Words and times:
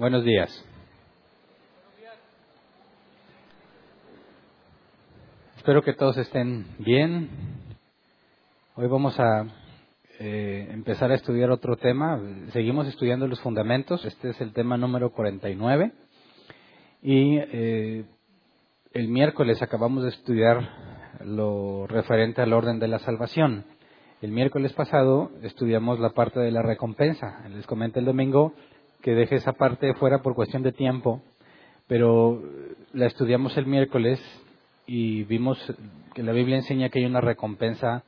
Buenos 0.00 0.24
días. 0.24 0.48
Espero 5.58 5.82
que 5.82 5.92
todos 5.92 6.16
estén 6.16 6.64
bien. 6.78 7.28
Hoy 8.76 8.86
vamos 8.86 9.20
a 9.20 9.44
eh, 10.18 10.68
empezar 10.70 11.10
a 11.10 11.16
estudiar 11.16 11.50
otro 11.50 11.76
tema. 11.76 12.18
Seguimos 12.54 12.86
estudiando 12.86 13.28
los 13.28 13.42
fundamentos. 13.42 14.02
Este 14.06 14.30
es 14.30 14.40
el 14.40 14.54
tema 14.54 14.78
número 14.78 15.10
49. 15.12 15.92
Y 17.02 17.36
eh, 17.36 18.06
el 18.94 19.08
miércoles 19.08 19.60
acabamos 19.60 20.04
de 20.04 20.08
estudiar 20.08 20.66
lo 21.26 21.86
referente 21.86 22.40
al 22.40 22.54
orden 22.54 22.78
de 22.78 22.88
la 22.88 23.00
salvación. 23.00 23.66
El 24.22 24.32
miércoles 24.32 24.72
pasado 24.72 25.30
estudiamos 25.42 26.00
la 26.00 26.14
parte 26.14 26.40
de 26.40 26.52
la 26.52 26.62
recompensa. 26.62 27.46
Les 27.50 27.66
comenté 27.66 27.98
el 27.98 28.06
domingo 28.06 28.54
que 29.02 29.12
dejé 29.12 29.36
esa 29.36 29.52
parte 29.52 29.94
fuera 29.94 30.22
por 30.22 30.34
cuestión 30.34 30.62
de 30.62 30.72
tiempo, 30.72 31.22
pero 31.86 32.42
la 32.92 33.06
estudiamos 33.06 33.56
el 33.56 33.66
miércoles 33.66 34.20
y 34.86 35.24
vimos 35.24 35.58
que 36.14 36.22
la 36.22 36.32
Biblia 36.32 36.56
enseña 36.56 36.88
que 36.88 36.98
hay 36.98 37.04
una 37.04 37.20
recompensa 37.20 38.04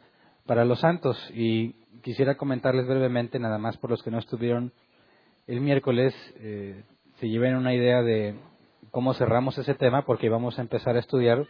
para 0.47 0.65
los 0.65 0.81
santos. 0.81 1.17
Y 1.35 1.75
quisiera 2.03 2.37
comentarles 2.37 2.87
brevemente, 2.87 3.39
nada 3.39 3.59
más 3.59 3.77
por 3.77 3.91
los 3.91 4.03
que 4.03 4.11
no 4.11 4.19
estuvieron 4.19 4.73
el 5.47 5.61
miércoles, 5.61 6.15
eh, 6.41 6.83
se 7.19 7.29
lleven 7.29 7.57
una 7.57 7.75
idea 7.75 8.03
de 8.03 8.35
cómo 8.91 9.15
cerramos 9.15 9.59
ese 9.59 9.75
tema, 9.75 10.05
porque 10.05 10.29
vamos 10.29 10.59
a 10.59 10.63
empezar 10.63 10.97
a 10.97 11.01
estudiar 11.01 11.47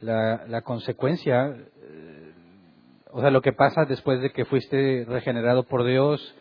la, 0.00 0.62
consecuencia, 0.62 1.48
eh, 1.48 2.32
o 3.10 3.20
sea, 3.20 3.30
lo 3.30 3.42
que 3.42 3.52
pasa 3.52 3.84
después 3.84 4.20
de 4.20 4.30
que 4.30 4.44
fuiste 4.44 5.04
regenerado 5.08 5.64
por 5.64 5.84
Dios, 5.84 6.34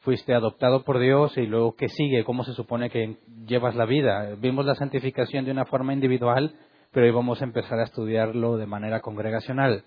fuiste 0.00 0.34
adoptado 0.34 0.84
por 0.84 0.98
Dios 0.98 1.36
y 1.36 1.46
luego 1.46 1.74
qué 1.74 1.88
sigue, 1.88 2.24
cómo 2.24 2.44
se 2.44 2.52
supone 2.52 2.90
que 2.90 3.16
llevas 3.46 3.74
la 3.74 3.84
vida. 3.84 4.34
Vimos 4.38 4.64
la 4.64 4.74
santificación 4.74 5.44
de 5.44 5.50
una 5.50 5.64
forma 5.64 5.92
individual, 5.92 6.54
pero 6.92 7.06
hoy 7.06 7.12
vamos 7.12 7.40
a 7.40 7.44
empezar 7.44 7.78
a 7.80 7.84
estudiarlo 7.84 8.56
de 8.56 8.66
manera 8.66 9.00
congregacional. 9.00 9.84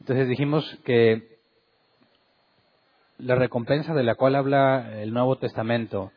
Entonces 0.00 0.28
dijimos 0.28 0.64
que 0.84 1.38
la 3.18 3.34
recompensa 3.36 3.94
de 3.94 4.02
la 4.02 4.16
cual 4.16 4.34
habla 4.34 5.00
el 5.00 5.12
Nuevo 5.12 5.36
Testamento, 5.36 6.10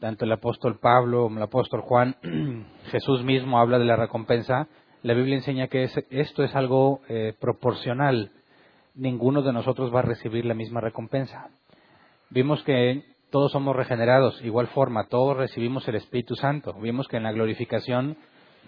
tanto 0.00 0.24
el 0.24 0.32
apóstol 0.32 0.78
Pablo 0.78 1.24
como 1.24 1.36
el 1.36 1.42
apóstol 1.42 1.80
Juan, 1.82 2.16
Jesús 2.90 3.22
mismo 3.22 3.58
habla 3.58 3.78
de 3.78 3.84
la 3.84 3.96
recompensa, 3.96 4.68
la 5.02 5.14
Biblia 5.14 5.36
enseña 5.36 5.68
que 5.68 5.88
esto 6.10 6.42
es 6.42 6.54
algo 6.56 7.02
eh, 7.08 7.34
proporcional. 7.38 8.32
Ninguno 8.94 9.42
de 9.42 9.52
nosotros 9.52 9.94
va 9.94 10.00
a 10.00 10.02
recibir 10.02 10.44
la 10.44 10.54
misma 10.54 10.80
recompensa. 10.80 11.50
Vimos 12.30 12.62
que 12.62 13.04
todos 13.30 13.52
somos 13.52 13.74
regenerados, 13.74 14.42
igual 14.42 14.66
forma, 14.68 15.08
todos 15.08 15.36
recibimos 15.36 15.88
el 15.88 15.94
Espíritu 15.94 16.34
Santo. 16.34 16.74
Vimos 16.74 17.08
que 17.08 17.16
en 17.16 17.22
la 17.22 17.32
glorificación 17.32 18.18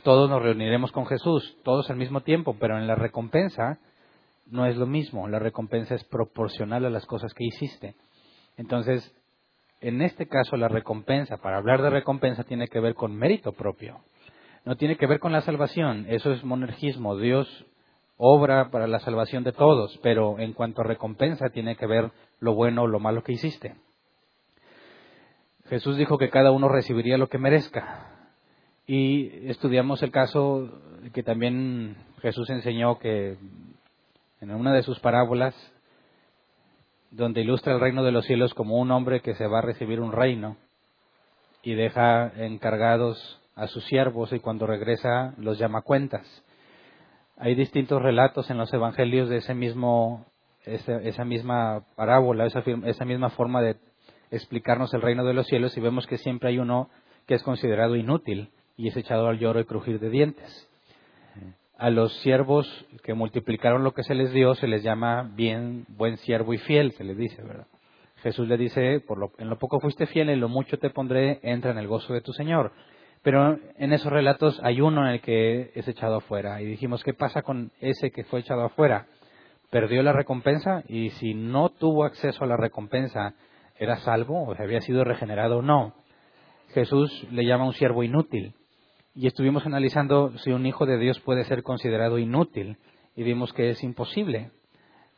todos 0.03 0.31
nos 0.31 0.43
reuniremos 0.43 0.93
con 0.93 1.07
Jesús, 1.07 1.59
todos 1.63 1.91
al 1.91 1.97
mismo 1.97 2.23
tiempo, 2.23 2.57
pero 2.59 2.79
en 2.79 2.87
la 2.87 2.95
recompensa 2.95 3.79
no 4.47 4.67
es 4.67 4.77
lo 4.77 4.87
mismo, 4.87 5.29
la 5.29 5.39
recompensa 5.39 5.95
es 5.95 6.05
proporcional 6.05 6.87
a 6.87 6.91
las 6.91 7.05
cosas 7.05 7.35
que 7.35 7.45
hiciste. 7.45 7.95
Entonces, 8.57 9.15
en 9.81 10.01
este 10.01 10.27
caso 10.27 10.57
la 10.57 10.69
recompensa, 10.69 11.37
para 11.37 11.59
hablar 11.59 11.83
de 11.83 11.91
recompensa, 11.91 12.45
tiene 12.45 12.69
que 12.69 12.81
ver 12.81 12.95
con 12.95 13.15
mérito 13.15 13.53
propio. 13.53 14.01
No 14.65 14.77
tiene 14.77 14.97
que 14.97 15.07
ver 15.07 15.21
con 15.21 15.33
la 15.33 15.43
salvación, 15.43 16.07
eso 16.09 16.33
es 16.33 16.45
monergismo. 16.45 17.17
Dios 17.17 17.47
obra 18.17 18.71
para 18.71 18.87
la 18.87 19.01
salvación 19.01 19.45
de 19.45 19.53
todos, 19.53 19.99
pero 20.03 20.39
en 20.39 20.53
cuanto 20.53 20.83
a 20.83 20.85
recompensa 20.85 21.49
tiene 21.51 21.77
que 21.77 21.87
ver 21.87 22.11
lo 22.41 22.55
bueno 22.55 22.83
o 22.83 22.87
lo 22.87 22.99
malo 22.99 23.23
que 23.23 23.33
hiciste. 23.33 23.77
Jesús 25.69 25.97
dijo 25.97 26.19
que 26.19 26.31
cada 26.31 26.51
uno 26.51 26.69
recibiría 26.69 27.17
lo 27.17 27.29
que 27.29 27.39
merezca. 27.39 28.07
Y 28.87 29.49
estudiamos 29.49 30.03
el 30.03 30.11
caso 30.11 30.81
que 31.13 31.23
también 31.23 31.97
Jesús 32.21 32.51
enseñó 32.51 32.99
que 32.99 33.37
en 34.41 34.51
una 34.51 34.73
de 34.73 34.83
sus 34.83 34.99
parábolas, 34.99 35.55
donde 37.11 37.43
ilustra 37.43 37.73
el 37.73 37.81
reino 37.81 38.03
de 38.03 38.13
los 38.13 38.25
cielos 38.25 38.55
como 38.55 38.79
un 38.79 38.91
hombre 38.91 39.21
que 39.21 39.35
se 39.35 39.47
va 39.47 39.59
a 39.59 39.63
recibir 39.63 40.01
un 40.01 40.13
reino 40.13 40.57
y 41.63 41.75
deja 41.75 42.33
encargados 42.37 43.41
a 43.55 43.67
sus 43.67 43.85
siervos 43.85 44.33
y 44.33 44.41
cuando 44.41 44.67
regresa 44.67 45.35
los 45.37 45.59
llama 45.59 45.83
cuentas. 45.83 46.27
Hay 47.37 47.55
distintos 47.55 48.03
relatos 48.03 48.51
en 48.51 48.59
los 48.59 48.73
evangelios 48.73 49.29
de 49.29 49.39
ese 49.39 49.55
mismo, 49.55 50.27
esa, 50.75 51.25
misma 51.25 51.85
parábola, 51.97 52.47
esa, 52.47 52.63
esa 52.85 53.05
misma 53.05 53.31
forma 53.31 53.63
de 53.63 53.77
explicarnos 54.31 54.93
el 54.95 55.03
reino 55.03 55.25
de 55.25 55.35
los 55.35 55.47
cielos 55.47 55.77
y 55.77 55.81
vemos 55.81 56.07
que 56.07 56.19
siempre 56.19 56.51
hay 56.51 56.59
uno 56.59 56.89
que 57.27 57.35
es 57.35 57.43
considerado 57.43 57.97
inútil 57.97 58.51
y 58.77 58.89
es 58.89 58.97
echado 58.97 59.29
al 59.29 59.39
lloro 59.39 59.61
y 59.61 59.65
crujir 59.65 60.01
de 60.01 60.11
dientes. 60.11 60.69
A 61.77 61.91
los 61.91 62.15
siervos 62.21 62.87
que 63.03 63.15
multiplicaron 63.15 63.85
lo 63.85 63.93
que 63.93 64.03
se 64.03 64.15
les 64.15 64.33
dio 64.33 64.55
se 64.55 64.67
les 64.67 64.83
llama 64.83 65.31
bien, 65.35 65.87
buen 65.89 66.17
siervo 66.19 66.53
y 66.53 66.59
fiel, 66.59 66.93
se 66.93 67.05
les 67.05 67.17
dice, 67.17 67.43
¿verdad? 67.43 67.67
Jesús 68.23 68.47
le 68.49 68.59
dice, 68.59 69.01
por 69.01 69.19
lo, 69.19 69.33
en 69.39 69.49
lo 69.49 69.59
poco 69.59 69.81
fuiste 69.81 70.07
fiel, 70.07 70.29
en 70.29 70.41
lo 70.41 70.49
mucho 70.49 70.79
te 70.79 70.91
pondré, 70.91 71.41
entra 71.43 71.71
en 71.71 71.79
el 71.79 71.89
gozo 71.89 72.13
de 72.13 72.21
tu 72.21 72.33
Señor. 72.33 72.73
Pero 73.23 73.59
en 73.77 73.93
esos 73.93 74.13
relatos 74.13 74.61
hay 74.63 74.81
uno 74.81 75.07
en 75.07 75.15
el 75.15 75.21
que 75.21 75.73
es 75.75 75.89
echado 75.89 76.17
afuera. 76.17 76.61
Y 76.61 76.67
dijimos, 76.67 77.03
¿qué 77.03 77.15
pasa 77.15 77.43
con 77.43 77.71
ese 77.81 78.11
que 78.11 78.25
fue 78.25 78.41
echado 78.41 78.63
afuera? 78.63 79.07
Perdió 79.71 80.03
la 80.03 80.13
recompensa 80.13 80.83
y 80.89 81.11
si 81.11 81.35
no 81.35 81.69
tuvo 81.69 82.05
acceso 82.05 82.43
a 82.43 82.47
la 82.47 82.57
recompensa, 82.57 83.35
¿era 83.79 83.97
salvo 83.99 84.43
o 84.43 84.55
había 84.61 84.81
sido 84.81 85.05
regenerado 85.05 85.59
o 85.59 85.63
no? 85.63 85.95
Jesús 86.75 87.27
le 87.31 87.45
llama 87.45 87.67
un 87.67 87.73
siervo 87.73 88.03
inútil 88.03 88.55
y 89.15 89.27
estuvimos 89.27 89.67
analizando 89.67 90.37
si 90.39 90.51
un 90.51 90.67
hijo 90.67 90.87
de 90.87 90.99
Dios 90.99 91.21
puede 91.21 91.45
ser 91.45 91.63
considerado 91.63 92.19
inútil 92.19 92.79
y 93.15 93.23
vimos 93.23 93.53
que 93.53 93.71
es 93.71 93.83
imposible, 93.83 94.51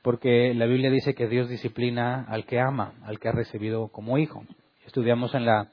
porque 0.03 0.53
la 0.55 0.67
Biblia 0.67 0.91
dice 0.91 1.15
que 1.15 1.29
Dios 1.29 1.49
disciplina 1.49 2.25
al 2.29 2.45
que 2.45 2.61
ama, 2.61 2.95
al 3.05 3.19
que 3.19 3.29
ha 3.29 3.33
recibido 3.33 3.89
como 3.89 4.19
hijo. 4.19 4.45
Estudiamos 4.87 5.35
en 5.35 5.47
la 5.47 5.71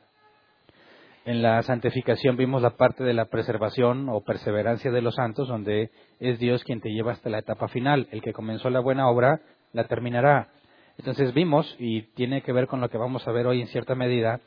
en 1.25 1.41
la 1.41 1.61
santificación 1.63 2.37
vimos 2.37 2.61
la 2.61 2.77
parte 2.77 3.03
de 3.03 3.13
la 3.13 3.25
preservación 3.25 4.09
o 4.09 4.21
perseverancia 4.21 4.91
de 4.91 5.01
los 5.01 5.15
santos, 5.15 5.47
donde 5.47 5.91
es 6.19 6.39
Dios 6.39 6.63
quien 6.63 6.81
te 6.81 6.89
lleva 6.89 7.11
hasta 7.11 7.29
la 7.29 7.39
etapa 7.39 7.67
final. 7.67 8.07
El 8.11 8.21
que 8.21 8.33
comenzó 8.33 8.69
la 8.69 8.79
buena 8.79 9.09
obra 9.09 9.41
la 9.73 9.85
terminará. 9.85 10.49
Entonces 10.97 11.33
vimos, 11.33 11.75
y 11.79 12.03
tiene 12.13 12.41
que 12.41 12.51
ver 12.51 12.67
con 12.67 12.81
lo 12.81 12.89
que 12.89 12.97
vamos 12.97 13.27
a 13.27 13.31
ver 13.31 13.47
hoy 13.47 13.61
en 13.61 13.67
cierta 13.67 13.95
medida, 13.95 14.39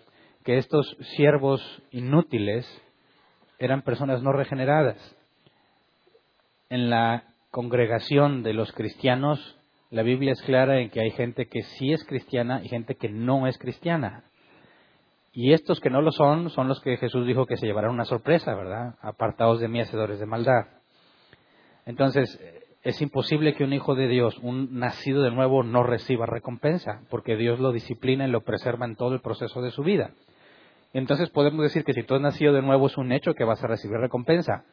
que 0.45 0.59
estos 0.59 0.97
siervos 1.17 1.63
inútiles 1.91 2.67
eran 3.59 3.83
personas 3.83 4.23
no 4.23 4.33
regeneradas. 4.33 5.17
En 6.69 6.91
la 6.91 7.25
congregación 7.51 8.43
de 8.43 8.55
los 8.55 8.73
cristianos, 8.73 9.57
la 9.91 10.03
Biblia 10.03 10.33
es 10.33 10.43
clara 10.43 10.81
en 10.81 10.91
que 10.91 11.01
hay 11.01 11.11
gente 11.11 11.47
que 11.47 11.63
sí 11.63 11.93
es 11.93 12.03
cristiana 12.05 12.63
y 12.65 12.69
gente 12.69 12.97
que 12.97 13.09
no 13.09 13.47
es 13.47 13.59
cristiana. 13.59 14.25
Y 15.33 15.53
estos 15.55 15.81
que 15.81 15.91
no 15.91 16.03
lo 16.03 16.13
son, 16.13 16.51
son 16.51 16.69
los 16.69 16.81
que 16.81 16.99
Jesús 16.99 17.27
dijo 17.27 17.47
que 17.47 17.57
se 17.57 17.67
llevarán 17.67 17.93
una 17.93 18.05
sorpresa, 18.05 18.55
¿verdad? 18.55 18.97
Apartados 19.01 19.61
de 19.61 19.69
mí, 19.69 19.81
hacedores 19.81 20.21
de 20.21 20.27
maldad. 20.27 20.67
Entonces, 21.87 22.39
es 22.83 23.01
imposible 23.01 23.55
que 23.55 23.65
un 23.65 23.73
hijo 23.73 23.95
de 23.95 24.09
Dios, 24.09 24.37
un 24.43 24.79
nacido 24.79 25.23
de 25.23 25.31
nuevo, 25.31 25.63
no 25.63 25.85
reciba 25.85 26.27
recompensa, 26.27 27.03
porque 27.11 27.37
Dios 27.37 27.61
lo 27.61 27.73
disciplina 27.73 28.27
y 28.27 28.31
lo 28.31 28.43
preserva 28.43 28.87
en 28.87 28.97
todo 28.97 29.15
el 29.15 29.21
proceso 29.21 29.63
de 29.63 29.71
su 29.71 29.83
vida. 29.83 30.11
Entonces 30.93 31.31
podemos 31.31 31.63
decir 31.63 31.85
que 31.85 31.95
si 31.95 32.03
tú 32.03 32.15
has 32.15 32.21
nacido 32.21 32.53
de 32.53 32.61
nuevo 32.61 32.87
es 32.87 32.99
un 32.99 33.13
hecho 33.13 33.35
que 33.35 33.45
vas 33.45 33.63
a 33.63 33.67
recibir 33.67 33.99
recompensa. 33.99 34.65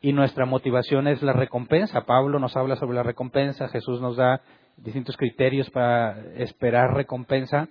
Y 0.00 0.12
nuestra 0.12 0.44
motivación 0.44 1.08
es 1.08 1.22
la 1.22 1.32
recompensa. 1.32 2.04
Pablo 2.04 2.38
nos 2.38 2.56
habla 2.56 2.76
sobre 2.76 2.96
la 2.96 3.02
recompensa, 3.02 3.68
Jesús 3.68 4.00
nos 4.02 4.16
da 4.16 4.42
distintos 4.76 5.16
criterios 5.16 5.70
para 5.70 6.20
esperar 6.34 6.92
recompensa. 6.92 7.68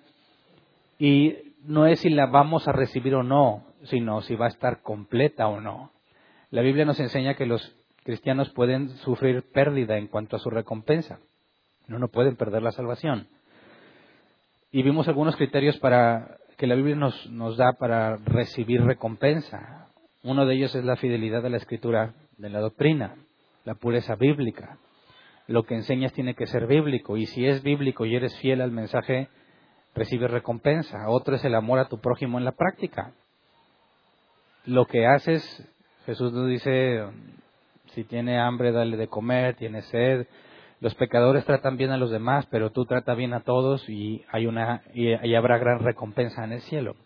Y 0.97 1.52
no 1.65 1.86
es 1.86 2.00
si 2.00 2.10
la 2.10 2.27
vamos 2.27 2.68
a 2.68 2.71
recibir 2.71 3.15
o 3.15 3.24
no, 3.24 3.65
sino 3.83 4.21
si 4.21 4.36
va 4.36 4.45
a 4.45 4.50
estar 4.50 4.81
completa 4.81 5.48
o 5.48 5.62
no. 5.62 5.92
La 6.51 6.62
Biblia 6.62 6.86
nos 6.86 7.00
enseña 7.00 7.36
que 7.36 7.45
los 7.45 7.75
cristianos 8.04 8.50
pueden 8.50 8.89
sufrir 8.98 9.44
pérdida 9.51 9.98
en 9.98 10.07
cuanto 10.07 10.36
a 10.36 10.39
su 10.39 10.50
recompensa. 10.50 11.19
No, 11.88 12.00
no 12.00 12.10
pueden 12.10 12.36
perder 12.36 12.62
la 12.62 12.71
salvación. 12.71 13.27
Y 14.71 14.83
vimos 14.83 15.07
algunos 15.07 15.36
criterios 15.36 15.77
para 15.77 16.38
que 16.57 16.68
la 16.68 16.75
Biblia 16.75 16.95
nos, 16.95 17.57
da 17.57 17.74
para 17.74 18.18
recibir 18.18 18.81
recompensa. 18.83 19.88
Uno 20.24 20.45
de 20.45 20.56
ellos 20.56 20.74
es 20.75 20.83
la 20.83 20.95
fidelidad 20.95 21.45
a 21.45 21.50
la 21.50 21.57
escritura 21.57 22.13
de 22.38 22.50
la 22.50 22.59
doctrina, 22.59 23.16
la 23.66 23.75
pureza 23.75 24.16
bíblica. 24.16 24.77
Lo 25.48 25.63
que 25.63 25.75
enseñas 25.75 26.13
tiene 26.13 26.36
que 26.36 26.48
ser 26.48 26.68
bíblico 26.68 27.18
y 27.18 27.25
si 27.25 27.45
es 27.45 27.63
bíblico 27.63 28.06
y 28.06 28.16
eres 28.16 28.38
fiel 28.39 28.62
al 28.62 28.71
mensaje, 28.71 29.27
recibes 29.95 30.31
recompensa. 30.31 31.10
Otro 31.10 31.36
es 31.36 31.44
el 31.45 31.56
amor 31.56 31.80
a 31.80 31.88
tu 31.88 32.00
prójimo 32.00 32.38
en 32.38 32.45
la 32.45 32.54
práctica. 32.54 33.13
Lo 34.66 34.86
que 34.86 35.06
haces, 35.06 35.44
Jesús 36.06 36.31
nos 36.34 36.48
dice, 36.48 37.04
si 37.94 38.04
tiene 38.04 38.40
hambre, 38.40 38.72
dale 38.72 38.98
de 38.98 39.07
comer, 39.07 39.56
tiene 39.56 39.81
sed, 39.84 40.28
los 40.84 40.95
pecadores 40.95 41.45
tratan 41.45 41.78
bien 41.78 41.92
a 41.92 41.98
los 41.98 42.12
demás, 42.12 42.45
pero 42.51 42.72
tú 42.72 42.86
trata 42.86 43.13
bien 43.13 43.34
a 43.34 43.40
todos 43.40 43.88
y, 43.88 44.25
hay 44.30 44.48
una, 44.48 44.81
y, 44.94 45.34
habrá 45.34 45.57
gran 45.57 45.80
recompensa 45.80 46.44
en 46.44 46.51
el 46.51 46.62
cielo. 46.62 46.98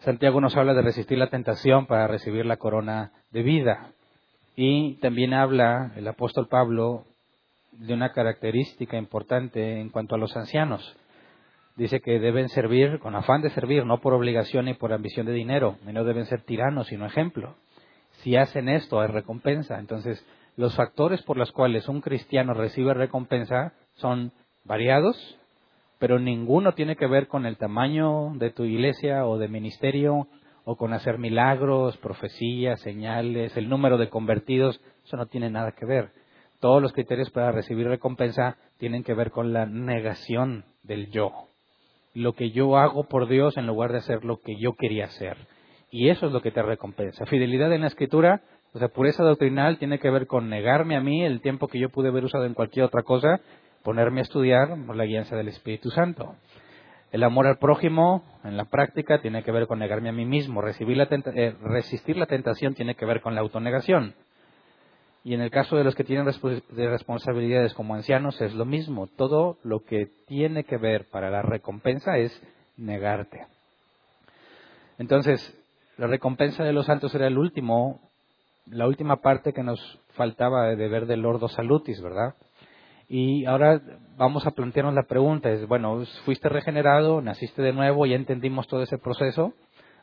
Santiago 0.00 0.42
nos 0.42 0.56
habla 0.58 0.74
de 0.74 0.82
resistir 0.82 1.16
la 1.16 1.30
tentación 1.30 1.86
para 1.86 2.06
recibir 2.06 2.44
la 2.44 2.58
corona 2.58 3.12
de 3.30 3.42
vida. 3.42 3.92
Y 4.56 4.96
también 4.96 5.32
habla 5.32 5.92
el 5.96 6.06
apóstol 6.06 6.48
Pablo 6.48 7.06
de 7.72 7.94
una 7.94 8.12
característica 8.12 8.96
importante 8.96 9.80
en 9.80 9.90
cuanto 9.90 10.14
a 10.14 10.18
los 10.18 10.36
ancianos. 10.36 10.96
Dice 11.76 12.00
que 12.00 12.18
deben 12.18 12.48
servir 12.48 12.98
con 12.98 13.14
afán 13.14 13.42
de 13.42 13.50
servir, 13.50 13.86
no 13.86 14.00
por 14.00 14.12
obligación 14.12 14.66
ni 14.66 14.74
por 14.74 14.92
ambición 14.92 15.26
de 15.26 15.32
dinero, 15.32 15.76
no 15.84 16.04
deben 16.04 16.26
ser 16.26 16.42
tiranos, 16.42 16.88
sino 16.88 17.06
ejemplo. 17.06 17.54
Si 18.22 18.36
hacen 18.36 18.68
esto, 18.68 19.00
hay 19.00 19.08
recompensa. 19.08 19.78
Entonces, 19.78 20.24
los 20.56 20.74
factores 20.76 21.22
por 21.22 21.36
los 21.36 21.52
cuales 21.52 21.88
un 21.88 22.00
cristiano 22.00 22.52
recibe 22.52 22.92
recompensa 22.92 23.72
son 23.94 24.32
variados, 24.64 25.38
pero 25.98 26.18
ninguno 26.18 26.72
tiene 26.72 26.96
que 26.96 27.06
ver 27.06 27.28
con 27.28 27.46
el 27.46 27.56
tamaño 27.56 28.32
de 28.34 28.50
tu 28.50 28.64
iglesia 28.64 29.26
o 29.26 29.38
de 29.38 29.48
ministerio 29.48 30.26
o 30.64 30.76
con 30.76 30.92
hacer 30.92 31.18
milagros, 31.18 31.96
profecías, 31.98 32.80
señales, 32.80 33.56
el 33.56 33.68
número 33.68 33.96
de 33.96 34.10
convertidos, 34.10 34.80
eso 35.04 35.16
no 35.16 35.26
tiene 35.26 35.50
nada 35.50 35.72
que 35.72 35.86
ver. 35.86 36.10
Todos 36.60 36.82
los 36.82 36.92
criterios 36.92 37.30
para 37.30 37.52
recibir 37.52 37.88
recompensa 37.88 38.58
tienen 38.78 39.02
que 39.02 39.14
ver 39.14 39.30
con 39.30 39.52
la 39.52 39.64
negación 39.64 40.66
del 40.82 41.10
yo. 41.10 41.32
Lo 42.12 42.34
que 42.34 42.50
yo 42.50 42.76
hago 42.76 43.04
por 43.04 43.28
Dios 43.28 43.56
en 43.56 43.66
lugar 43.66 43.92
de 43.92 43.98
hacer 43.98 44.24
lo 44.24 44.40
que 44.40 44.56
yo 44.60 44.74
quería 44.74 45.06
hacer. 45.06 45.38
Y 45.90 46.10
eso 46.10 46.26
es 46.26 46.32
lo 46.32 46.42
que 46.42 46.50
te 46.50 46.62
recompensa. 46.62 47.24
Fidelidad 47.24 47.72
en 47.72 47.80
la 47.80 47.86
escritura, 47.86 48.42
o 48.74 48.78
sea, 48.78 48.88
pureza 48.88 49.24
doctrinal 49.24 49.78
tiene 49.78 49.98
que 49.98 50.10
ver 50.10 50.26
con 50.26 50.50
negarme 50.50 50.96
a 50.96 51.00
mí 51.00 51.24
el 51.24 51.40
tiempo 51.40 51.66
que 51.66 51.80
yo 51.80 51.88
pude 51.88 52.08
haber 52.08 52.24
usado 52.24 52.44
en 52.44 52.54
cualquier 52.54 52.84
otra 52.84 53.02
cosa, 53.02 53.40
ponerme 53.82 54.20
a 54.20 54.22
estudiar 54.22 54.76
la 54.76 55.04
guianza 55.06 55.36
del 55.36 55.48
Espíritu 55.48 55.90
Santo. 55.90 56.36
El 57.10 57.24
amor 57.24 57.46
al 57.46 57.58
prójimo, 57.58 58.22
en 58.44 58.56
la 58.56 58.66
práctica, 58.66 59.20
tiene 59.20 59.42
que 59.42 59.50
ver 59.50 59.66
con 59.66 59.80
negarme 59.80 60.10
a 60.10 60.12
mí 60.12 60.26
mismo. 60.26 60.62
la 60.62 61.08
eh, 61.34 61.56
resistir 61.62 62.16
la 62.16 62.26
tentación 62.26 62.74
tiene 62.74 62.94
que 62.94 63.06
ver 63.06 63.20
con 63.20 63.34
la 63.34 63.40
autonegación. 63.40 64.14
Y 65.22 65.34
en 65.34 65.42
el 65.42 65.50
caso 65.50 65.76
de 65.76 65.84
los 65.84 65.94
que 65.94 66.04
tienen 66.04 66.26
responsabilidades 66.26 67.74
como 67.74 67.94
ancianos 67.94 68.40
es 68.40 68.54
lo 68.54 68.64
mismo. 68.64 69.06
Todo 69.06 69.58
lo 69.62 69.84
que 69.84 70.08
tiene 70.26 70.64
que 70.64 70.78
ver 70.78 71.08
para 71.10 71.30
la 71.30 71.42
recompensa 71.42 72.16
es 72.16 72.32
negarte. 72.76 73.46
Entonces, 74.98 75.56
la 75.98 76.06
recompensa 76.06 76.64
de 76.64 76.72
los 76.72 76.86
santos 76.86 77.14
era 77.14 77.26
el 77.26 77.36
último, 77.36 78.00
la 78.66 78.86
última 78.86 79.16
parte 79.16 79.52
que 79.52 79.62
nos 79.62 79.78
faltaba 80.14 80.74
de 80.74 80.88
ver 80.88 81.06
del 81.06 81.20
Lordo 81.20 81.48
Salutis, 81.48 82.00
¿verdad? 82.00 82.34
Y 83.08 83.44
ahora 83.44 83.80
vamos 84.16 84.46
a 84.46 84.52
plantearnos 84.52 84.94
la 84.94 85.02
pregunta, 85.02 85.50
es, 85.50 85.66
bueno, 85.66 86.04
fuiste 86.24 86.48
regenerado, 86.48 87.20
naciste 87.20 87.60
de 87.60 87.72
nuevo, 87.72 88.06
ya 88.06 88.16
entendimos 88.16 88.68
todo 88.68 88.82
ese 88.82 88.98
proceso. 88.98 89.52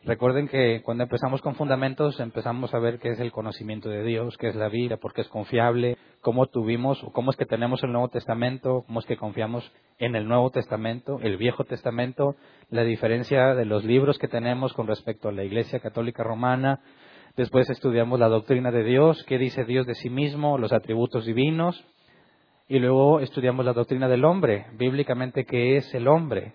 Recuerden 0.07 0.47
que 0.47 0.81
cuando 0.83 1.03
empezamos 1.03 1.41
con 1.41 1.55
fundamentos 1.55 2.17
empezamos 2.21 2.73
a 2.73 2.79
ver 2.79 2.97
qué 2.97 3.09
es 3.09 3.19
el 3.19 3.33
conocimiento 3.33 3.89
de 3.89 4.05
Dios, 4.05 4.37
qué 4.37 4.47
es 4.47 4.55
la 4.55 4.69
vida, 4.69 4.95
por 4.95 5.11
qué 5.11 5.19
es 5.19 5.27
confiable, 5.27 5.97
cómo 6.21 6.45
tuvimos, 6.45 7.03
o 7.03 7.11
cómo 7.11 7.31
es 7.31 7.35
que 7.35 7.45
tenemos 7.45 7.83
el 7.83 7.91
Nuevo 7.91 8.07
Testamento, 8.07 8.85
cómo 8.87 9.01
es 9.01 9.05
que 9.05 9.17
confiamos 9.17 9.69
en 9.97 10.15
el 10.15 10.25
Nuevo 10.25 10.49
Testamento, 10.49 11.19
el 11.21 11.35
Viejo 11.35 11.65
Testamento, 11.65 12.37
la 12.69 12.85
diferencia 12.85 13.53
de 13.53 13.65
los 13.65 13.83
libros 13.83 14.17
que 14.17 14.29
tenemos 14.29 14.71
con 14.71 14.87
respecto 14.87 15.27
a 15.27 15.33
la 15.33 15.43
Iglesia 15.43 15.81
Católica 15.81 16.23
Romana. 16.23 16.79
Después 17.35 17.69
estudiamos 17.69 18.17
la 18.17 18.29
doctrina 18.29 18.71
de 18.71 18.85
Dios, 18.85 19.21
qué 19.25 19.37
dice 19.37 19.65
Dios 19.65 19.85
de 19.85 19.95
sí 19.95 20.09
mismo, 20.09 20.57
los 20.57 20.71
atributos 20.71 21.25
divinos, 21.25 21.85
y 22.69 22.79
luego 22.79 23.19
estudiamos 23.19 23.65
la 23.65 23.73
doctrina 23.73 24.07
del 24.07 24.23
hombre, 24.23 24.67
bíblicamente 24.77 25.43
qué 25.43 25.75
es 25.75 25.93
el 25.93 26.07
hombre. 26.07 26.53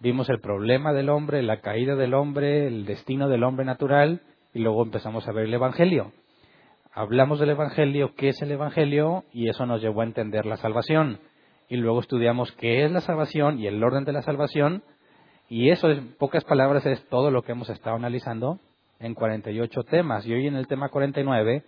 Vimos 0.00 0.28
el 0.28 0.40
problema 0.40 0.92
del 0.92 1.08
hombre, 1.08 1.42
la 1.42 1.60
caída 1.60 1.96
del 1.96 2.14
hombre, 2.14 2.66
el 2.66 2.84
destino 2.84 3.28
del 3.28 3.44
hombre 3.44 3.64
natural 3.64 4.22
y 4.52 4.60
luego 4.60 4.82
empezamos 4.82 5.26
a 5.28 5.32
ver 5.32 5.46
el 5.46 5.54
Evangelio. 5.54 6.12
Hablamos 6.92 7.40
del 7.40 7.50
Evangelio, 7.50 8.14
qué 8.14 8.28
es 8.28 8.42
el 8.42 8.52
Evangelio 8.52 9.24
y 9.32 9.48
eso 9.48 9.66
nos 9.66 9.80
llevó 9.80 10.02
a 10.02 10.04
entender 10.04 10.46
la 10.46 10.56
salvación. 10.56 11.20
Y 11.68 11.76
luego 11.76 12.00
estudiamos 12.00 12.52
qué 12.52 12.84
es 12.84 12.92
la 12.92 13.00
salvación 13.00 13.58
y 13.58 13.66
el 13.66 13.82
orden 13.82 14.04
de 14.04 14.12
la 14.12 14.22
salvación 14.22 14.82
y 15.48 15.70
eso, 15.70 15.90
en 15.90 16.14
pocas 16.14 16.44
palabras, 16.44 16.86
es 16.86 17.06
todo 17.08 17.30
lo 17.30 17.42
que 17.42 17.52
hemos 17.52 17.68
estado 17.68 17.96
analizando 17.96 18.60
en 18.98 19.14
48 19.14 19.82
temas. 19.84 20.26
Y 20.26 20.32
hoy 20.32 20.46
en 20.46 20.56
el 20.56 20.66
tema 20.66 20.88
49 20.88 21.64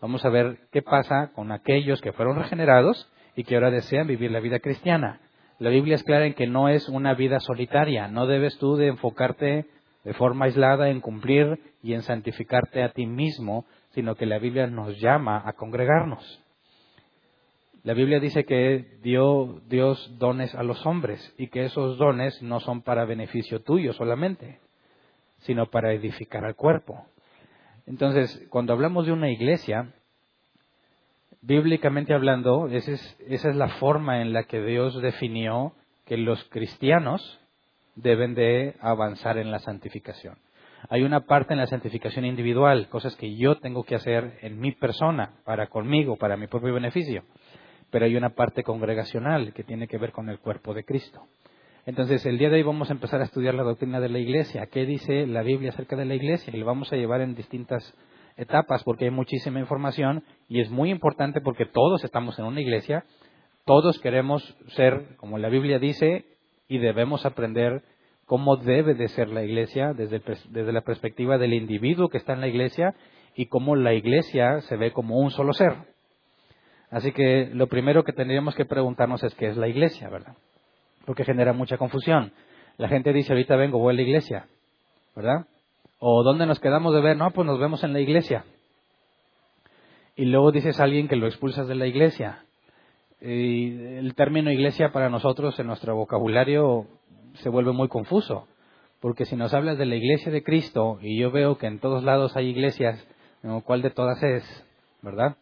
vamos 0.00 0.24
a 0.24 0.30
ver 0.30 0.58
qué 0.72 0.82
pasa 0.82 1.30
con 1.34 1.52
aquellos 1.52 2.00
que 2.00 2.12
fueron 2.12 2.36
regenerados 2.36 3.10
y 3.36 3.44
que 3.44 3.54
ahora 3.54 3.70
desean 3.70 4.08
vivir 4.08 4.30
la 4.30 4.40
vida 4.40 4.58
cristiana. 4.58 5.20
La 5.60 5.68
Biblia 5.68 5.96
es 5.96 6.04
clara 6.04 6.24
en 6.24 6.32
que 6.32 6.46
no 6.46 6.70
es 6.70 6.88
una 6.88 7.12
vida 7.12 7.38
solitaria, 7.38 8.08
no 8.08 8.26
debes 8.26 8.56
tú 8.56 8.76
de 8.76 8.86
enfocarte 8.86 9.66
de 10.04 10.14
forma 10.14 10.46
aislada 10.46 10.88
en 10.88 11.02
cumplir 11.02 11.60
y 11.82 11.92
en 11.92 12.00
santificarte 12.00 12.82
a 12.82 12.92
ti 12.92 13.04
mismo, 13.04 13.66
sino 13.90 14.14
que 14.14 14.24
la 14.24 14.38
Biblia 14.38 14.66
nos 14.68 14.98
llama 14.98 15.42
a 15.44 15.52
congregarnos. 15.52 16.42
La 17.82 17.92
Biblia 17.92 18.20
dice 18.20 18.44
que 18.44 18.98
dio 19.02 19.60
Dios 19.68 20.16
dones 20.18 20.54
a 20.54 20.62
los 20.62 20.86
hombres 20.86 21.34
y 21.36 21.48
que 21.48 21.66
esos 21.66 21.98
dones 21.98 22.40
no 22.40 22.60
son 22.60 22.80
para 22.80 23.04
beneficio 23.04 23.60
tuyo 23.60 23.92
solamente, 23.92 24.60
sino 25.40 25.66
para 25.66 25.92
edificar 25.92 26.42
al 26.46 26.56
cuerpo. 26.56 27.04
Entonces, 27.84 28.46
cuando 28.48 28.72
hablamos 28.72 29.04
de 29.04 29.12
una 29.12 29.28
iglesia, 29.28 29.92
bíblicamente 31.42 32.14
hablando, 32.14 32.68
esa 32.68 32.92
es, 32.92 33.16
esa 33.26 33.50
es 33.50 33.56
la 33.56 33.68
forma 33.68 34.20
en 34.20 34.32
la 34.32 34.44
que 34.44 34.62
Dios 34.62 35.00
definió 35.00 35.74
que 36.04 36.16
los 36.16 36.42
cristianos 36.44 37.40
deben 37.94 38.34
de 38.34 38.74
avanzar 38.80 39.38
en 39.38 39.50
la 39.50 39.58
santificación. 39.58 40.38
Hay 40.88 41.02
una 41.02 41.20
parte 41.20 41.52
en 41.52 41.58
la 41.58 41.66
santificación 41.66 42.24
individual, 42.24 42.88
cosas 42.88 43.14
que 43.16 43.36
yo 43.36 43.58
tengo 43.58 43.84
que 43.84 43.94
hacer 43.94 44.38
en 44.40 44.58
mi 44.58 44.72
persona, 44.72 45.34
para 45.44 45.66
conmigo, 45.66 46.16
para 46.16 46.36
mi 46.36 46.46
propio 46.46 46.72
beneficio. 46.72 47.24
Pero 47.90 48.06
hay 48.06 48.16
una 48.16 48.30
parte 48.30 48.62
congregacional 48.62 49.52
que 49.52 49.64
tiene 49.64 49.88
que 49.88 49.98
ver 49.98 50.12
con 50.12 50.30
el 50.30 50.38
cuerpo 50.38 50.72
de 50.72 50.84
Cristo. 50.84 51.26
Entonces, 51.84 52.24
el 52.24 52.38
día 52.38 52.48
de 52.48 52.56
hoy 52.56 52.62
vamos 52.62 52.88
a 52.88 52.92
empezar 52.92 53.20
a 53.20 53.24
estudiar 53.24 53.54
la 53.54 53.62
doctrina 53.62 54.00
de 54.00 54.08
la 54.08 54.18
iglesia. 54.18 54.66
¿Qué 54.66 54.86
dice 54.86 55.26
la 55.26 55.42
Biblia 55.42 55.70
acerca 55.70 55.96
de 55.96 56.04
la 56.04 56.14
iglesia? 56.14 56.54
Y 56.54 56.58
lo 56.58 56.66
vamos 56.66 56.92
a 56.92 56.96
llevar 56.96 57.20
en 57.20 57.34
distintas 57.34 57.94
etapas 58.40 58.82
porque 58.84 59.04
hay 59.04 59.10
muchísima 59.10 59.60
información 59.60 60.24
y 60.48 60.60
es 60.60 60.70
muy 60.70 60.90
importante 60.90 61.40
porque 61.40 61.66
todos 61.66 62.02
estamos 62.04 62.38
en 62.38 62.46
una 62.46 62.60
iglesia, 62.60 63.04
todos 63.64 63.98
queremos 64.00 64.56
ser, 64.68 65.16
como 65.16 65.38
la 65.38 65.48
Biblia 65.48 65.78
dice, 65.78 66.24
y 66.66 66.78
debemos 66.78 67.26
aprender 67.26 67.82
cómo 68.24 68.56
debe 68.56 68.94
de 68.94 69.08
ser 69.08 69.28
la 69.28 69.44
iglesia 69.44 69.92
desde, 69.92 70.22
desde 70.48 70.72
la 70.72 70.80
perspectiva 70.80 71.36
del 71.36 71.52
individuo 71.52 72.08
que 72.08 72.18
está 72.18 72.32
en 72.32 72.40
la 72.40 72.48
iglesia 72.48 72.94
y 73.34 73.46
cómo 73.46 73.76
la 73.76 73.92
iglesia 73.92 74.60
se 74.62 74.76
ve 74.76 74.92
como 74.92 75.18
un 75.18 75.30
solo 75.30 75.52
ser. 75.52 75.74
Así 76.90 77.12
que 77.12 77.50
lo 77.52 77.68
primero 77.68 78.04
que 78.04 78.12
tendríamos 78.12 78.54
que 78.54 78.64
preguntarnos 78.64 79.22
es 79.22 79.34
qué 79.34 79.48
es 79.48 79.56
la 79.56 79.68
iglesia, 79.68 80.08
¿verdad? 80.08 80.34
Porque 81.04 81.24
genera 81.24 81.52
mucha 81.52 81.76
confusión. 81.76 82.32
La 82.78 82.88
gente 82.88 83.12
dice, 83.12 83.32
ahorita 83.32 83.56
vengo, 83.56 83.78
voy 83.78 83.92
a 83.92 83.96
la 83.96 84.02
iglesia, 84.02 84.46
¿verdad? 85.14 85.46
¿O 86.02 86.22
dónde 86.22 86.46
nos 86.46 86.58
quedamos 86.60 86.94
de 86.94 87.02
ver? 87.02 87.18
No, 87.18 87.30
pues 87.30 87.46
nos 87.46 87.60
vemos 87.60 87.84
en 87.84 87.92
la 87.92 88.00
iglesia. 88.00 88.46
Y 90.16 90.24
luego 90.24 90.50
dices 90.50 90.80
a 90.80 90.84
alguien 90.84 91.08
que 91.08 91.16
lo 91.16 91.26
expulsas 91.26 91.68
de 91.68 91.74
la 91.74 91.86
iglesia. 91.86 92.46
Y 93.20 93.98
el 93.98 94.14
término 94.14 94.50
iglesia 94.50 94.92
para 94.92 95.10
nosotros 95.10 95.58
en 95.60 95.66
nuestro 95.66 95.94
vocabulario 95.94 96.86
se 97.34 97.50
vuelve 97.50 97.72
muy 97.72 97.88
confuso. 97.88 98.48
Porque 99.00 99.26
si 99.26 99.36
nos 99.36 99.52
hablas 99.52 99.76
de 99.76 99.84
la 99.84 99.94
iglesia 99.94 100.32
de 100.32 100.42
Cristo 100.42 100.98
y 101.02 101.18
yo 101.18 101.30
veo 101.30 101.58
que 101.58 101.66
en 101.66 101.78
todos 101.80 102.02
lados 102.02 102.34
hay 102.34 102.48
iglesias, 102.48 103.06
¿cuál 103.64 103.82
de 103.82 103.90
todas 103.90 104.22
es? 104.22 104.42
¿Verdad? 105.02 105.36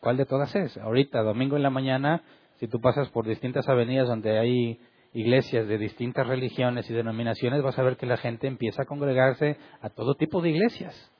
¿Cuál 0.00 0.16
de 0.16 0.24
todas 0.24 0.54
es? 0.56 0.78
Ahorita, 0.78 1.22
domingo 1.22 1.56
en 1.56 1.62
la 1.62 1.70
mañana, 1.70 2.22
si 2.56 2.68
tú 2.68 2.80
pasas 2.80 3.10
por 3.10 3.26
distintas 3.26 3.68
avenidas 3.68 4.08
donde 4.08 4.38
hay 4.38 4.80
iglesias 5.12 5.66
de 5.66 5.78
distintas 5.78 6.26
religiones 6.26 6.88
y 6.90 6.94
denominaciones, 6.94 7.62
vas 7.62 7.78
a 7.78 7.82
ver 7.82 7.96
que 7.96 8.06
la 8.06 8.16
gente 8.16 8.46
empieza 8.46 8.82
a 8.82 8.86
congregarse 8.86 9.56
a 9.80 9.90
todo 9.90 10.14
tipo 10.14 10.40
de 10.42 10.50
iglesias. 10.50 11.12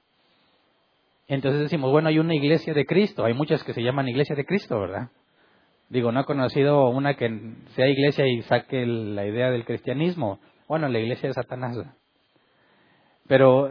Entonces 1.26 1.62
decimos, 1.62 1.90
bueno, 1.90 2.08
hay 2.08 2.18
una 2.18 2.34
iglesia 2.34 2.72
de 2.72 2.86
Cristo, 2.86 3.24
hay 3.24 3.34
muchas 3.34 3.62
que 3.62 3.74
se 3.74 3.82
llaman 3.82 4.08
iglesia 4.08 4.34
de 4.34 4.46
Cristo, 4.46 4.80
¿verdad? 4.80 5.10
Digo, 5.88 6.12
no 6.12 6.20
he 6.20 6.24
conocido 6.24 6.88
una 6.88 7.14
que 7.14 7.28
sea 7.74 7.86
iglesia 7.86 8.26
y 8.26 8.42
saque 8.42 8.84
la 8.86 9.26
idea 9.26 9.50
del 9.50 9.64
cristianismo. 9.64 10.38
Bueno, 10.68 10.88
la 10.88 10.98
iglesia 10.98 11.28
de 11.28 11.34
Satanás. 11.34 11.78
Pero 13.26 13.70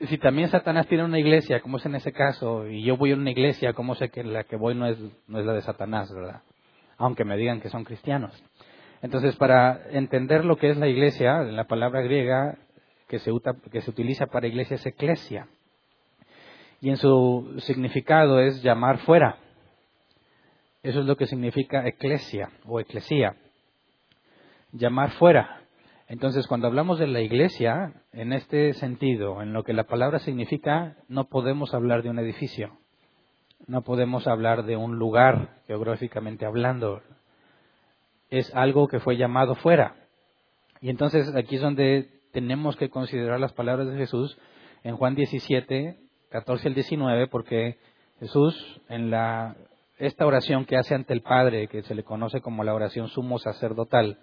si 0.00 0.16
también 0.18 0.48
Satanás 0.48 0.86
tiene 0.86 1.04
una 1.04 1.18
iglesia, 1.18 1.60
como 1.60 1.78
es 1.78 1.86
en 1.86 1.96
ese 1.96 2.12
caso, 2.12 2.66
y 2.68 2.84
yo 2.84 2.96
voy 2.96 3.12
a 3.12 3.16
una 3.16 3.30
iglesia, 3.30 3.72
¿cómo 3.72 3.94
sé 3.96 4.10
que 4.10 4.22
la 4.22 4.44
que 4.44 4.56
voy 4.56 4.74
no 4.74 4.86
es, 4.86 4.98
no 5.26 5.40
es 5.40 5.46
la 5.46 5.54
de 5.54 5.62
Satanás, 5.62 6.12
verdad? 6.12 6.42
Aunque 6.96 7.24
me 7.24 7.36
digan 7.36 7.60
que 7.60 7.68
son 7.68 7.84
cristianos. 7.84 8.32
Entonces, 9.02 9.36
para 9.36 9.88
entender 9.90 10.44
lo 10.44 10.56
que 10.56 10.70
es 10.70 10.76
la 10.76 10.88
iglesia, 10.88 11.42
la 11.42 11.64
palabra 11.64 12.00
griega 12.00 12.58
que 13.08 13.18
se, 13.18 13.32
utiliza 13.32 14.26
para 14.26 14.46
iglesia 14.46 14.76
es 14.76 14.86
eclesia. 14.86 15.48
Y 16.80 16.90
en 16.90 16.96
su 16.96 17.56
significado 17.60 18.40
es 18.40 18.62
llamar 18.62 18.98
fuera. 18.98 19.36
Eso 20.82 21.00
es 21.00 21.06
lo 21.06 21.16
que 21.16 21.26
significa 21.26 21.86
eclesia 21.86 22.50
o 22.66 22.80
eclesía. 22.80 23.34
Llamar 24.72 25.10
fuera. 25.12 25.62
Entonces, 26.06 26.46
cuando 26.46 26.66
hablamos 26.66 26.98
de 26.98 27.06
la 27.06 27.20
iglesia, 27.20 27.92
en 28.12 28.32
este 28.32 28.74
sentido, 28.74 29.42
en 29.42 29.52
lo 29.52 29.64
que 29.64 29.72
la 29.72 29.84
palabra 29.84 30.18
significa, 30.18 30.96
no 31.08 31.28
podemos 31.28 31.74
hablar 31.74 32.02
de 32.02 32.10
un 32.10 32.18
edificio, 32.18 32.78
no 33.66 33.82
podemos 33.82 34.26
hablar 34.26 34.64
de 34.64 34.76
un 34.76 34.98
lugar 34.98 35.60
geográficamente 35.66 36.46
hablando. 36.46 37.02
Es 38.30 38.54
algo 38.54 38.88
que 38.88 39.00
fue 39.00 39.16
llamado 39.16 39.54
fuera. 39.54 39.96
Y 40.80 40.90
entonces 40.90 41.34
aquí 41.34 41.56
es 41.56 41.62
donde 41.62 42.08
tenemos 42.32 42.76
que 42.76 42.90
considerar 42.90 43.40
las 43.40 43.52
palabras 43.52 43.88
de 43.88 43.96
Jesús 43.96 44.38
en 44.84 44.96
Juan 44.96 45.14
17, 45.14 45.96
14 46.30 46.68
al 46.68 46.74
19, 46.74 47.26
porque 47.28 47.78
Jesús 48.20 48.80
en 48.88 49.10
la, 49.10 49.56
esta 49.98 50.26
oración 50.26 50.64
que 50.64 50.76
hace 50.76 50.94
ante 50.94 51.12
el 51.12 51.22
Padre, 51.22 51.68
que 51.68 51.82
se 51.82 51.94
le 51.94 52.04
conoce 52.04 52.40
como 52.40 52.64
la 52.64 52.74
oración 52.74 53.08
sumo 53.08 53.38
sacerdotal, 53.38 54.18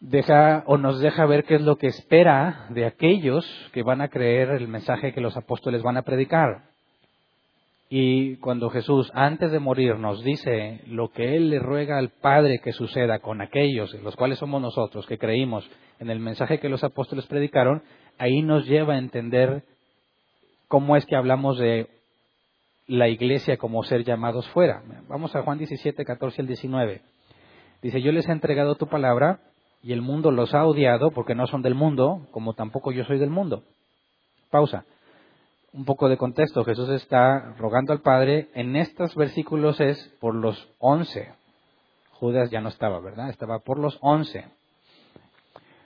deja 0.00 0.62
o 0.66 0.76
nos 0.76 1.00
deja 1.00 1.26
ver 1.26 1.44
qué 1.44 1.56
es 1.56 1.62
lo 1.62 1.76
que 1.76 1.86
espera 1.86 2.66
de 2.70 2.84
aquellos 2.86 3.46
que 3.72 3.82
van 3.82 4.00
a 4.00 4.08
creer 4.08 4.50
el 4.50 4.68
mensaje 4.68 5.12
que 5.12 5.20
los 5.20 5.36
apóstoles 5.36 5.82
van 5.82 5.96
a 5.96 6.02
predicar. 6.02 6.73
Y 7.90 8.36
cuando 8.36 8.70
Jesús, 8.70 9.10
antes 9.14 9.52
de 9.52 9.58
morir, 9.58 9.98
nos 9.98 10.24
dice 10.24 10.80
lo 10.86 11.10
que 11.10 11.36
Él 11.36 11.50
le 11.50 11.58
ruega 11.58 11.98
al 11.98 12.08
Padre 12.08 12.60
que 12.62 12.72
suceda 12.72 13.18
con 13.18 13.40
aquellos, 13.40 13.92
los 14.02 14.16
cuales 14.16 14.38
somos 14.38 14.60
nosotros, 14.60 15.06
que 15.06 15.18
creímos 15.18 15.68
en 15.98 16.10
el 16.10 16.18
mensaje 16.18 16.58
que 16.58 16.68
los 16.68 16.82
apóstoles 16.82 17.26
predicaron, 17.26 17.82
ahí 18.18 18.42
nos 18.42 18.66
lleva 18.66 18.94
a 18.94 18.98
entender 18.98 19.64
cómo 20.68 20.96
es 20.96 21.04
que 21.06 21.16
hablamos 21.16 21.58
de 21.58 21.88
la 22.86 23.08
iglesia 23.08 23.56
como 23.56 23.82
ser 23.84 24.04
llamados 24.04 24.48
fuera. 24.48 24.82
Vamos 25.08 25.34
a 25.36 25.42
Juan 25.42 25.58
17, 25.58 26.04
14 26.04 26.42
al 26.42 26.48
19. 26.48 27.02
Dice, 27.82 28.00
yo 28.00 28.12
les 28.12 28.28
he 28.28 28.32
entregado 28.32 28.76
tu 28.76 28.86
palabra 28.88 29.40
y 29.82 29.92
el 29.92 30.00
mundo 30.00 30.30
los 30.30 30.54
ha 30.54 30.64
odiado 30.66 31.10
porque 31.10 31.34
no 31.34 31.46
son 31.46 31.62
del 31.62 31.74
mundo, 31.74 32.26
como 32.30 32.54
tampoco 32.54 32.92
yo 32.92 33.04
soy 33.04 33.18
del 33.18 33.30
mundo. 33.30 33.62
Pausa. 34.50 34.84
Un 35.74 35.84
poco 35.84 36.08
de 36.08 36.16
contexto. 36.16 36.64
Jesús 36.64 36.88
está 36.90 37.52
rogando 37.58 37.92
al 37.92 38.00
Padre. 38.00 38.48
En 38.54 38.76
estos 38.76 39.16
versículos 39.16 39.80
es 39.80 39.98
por 40.20 40.32
los 40.36 40.68
once. 40.78 41.34
Judas 42.12 42.48
ya 42.52 42.60
no 42.60 42.68
estaba, 42.68 43.00
¿verdad? 43.00 43.28
Estaba 43.28 43.58
por 43.58 43.80
los 43.80 43.98
once. 44.00 44.46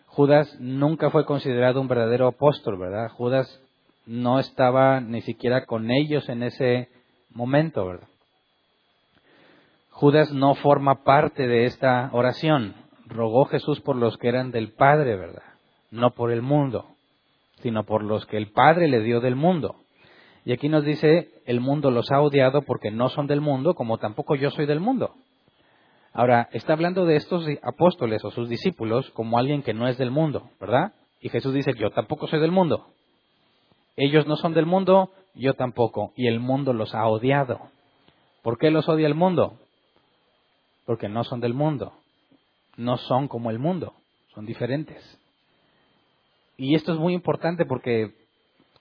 Judas 0.08 0.54
nunca 0.60 1.10
fue 1.10 1.24
considerado 1.24 1.80
un 1.80 1.88
verdadero 1.88 2.26
apóstol, 2.26 2.76
¿verdad? 2.76 3.08
Judas 3.12 3.62
no 4.04 4.38
estaba 4.38 5.00
ni 5.00 5.22
siquiera 5.22 5.64
con 5.64 5.90
ellos 5.90 6.28
en 6.28 6.42
ese 6.42 6.90
momento, 7.30 7.86
¿verdad? 7.86 8.08
Judas 9.88 10.30
no 10.32 10.54
forma 10.56 11.02
parte 11.02 11.48
de 11.48 11.64
esta 11.64 12.10
oración. 12.12 12.74
Rogó 13.06 13.46
Jesús 13.46 13.80
por 13.80 13.96
los 13.96 14.18
que 14.18 14.28
eran 14.28 14.50
del 14.50 14.72
Padre, 14.72 15.16
¿verdad? 15.16 15.44
No 15.90 16.10
por 16.10 16.30
el 16.30 16.42
mundo, 16.42 16.84
sino 17.62 17.84
por 17.84 18.02
los 18.02 18.26
que 18.26 18.36
el 18.36 18.50
Padre 18.52 18.88
le 18.88 19.00
dio 19.00 19.20
del 19.20 19.36
mundo. 19.36 19.76
Y 20.44 20.52
aquí 20.52 20.68
nos 20.68 20.84
dice, 20.84 21.30
el 21.44 21.60
mundo 21.60 21.90
los 21.90 22.10
ha 22.10 22.20
odiado 22.20 22.62
porque 22.62 22.90
no 22.90 23.08
son 23.10 23.26
del 23.26 23.40
mundo, 23.40 23.74
como 23.74 23.98
tampoco 23.98 24.34
yo 24.34 24.50
soy 24.50 24.66
del 24.66 24.80
mundo. 24.80 25.14
Ahora, 26.12 26.48
está 26.52 26.72
hablando 26.72 27.04
de 27.04 27.16
estos 27.16 27.44
apóstoles 27.62 28.24
o 28.24 28.30
sus 28.30 28.48
discípulos 28.48 29.10
como 29.10 29.38
alguien 29.38 29.62
que 29.62 29.74
no 29.74 29.86
es 29.88 29.98
del 29.98 30.10
mundo, 30.10 30.50
¿verdad? 30.60 30.92
Y 31.20 31.28
Jesús 31.28 31.52
dice, 31.52 31.72
yo 31.78 31.90
tampoco 31.90 32.26
soy 32.26 32.40
del 32.40 32.50
mundo. 32.50 32.86
Ellos 33.96 34.26
no 34.26 34.36
son 34.36 34.54
del 34.54 34.66
mundo, 34.66 35.10
yo 35.34 35.54
tampoco, 35.54 36.12
y 36.16 36.28
el 36.28 36.40
mundo 36.40 36.72
los 36.72 36.94
ha 36.94 37.06
odiado. 37.06 37.60
¿Por 38.42 38.58
qué 38.58 38.70
los 38.70 38.88
odia 38.88 39.06
el 39.06 39.14
mundo? 39.14 39.58
Porque 40.86 41.08
no 41.08 41.24
son 41.24 41.40
del 41.40 41.52
mundo, 41.52 41.92
no 42.76 42.96
son 42.96 43.28
como 43.28 43.50
el 43.50 43.58
mundo, 43.58 43.94
son 44.34 44.46
diferentes. 44.46 45.17
Y 46.58 46.74
esto 46.74 46.92
es 46.92 46.98
muy 46.98 47.14
importante 47.14 47.64
porque 47.64 48.14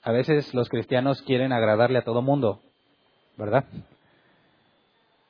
a 0.01 0.11
veces 0.11 0.51
los 0.55 0.67
cristianos 0.67 1.21
quieren 1.21 1.53
agradarle 1.53 1.99
a 1.99 2.03
todo 2.03 2.23
mundo, 2.23 2.59
¿verdad? 3.37 3.65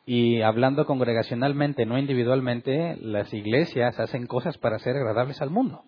Y 0.05 0.41
hablando 0.41 0.85
congregacionalmente, 0.85 1.85
no 1.85 1.97
individualmente, 1.97 2.95
las 3.01 3.33
iglesias 3.33 3.99
hacen 3.99 4.27
cosas 4.27 4.57
para 4.57 4.79
ser 4.79 4.95
agradables 4.95 5.41
al 5.41 5.49
mundo. 5.49 5.83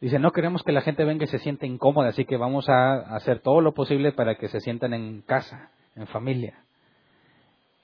Dice, 0.00 0.18
no 0.18 0.30
queremos 0.30 0.62
que 0.62 0.72
la 0.72 0.80
gente 0.80 1.04
venga 1.04 1.24
y 1.24 1.28
se 1.28 1.40
sienta 1.40 1.66
incómoda, 1.66 2.08
así 2.08 2.24
que 2.24 2.38
vamos 2.38 2.66
a 2.70 3.14
hacer 3.14 3.40
todo 3.40 3.60
lo 3.60 3.74
posible 3.74 4.12
para 4.12 4.36
que 4.36 4.48
se 4.48 4.60
sientan 4.60 4.94
en 4.94 5.20
casa, 5.20 5.70
en 5.94 6.06
familia. 6.06 6.64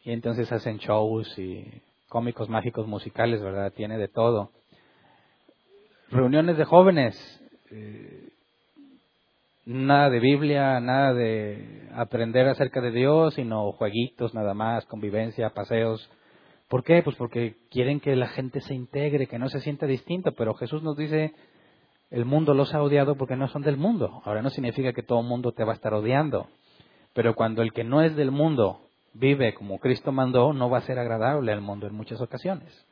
Y 0.02 0.12
entonces 0.12 0.50
hacen 0.50 0.78
shows 0.78 1.38
y 1.38 1.82
cómicos 2.08 2.48
mágicos 2.48 2.86
musicales, 2.86 3.42
¿verdad? 3.42 3.70
Tiene 3.70 3.98
de 3.98 4.08
todo. 4.08 4.50
Reuniones 6.14 6.56
de 6.56 6.64
jóvenes, 6.64 7.42
eh, 7.72 8.28
nada 9.66 10.10
de 10.10 10.20
Biblia, 10.20 10.78
nada 10.78 11.12
de 11.12 11.88
aprender 11.92 12.46
acerca 12.46 12.80
de 12.80 12.92
Dios, 12.92 13.34
sino 13.34 13.72
jueguitos 13.72 14.32
nada 14.32 14.54
más, 14.54 14.86
convivencia, 14.86 15.50
paseos. 15.50 16.08
¿Por 16.68 16.84
qué? 16.84 17.02
Pues 17.02 17.16
porque 17.16 17.56
quieren 17.68 17.98
que 17.98 18.14
la 18.14 18.28
gente 18.28 18.60
se 18.60 18.74
integre, 18.74 19.26
que 19.26 19.40
no 19.40 19.48
se 19.48 19.58
sienta 19.58 19.86
distinto, 19.86 20.30
pero 20.36 20.54
Jesús 20.54 20.84
nos 20.84 20.96
dice, 20.96 21.32
el 22.12 22.24
mundo 22.24 22.54
los 22.54 22.72
ha 22.74 22.80
odiado 22.80 23.16
porque 23.16 23.34
no 23.34 23.48
son 23.48 23.62
del 23.62 23.76
mundo. 23.76 24.22
Ahora 24.24 24.40
no 24.40 24.50
significa 24.50 24.92
que 24.92 25.02
todo 25.02 25.18
el 25.18 25.26
mundo 25.26 25.50
te 25.50 25.64
va 25.64 25.72
a 25.72 25.74
estar 25.74 25.94
odiando, 25.94 26.46
pero 27.12 27.34
cuando 27.34 27.60
el 27.60 27.72
que 27.72 27.82
no 27.82 28.02
es 28.02 28.14
del 28.14 28.30
mundo 28.30 28.82
vive 29.14 29.52
como 29.54 29.80
Cristo 29.80 30.12
mandó, 30.12 30.52
no 30.52 30.70
va 30.70 30.78
a 30.78 30.82
ser 30.82 30.96
agradable 30.96 31.50
al 31.50 31.60
mundo 31.60 31.88
en 31.88 31.94
muchas 31.96 32.20
ocasiones. 32.20 32.83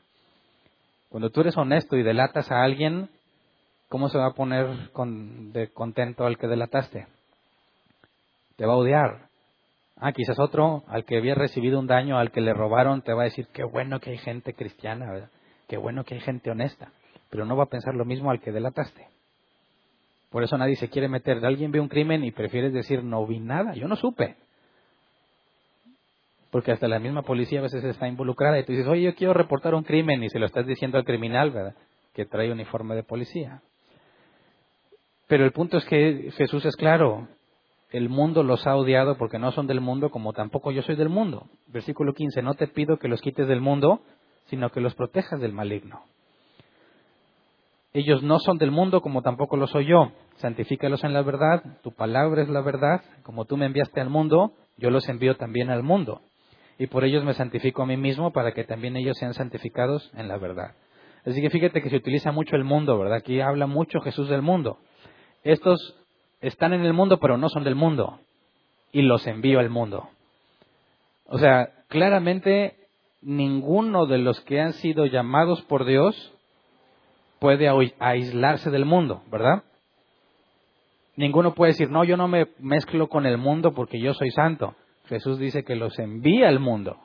Cuando 1.12 1.30
tú 1.30 1.42
eres 1.42 1.56
honesto 1.56 1.96
y 1.96 2.02
delatas 2.02 2.50
a 2.50 2.64
alguien, 2.64 3.08
¿cómo 3.88 4.08
se 4.08 4.18
va 4.18 4.26
a 4.26 4.34
poner 4.34 4.90
con, 4.92 5.52
de 5.52 5.68
contento 5.68 6.26
al 6.26 6.38
que 6.38 6.48
delataste? 6.48 7.06
Te 8.56 8.66
va 8.66 8.72
a 8.72 8.76
odiar. 8.76 9.28
Ah, 9.96 10.10
quizás 10.12 10.40
otro, 10.40 10.82
al 10.88 11.04
que 11.04 11.16
había 11.16 11.36
recibido 11.36 11.78
un 11.78 11.86
daño, 11.86 12.18
al 12.18 12.32
que 12.32 12.40
le 12.40 12.52
robaron, 12.52 13.02
te 13.02 13.12
va 13.12 13.22
a 13.22 13.26
decir, 13.26 13.46
qué 13.52 13.62
bueno 13.62 14.00
que 14.00 14.10
hay 14.10 14.18
gente 14.18 14.54
cristiana, 14.54 15.30
qué 15.68 15.76
bueno 15.76 16.02
que 16.02 16.14
hay 16.14 16.20
gente 16.20 16.50
honesta 16.50 16.90
pero 17.32 17.46
no 17.46 17.56
va 17.56 17.64
a 17.64 17.70
pensar 17.70 17.94
lo 17.94 18.04
mismo 18.04 18.30
al 18.30 18.42
que 18.42 18.52
delataste. 18.52 19.06
Por 20.30 20.44
eso 20.44 20.58
nadie 20.58 20.76
se 20.76 20.90
quiere 20.90 21.08
meter. 21.08 21.42
Alguien 21.42 21.72
ve 21.72 21.80
un 21.80 21.88
crimen 21.88 22.24
y 22.24 22.30
prefieres 22.30 22.74
decir 22.74 23.02
no 23.02 23.26
vi 23.26 23.40
nada, 23.40 23.72
yo 23.72 23.88
no 23.88 23.96
supe. 23.96 24.36
Porque 26.52 26.70
hasta 26.70 26.86
la 26.86 26.98
misma 26.98 27.22
policía 27.22 27.60
a 27.60 27.62
veces 27.62 27.82
está 27.82 28.06
involucrada 28.06 28.58
y 28.58 28.64
tú 28.64 28.72
dices, 28.72 28.86
oye, 28.86 29.00
yo 29.00 29.14
quiero 29.14 29.32
reportar 29.32 29.74
un 29.74 29.84
crimen 29.84 30.22
y 30.22 30.28
se 30.28 30.38
lo 30.38 30.44
estás 30.44 30.66
diciendo 30.66 30.98
al 30.98 31.04
criminal, 31.04 31.50
¿verdad? 31.50 31.74
Que 32.12 32.26
trae 32.26 32.52
uniforme 32.52 32.94
de 32.94 33.02
policía. 33.02 33.62
Pero 35.28 35.46
el 35.46 35.52
punto 35.52 35.78
es 35.78 35.84
que 35.86 36.30
Jesús 36.36 36.66
es 36.66 36.76
claro, 36.76 37.26
el 37.90 38.10
mundo 38.10 38.42
los 38.42 38.66
ha 38.66 38.76
odiado 38.76 39.16
porque 39.16 39.38
no 39.38 39.50
son 39.52 39.66
del 39.66 39.80
mundo 39.80 40.10
como 40.10 40.34
tampoco 40.34 40.72
yo 40.72 40.82
soy 40.82 40.94
del 40.94 41.08
mundo. 41.08 41.46
Versículo 41.68 42.12
15, 42.12 42.42
no 42.42 42.52
te 42.52 42.66
pido 42.66 42.98
que 42.98 43.08
los 43.08 43.22
quites 43.22 43.48
del 43.48 43.62
mundo, 43.62 44.02
sino 44.48 44.68
que 44.68 44.82
los 44.82 44.94
protejas 44.94 45.40
del 45.40 45.54
maligno. 45.54 46.02
Ellos 47.94 48.22
no 48.22 48.40
son 48.40 48.58
del 48.58 48.70
mundo 48.70 49.00
como 49.00 49.22
tampoco 49.22 49.56
lo 49.56 49.68
soy 49.68 49.86
yo. 49.86 50.12
Santifícalos 50.36 51.02
en 51.02 51.14
la 51.14 51.22
verdad, 51.22 51.62
tu 51.82 51.92
palabra 51.92 52.42
es 52.42 52.50
la 52.50 52.60
verdad. 52.60 53.00
Como 53.22 53.46
tú 53.46 53.56
me 53.56 53.64
enviaste 53.64 54.02
al 54.02 54.10
mundo, 54.10 54.52
yo 54.76 54.90
los 54.90 55.08
envío 55.08 55.38
también 55.38 55.70
al 55.70 55.82
mundo. 55.82 56.20
Y 56.78 56.86
por 56.86 57.04
ellos 57.04 57.24
me 57.24 57.34
santifico 57.34 57.82
a 57.82 57.86
mí 57.86 57.96
mismo 57.96 58.32
para 58.32 58.52
que 58.52 58.64
también 58.64 58.96
ellos 58.96 59.16
sean 59.18 59.34
santificados 59.34 60.10
en 60.14 60.28
la 60.28 60.38
verdad. 60.38 60.74
Así 61.24 61.40
que 61.40 61.50
fíjate 61.50 61.82
que 61.82 61.90
se 61.90 61.96
utiliza 61.96 62.32
mucho 62.32 62.56
el 62.56 62.64
mundo, 62.64 62.98
¿verdad? 62.98 63.18
Aquí 63.18 63.40
habla 63.40 63.66
mucho 63.66 64.00
Jesús 64.00 64.28
del 64.28 64.42
mundo. 64.42 64.78
Estos 65.44 65.96
están 66.40 66.72
en 66.72 66.84
el 66.84 66.92
mundo, 66.92 67.18
pero 67.20 67.36
no 67.36 67.48
son 67.48 67.64
del 67.64 67.76
mundo. 67.76 68.18
Y 68.92 69.02
los 69.02 69.26
envío 69.26 69.60
al 69.60 69.70
mundo. 69.70 70.08
O 71.26 71.38
sea, 71.38 71.70
claramente 71.88 72.76
ninguno 73.22 74.06
de 74.06 74.18
los 74.18 74.40
que 74.40 74.60
han 74.60 74.72
sido 74.74 75.06
llamados 75.06 75.62
por 75.62 75.84
Dios 75.84 76.34
puede 77.38 77.68
aislarse 77.98 78.70
del 78.70 78.84
mundo, 78.84 79.22
¿verdad? 79.30 79.62
Ninguno 81.16 81.54
puede 81.54 81.72
decir, 81.72 81.90
no, 81.90 82.04
yo 82.04 82.16
no 82.16 82.26
me 82.26 82.48
mezclo 82.58 83.08
con 83.08 83.26
el 83.26 83.38
mundo 83.38 83.74
porque 83.74 84.00
yo 84.00 84.14
soy 84.14 84.30
santo. 84.30 84.74
Jesús 85.06 85.38
dice 85.38 85.64
que 85.64 85.76
los 85.76 85.98
envía 85.98 86.48
al 86.48 86.60
mundo. 86.60 86.98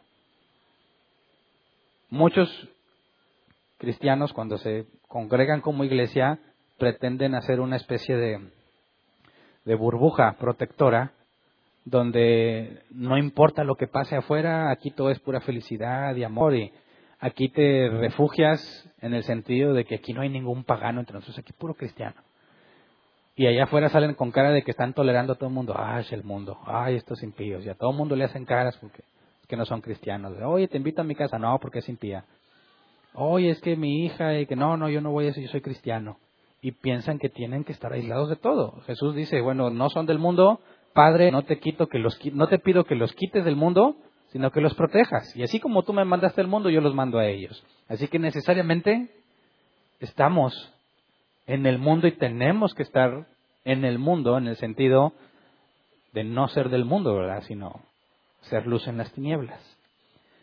Muchos 2.09 2.49
cristianos 3.77 4.33
cuando 4.33 4.57
se 4.57 4.85
congregan 5.07 5.61
como 5.61 5.83
iglesia 5.83 6.39
pretenden 6.77 7.35
hacer 7.35 7.59
una 7.59 7.75
especie 7.75 8.15
de, 8.15 8.49
de 9.65 9.75
burbuja 9.75 10.37
protectora 10.39 11.13
donde 11.85 12.83
no 12.89 13.17
importa 13.17 13.63
lo 13.63 13.75
que 13.75 13.87
pase 13.87 14.17
afuera, 14.17 14.71
aquí 14.71 14.91
todo 14.91 15.09
es 15.09 15.19
pura 15.19 15.39
felicidad 15.39 16.13
y 16.15 16.23
amor 16.25 16.53
y 16.53 16.73
aquí 17.19 17.47
te 17.47 17.89
refugias 17.89 18.61
en 18.99 19.13
el 19.13 19.23
sentido 19.23 19.73
de 19.73 19.85
que 19.85 19.95
aquí 19.95 20.11
no 20.13 20.21
hay 20.21 20.29
ningún 20.29 20.65
pagano 20.65 20.99
entre 20.99 21.13
nosotros, 21.13 21.39
aquí 21.39 21.53
puro 21.53 21.75
cristiano. 21.75 22.26
Y 23.37 23.45
allá 23.45 23.65
afuera 23.65 23.87
salen 23.89 24.15
con 24.15 24.31
cara 24.31 24.49
de 24.49 24.63
que 24.63 24.71
están 24.71 24.93
tolerando 24.93 25.33
a 25.33 25.35
todo 25.35 25.47
el 25.47 25.53
mundo. 25.53 25.75
Ay, 25.77 26.03
el 26.09 26.23
mundo. 26.23 26.57
Ay, 26.65 26.95
estos 26.95 27.21
impíos. 27.21 27.63
Y 27.63 27.69
a 27.69 27.75
todo 27.75 27.91
el 27.91 27.95
mundo 27.95 28.15
le 28.15 28.23
hacen 28.23 28.45
caras 28.45 28.75
porque 28.77 29.03
que 29.47 29.55
no 29.55 29.65
son 29.65 29.81
cristianos. 29.81 30.33
Oye, 30.43 30.67
te 30.67 30.77
invito 30.77 31.01
a 31.01 31.05
mi 31.05 31.15
casa. 31.15 31.39
No, 31.39 31.57
porque 31.59 31.79
es 31.79 31.87
impía. 31.87 32.25
oye, 33.13 33.51
es 33.51 33.61
que 33.61 33.75
mi 33.75 34.05
hija, 34.05 34.43
que 34.45 34.55
no, 34.55 34.75
no, 34.75 34.89
yo 34.89 35.01
no 35.01 35.11
voy 35.11 35.25
a 35.25 35.27
decir, 35.27 35.43
yo 35.43 35.49
soy 35.49 35.61
cristiano. 35.61 36.17
Y 36.61 36.71
piensan 36.71 37.19
que 37.19 37.29
tienen 37.29 37.63
que 37.63 37.71
estar 37.71 37.93
aislados 37.93 38.29
de 38.29 38.35
todo. 38.35 38.81
Jesús 38.87 39.15
dice, 39.15 39.39
bueno, 39.41 39.69
no 39.69 39.89
son 39.89 40.07
del 40.07 40.17
mundo, 40.17 40.59
Padre, 40.93 41.31
no 41.31 41.43
te, 41.43 41.59
quito 41.59 41.87
que 41.87 41.99
los, 41.99 42.19
no 42.33 42.47
te 42.47 42.57
pido 42.57 42.83
que 42.83 42.95
los 42.95 43.13
quites 43.13 43.45
del 43.45 43.55
mundo, 43.55 43.95
sino 44.29 44.51
que 44.51 44.61
los 44.61 44.73
protejas. 44.73 45.35
Y 45.35 45.43
así 45.43 45.59
como 45.59 45.83
tú 45.83 45.93
me 45.93 46.03
mandaste 46.03 46.41
al 46.41 46.47
mundo, 46.47 46.69
yo 46.69 46.81
los 46.81 46.95
mando 46.95 47.19
a 47.19 47.27
ellos. 47.27 47.63
Así 47.87 48.07
que 48.07 48.17
necesariamente 48.17 49.11
estamos 49.99 50.73
en 51.47 51.65
el 51.65 51.79
mundo 51.79 52.07
y 52.07 52.11
tenemos 52.11 52.73
que 52.73 52.83
estar 52.83 53.25
en 53.65 53.85
el 53.85 53.99
mundo 53.99 54.37
en 54.37 54.47
el 54.47 54.57
sentido 54.57 55.13
de 56.13 56.23
no 56.23 56.47
ser 56.49 56.69
del 56.69 56.85
mundo, 56.85 57.15
¿verdad? 57.15 57.43
Sino 57.43 57.81
ser 58.41 58.67
luz 58.67 58.87
en 58.87 58.97
las 58.97 59.11
tinieblas. 59.13 59.59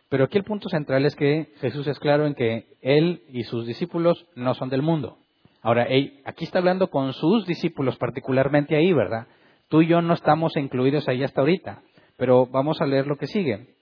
Pero 0.09 0.25
aquí 0.25 0.39
el 0.39 0.45
punto 0.45 0.69
central 0.69 1.05
es 1.07 1.17
que 1.17 1.53
Jesús 1.61 1.87
es 1.87 1.99
claro 1.99 2.27
en 2.27 2.35
que 2.35 2.67
Él 2.83 3.23
y 3.31 3.45
sus 3.45 3.67
discípulos 3.67 4.27
no 4.35 4.55
son 4.55 4.69
del 4.69 4.83
mundo. 4.83 5.19
Ahora, 5.63 5.87
aquí 6.25 6.45
está 6.45 6.59
hablando 6.59 6.91
con 6.91 7.13
sus 7.15 7.47
discípulos 7.47 7.97
particularmente 7.97 8.77
ahí, 8.77 8.93
¿verdad? 8.93 9.27
Tú 9.69 9.83
y 9.83 9.87
yo 9.87 10.03
no 10.03 10.13
estamos 10.15 10.57
incluidos 10.57 11.09
ahí 11.09 11.25
hasta 11.25 11.41
ahorita. 11.41 11.83
Pero 12.17 12.47
vamos 12.47 12.81
a 12.81 12.87
leer 12.87 13.07
lo 13.07 13.17
que 13.17 13.27
sigue, 13.27 13.75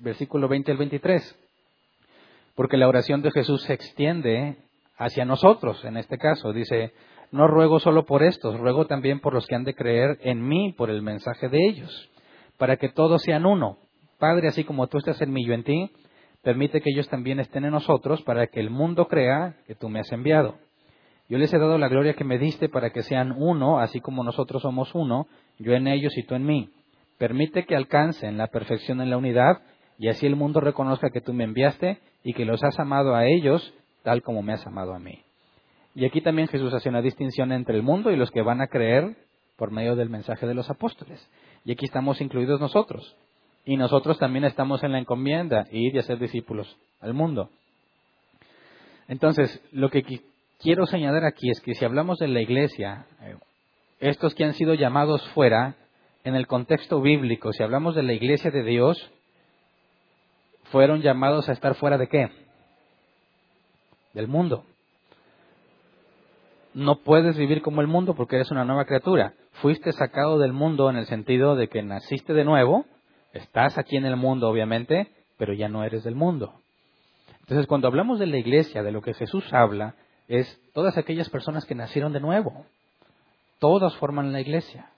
versículo 0.00 0.48
20 0.48 0.70
al 0.70 0.78
23. 0.78 1.38
Porque 2.54 2.76
la 2.76 2.88
oración 2.88 3.20
de 3.20 3.32
Jesús 3.32 3.62
se 3.64 3.74
extiende 3.74 4.56
hacia 4.96 5.24
nosotros, 5.24 5.84
en 5.84 5.96
este 5.96 6.18
caso. 6.18 6.52
Dice, 6.52 6.92
no 7.32 7.48
ruego 7.48 7.80
solo 7.80 8.04
por 8.04 8.22
estos, 8.22 8.58
ruego 8.58 8.86
también 8.86 9.20
por 9.20 9.34
los 9.34 9.46
que 9.46 9.54
han 9.54 9.64
de 9.64 9.74
creer 9.74 10.18
en 10.22 10.46
mí 10.46 10.72
por 10.72 10.90
el 10.90 11.02
mensaje 11.02 11.48
de 11.48 11.66
ellos, 11.66 12.10
para 12.58 12.76
que 12.76 12.88
todos 12.88 13.22
sean 13.22 13.46
uno. 13.46 13.78
Padre, 14.18 14.48
así 14.48 14.64
como 14.64 14.86
tú 14.86 14.98
estás 14.98 15.20
en 15.20 15.32
mí 15.32 15.44
yo 15.44 15.54
en 15.54 15.64
ti, 15.64 15.90
permite 16.42 16.80
que 16.80 16.90
ellos 16.90 17.08
también 17.08 17.40
estén 17.40 17.64
en 17.64 17.72
nosotros 17.72 18.22
para 18.22 18.46
que 18.46 18.60
el 18.60 18.70
mundo 18.70 19.08
crea 19.08 19.56
que 19.66 19.74
tú 19.74 19.88
me 19.88 20.00
has 20.00 20.12
enviado. 20.12 20.56
Yo 21.28 21.38
les 21.38 21.52
he 21.52 21.58
dado 21.58 21.78
la 21.78 21.88
gloria 21.88 22.14
que 22.14 22.24
me 22.24 22.38
diste 22.38 22.68
para 22.68 22.90
que 22.90 23.02
sean 23.02 23.32
uno, 23.36 23.80
así 23.80 24.00
como 24.00 24.22
nosotros 24.22 24.62
somos 24.62 24.94
uno, 24.94 25.26
yo 25.58 25.72
en 25.72 25.88
ellos 25.88 26.16
y 26.16 26.22
tú 26.22 26.34
en 26.34 26.44
mí. 26.44 26.70
Permite 27.18 27.64
que 27.64 27.74
alcancen 27.74 28.36
la 28.36 28.48
perfección 28.48 29.00
en 29.00 29.08
la 29.08 29.16
unidad, 29.16 29.62
y 29.98 30.08
así 30.08 30.26
el 30.26 30.36
mundo 30.36 30.60
reconozca 30.60 31.10
que 31.10 31.20
tú 31.20 31.32
me 31.32 31.44
enviaste 31.44 31.98
y 32.22 32.34
que 32.34 32.44
los 32.44 32.62
has 32.62 32.78
amado 32.78 33.14
a 33.14 33.26
ellos 33.26 33.72
tal 34.04 34.22
como 34.22 34.42
me 34.42 34.52
has 34.52 34.64
amado 34.66 34.94
a 34.94 35.00
mí. 35.00 35.24
Y 35.96 36.04
aquí 36.04 36.20
también 36.20 36.48
Jesús 36.48 36.72
hace 36.72 36.88
una 36.88 37.02
distinción 37.02 37.50
entre 37.50 37.76
el 37.76 37.82
mundo 37.82 38.12
y 38.12 38.16
los 38.16 38.30
que 38.30 38.42
van 38.42 38.60
a 38.60 38.68
creer 38.68 39.16
por 39.56 39.70
medio 39.70 39.96
del 39.96 40.10
mensaje 40.10 40.46
de 40.46 40.54
los 40.54 40.70
apóstoles. 40.70 41.28
Y 41.64 41.72
aquí 41.72 41.86
estamos 41.86 42.20
incluidos 42.20 42.60
nosotros. 42.60 43.16
Y 43.64 43.76
nosotros 43.76 44.18
también 44.18 44.44
estamos 44.44 44.82
en 44.82 44.92
la 44.92 44.98
encomienda, 44.98 45.66
ir 45.70 45.94
y 45.94 45.98
hacer 45.98 46.18
discípulos 46.18 46.76
al 47.00 47.14
mundo. 47.14 47.48
Entonces, 49.08 49.62
lo 49.72 49.88
que 49.88 50.02
quiero 50.60 50.86
señalar 50.86 51.24
aquí 51.24 51.50
es 51.50 51.60
que 51.60 51.74
si 51.74 51.84
hablamos 51.84 52.18
de 52.18 52.28
la 52.28 52.40
iglesia, 52.40 53.06
eh, 53.22 53.36
estos 54.00 54.34
que 54.34 54.44
han 54.44 54.54
sido 54.54 54.74
llamados 54.74 55.26
fuera, 55.30 55.76
en 56.24 56.34
el 56.34 56.46
contexto 56.46 57.00
bíblico, 57.00 57.52
si 57.52 57.62
hablamos 57.62 57.94
de 57.94 58.02
la 58.02 58.14
iglesia 58.14 58.50
de 58.50 58.64
Dios, 58.64 59.10
fueron 60.64 61.02
llamados 61.02 61.48
a 61.48 61.52
estar 61.52 61.74
fuera 61.74 61.98
de 61.98 62.08
qué? 62.08 62.30
Del 64.14 64.28
mundo. 64.28 64.64
No 66.72 66.96
puedes 66.96 67.36
vivir 67.36 67.62
como 67.62 67.80
el 67.80 67.86
mundo 67.86 68.14
porque 68.14 68.36
eres 68.36 68.50
una 68.50 68.64
nueva 68.64 68.84
criatura. 68.84 69.34
Fuiste 69.60 69.92
sacado 69.92 70.38
del 70.38 70.52
mundo 70.52 70.90
en 70.90 70.96
el 70.96 71.06
sentido 71.06 71.54
de 71.54 71.68
que 71.68 71.82
naciste 71.82 72.32
de 72.32 72.44
nuevo, 72.44 72.84
estás 73.32 73.78
aquí 73.78 73.96
en 73.96 74.06
el 74.06 74.16
mundo 74.16 74.48
obviamente, 74.48 75.08
pero 75.36 75.52
ya 75.52 75.68
no 75.68 75.84
eres 75.84 76.02
del 76.02 76.16
mundo. 76.16 76.54
Entonces, 77.40 77.66
cuando 77.66 77.88
hablamos 77.88 78.18
de 78.18 78.26
la 78.26 78.38
iglesia, 78.38 78.82
de 78.82 78.90
lo 78.90 79.02
que 79.02 79.14
Jesús 79.14 79.44
habla, 79.52 79.94
es 80.28 80.60
todas 80.72 80.96
aquellas 80.96 81.28
personas 81.28 81.64
que 81.66 81.74
nacieron 81.74 82.12
de 82.12 82.20
nuevo. 82.20 82.64
Todas 83.58 83.94
forman 83.96 84.32
la 84.32 84.40
iglesia. 84.40 84.88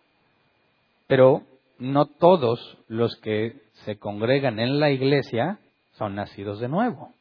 Pero 1.07 1.43
no 1.79 2.07
todos 2.07 2.79
los 2.89 3.17
que 3.17 3.61
se 3.85 3.99
congregan 3.99 4.59
en 4.59 4.81
la 4.81 4.91
iglesia 4.91 5.59
son 5.93 6.15
nacidos 6.15 6.61
de 6.61 6.69
nuevo. 6.69 7.13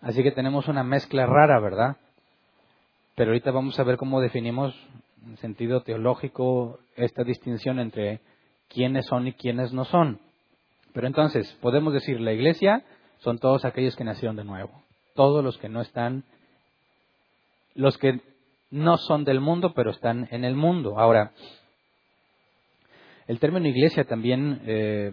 Así 0.00 0.22
que 0.22 0.30
tenemos 0.30 0.68
una 0.68 0.84
mezcla 0.84 1.26
rara, 1.26 1.60
¿verdad? 1.60 1.96
Pero 3.16 3.30
ahorita 3.30 3.50
vamos 3.50 3.78
a 3.78 3.84
ver 3.84 3.96
cómo 3.96 4.20
definimos 4.20 4.74
en 5.26 5.36
sentido 5.38 5.82
teológico 5.82 6.78
esta 6.96 7.24
distinción 7.24 7.80
entre 7.80 8.20
quiénes 8.68 9.06
son 9.06 9.26
y 9.26 9.32
quiénes 9.32 9.72
no 9.72 9.84
son. 9.84 10.20
Pero 10.92 11.06
entonces, 11.06 11.52
podemos 11.60 11.92
decir, 11.92 12.20
la 12.20 12.32
iglesia 12.32 12.84
son 13.18 13.38
todos 13.38 13.64
aquellos 13.64 13.96
que 13.96 14.04
nacieron 14.04 14.36
de 14.36 14.44
nuevo. 14.44 14.82
Todos 15.14 15.44
los 15.44 15.58
que 15.58 15.68
no 15.68 15.80
están, 15.80 16.22
los 17.74 17.98
que 17.98 18.20
no 18.70 18.96
son 18.98 19.24
del 19.24 19.40
mundo, 19.40 19.72
pero 19.74 19.90
están 19.90 20.28
en 20.30 20.44
el 20.44 20.54
mundo. 20.54 20.98
Ahora, 20.98 21.32
el 23.26 23.40
término 23.40 23.66
iglesia 23.66 24.04
también 24.04 24.60
eh, 24.64 25.12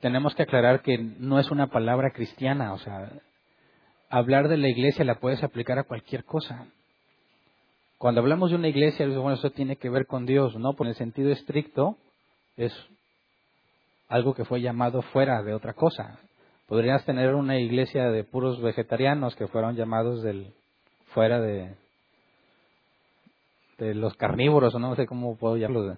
tenemos 0.00 0.34
que 0.34 0.42
aclarar 0.42 0.82
que 0.82 0.98
no 0.98 1.38
es 1.38 1.50
una 1.50 1.68
palabra 1.68 2.10
cristiana, 2.10 2.72
o 2.72 2.78
sea, 2.78 3.12
hablar 4.10 4.48
de 4.48 4.58
la 4.58 4.68
iglesia 4.68 5.04
la 5.04 5.20
puedes 5.20 5.42
aplicar 5.42 5.78
a 5.78 5.84
cualquier 5.84 6.24
cosa. 6.24 6.66
Cuando 7.96 8.20
hablamos 8.20 8.50
de 8.50 8.56
una 8.56 8.68
iglesia, 8.68 9.06
bueno, 9.06 9.34
eso 9.34 9.50
tiene 9.50 9.76
que 9.76 9.88
ver 9.88 10.06
con 10.06 10.26
Dios, 10.26 10.56
¿no? 10.56 10.74
Por 10.74 10.86
el 10.86 10.94
sentido 10.94 11.30
estricto, 11.30 11.96
es 12.56 12.72
algo 14.08 14.34
que 14.34 14.44
fue 14.44 14.60
llamado 14.60 15.02
fuera 15.02 15.42
de 15.42 15.54
otra 15.54 15.74
cosa. 15.74 16.18
Podrías 16.66 17.04
tener 17.04 17.34
una 17.34 17.58
iglesia 17.58 18.10
de 18.10 18.24
puros 18.24 18.60
vegetarianos 18.60 19.36
que 19.36 19.46
fueron 19.46 19.76
llamados 19.76 20.22
del 20.22 20.52
fuera 21.14 21.40
de, 21.40 21.74
de 23.78 23.94
los 23.94 24.14
carnívoros, 24.14 24.74
o 24.74 24.78
no 24.78 24.94
sé 24.96 25.06
cómo 25.06 25.36
puedo 25.36 25.56
llamarlo 25.56 25.96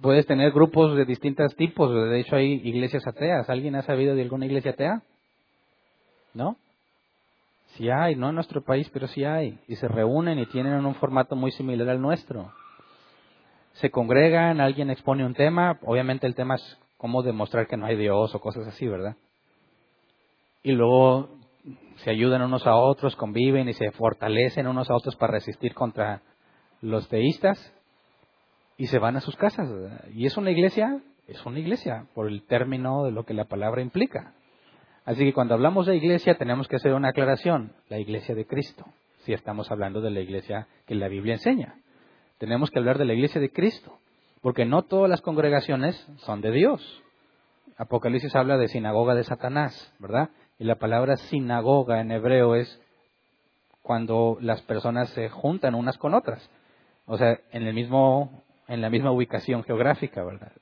puedes 0.00 0.26
tener 0.26 0.52
grupos 0.52 0.96
de 0.96 1.04
distintos 1.04 1.54
tipos. 1.56 1.92
De 1.92 2.20
hecho, 2.20 2.36
hay 2.36 2.54
iglesias 2.64 3.06
ateas. 3.06 3.48
¿Alguien 3.48 3.76
ha 3.76 3.82
sabido 3.82 4.14
de 4.14 4.22
alguna 4.22 4.46
iglesia 4.46 4.72
atea? 4.72 5.02
¿No? 6.34 6.56
Sí 7.76 7.88
hay, 7.88 8.16
no 8.16 8.28
en 8.28 8.34
nuestro 8.34 8.62
país, 8.62 8.88
pero 8.92 9.06
sí 9.06 9.24
hay. 9.24 9.58
Y 9.68 9.76
se 9.76 9.88
reúnen 9.88 10.38
y 10.38 10.46
tienen 10.46 10.84
un 10.84 10.94
formato 10.96 11.36
muy 11.36 11.52
similar 11.52 11.88
al 11.88 12.00
nuestro. 12.00 12.52
Se 13.74 13.90
congregan, 13.90 14.60
alguien 14.60 14.90
expone 14.90 15.24
un 15.24 15.34
tema. 15.34 15.78
Obviamente 15.82 16.26
el 16.26 16.34
tema 16.34 16.56
es 16.56 16.78
cómo 16.96 17.22
demostrar 17.22 17.66
que 17.66 17.76
no 17.76 17.86
hay 17.86 17.96
Dios 17.96 18.34
o 18.34 18.40
cosas 18.40 18.66
así, 18.66 18.86
¿verdad? 18.88 19.16
Y 20.62 20.72
luego 20.72 21.30
se 21.96 22.10
ayudan 22.10 22.42
unos 22.42 22.66
a 22.66 22.74
otros, 22.74 23.16
conviven 23.16 23.68
y 23.68 23.74
se 23.74 23.90
fortalecen 23.92 24.66
unos 24.66 24.90
a 24.90 24.94
otros 24.94 25.16
para 25.16 25.34
resistir 25.34 25.74
contra 25.74 26.22
los 26.80 27.08
teístas 27.08 27.72
y 28.76 28.86
se 28.86 28.98
van 28.98 29.16
a 29.16 29.20
sus 29.20 29.36
casas. 29.36 29.68
Y 30.14 30.26
es 30.26 30.36
una 30.36 30.50
iglesia, 30.50 31.00
es 31.28 31.44
una 31.46 31.58
iglesia, 31.58 32.06
por 32.14 32.28
el 32.28 32.42
término 32.46 33.04
de 33.04 33.12
lo 33.12 33.24
que 33.24 33.34
la 33.34 33.44
palabra 33.44 33.82
implica. 33.82 34.34
Así 35.10 35.24
que 35.24 35.32
cuando 35.32 35.54
hablamos 35.54 35.86
de 35.86 35.96
iglesia 35.96 36.38
tenemos 36.38 36.68
que 36.68 36.76
hacer 36.76 36.94
una 36.94 37.08
aclaración, 37.08 37.72
la 37.88 37.98
iglesia 37.98 38.32
de 38.36 38.46
Cristo, 38.46 38.84
si 39.24 39.32
estamos 39.32 39.68
hablando 39.72 40.00
de 40.00 40.12
la 40.12 40.20
iglesia 40.20 40.68
que 40.86 40.94
la 40.94 41.08
Biblia 41.08 41.34
enseña. 41.34 41.74
Tenemos 42.38 42.70
que 42.70 42.78
hablar 42.78 42.96
de 42.96 43.06
la 43.06 43.14
iglesia 43.14 43.40
de 43.40 43.50
Cristo, 43.50 43.98
porque 44.40 44.66
no 44.66 44.82
todas 44.82 45.10
las 45.10 45.20
congregaciones 45.20 45.96
son 46.18 46.40
de 46.42 46.52
Dios. 46.52 47.02
Apocalipsis 47.76 48.36
habla 48.36 48.56
de 48.56 48.68
sinagoga 48.68 49.16
de 49.16 49.24
Satanás, 49.24 49.92
¿verdad? 49.98 50.30
Y 50.60 50.64
la 50.64 50.76
palabra 50.76 51.16
sinagoga 51.16 52.00
en 52.00 52.12
hebreo 52.12 52.54
es 52.54 52.80
cuando 53.82 54.38
las 54.40 54.62
personas 54.62 55.08
se 55.08 55.28
juntan 55.28 55.74
unas 55.74 55.98
con 55.98 56.14
otras. 56.14 56.48
O 57.06 57.16
sea, 57.16 57.36
en 57.50 57.64
el 57.64 57.74
mismo 57.74 58.44
en 58.68 58.80
la 58.80 58.90
misma 58.90 59.10
ubicación 59.10 59.64
geográfica, 59.64 60.22
¿verdad? 60.22 60.52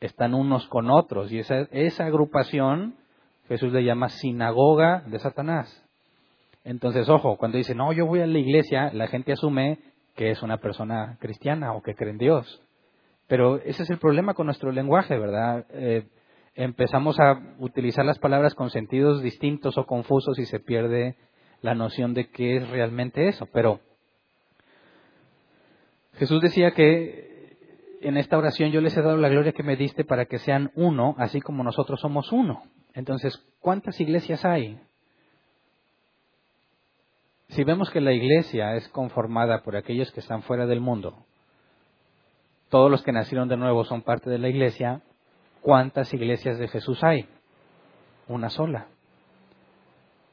Están 0.00 0.34
unos 0.34 0.66
con 0.66 0.90
otros 0.90 1.30
y 1.30 1.38
esa, 1.38 1.68
esa 1.70 2.06
agrupación 2.06 2.96
Jesús 3.48 3.72
le 3.72 3.84
llama 3.84 4.08
sinagoga 4.08 5.02
de 5.06 5.18
Satanás. 5.18 5.82
Entonces, 6.64 7.08
ojo, 7.08 7.36
cuando 7.36 7.58
dice, 7.58 7.74
no, 7.74 7.92
yo 7.92 8.06
voy 8.06 8.20
a 8.20 8.26
la 8.26 8.38
iglesia, 8.38 8.90
la 8.92 9.06
gente 9.06 9.32
asume 9.32 9.78
que 10.16 10.30
es 10.30 10.42
una 10.42 10.58
persona 10.58 11.18
cristiana 11.20 11.74
o 11.74 11.82
que 11.82 11.94
cree 11.94 12.10
en 12.10 12.18
Dios. 12.18 12.62
Pero 13.26 13.56
ese 13.56 13.82
es 13.82 13.90
el 13.90 13.98
problema 13.98 14.34
con 14.34 14.46
nuestro 14.46 14.70
lenguaje, 14.72 15.18
¿verdad? 15.18 15.66
Eh, 15.70 16.06
empezamos 16.54 17.18
a 17.20 17.40
utilizar 17.58 18.04
las 18.04 18.18
palabras 18.18 18.54
con 18.54 18.70
sentidos 18.70 19.22
distintos 19.22 19.76
o 19.76 19.86
confusos 19.86 20.38
y 20.38 20.46
se 20.46 20.60
pierde 20.60 21.16
la 21.60 21.74
noción 21.74 22.14
de 22.14 22.28
qué 22.28 22.56
es 22.56 22.68
realmente 22.68 23.28
eso. 23.28 23.46
Pero 23.52 23.80
Jesús 26.14 26.40
decía 26.40 26.72
que 26.72 27.56
en 28.02 28.16
esta 28.16 28.38
oración 28.38 28.70
yo 28.70 28.80
les 28.80 28.96
he 28.96 29.02
dado 29.02 29.16
la 29.16 29.28
gloria 29.28 29.52
que 29.52 29.62
me 29.62 29.76
diste 29.76 30.04
para 30.04 30.26
que 30.26 30.38
sean 30.38 30.70
uno, 30.74 31.14
así 31.18 31.40
como 31.40 31.64
nosotros 31.64 32.00
somos 32.00 32.30
uno. 32.32 32.62
Entonces, 32.94 33.36
¿cuántas 33.60 34.00
iglesias 34.00 34.44
hay? 34.44 34.80
Si 37.48 37.62
vemos 37.64 37.90
que 37.90 38.00
la 38.00 38.12
iglesia 38.12 38.74
es 38.76 38.88
conformada 38.88 39.62
por 39.62 39.76
aquellos 39.76 40.10
que 40.12 40.20
están 40.20 40.42
fuera 40.42 40.66
del 40.66 40.80
mundo, 40.80 41.26
todos 42.68 42.90
los 42.90 43.02
que 43.02 43.12
nacieron 43.12 43.48
de 43.48 43.56
nuevo 43.56 43.84
son 43.84 44.02
parte 44.02 44.30
de 44.30 44.38
la 44.38 44.48
iglesia, 44.48 45.02
¿cuántas 45.60 46.12
iglesias 46.14 46.58
de 46.58 46.68
Jesús 46.68 47.02
hay? 47.04 47.28
Una 48.26 48.48
sola. 48.48 48.86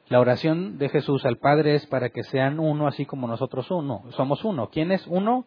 La 0.07 0.19
oración 0.19 0.77
de 0.77 0.89
Jesús 0.89 1.25
al 1.25 1.37
Padre 1.37 1.75
es 1.75 1.85
para 1.87 2.09
que 2.09 2.23
sean 2.23 2.59
uno 2.59 2.87
así 2.87 3.05
como 3.05 3.27
nosotros 3.27 3.69
uno. 3.71 4.03
Somos 4.11 4.43
uno. 4.43 4.69
¿Quién 4.69 4.91
es 4.91 5.05
uno? 5.07 5.45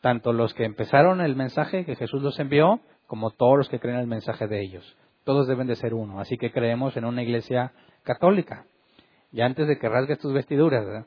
Tanto 0.00 0.32
los 0.32 0.54
que 0.54 0.64
empezaron 0.64 1.20
el 1.20 1.36
mensaje 1.36 1.84
que 1.84 1.96
Jesús 1.96 2.22
los 2.22 2.38
envió, 2.38 2.80
como 3.06 3.30
todos 3.30 3.58
los 3.58 3.68
que 3.68 3.80
creen 3.80 3.98
el 3.98 4.06
mensaje 4.06 4.46
de 4.46 4.62
ellos. 4.62 4.96
Todos 5.24 5.46
deben 5.48 5.66
de 5.66 5.76
ser 5.76 5.94
uno. 5.94 6.20
Así 6.20 6.36
que 6.36 6.52
creemos 6.52 6.96
en 6.96 7.04
una 7.04 7.22
iglesia 7.22 7.72
católica. 8.02 8.66
Y 9.32 9.40
antes 9.40 9.66
de 9.66 9.78
que 9.78 9.88
rasgues 9.88 10.18
tus 10.18 10.32
vestiduras, 10.32 11.06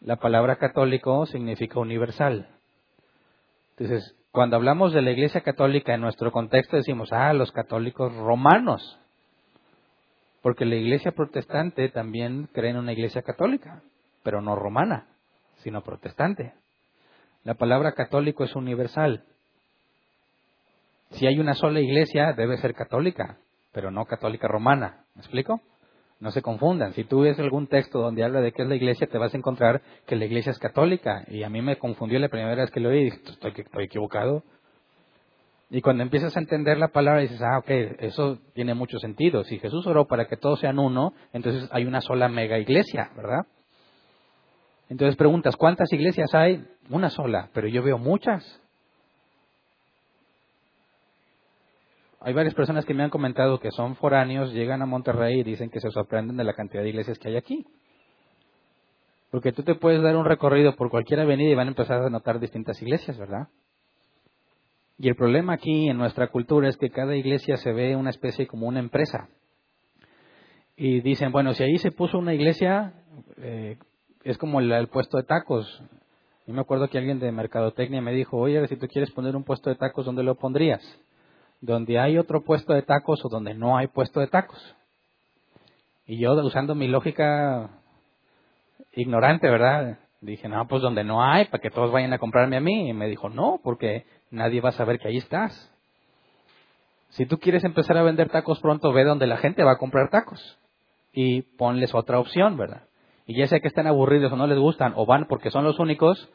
la 0.00 0.16
palabra 0.16 0.56
católico 0.56 1.26
significa 1.26 1.78
universal. 1.78 2.48
Entonces, 3.76 4.16
cuando 4.32 4.56
hablamos 4.56 4.92
de 4.92 5.02
la 5.02 5.10
iglesia 5.10 5.42
católica 5.42 5.94
en 5.94 6.00
nuestro 6.00 6.32
contexto 6.32 6.76
decimos, 6.76 7.12
ah, 7.12 7.32
los 7.32 7.52
católicos 7.52 8.14
romanos. 8.14 8.98
Porque 10.42 10.64
la 10.64 10.76
iglesia 10.76 11.12
protestante 11.12 11.88
también 11.90 12.48
cree 12.52 12.70
en 12.70 12.78
una 12.78 12.92
iglesia 12.92 13.22
católica, 13.22 13.82
pero 14.22 14.40
no 14.40 14.56
romana, 14.56 15.06
sino 15.58 15.82
protestante. 15.82 16.54
La 17.44 17.54
palabra 17.54 17.92
católico 17.92 18.44
es 18.44 18.54
universal. 18.56 19.24
Si 21.10 21.26
hay 21.26 21.38
una 21.38 21.54
sola 21.54 21.80
iglesia, 21.80 22.32
debe 22.32 22.56
ser 22.58 22.74
católica, 22.74 23.38
pero 23.72 23.90
no 23.90 24.04
católica 24.04 24.48
romana. 24.48 25.04
¿Me 25.14 25.20
explico? 25.20 25.60
No 26.18 26.30
se 26.30 26.42
confundan. 26.42 26.92
Si 26.92 27.04
tú 27.04 27.20
ves 27.20 27.38
algún 27.38 27.66
texto 27.66 28.00
donde 28.00 28.24
habla 28.24 28.40
de 28.40 28.52
qué 28.52 28.62
es 28.62 28.68
la 28.68 28.74
iglesia, 28.74 29.06
te 29.06 29.18
vas 29.18 29.32
a 29.32 29.36
encontrar 29.38 29.80
que 30.06 30.16
la 30.16 30.26
iglesia 30.26 30.50
es 30.52 30.58
católica. 30.58 31.24
Y 31.28 31.42
a 31.42 31.48
mí 31.48 31.62
me 31.62 31.78
confundió 31.78 32.18
la 32.18 32.28
primera 32.28 32.54
vez 32.54 32.70
que 32.70 32.80
lo 32.80 32.90
oí 32.90 33.04
dije, 33.04 33.20
estoy, 33.24 33.52
estoy 33.56 33.84
equivocado. 33.84 34.42
Y 35.70 35.80
cuando 35.80 36.02
empiezas 36.02 36.36
a 36.36 36.40
entender 36.40 36.78
la 36.78 36.88
palabra 36.88 37.20
dices, 37.20 37.40
ah, 37.40 37.58
ok, 37.58 37.70
eso 38.00 38.38
tiene 38.54 38.74
mucho 38.74 38.98
sentido. 38.98 39.44
Si 39.44 39.58
Jesús 39.60 39.86
oró 39.86 40.06
para 40.06 40.26
que 40.26 40.36
todos 40.36 40.58
sean 40.58 40.78
uno, 40.78 41.14
entonces 41.32 41.68
hay 41.72 41.84
una 41.84 42.00
sola 42.00 42.28
mega 42.28 42.58
iglesia, 42.58 43.10
¿verdad? 43.16 43.46
Entonces 44.88 45.16
preguntas, 45.16 45.56
¿cuántas 45.56 45.92
iglesias 45.92 46.34
hay? 46.34 46.66
Una 46.90 47.08
sola, 47.08 47.50
pero 47.54 47.68
yo 47.68 47.82
veo 47.82 47.96
muchas. 47.96 48.59
Hay 52.20 52.34
varias 52.34 52.54
personas 52.54 52.84
que 52.84 52.92
me 52.92 53.02
han 53.02 53.10
comentado 53.10 53.60
que 53.60 53.70
son 53.70 53.96
foráneos, 53.96 54.52
llegan 54.52 54.82
a 54.82 54.86
Monterrey 54.86 55.40
y 55.40 55.42
dicen 55.42 55.70
que 55.70 55.80
se 55.80 55.90
sorprenden 55.90 56.36
de 56.36 56.44
la 56.44 56.52
cantidad 56.52 56.82
de 56.82 56.90
iglesias 56.90 57.18
que 57.18 57.28
hay 57.28 57.36
aquí. 57.36 57.66
Porque 59.30 59.52
tú 59.52 59.62
te 59.62 59.74
puedes 59.74 60.02
dar 60.02 60.16
un 60.16 60.26
recorrido 60.26 60.76
por 60.76 60.90
cualquier 60.90 61.20
avenida 61.20 61.50
y 61.50 61.54
van 61.54 61.68
a 61.68 61.70
empezar 61.70 62.02
a 62.02 62.10
notar 62.10 62.40
distintas 62.40 62.80
iglesias, 62.82 63.16
¿verdad? 63.16 63.48
Y 64.98 65.08
el 65.08 65.14
problema 65.16 65.54
aquí 65.54 65.88
en 65.88 65.96
nuestra 65.96 66.28
cultura 66.28 66.68
es 66.68 66.76
que 66.76 66.90
cada 66.90 67.16
iglesia 67.16 67.56
se 67.56 67.72
ve 67.72 67.96
una 67.96 68.10
especie 68.10 68.46
como 68.46 68.66
una 68.66 68.80
empresa. 68.80 69.28
Y 70.76 71.00
dicen, 71.00 71.32
bueno, 71.32 71.54
si 71.54 71.62
ahí 71.62 71.78
se 71.78 71.90
puso 71.90 72.18
una 72.18 72.34
iglesia, 72.34 72.92
eh, 73.38 73.78
es 74.24 74.36
como 74.36 74.60
el, 74.60 74.88
puesto 74.88 75.16
de 75.16 75.22
tacos. 75.22 75.82
Yo 76.46 76.52
me 76.52 76.60
acuerdo 76.60 76.88
que 76.88 76.98
alguien 76.98 77.18
de 77.18 77.32
Mercadotecnia 77.32 78.02
me 78.02 78.12
dijo, 78.12 78.36
oye, 78.36 78.66
si 78.66 78.76
tú 78.76 78.88
quieres 78.88 79.10
poner 79.12 79.36
un 79.36 79.44
puesto 79.44 79.70
de 79.70 79.76
tacos, 79.76 80.04
¿dónde 80.04 80.22
lo 80.22 80.34
pondrías? 80.34 80.82
¿Donde 81.60 81.98
hay 81.98 82.18
otro 82.18 82.42
puesto 82.42 82.72
de 82.72 82.82
tacos 82.82 83.24
o 83.24 83.28
donde 83.28 83.54
no 83.54 83.76
hay 83.76 83.88
puesto 83.88 84.20
de 84.20 84.28
tacos? 84.28 84.76
Y 86.06 86.18
yo, 86.18 86.32
usando 86.32 86.74
mi 86.74 86.88
lógica 86.88 87.70
ignorante, 88.92 89.48
¿verdad? 89.48 89.98
Dije, 90.20 90.48
no, 90.48 90.66
pues 90.66 90.82
donde 90.82 91.04
no 91.04 91.22
hay, 91.22 91.46
para 91.46 91.62
que 91.62 91.70
todos 91.70 91.92
vayan 91.92 92.12
a 92.12 92.18
comprarme 92.18 92.56
a 92.56 92.60
mí. 92.60 92.88
Y 92.90 92.92
me 92.92 93.08
dijo, 93.08 93.28
no, 93.28 93.60
porque 93.62 94.06
nadie 94.30 94.60
va 94.60 94.70
a 94.70 94.72
saber 94.72 94.98
que 94.98 95.08
ahí 95.08 95.18
estás. 95.18 95.72
Si 97.10 97.26
tú 97.26 97.38
quieres 97.38 97.64
empezar 97.64 97.96
a 97.96 98.02
vender 98.02 98.28
tacos 98.28 98.60
pronto, 98.60 98.92
ve 98.92 99.04
donde 99.04 99.26
la 99.26 99.36
gente 99.36 99.64
va 99.64 99.72
a 99.72 99.78
comprar 99.78 100.10
tacos. 100.10 100.58
Y 101.12 101.42
ponles 101.42 101.94
otra 101.94 102.18
opción, 102.18 102.56
¿verdad? 102.56 102.84
Y 103.26 103.36
ya 103.36 103.46
sea 103.46 103.60
que 103.60 103.68
estén 103.68 103.86
aburridos 103.86 104.32
o 104.32 104.36
no 104.36 104.46
les 104.46 104.58
gustan, 104.58 104.92
o 104.96 105.06
van 105.06 105.26
porque 105.26 105.50
son 105.50 105.64
los 105.64 105.78
únicos, 105.78 106.28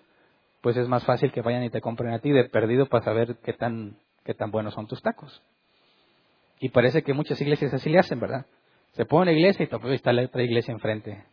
pues 0.61 0.77
es 0.77 0.87
más 0.87 1.05
fácil 1.05 1.31
que 1.31 1.41
vayan 1.41 1.63
y 1.63 1.69
te 1.69 1.81
compren 1.81 2.13
a 2.13 2.19
ti 2.19 2.31
de 2.31 2.45
perdido 2.45 2.87
para 2.87 3.03
saber 3.03 3.37
qué 3.43 3.53
tan, 3.53 3.97
qué 4.25 4.33
tan 4.33 4.51
buenos 4.51 4.73
son 4.73 4.87
tus 4.87 5.01
tacos. 5.01 5.41
Y 6.59 6.69
parece 6.69 7.03
que 7.03 7.13
muchas 7.13 7.39
iglesias 7.39 7.73
así 7.73 7.89
le 7.89 7.99
hacen, 7.99 8.19
¿verdad? 8.19 8.45
Se 8.93 9.05
pone 9.05 9.31
una 9.31 9.39
iglesia 9.39 9.67
y 9.69 9.93
está 9.93 10.11
la 10.11 10.23
otra 10.23 10.43
iglesia 10.43 10.73
enfrente 10.73 11.23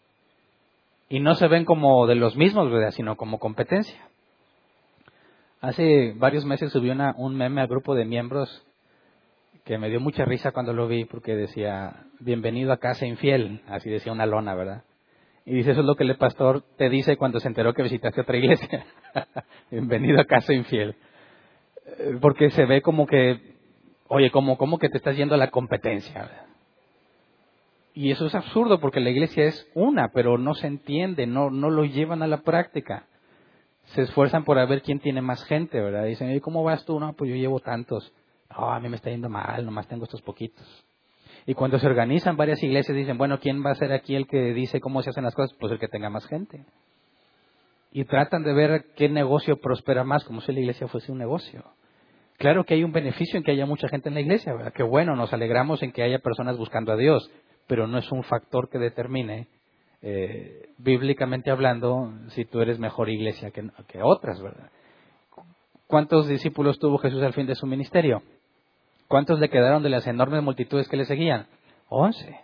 y 1.13 1.21
no 1.21 1.35
se 1.35 1.47
ven 1.47 1.67
como 1.67 2.07
de 2.07 2.15
los 2.15 2.37
mismos, 2.37 2.71
¿verdad? 2.71 2.91
sino 2.91 3.17
como 3.17 3.39
competencia. 3.39 4.01
Hace 5.61 6.15
varios 6.17 6.47
meses 6.47 6.73
subí 6.73 6.89
una, 6.89 7.15
un 7.19 7.37
meme 7.37 7.61
al 7.61 7.69
grupo 7.69 7.95
de 7.95 8.07
miembros 8.07 8.67
que 9.67 9.77
me 9.77 9.91
dio 9.91 10.01
mucha 10.01 10.25
risa 10.25 10.53
cuando 10.53 10.73
lo 10.73 10.89
vi 10.89 11.05
porque 11.05 11.37
decía, 11.37 12.07
bienvenido 12.19 12.73
a 12.73 12.79
casa 12.79 13.05
infiel, 13.05 13.61
así 13.69 13.91
decía 13.91 14.11
una 14.11 14.25
lona, 14.25 14.55
¿verdad? 14.55 14.85
Y 15.45 15.53
dice, 15.53 15.73
eso 15.73 15.81
es 15.81 15.87
lo 15.87 15.97
que 15.97 16.05
el 16.05 16.17
pastor 16.17 16.65
te 16.79 16.89
dice 16.89 17.19
cuando 17.19 17.41
se 17.41 17.49
enteró 17.49 17.75
que 17.75 17.83
visitaste 17.83 18.23
otra 18.23 18.39
iglesia. 18.39 18.87
bienvenido 19.71 20.19
a 20.19 20.25
casa 20.25 20.55
infiel. 20.55 20.97
Eh, 21.87 22.19
porque 22.21 22.51
se 22.51 22.65
ve 22.65 22.83
como 22.83 23.07
que, 23.07 23.57
oye, 24.09 24.31
como, 24.31 24.57
como 24.57 24.79
que 24.79 24.89
te 24.89 24.99
estás 24.99 25.17
yendo 25.17 25.35
a 25.35 25.39
la 25.39 25.51
competencia. 25.51 26.47
Y 27.95 28.11
eso 28.11 28.27
es 28.27 28.35
absurdo 28.35 28.81
porque 28.81 29.01
la 29.01 29.11
iglesia 29.11 29.45
es 29.45 29.69
una, 29.75 30.09
pero 30.15 30.39
no 30.39 30.55
se 30.55 30.67
entiende, 30.67 31.27
no, 31.27 31.51
no 31.51 31.69
lo 31.71 31.85
llevan 31.85 32.23
a 32.23 32.27
la 32.27 32.39
práctica. 32.39 33.07
Se 33.85 34.03
esfuerzan 34.03 34.45
por 34.45 34.57
ver 34.69 34.83
quién 34.83 35.01
tiene 35.01 35.21
más 35.21 35.45
gente, 35.45 35.81
¿verdad? 35.81 36.05
Dicen, 36.05 36.31
¿y 36.31 36.41
cómo 36.41 36.63
vas 36.63 36.85
tú? 36.85 36.99
No, 36.99 37.13
pues 37.15 37.31
yo 37.31 37.37
llevo 37.37 37.61
tantos. 37.61 38.13
No, 38.51 38.71
a 38.71 38.81
mí 38.81 38.89
me 38.89 38.97
está 38.97 39.11
yendo 39.11 39.29
mal, 39.29 39.65
nomás 39.65 39.89
tengo 39.89 40.05
estos 40.05 40.23
poquitos. 40.23 40.87
Y 41.47 41.55
cuando 41.55 41.79
se 41.79 41.87
organizan 41.87 42.37
varias 42.37 42.63
iglesias, 42.63 42.97
dicen, 42.97 43.19
bueno, 43.19 43.41
¿quién 43.41 43.65
va 43.65 43.73
a 43.73 43.75
ser 43.75 43.93
aquí 43.93 44.15
el 44.15 44.27
que 44.27 44.55
dice 44.55 44.81
cómo 44.81 45.03
se 45.03 45.11
hacen 45.11 45.25
las 45.25 45.35
cosas? 45.35 45.57
Pues 45.59 45.73
el 45.73 45.79
que 45.79 45.89
tenga 45.89 46.09
más 46.09 46.27
gente. 46.27 46.65
Y 47.93 48.05
tratan 48.05 48.43
de 48.43 48.53
ver 48.53 48.87
qué 48.97 49.09
negocio 49.09 49.59
prospera 49.61 50.03
más, 50.03 50.25
como 50.25 50.41
si 50.41 50.53
la 50.53 50.61
iglesia 50.61 50.89
fuese 50.89 51.13
un 51.13 51.19
negocio. 51.19 51.65
Claro 52.39 52.65
que 52.65 52.75
hay 52.75 52.85
un 52.85 52.93
beneficio 52.93 53.37
en 53.37 53.45
que 53.45 53.53
haya 53.53 53.67
mucha 53.67 53.89
gente 53.89 54.09
en 54.09 54.15
la 54.15 54.21
iglesia, 54.21 54.55
¿verdad? 54.55 54.73
Qué 54.75 54.83
bueno, 54.83 55.15
nos 55.15 55.33
alegramos 55.33 55.83
en 55.83 55.93
que 55.93 56.03
haya 56.03 56.19
personas 56.19 56.57
buscando 56.57 56.93
a 56.93 56.97
Dios 56.97 57.31
pero 57.67 57.87
no 57.87 57.99
es 57.99 58.11
un 58.13 58.23
factor 58.23 58.69
que 58.69 58.79
determine, 58.79 59.49
eh, 60.03 60.71
bíblicamente 60.79 61.51
hablando, 61.51 62.13
si 62.29 62.45
tú 62.45 62.61
eres 62.61 62.79
mejor 62.79 63.09
iglesia 63.09 63.51
que, 63.51 63.67
que 63.89 64.03
otras, 64.03 64.41
¿verdad? 64.43 64.71
¿Cuántos 65.87 66.27
discípulos 66.27 66.79
tuvo 66.79 66.99
Jesús 66.99 67.23
al 67.23 67.35
fin 67.35 67.47
de 67.47 67.55
su 67.55 67.67
ministerio? 67.67 68.23
¿Cuántos 69.09 69.39
le 69.39 69.51
quedaron 69.51 69.83
de 69.83 69.91
las 69.91 70.07
enormes 70.07 70.43
multitudes 70.43 70.89
que 70.89 70.97
le 70.97 71.05
seguían? 71.05 71.47
Once. 71.89 72.41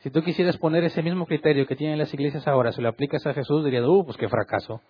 Si 0.00 0.10
tú 0.10 0.22
quisieras 0.22 0.56
poner 0.56 0.82
ese 0.84 1.02
mismo 1.02 1.26
criterio 1.26 1.66
que 1.66 1.76
tienen 1.76 1.98
las 1.98 2.12
iglesias 2.14 2.46
ahora, 2.48 2.72
si 2.72 2.80
lo 2.80 2.88
aplicas 2.88 3.26
a 3.26 3.34
Jesús, 3.34 3.64
dirías, 3.64 3.84
uh, 3.84 4.04
pues 4.04 4.16
qué 4.16 4.28
fracaso. 4.28 4.80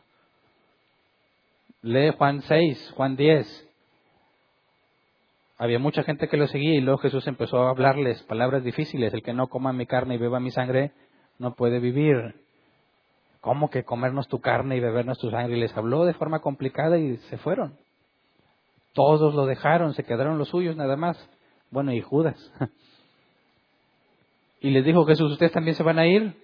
Lee 1.82 2.12
Juan 2.16 2.42
6, 2.42 2.92
Juan 2.96 3.16
10. 3.16 3.68
Había 5.58 5.78
mucha 5.78 6.04
gente 6.04 6.28
que 6.28 6.36
lo 6.36 6.46
seguía 6.46 6.74
y 6.74 6.80
luego 6.80 6.98
Jesús 6.98 7.26
empezó 7.26 7.58
a 7.58 7.70
hablarles 7.70 8.22
palabras 8.22 8.62
difíciles. 8.62 9.12
El 9.12 9.22
que 9.22 9.32
no 9.32 9.48
coma 9.48 9.72
mi 9.72 9.86
carne 9.86 10.14
y 10.14 10.18
beba 10.18 10.38
mi 10.38 10.52
sangre 10.52 10.92
no 11.38 11.54
puede 11.54 11.80
vivir. 11.80 12.36
¿Cómo 13.40 13.68
que 13.68 13.84
comernos 13.84 14.28
tu 14.28 14.40
carne 14.40 14.76
y 14.76 14.80
bebernos 14.80 15.18
tu 15.18 15.30
sangre? 15.30 15.56
Y 15.56 15.60
les 15.60 15.76
habló 15.76 16.04
de 16.04 16.14
forma 16.14 16.38
complicada 16.40 16.98
y 16.98 17.16
se 17.16 17.36
fueron. 17.38 17.76
Todos 18.92 19.34
lo 19.34 19.46
dejaron, 19.46 19.92
se 19.94 20.04
quedaron 20.04 20.38
los 20.38 20.48
suyos 20.48 20.76
nada 20.76 20.96
más. 20.96 21.18
Bueno, 21.70 21.92
y 21.92 22.00
Judas. 22.00 22.36
Y 24.60 24.70
les 24.70 24.84
dijo 24.84 25.04
Jesús, 25.06 25.32
¿ustedes 25.32 25.52
también 25.52 25.74
se 25.74 25.82
van 25.82 25.98
a 25.98 26.06
ir? 26.06 26.34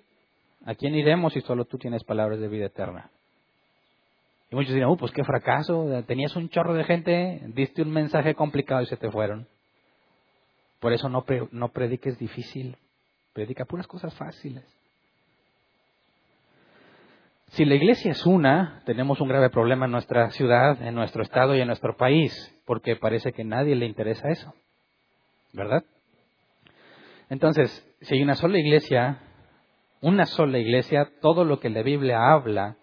¿A 0.65 0.75
quién 0.75 0.95
iremos 0.95 1.33
si 1.35 1.43
solo 1.43 1.65
tú 1.67 1.79
tienes 1.79 2.03
palabras 2.03 2.41
de 2.41 2.49
vida 2.49 2.67
eterna? 2.67 3.11
Y 4.51 4.57
muchos 4.57 4.75
dirán, 4.75 4.91
uh, 4.91 4.97
pues 4.97 5.13
qué 5.13 5.25
fracaso, 5.25 5.87
tenías 6.07 6.35
un 6.37 6.49
chorro 6.49 6.75
de 6.75 6.85
gente, 6.85 7.41
diste 7.49 7.83
un 7.83 7.91
mensaje 7.91 8.35
complicado 8.35 8.83
y 8.83 8.87
se 8.87 8.97
te 8.97 9.11
fueron. 9.11 9.47
Por 10.81 10.93
eso 10.93 11.09
no, 11.09 11.25
no 11.53 11.69
prediques 11.69 12.19
difícil, 12.19 12.77
predica 13.33 13.65
puras 13.65 13.87
cosas 13.87 14.15
fáciles. 14.15 14.65
Si 17.49 17.65
la 17.65 17.75
iglesia 17.75 18.11
es 18.11 18.27
una, 18.27 18.83
tenemos 18.87 19.21
un 19.21 19.29
grave 19.29 19.51
problema 19.51 19.87
en 19.87 19.93
nuestra 19.93 20.31
ciudad, 20.31 20.81
en 20.83 20.95
nuestro 20.95 21.23
estado 21.23 21.55
y 21.55 21.61
en 21.61 21.67
nuestro 21.69 21.97
país, 21.97 22.33
porque 22.65 22.97
parece 22.97 23.33
que 23.33 23.45
nadie 23.45 23.77
le 23.77 23.87
interesa 23.87 24.29
eso. 24.29 24.53
¿Verdad? 25.53 25.85
Entonces, 27.31 27.86
si 28.07 28.15
hay 28.15 28.23
una 28.23 28.37
sola 28.37 28.59
iglesia, 28.59 29.19
una 30.01 30.27
sola 30.27 30.59
iglesia, 30.59 31.09
todo 31.21 31.45
lo 31.45 31.59
que 31.59 31.71
la 31.71 31.83
Biblia 31.83 32.33
habla 32.33 32.77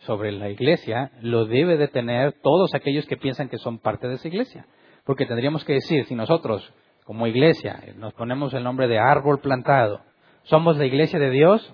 sobre 0.00 0.32
la 0.32 0.50
iglesia 0.50 1.12
lo 1.22 1.46
debe 1.46 1.76
de 1.76 1.86
tener 1.86 2.32
todos 2.42 2.74
aquellos 2.74 3.06
que 3.06 3.16
piensan 3.16 3.48
que 3.48 3.58
son 3.58 3.78
parte 3.78 4.08
de 4.08 4.14
esa 4.14 4.26
iglesia. 4.26 4.66
Porque 5.04 5.26
tendríamos 5.26 5.64
que 5.64 5.74
decir, 5.74 6.06
si 6.06 6.16
nosotros, 6.16 6.72
como 7.04 7.28
iglesia, 7.28 7.84
nos 7.96 8.14
ponemos 8.14 8.52
el 8.52 8.64
nombre 8.64 8.88
de 8.88 8.98
árbol 8.98 9.38
plantado, 9.40 10.00
¿somos 10.42 10.76
la 10.76 10.86
iglesia 10.86 11.20
de 11.20 11.30
Dios? 11.30 11.72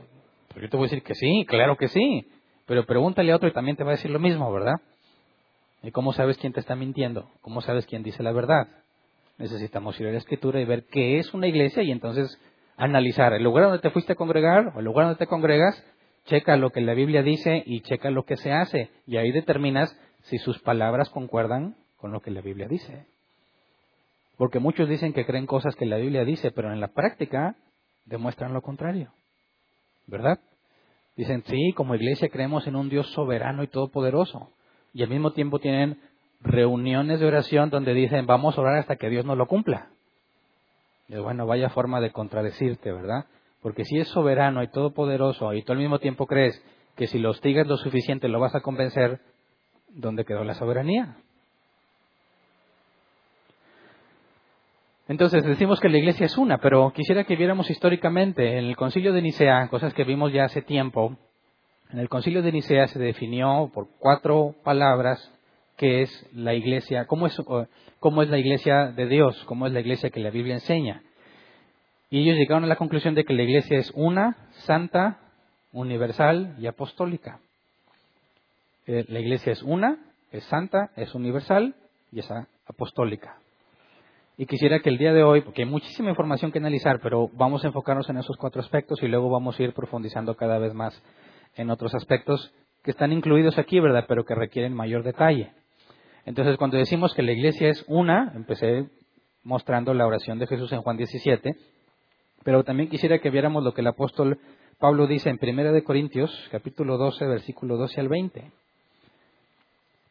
Pues 0.49 0.65
yo 0.65 0.69
te 0.69 0.77
voy 0.77 0.85
a 0.85 0.91
decir 0.91 1.03
que 1.03 1.15
sí, 1.15 1.47
claro 1.49 1.77
que 1.77 1.89
sí. 1.89 2.29
Pero 2.67 2.85
pregúntale 2.85 3.33
a 3.33 3.37
otro 3.37 3.49
y 3.49 3.53
también 3.53 3.79
te 3.79 3.83
va 3.85 3.93
a 3.93 3.97
decir 3.97 4.11
lo 4.11 4.19
mismo, 4.19 4.53
¿verdad? 4.53 4.75
¿Y 5.83 5.91
cómo 5.91 6.13
sabes 6.13 6.37
quién 6.37 6.53
te 6.53 6.61
está 6.61 6.77
mintiendo? 6.77 7.31
¿Cómo 7.41 7.63
sabes 7.63 7.87
quién 7.87 8.03
dice 8.03 8.23
la 8.23 8.33
verdad? 8.33 8.69
Necesitamos 9.39 9.99
ir 9.99 10.09
a 10.09 10.13
la 10.13 10.19
escritura 10.19 10.61
y 10.61 10.67
ver 10.67 10.85
qué 10.85 11.19
es 11.19 11.33
una 11.33 11.47
iglesia 11.47 11.83
y 11.83 11.93
entonces 11.93 12.39
analizar 12.81 13.35
el 13.35 13.43
lugar 13.43 13.65
donde 13.65 13.79
te 13.79 13.91
fuiste 13.91 14.15
a 14.15 14.17
congregar 14.17 14.73
o 14.75 14.79
el 14.79 14.87
lugar 14.87 15.07
donde 15.07 15.19
te 15.19 15.27
congregas, 15.27 15.85
checa 16.25 16.57
lo 16.57 16.71
que 16.71 16.81
la 16.81 16.95
Biblia 16.95 17.23
dice 17.23 17.63
y 17.67 17.83
checa 17.83 18.11
lo 18.11 18.25
que 18.25 18.37
se 18.37 18.53
hace. 18.53 18.91
Y 19.07 19.19
ahí 19.19 19.31
determinas 19.33 19.95
si 20.23 20.39
sus 20.39 20.59
palabras 20.61 21.11
concuerdan 21.11 21.77
con 21.99 22.11
lo 22.11 22.21
que 22.21 22.31
la 22.31 22.41
Biblia 22.41 22.67
dice. 22.69 23.07
Porque 24.39 24.59
muchos 24.59 24.89
dicen 24.89 25.13
que 25.13 25.27
creen 25.27 25.47
cosas 25.47 25.77
que 25.77 25.85
la 25.85 25.99
Biblia 25.99 26.25
dice, 26.25 26.51
pero 26.51 26.73
en 26.73 26.81
la 26.81 26.89
práctica 26.89 27.55
demuestran 28.07 28.55
lo 28.55 28.63
contrario. 28.63 29.13
¿Verdad? 30.07 30.41
Dicen, 31.17 31.45
sí, 31.47 31.73
como 31.75 31.95
iglesia 31.95 32.31
creemos 32.31 32.67
en 32.67 32.77
un 32.77 32.89
Dios 32.89 33.11
soberano 33.13 33.63
y 33.63 33.69
todopoderoso. 33.69 34.51
Y 34.95 35.03
al 35.03 35.11
mismo 35.11 35.33
tiempo 35.33 35.59
tienen 35.59 36.01
reuniones 36.41 37.21
de 37.21 37.27
oración 37.27 37.69
donde 37.69 37.93
dicen, 37.93 38.25
vamos 38.25 38.57
a 38.57 38.63
orar 38.63 38.79
hasta 38.79 38.97
que 38.97 39.11
Dios 39.11 39.27
nos 39.27 39.37
lo 39.37 39.47
cumpla. 39.47 39.91
Bueno, 41.19 41.47
vaya 41.47 41.71
forma 41.71 42.01
de 42.01 42.13
contradecirte, 42.13 42.93
¿verdad? 42.93 43.27
Porque 43.63 43.85
si 43.85 43.99
es 43.99 44.09
soberano 44.09 44.63
y 44.63 44.69
todopoderoso 44.69 45.53
y 45.55 45.63
tú 45.63 45.73
al 45.73 45.79
mismo 45.79 45.99
tiempo 45.99 46.27
crees 46.27 46.63
que 46.97 47.09
si 47.09 47.19
lo 47.19 47.31
hostigas 47.31 47.67
lo 47.67 47.77
suficiente 47.77 48.29
lo 48.29 48.39
vas 48.39 48.55
a 48.55 48.61
convencer, 48.61 49.21
¿dónde 49.89 50.25
quedó 50.25 50.45
la 50.45 50.55
soberanía? 50.55 51.17
Entonces 55.09 55.45
decimos 55.45 55.81
que 55.81 55.89
la 55.89 55.99
iglesia 55.99 56.27
es 56.27 56.39
una, 56.39 56.59
pero 56.59 56.93
quisiera 56.93 57.25
que 57.25 57.35
viéramos 57.35 57.69
históricamente 57.69 58.59
en 58.59 58.67
el 58.67 58.77
concilio 58.77 59.13
de 59.13 59.23
Nicea, 59.23 59.67
cosas 59.69 59.93
que 59.93 60.05
vimos 60.05 60.33
ya 60.33 60.45
hace 60.45 60.63
tiempo, 60.63 61.17
en 61.93 61.99
el 61.99 62.09
concilio 62.09 62.43
de 62.43 62.53
Nicea 62.53 62.87
se 62.87 63.01
definió 63.01 63.69
por 63.75 63.89
cuatro 63.99 64.55
palabras 64.63 65.33
qué 65.77 66.03
es 66.03 66.29
la 66.33 66.55
iglesia, 66.55 67.07
cómo 67.07 67.27
es, 67.27 67.37
cómo 68.01 68.23
es 68.23 68.31
la 68.31 68.39
iglesia 68.39 68.87
de 68.87 69.07
Dios, 69.07 69.45
cómo 69.45 69.67
es 69.67 69.73
la 69.73 69.81
iglesia 69.81 70.11
que 70.11 70.21
la 70.21 70.31
Biblia 70.31 70.55
enseña. 70.55 71.03
Y 72.09 72.23
ellos 72.23 72.37
llegaron 72.37 72.65
a 72.65 72.67
la 72.67 72.77
conclusión 72.77 73.15
de 73.15 73.25
que 73.25 73.35
la 73.35 73.43
iglesia 73.43 73.79
es 73.79 73.93
una, 73.95 74.37
santa, 74.65 75.21
universal 75.73 76.57
y 76.59 76.67
apostólica. 76.67 77.39
Eh, 78.87 79.05
la 79.09 79.21
iglesia 79.21 79.53
es 79.53 79.63
una, 79.63 79.99
es 80.33 80.43
santa, 80.45 80.91
es 80.97 81.15
universal 81.15 81.77
y 82.11 82.19
es 82.19 82.29
apostólica. 82.67 83.37
Y 84.37 84.47
quisiera 84.47 84.81
que 84.81 84.89
el 84.89 84.99
día 84.99 85.13
de 85.13 85.23
hoy, 85.23 85.43
porque 85.43 85.63
hay 85.63 85.69
muchísima 85.69 86.09
información 86.09 86.51
que 86.51 86.59
analizar, 86.59 86.99
pero 87.03 87.29
vamos 87.35 87.63
a 87.63 87.69
enfocarnos 87.69 88.09
en 88.09 88.17
esos 88.17 88.37
cuatro 88.39 88.63
aspectos 88.63 89.03
y 89.03 89.07
luego 89.07 89.29
vamos 89.29 89.61
a 89.61 89.63
ir 89.63 89.75
profundizando 89.75 90.35
cada 90.35 90.59
vez 90.59 90.73
más 90.73 91.01
en 91.57 91.71
otros 91.71 91.95
aspectos 91.95 92.53
que 92.83 92.93
están 92.93 93.13
incluidos 93.13 93.59
aquí, 93.59 93.79
¿verdad? 93.79 94.07
Pero 94.09 94.25
que 94.25 94.35
requieren 94.35 94.73
mayor 94.73 95.03
detalle. 95.03 95.53
Entonces, 96.25 96.57
cuando 96.57 96.77
decimos 96.77 97.15
que 97.15 97.23
la 97.23 97.33
iglesia 97.33 97.69
es 97.69 97.85
una, 97.89 98.33
empecé 98.35 98.89
mostrando 99.43 99.95
la 99.95 100.07
oración 100.07 100.39
de 100.39 100.47
Jesús 100.47 100.73
en 100.73 100.83
Juan 100.83 100.97
17, 100.97 101.57
pero 102.45 102.65
también 102.65 102.89
quisiera 102.89 103.19
que 103.19 103.31
viéramos 103.31 103.65
lo 103.65 103.73
que 103.73 103.81
el 103.81 103.87
apóstol 103.87 104.39
Pablo 104.79 105.07
dice 105.07 105.29
en 105.29 105.39
1 105.41 105.73
de 105.73 105.85
Corintios, 105.85 106.49
capítulo 106.51 106.97
12, 106.97 107.27
versículo 107.27 107.77
12 107.77 108.01
al 108.01 108.09
20. 108.09 108.51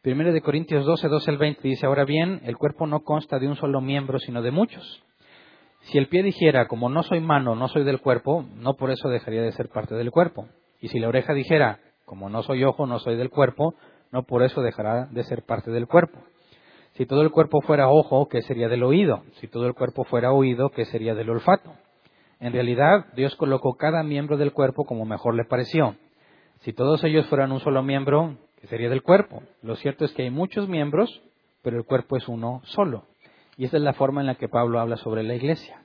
Primero 0.02 0.32
de 0.32 0.40
Corintios 0.40 0.86
12, 0.86 1.08
12 1.08 1.30
al 1.30 1.38
20 1.38 1.60
dice, 1.62 1.86
ahora 1.86 2.04
bien, 2.04 2.40
el 2.44 2.56
cuerpo 2.56 2.86
no 2.86 3.00
consta 3.00 3.38
de 3.38 3.48
un 3.48 3.56
solo 3.56 3.80
miembro, 3.80 4.18
sino 4.18 4.42
de 4.42 4.50
muchos. 4.50 5.02
Si 5.82 5.98
el 5.98 6.08
pie 6.08 6.22
dijera, 6.22 6.68
como 6.68 6.88
no 6.88 7.02
soy 7.02 7.20
mano, 7.20 7.54
no 7.54 7.68
soy 7.68 7.84
del 7.84 8.00
cuerpo, 8.00 8.44
no 8.54 8.74
por 8.74 8.90
eso 8.90 9.08
dejaría 9.08 9.42
de 9.42 9.52
ser 9.52 9.68
parte 9.68 9.94
del 9.94 10.10
cuerpo. 10.10 10.46
Y 10.80 10.88
si 10.88 10.98
la 10.98 11.08
oreja 11.08 11.34
dijera, 11.34 11.80
como 12.04 12.28
no 12.28 12.42
soy 12.42 12.64
ojo, 12.64 12.86
no 12.86 12.98
soy 12.98 13.16
del 13.16 13.30
cuerpo, 13.30 13.74
no 14.12 14.22
por 14.24 14.42
eso 14.42 14.62
dejará 14.62 15.06
de 15.06 15.24
ser 15.24 15.42
parte 15.42 15.70
del 15.70 15.86
cuerpo. 15.86 16.18
Si 16.92 17.06
todo 17.06 17.22
el 17.22 17.30
cuerpo 17.30 17.60
fuera 17.60 17.88
ojo, 17.88 18.28
¿qué 18.28 18.42
sería 18.42 18.68
del 18.68 18.82
oído? 18.82 19.22
Si 19.40 19.46
todo 19.46 19.66
el 19.66 19.74
cuerpo 19.74 20.04
fuera 20.04 20.32
oído, 20.32 20.70
¿qué 20.70 20.84
sería 20.84 21.14
del 21.14 21.30
olfato? 21.30 21.72
En 22.40 22.52
realidad, 22.52 23.06
Dios 23.14 23.36
colocó 23.36 23.74
cada 23.74 24.02
miembro 24.02 24.36
del 24.36 24.52
cuerpo 24.52 24.84
como 24.84 25.04
mejor 25.04 25.34
le 25.34 25.44
pareció. 25.44 25.96
Si 26.60 26.72
todos 26.72 27.04
ellos 27.04 27.26
fueran 27.26 27.52
un 27.52 27.60
solo 27.60 27.82
miembro, 27.82 28.36
que 28.60 28.66
sería 28.66 28.90
del 28.90 29.02
cuerpo. 29.02 29.42
Lo 29.62 29.76
cierto 29.76 30.04
es 30.04 30.12
que 30.12 30.22
hay 30.22 30.30
muchos 30.30 30.68
miembros, 30.68 31.22
pero 31.62 31.76
el 31.76 31.84
cuerpo 31.84 32.16
es 32.16 32.28
uno 32.28 32.60
solo. 32.64 33.04
Y 33.56 33.64
esa 33.64 33.76
es 33.76 33.82
la 33.82 33.92
forma 33.92 34.20
en 34.20 34.26
la 34.26 34.34
que 34.34 34.48
Pablo 34.48 34.80
habla 34.80 34.96
sobre 34.96 35.22
la 35.22 35.34
iglesia. 35.34 35.82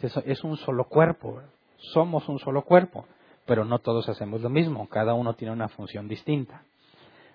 Es 0.00 0.44
un 0.44 0.56
solo 0.56 0.84
cuerpo, 0.84 1.40
somos 1.76 2.28
un 2.28 2.38
solo 2.38 2.62
cuerpo, 2.62 3.06
pero 3.46 3.64
no 3.64 3.78
todos 3.78 4.08
hacemos 4.08 4.40
lo 4.40 4.48
mismo, 4.48 4.88
cada 4.88 5.12
uno 5.12 5.34
tiene 5.34 5.52
una 5.52 5.68
función 5.68 6.08
distinta. 6.08 6.62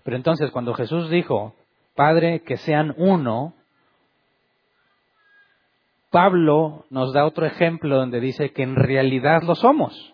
Pero 0.06 0.18
entonces 0.18 0.52
cuando 0.52 0.76
Jesús 0.76 1.10
dijo, 1.10 1.56
Padre, 1.96 2.42
que 2.44 2.58
sean 2.58 2.94
uno, 2.96 3.56
Pablo 6.12 6.86
nos 6.92 7.12
da 7.12 7.26
otro 7.26 7.48
ejemplo 7.48 7.98
donde 7.98 8.20
dice 8.20 8.52
que 8.52 8.62
en 8.62 8.76
realidad 8.76 9.42
lo 9.42 9.56
somos. 9.56 10.14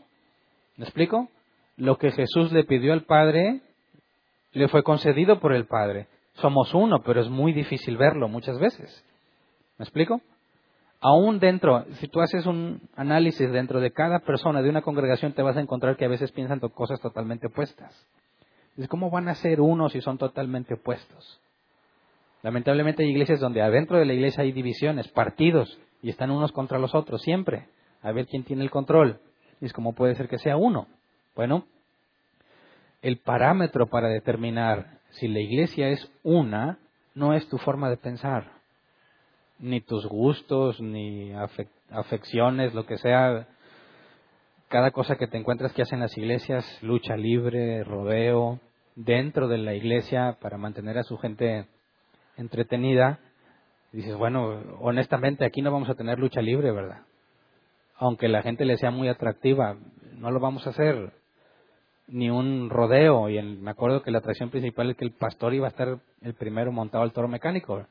¿Me 0.77 0.86
explico? 0.86 1.27
Lo 1.75 1.97
que 1.97 2.12
Jesús 2.12 2.54
le 2.54 2.63
pidió 2.63 2.93
al 2.93 3.04
Padre 3.04 3.60
le 4.54 4.69
fue 4.69 4.82
concedido 4.82 5.41
por 5.41 5.51
el 5.51 5.67
Padre. 5.67 6.08
Somos 6.36 6.73
uno, 6.73 7.04
pero 7.04 7.19
es 7.19 7.27
muy 7.27 7.51
difícil 7.51 7.97
verlo 7.97 8.30
muchas 8.30 8.58
veces. 8.60 9.06
¿Me 9.77 9.84
explico? 9.84 10.21
Aún 11.01 11.39
dentro, 11.39 11.84
si 11.95 12.08
tú 12.08 12.21
haces 12.21 12.45
un 12.45 12.80
análisis 12.95 13.51
dentro 13.51 13.82
de 13.82 13.91
cada 13.91 14.19
persona 14.19 14.62
de 14.62 14.69
una 14.69 14.84
congregación, 14.84 15.34
te 15.34 15.41
vas 15.41 15.58
a 15.58 15.62
encontrar 15.62 15.97
que 15.97 16.06
a 16.06 16.10
veces 16.10 16.32
piensan 16.32 16.62
cosas 16.62 17.01
totalmente 17.01 17.47
opuestas. 17.47 18.08
¿Cómo 18.88 19.10
van 19.10 19.28
a 19.28 19.36
ser 19.36 19.62
uno 19.62 19.90
si 19.90 20.02
son 20.02 20.18
totalmente 20.18 20.76
opuestos? 20.76 21.40
Lamentablemente 22.42 23.04
hay 23.04 23.10
iglesias 23.10 23.40
donde 23.40 23.62
adentro 23.62 24.00
de 24.00 24.06
la 24.06 24.14
iglesia 24.14 24.44
hay 24.44 24.52
divisiones, 24.52 25.08
partidos, 25.10 25.80
y 26.02 26.10
están 26.10 26.32
unos 26.32 26.52
contra 26.52 26.80
los 26.80 26.96
otros 26.96 27.22
siempre, 27.22 27.68
a 28.02 28.12
ver 28.12 28.26
quién 28.26 28.44
tiene 28.44 28.64
el 28.64 28.72
control. 28.72 29.20
Y 29.60 29.66
es 29.66 29.74
como 29.74 29.94
puede 29.94 30.16
ser 30.16 30.28
que 30.28 30.40
sea 30.40 30.58
uno. 30.58 30.88
Bueno, 31.36 31.66
el 33.02 33.18
parámetro 33.18 33.88
para 33.88 34.10
determinar 34.10 35.00
si 35.12 35.28
la 35.28 35.40
iglesia 35.40 35.90
es 35.90 36.12
una 36.24 36.80
no 37.14 37.34
es 37.34 37.48
tu 37.50 37.58
forma 37.58 37.90
de 37.90 37.98
pensar, 37.98 38.52
ni 39.60 39.82
tus 39.82 40.06
gustos, 40.08 40.80
ni 40.80 41.34
afecciones, 41.90 42.74
lo 42.74 42.86
que 42.86 42.98
sea. 42.98 43.48
Cada 44.72 44.92
cosa 44.92 45.18
que 45.18 45.28
te 45.28 45.38
encuentras 45.38 45.74
que 45.74 45.82
hacen 45.82 46.00
las 46.00 46.18
iglesias, 46.18 46.66
lucha 46.82 47.18
libre, 47.18 47.84
rodeo, 47.84 48.62
dentro 48.96 49.50
de 49.50 49.58
la 49.58 49.74
iglesia 49.74 50.38
para 50.40 50.58
mantener 50.58 50.98
a 50.98 51.04
su 51.04 51.18
gente 51.18 51.66
entretenida, 52.38 53.20
dices, 53.92 54.16
bueno, 54.16 54.62
honestamente 54.80 55.44
aquí 55.44 55.62
no 55.62 55.74
vamos 55.74 55.90
a 55.90 55.96
tener 55.96 56.20
lucha 56.20 56.42
libre, 56.42 56.72
¿verdad? 56.72 57.02
Aunque 57.98 58.30
la 58.30 58.44
gente 58.44 58.64
le 58.64 58.78
sea 58.78 58.92
muy 58.92 59.10
atractiva, 59.10 59.76
no 60.14 60.32
lo 60.32 60.40
vamos 60.40 60.66
a 60.66 60.70
hacer 60.70 61.12
ni 62.08 62.30
un 62.30 62.70
rodeo. 62.70 63.28
Y 63.28 63.42
me 63.42 63.72
acuerdo 63.72 64.02
que 64.04 64.12
la 64.12 64.20
atracción 64.20 64.52
principal 64.52 64.92
es 64.92 64.96
que 64.96 65.04
el 65.04 65.12
pastor 65.12 65.54
iba 65.54 65.68
a 65.68 65.72
estar 65.72 66.00
el 66.22 66.34
primero 66.34 66.72
montado 66.72 67.04
al 67.04 67.12
toro 67.12 67.28
mecánico. 67.28 67.86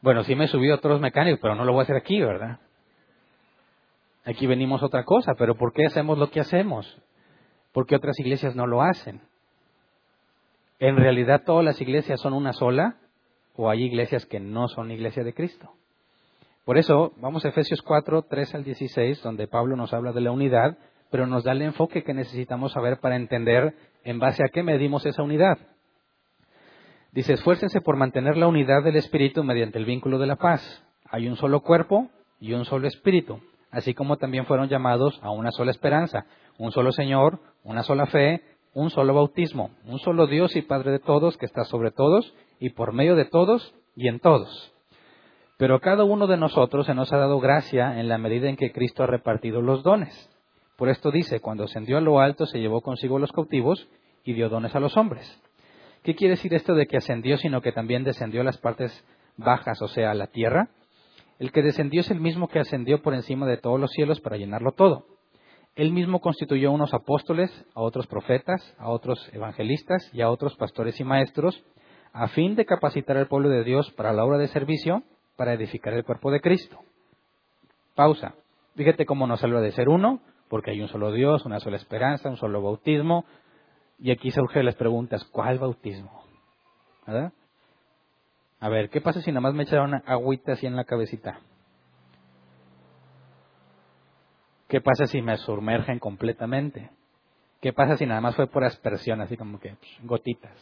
Bueno, 0.00 0.24
sí 0.24 0.34
me 0.34 0.46
he 0.46 0.48
subido 0.48 0.76
a 0.76 0.80
toros 0.80 1.02
mecánicos, 1.02 1.40
pero 1.42 1.54
no 1.54 1.66
lo 1.66 1.72
voy 1.72 1.80
a 1.80 1.82
hacer 1.82 1.96
aquí, 1.96 2.18
¿verdad? 2.18 2.60
Aquí 4.24 4.46
venimos 4.46 4.82
otra 4.82 5.04
cosa, 5.04 5.34
pero 5.36 5.56
¿por 5.56 5.72
qué 5.72 5.86
hacemos 5.86 6.18
lo 6.18 6.30
que 6.30 6.40
hacemos? 6.40 7.00
Porque 7.72 7.96
otras 7.96 8.18
iglesias 8.20 8.54
no 8.54 8.66
lo 8.66 8.82
hacen. 8.82 9.20
¿En 10.78 10.96
realidad 10.96 11.42
todas 11.44 11.64
las 11.64 11.80
iglesias 11.80 12.20
son 12.20 12.32
una 12.32 12.52
sola 12.52 12.96
o 13.56 13.70
hay 13.70 13.82
iglesias 13.84 14.26
que 14.26 14.40
no 14.40 14.68
son 14.68 14.90
iglesia 14.90 15.24
de 15.24 15.34
Cristo? 15.34 15.72
Por 16.64 16.78
eso, 16.78 17.12
vamos 17.16 17.44
a 17.44 17.48
Efesios 17.48 17.82
4, 17.82 18.22
3 18.22 18.54
al 18.54 18.64
16, 18.64 19.22
donde 19.22 19.48
Pablo 19.48 19.76
nos 19.76 19.92
habla 19.92 20.12
de 20.12 20.20
la 20.20 20.30
unidad 20.30 20.76
pero 21.12 21.26
nos 21.26 21.44
da 21.44 21.52
el 21.52 21.60
enfoque 21.60 22.02
que 22.02 22.14
necesitamos 22.14 22.72
saber 22.72 22.98
para 22.98 23.16
entender 23.16 23.74
en 24.02 24.18
base 24.18 24.42
a 24.42 24.48
qué 24.50 24.62
medimos 24.62 25.04
esa 25.04 25.22
unidad. 25.22 25.58
Dice, 27.12 27.34
esfuércense 27.34 27.82
por 27.82 27.98
mantener 27.98 28.38
la 28.38 28.48
unidad 28.48 28.82
del 28.82 28.96
Espíritu 28.96 29.44
mediante 29.44 29.78
el 29.78 29.84
vínculo 29.84 30.18
de 30.18 30.26
la 30.26 30.36
paz. 30.36 30.82
Hay 31.04 31.28
un 31.28 31.36
solo 31.36 31.60
cuerpo 31.60 32.08
y 32.40 32.54
un 32.54 32.64
solo 32.64 32.88
Espíritu, 32.88 33.42
así 33.72 33.94
como 33.94 34.18
también 34.18 34.46
fueron 34.46 34.68
llamados 34.68 35.18
a 35.22 35.30
una 35.30 35.50
sola 35.50 35.72
esperanza, 35.72 36.26
un 36.58 36.70
solo 36.70 36.92
Señor, 36.92 37.40
una 37.64 37.82
sola 37.82 38.06
fe, 38.06 38.42
un 38.74 38.90
solo 38.90 39.14
bautismo, 39.14 39.70
un 39.86 39.98
solo 39.98 40.26
Dios 40.26 40.54
y 40.54 40.62
Padre 40.62 40.92
de 40.92 40.98
todos, 41.00 41.36
que 41.36 41.46
está 41.46 41.64
sobre 41.64 41.90
todos 41.90 42.32
y 42.60 42.70
por 42.70 42.92
medio 42.92 43.16
de 43.16 43.24
todos 43.24 43.74
y 43.96 44.08
en 44.08 44.20
todos. 44.20 44.72
Pero 45.58 45.80
cada 45.80 46.04
uno 46.04 46.26
de 46.26 46.36
nosotros 46.36 46.86
se 46.86 46.94
nos 46.94 47.12
ha 47.12 47.18
dado 47.18 47.40
gracia 47.40 47.98
en 47.98 48.08
la 48.08 48.18
medida 48.18 48.48
en 48.48 48.56
que 48.56 48.72
Cristo 48.72 49.02
ha 49.02 49.06
repartido 49.06 49.62
los 49.62 49.82
dones. 49.82 50.30
Por 50.76 50.88
esto 50.88 51.10
dice, 51.10 51.40
cuando 51.40 51.64
ascendió 51.64 51.98
a 51.98 52.00
lo 52.00 52.20
alto 52.20 52.46
se 52.46 52.60
llevó 52.60 52.80
consigo 52.80 53.18
los 53.18 53.32
cautivos 53.32 53.88
y 54.24 54.34
dio 54.34 54.48
dones 54.48 54.74
a 54.74 54.80
los 54.80 54.96
hombres. 54.96 55.40
¿Qué 56.02 56.14
quiere 56.14 56.34
decir 56.34 56.52
esto 56.54 56.74
de 56.74 56.86
que 56.86 56.96
ascendió, 56.96 57.36
sino 57.36 57.60
que 57.60 57.72
también 57.72 58.04
descendió 58.04 58.40
a 58.40 58.44
las 58.44 58.58
partes 58.58 59.04
bajas, 59.36 59.80
o 59.80 59.88
sea, 59.88 60.10
a 60.10 60.14
la 60.14 60.26
tierra? 60.26 60.68
El 61.42 61.50
que 61.50 61.60
descendió 61.60 62.02
es 62.02 62.10
el 62.12 62.20
mismo 62.20 62.46
que 62.46 62.60
ascendió 62.60 63.02
por 63.02 63.14
encima 63.14 63.48
de 63.48 63.56
todos 63.56 63.80
los 63.80 63.90
cielos 63.90 64.20
para 64.20 64.36
llenarlo 64.36 64.70
todo. 64.70 65.06
Él 65.74 65.90
mismo 65.90 66.20
constituyó 66.20 66.68
a 66.68 66.72
unos 66.72 66.94
apóstoles, 66.94 67.50
a 67.74 67.80
otros 67.80 68.06
profetas, 68.06 68.76
a 68.78 68.88
otros 68.90 69.28
evangelistas 69.32 70.08
y 70.14 70.20
a 70.20 70.30
otros 70.30 70.54
pastores 70.54 71.00
y 71.00 71.04
maestros, 71.04 71.60
a 72.12 72.28
fin 72.28 72.54
de 72.54 72.64
capacitar 72.64 73.16
al 73.16 73.26
pueblo 73.26 73.48
de 73.48 73.64
Dios 73.64 73.90
para 73.96 74.12
la 74.12 74.24
obra 74.24 74.38
de 74.38 74.46
servicio, 74.46 75.02
para 75.34 75.52
edificar 75.54 75.92
el 75.94 76.04
cuerpo 76.04 76.30
de 76.30 76.40
Cristo. 76.40 76.78
Pausa. 77.96 78.36
Fíjate 78.76 79.04
cómo 79.04 79.26
nos 79.26 79.42
habla 79.42 79.60
de 79.60 79.72
ser 79.72 79.88
uno, 79.88 80.20
porque 80.48 80.70
hay 80.70 80.80
un 80.80 80.86
solo 80.86 81.10
Dios, 81.10 81.44
una 81.44 81.58
sola 81.58 81.76
esperanza, 81.76 82.30
un 82.30 82.36
solo 82.36 82.62
bautismo. 82.62 83.24
Y 83.98 84.12
aquí 84.12 84.30
surgen 84.30 84.64
las 84.64 84.76
preguntas, 84.76 85.24
¿cuál 85.24 85.58
bautismo? 85.58 86.22
¿Verdad? 87.04 87.32
A 88.62 88.68
ver, 88.68 88.90
¿qué 88.90 89.00
pasa 89.00 89.20
si 89.20 89.32
nada 89.32 89.40
más 89.40 89.54
me 89.54 89.64
echaron 89.64 90.00
agüita 90.06 90.52
así 90.52 90.66
en 90.66 90.76
la 90.76 90.84
cabecita? 90.84 91.40
¿Qué 94.68 94.80
pasa 94.80 95.06
si 95.06 95.20
me 95.20 95.36
sumergen 95.38 95.98
completamente? 95.98 96.88
¿Qué 97.60 97.72
pasa 97.72 97.96
si 97.96 98.06
nada 98.06 98.20
más 98.20 98.36
fue 98.36 98.46
por 98.46 98.62
aspersión, 98.62 99.20
así 99.20 99.36
como 99.36 99.58
que 99.58 99.74
gotitas? 100.04 100.56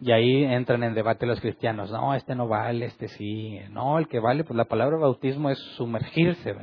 Y 0.00 0.12
ahí 0.12 0.44
entran 0.44 0.82
en 0.82 0.94
debate 0.94 1.26
los 1.26 1.42
cristianos, 1.42 1.90
no, 1.90 2.14
este 2.14 2.34
no 2.34 2.48
vale, 2.48 2.86
este 2.86 3.08
sí, 3.08 3.58
no, 3.68 3.98
el 3.98 4.08
que 4.08 4.18
vale, 4.18 4.44
pues 4.44 4.56
la 4.56 4.64
palabra 4.64 4.96
bautismo 4.96 5.50
es 5.50 5.58
sumergirse. 5.76 6.56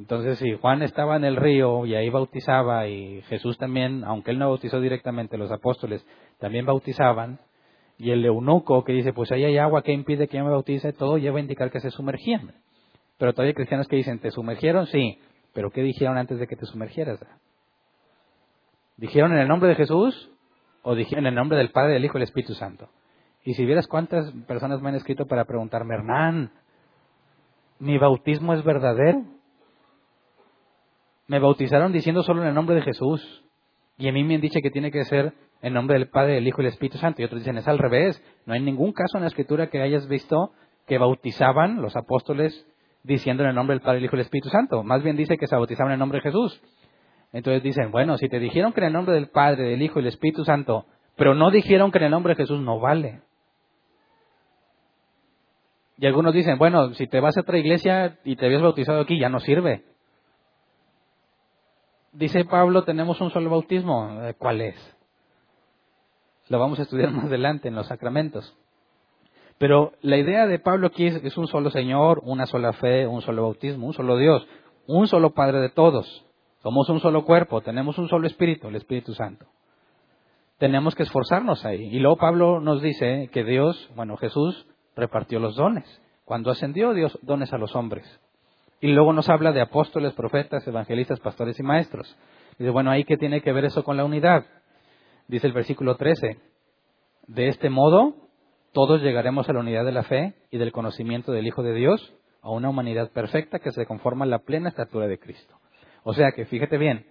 Entonces, 0.00 0.38
si 0.38 0.54
Juan 0.54 0.80
estaba 0.80 1.16
en 1.16 1.24
el 1.24 1.36
río 1.36 1.84
y 1.84 1.94
ahí 1.94 2.08
bautizaba 2.08 2.88
y 2.88 3.20
Jesús 3.28 3.58
también, 3.58 4.02
aunque 4.04 4.30
él 4.30 4.38
no 4.38 4.48
bautizó 4.48 4.80
directamente, 4.80 5.36
los 5.36 5.52
apóstoles 5.52 6.02
también 6.38 6.64
bautizaban, 6.64 7.38
y 7.98 8.10
el 8.10 8.24
eunuco 8.24 8.82
que 8.82 8.94
dice, 8.94 9.12
pues 9.12 9.30
ahí 9.30 9.44
hay 9.44 9.58
agua 9.58 9.82
que 9.82 9.92
impide 9.92 10.26
que 10.26 10.38
yo 10.38 10.44
me 10.44 10.50
bautice, 10.50 10.94
todo 10.94 11.18
lleva 11.18 11.36
a 11.36 11.42
indicar 11.42 11.70
que 11.70 11.80
se 11.80 11.90
sumergían. 11.90 12.54
Pero 13.18 13.34
todavía 13.34 13.50
hay 13.50 13.54
cristianos 13.54 13.88
que 13.88 13.96
dicen, 13.96 14.20
¿te 14.20 14.30
sumergieron? 14.30 14.86
Sí, 14.86 15.18
pero 15.52 15.70
¿qué 15.70 15.82
dijeron 15.82 16.16
antes 16.16 16.38
de 16.38 16.46
que 16.46 16.56
te 16.56 16.64
sumergieras? 16.64 17.20
¿Dijeron 18.96 19.32
en 19.32 19.40
el 19.40 19.48
nombre 19.48 19.68
de 19.68 19.74
Jesús? 19.74 20.30
o 20.82 20.94
dije 20.94 21.18
en 21.18 21.26
el 21.26 21.34
nombre 21.34 21.58
del 21.58 21.72
Padre, 21.72 21.92
del 21.92 22.04
Hijo 22.04 22.16
y 22.16 22.20
del 22.20 22.28
Espíritu 22.28 22.54
Santo. 22.54 22.88
Y 23.44 23.54
si 23.54 23.64
vieras 23.64 23.86
cuántas 23.86 24.32
personas 24.46 24.80
me 24.80 24.88
han 24.88 24.94
escrito 24.94 25.26
para 25.26 25.44
preguntarme, 25.44 25.94
Hernán, 25.94 26.52
¿mi 27.78 27.98
bautismo 27.98 28.54
es 28.54 28.64
verdadero? 28.64 29.24
Me 31.30 31.38
bautizaron 31.38 31.92
diciendo 31.92 32.24
solo 32.24 32.42
en 32.42 32.48
el 32.48 32.54
nombre 32.54 32.74
de 32.74 32.82
Jesús. 32.82 33.44
Y 33.96 34.08
a 34.08 34.12
mí 34.12 34.24
me 34.24 34.34
han 34.34 34.40
dicho 34.40 34.58
que 34.60 34.70
tiene 34.72 34.90
que 34.90 35.04
ser 35.04 35.32
en 35.62 35.74
nombre 35.74 35.96
del 35.96 36.08
Padre, 36.08 36.34
del 36.34 36.48
Hijo 36.48 36.60
y 36.60 36.64
del 36.64 36.72
Espíritu 36.72 36.98
Santo. 36.98 37.22
Y 37.22 37.24
otros 37.24 37.42
dicen, 37.42 37.56
es 37.56 37.68
al 37.68 37.78
revés. 37.78 38.20
No 38.46 38.54
hay 38.54 38.60
ningún 38.60 38.92
caso 38.92 39.16
en 39.16 39.20
la 39.20 39.28
Escritura 39.28 39.68
que 39.68 39.80
hayas 39.80 40.08
visto 40.08 40.50
que 40.88 40.98
bautizaban 40.98 41.80
los 41.82 41.94
apóstoles 41.94 42.66
diciendo 43.04 43.44
en 43.44 43.50
el 43.50 43.54
nombre 43.54 43.76
del 43.76 43.80
Padre, 43.80 43.98
del 43.98 44.06
Hijo 44.06 44.16
y 44.16 44.18
del 44.18 44.24
Espíritu 44.24 44.48
Santo. 44.48 44.82
Más 44.82 45.04
bien 45.04 45.16
dice 45.16 45.38
que 45.38 45.46
se 45.46 45.54
bautizaban 45.54 45.92
en 45.92 45.94
el 45.94 45.98
nombre 46.00 46.18
de 46.18 46.22
Jesús. 46.22 46.60
Entonces 47.32 47.62
dicen, 47.62 47.92
bueno, 47.92 48.16
si 48.16 48.28
te 48.28 48.40
dijeron 48.40 48.72
que 48.72 48.80
en 48.80 48.88
el 48.88 48.92
nombre 48.92 49.14
del 49.14 49.28
Padre, 49.28 49.68
del 49.68 49.82
Hijo 49.82 50.00
y 50.00 50.02
del 50.02 50.08
Espíritu 50.08 50.44
Santo, 50.44 50.86
pero 51.14 51.36
no 51.36 51.52
dijeron 51.52 51.92
que 51.92 51.98
en 51.98 52.04
el 52.06 52.10
nombre 52.10 52.34
de 52.34 52.42
Jesús, 52.42 52.60
no 52.60 52.80
vale. 52.80 53.20
Y 55.96 56.06
algunos 56.06 56.34
dicen, 56.34 56.58
bueno, 56.58 56.92
si 56.94 57.06
te 57.06 57.20
vas 57.20 57.36
a 57.36 57.42
otra 57.42 57.56
iglesia 57.56 58.18
y 58.24 58.34
te 58.34 58.46
habías 58.46 58.62
bautizado 58.62 58.98
aquí, 58.98 59.16
ya 59.16 59.28
no 59.28 59.38
sirve. 59.38 59.84
Dice 62.12 62.44
Pablo, 62.44 62.82
tenemos 62.84 63.20
un 63.20 63.30
solo 63.30 63.50
bautismo. 63.50 64.22
Eh, 64.22 64.34
¿Cuál 64.36 64.60
es? 64.60 64.96
Lo 66.48 66.58
vamos 66.58 66.78
a 66.78 66.82
estudiar 66.82 67.10
más 67.12 67.26
adelante 67.26 67.68
en 67.68 67.76
los 67.76 67.86
sacramentos. 67.86 68.56
Pero 69.58 69.92
la 70.00 70.16
idea 70.16 70.46
de 70.46 70.58
Pablo 70.58 70.88
aquí 70.88 71.06
es, 71.06 71.22
es 71.22 71.36
un 71.36 71.46
solo 71.46 71.70
Señor, 71.70 72.22
una 72.24 72.46
sola 72.46 72.72
fe, 72.72 73.06
un 73.06 73.20
solo 73.20 73.42
bautismo, 73.42 73.86
un 73.86 73.92
solo 73.92 74.16
Dios, 74.16 74.46
un 74.86 75.06
solo 75.06 75.34
Padre 75.34 75.60
de 75.60 75.68
todos. 75.68 76.26
Somos 76.62 76.88
un 76.88 77.00
solo 77.00 77.24
cuerpo, 77.24 77.60
tenemos 77.60 77.96
un 77.98 78.08
solo 78.08 78.26
espíritu, 78.26 78.68
el 78.68 78.76
Espíritu 78.76 79.14
Santo. 79.14 79.46
Tenemos 80.58 80.94
que 80.94 81.04
esforzarnos 81.04 81.64
ahí. 81.64 81.84
Y 81.84 82.00
luego 82.00 82.16
Pablo 82.16 82.60
nos 82.60 82.82
dice 82.82 83.30
que 83.32 83.44
Dios, 83.44 83.88
bueno, 83.94 84.16
Jesús 84.16 84.66
repartió 84.96 85.38
los 85.38 85.56
dones. 85.56 86.02
Cuando 86.24 86.50
ascendió, 86.50 86.92
Dios 86.92 87.18
dones 87.22 87.52
a 87.52 87.58
los 87.58 87.74
hombres. 87.74 88.04
Y 88.80 88.88
luego 88.88 89.12
nos 89.12 89.28
habla 89.28 89.52
de 89.52 89.60
apóstoles, 89.60 90.14
profetas, 90.14 90.66
evangelistas, 90.66 91.20
pastores 91.20 91.58
y 91.60 91.62
maestros. 91.62 92.16
Dice, 92.58 92.70
bueno, 92.70 92.90
ahí 92.90 93.04
qué 93.04 93.16
tiene 93.16 93.42
que 93.42 93.52
ver 93.52 93.66
eso 93.66 93.84
con 93.84 93.96
la 93.96 94.04
unidad. 94.04 94.46
Dice 95.28 95.46
el 95.46 95.52
versículo 95.52 95.96
13, 95.96 96.38
de 97.26 97.48
este 97.48 97.70
modo 97.70 98.14
todos 98.72 99.02
llegaremos 99.02 99.48
a 99.48 99.52
la 99.52 99.60
unidad 99.60 99.84
de 99.84 99.92
la 99.92 100.04
fe 100.04 100.34
y 100.50 100.58
del 100.58 100.72
conocimiento 100.72 101.32
del 101.32 101.46
Hijo 101.46 101.62
de 101.62 101.74
Dios, 101.74 102.14
a 102.42 102.50
una 102.50 102.68
humanidad 102.68 103.10
perfecta 103.10 103.58
que 103.58 103.72
se 103.72 103.84
conforma 103.84 104.24
a 104.24 104.28
la 104.28 104.38
plena 104.40 104.68
estatura 104.68 105.06
de 105.06 105.18
Cristo. 105.18 105.58
O 106.04 106.14
sea 106.14 106.32
que 106.32 106.46
fíjate 106.46 106.78
bien, 106.78 107.04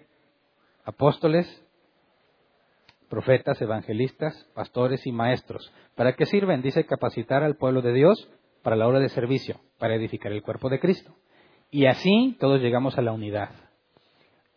apóstoles, 0.86 1.48
profetas, 3.10 3.62
evangelistas, 3.62 4.50
pastores 4.54 5.06
y 5.06 5.12
maestros. 5.12 5.72
¿Para 5.96 6.14
qué 6.14 6.26
sirven? 6.26 6.62
Dice 6.62 6.86
capacitar 6.86 7.44
al 7.44 7.58
pueblo 7.58 7.82
de 7.82 7.94
Dios 7.94 8.30
para 8.64 8.76
la 8.76 8.88
obra 8.88 9.00
de 9.00 9.10
servicio, 9.10 9.60
para 9.78 9.96
edificar 9.96 10.32
el 10.32 10.42
cuerpo 10.42 10.70
de 10.70 10.80
Cristo. 10.80 11.14
Y 11.72 11.86
así 11.86 12.36
todos 12.40 12.62
llegamos 12.62 12.98
a 12.98 13.02
la 13.02 13.12
unidad. 13.12 13.50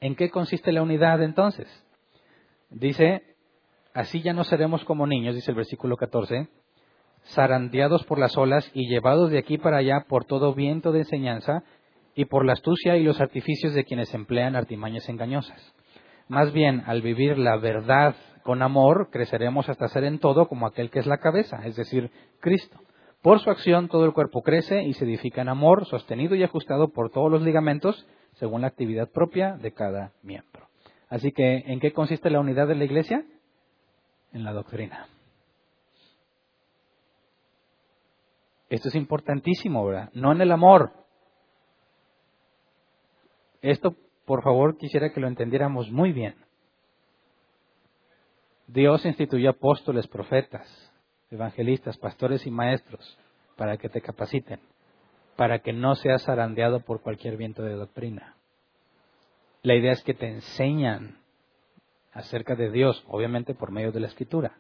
¿En 0.01 0.17
qué 0.17 0.31
consiste 0.31 0.73
la 0.73 0.83
unidad 0.83 1.23
entonces? 1.23 1.69
Dice, 2.71 3.23
así 3.95 4.23
ya 4.23 4.33
no 4.33 4.45
seremos 4.45 4.85
como 4.85 5.07
niños, 5.07 5.35
dice 5.35 5.51
el 5.51 5.57
versículo 5.57 5.97
14, 5.97 6.49
zarandeados 7.35 8.05
por 8.05 8.19
las 8.19 8.37
olas 8.37 8.69
y 8.75 8.89
llevados 8.89 9.31
de 9.31 9.39
aquí 9.39 9.59
para 9.59 9.79
allá 9.79 10.07
por 10.09 10.25
todo 10.25 10.55
viento 10.55 10.91
de 10.91 11.01
enseñanza 11.01 11.63
y 12.15 12.25
por 12.25 12.45
la 12.45 12.55
astucia 12.55 12.97
y 12.97 13.05
los 13.05 13.21
artificios 13.21 13.75
de 13.75 13.85
quienes 13.85 14.13
emplean 14.15 14.57
artimañas 14.57 15.09
engañosas. 15.09 15.75
Más 16.29 16.53
bien, 16.53 16.83
al 16.87 17.03
vivir 17.03 17.39
la 17.39 17.57
verdad 17.59 18.15
con 18.43 18.63
amor, 18.63 19.11
creceremos 19.11 19.69
hasta 19.69 19.89
ser 19.89 20.05
en 20.05 20.19
todo 20.19 20.49
como 20.49 20.67
aquel 20.67 20.91
que 20.91 20.99
es 20.99 21.07
la 21.07 21.19
cabeza, 21.19 21.61
es 21.65 21.77
decir, 21.77 22.11
Cristo. 22.41 22.79
Por 23.23 23.41
su 23.41 23.51
acción 23.51 23.89
todo 23.89 24.05
el 24.05 24.13
cuerpo 24.13 24.43
crece 24.43 24.83
y 24.83 24.95
se 24.95 25.05
edifica 25.05 25.43
en 25.43 25.49
amor, 25.49 25.87
sostenido 25.87 26.35
y 26.35 26.43
ajustado 26.43 26.89
por 26.89 27.11
todos 27.11 27.31
los 27.31 27.43
ligamentos, 27.43 28.07
según 28.35 28.63
la 28.63 28.67
actividad 28.67 29.09
propia 29.09 29.57
de 29.57 29.73
cada 29.73 30.13
miembro. 30.23 30.67
Así 31.09 31.31
que, 31.31 31.59
¿en 31.67 31.79
qué 31.79 31.93
consiste 31.93 32.31
la 32.31 32.41
unidad 32.41 32.67
de 32.67 32.75
la 32.75 32.85
Iglesia? 32.85 33.25
En 34.33 34.45
la 34.45 34.53
doctrina. 34.53 35.07
Esto 38.69 38.89
es 38.89 38.95
importantísimo, 38.95 39.85
¿verdad? 39.87 40.11
No 40.15 40.33
en 40.33 40.41
el 40.41 40.51
amor, 40.51 40.93
esto, 43.63 43.95
por 44.25 44.43
favor, 44.43 44.77
quisiera 44.77 45.13
que 45.13 45.21
lo 45.21 45.29
entendiéramos 45.29 45.91
muy 45.91 46.13
bien. 46.13 46.35
Dios 48.67 49.05
instituyó 49.07 49.51
apóstoles, 49.51 50.09
profetas, 50.09 50.92
evangelistas, 51.33 51.97
pastores 51.99 52.47
y 52.47 52.51
maestros 52.51 53.19
para 53.57 53.77
que 53.77 53.89
te 53.89 54.01
capaciten, 54.01 54.61
para 55.37 55.61
que 55.61 55.73
no 55.73 55.95
seas 55.95 56.25
zarandeado 56.25 56.81
por 56.81 57.01
cualquier 57.01 57.37
viento 57.37 57.63
de 57.63 57.75
doctrina. 57.75 58.37
La 59.63 59.75
idea 59.75 59.93
es 59.93 60.03
que 60.03 60.15
te 60.15 60.29
enseñan 60.29 61.19
acerca 62.13 62.55
de 62.55 62.71
Dios, 62.71 63.05
obviamente 63.09 63.55
por 63.55 63.71
medio 63.71 63.93
de 63.93 64.01
la 64.01 64.09
escritura. 64.09 64.59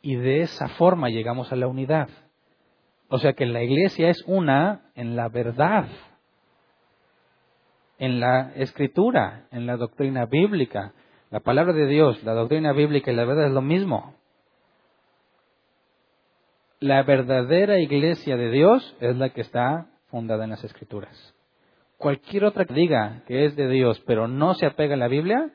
Y 0.00 0.16
de 0.16 0.42
esa 0.42 0.68
forma 0.68 1.10
llegamos 1.10 1.52
a 1.52 1.56
la 1.56 1.68
unidad. 1.68 2.08
O 3.08 3.18
sea 3.18 3.34
que 3.34 3.46
la 3.46 3.62
iglesia 3.62 4.08
es 4.08 4.22
una 4.26 4.90
en 4.94 5.16
la 5.16 5.28
verdad 5.28 5.86
en 8.02 8.18
la 8.18 8.50
escritura, 8.56 9.46
en 9.52 9.64
la 9.64 9.76
doctrina 9.76 10.26
bíblica. 10.26 10.92
La 11.30 11.38
palabra 11.38 11.72
de 11.72 11.86
Dios, 11.86 12.20
la 12.24 12.32
doctrina 12.32 12.72
bíblica 12.72 13.12
y 13.12 13.14
la 13.14 13.24
verdad 13.24 13.46
es 13.46 13.52
lo 13.52 13.62
mismo. 13.62 14.16
La 16.82 17.04
verdadera 17.04 17.78
iglesia 17.78 18.36
de 18.36 18.50
Dios 18.50 18.96
es 18.98 19.16
la 19.16 19.28
que 19.28 19.42
está 19.42 19.86
fundada 20.08 20.42
en 20.42 20.50
las 20.50 20.64
escrituras. 20.64 21.32
Cualquier 21.96 22.44
otra 22.44 22.64
que 22.64 22.74
diga 22.74 23.22
que 23.28 23.44
es 23.44 23.54
de 23.54 23.68
Dios 23.68 24.02
pero 24.04 24.26
no 24.26 24.54
se 24.54 24.66
apega 24.66 24.94
a 24.94 24.98
la 24.98 25.06
Biblia, 25.06 25.52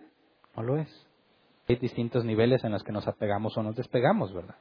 no 0.55 0.63
lo 0.63 0.77
es. 0.77 1.07
Hay 1.67 1.75
distintos 1.75 2.23
niveles 2.23 2.63
en 2.63 2.71
los 2.71 2.81
que 2.81 2.93
nos 2.93 3.09
apegamos 3.09 3.57
o 3.57 3.61
nos 3.61 3.75
despegamos, 3.75 4.33
¿verdad? 4.33 4.55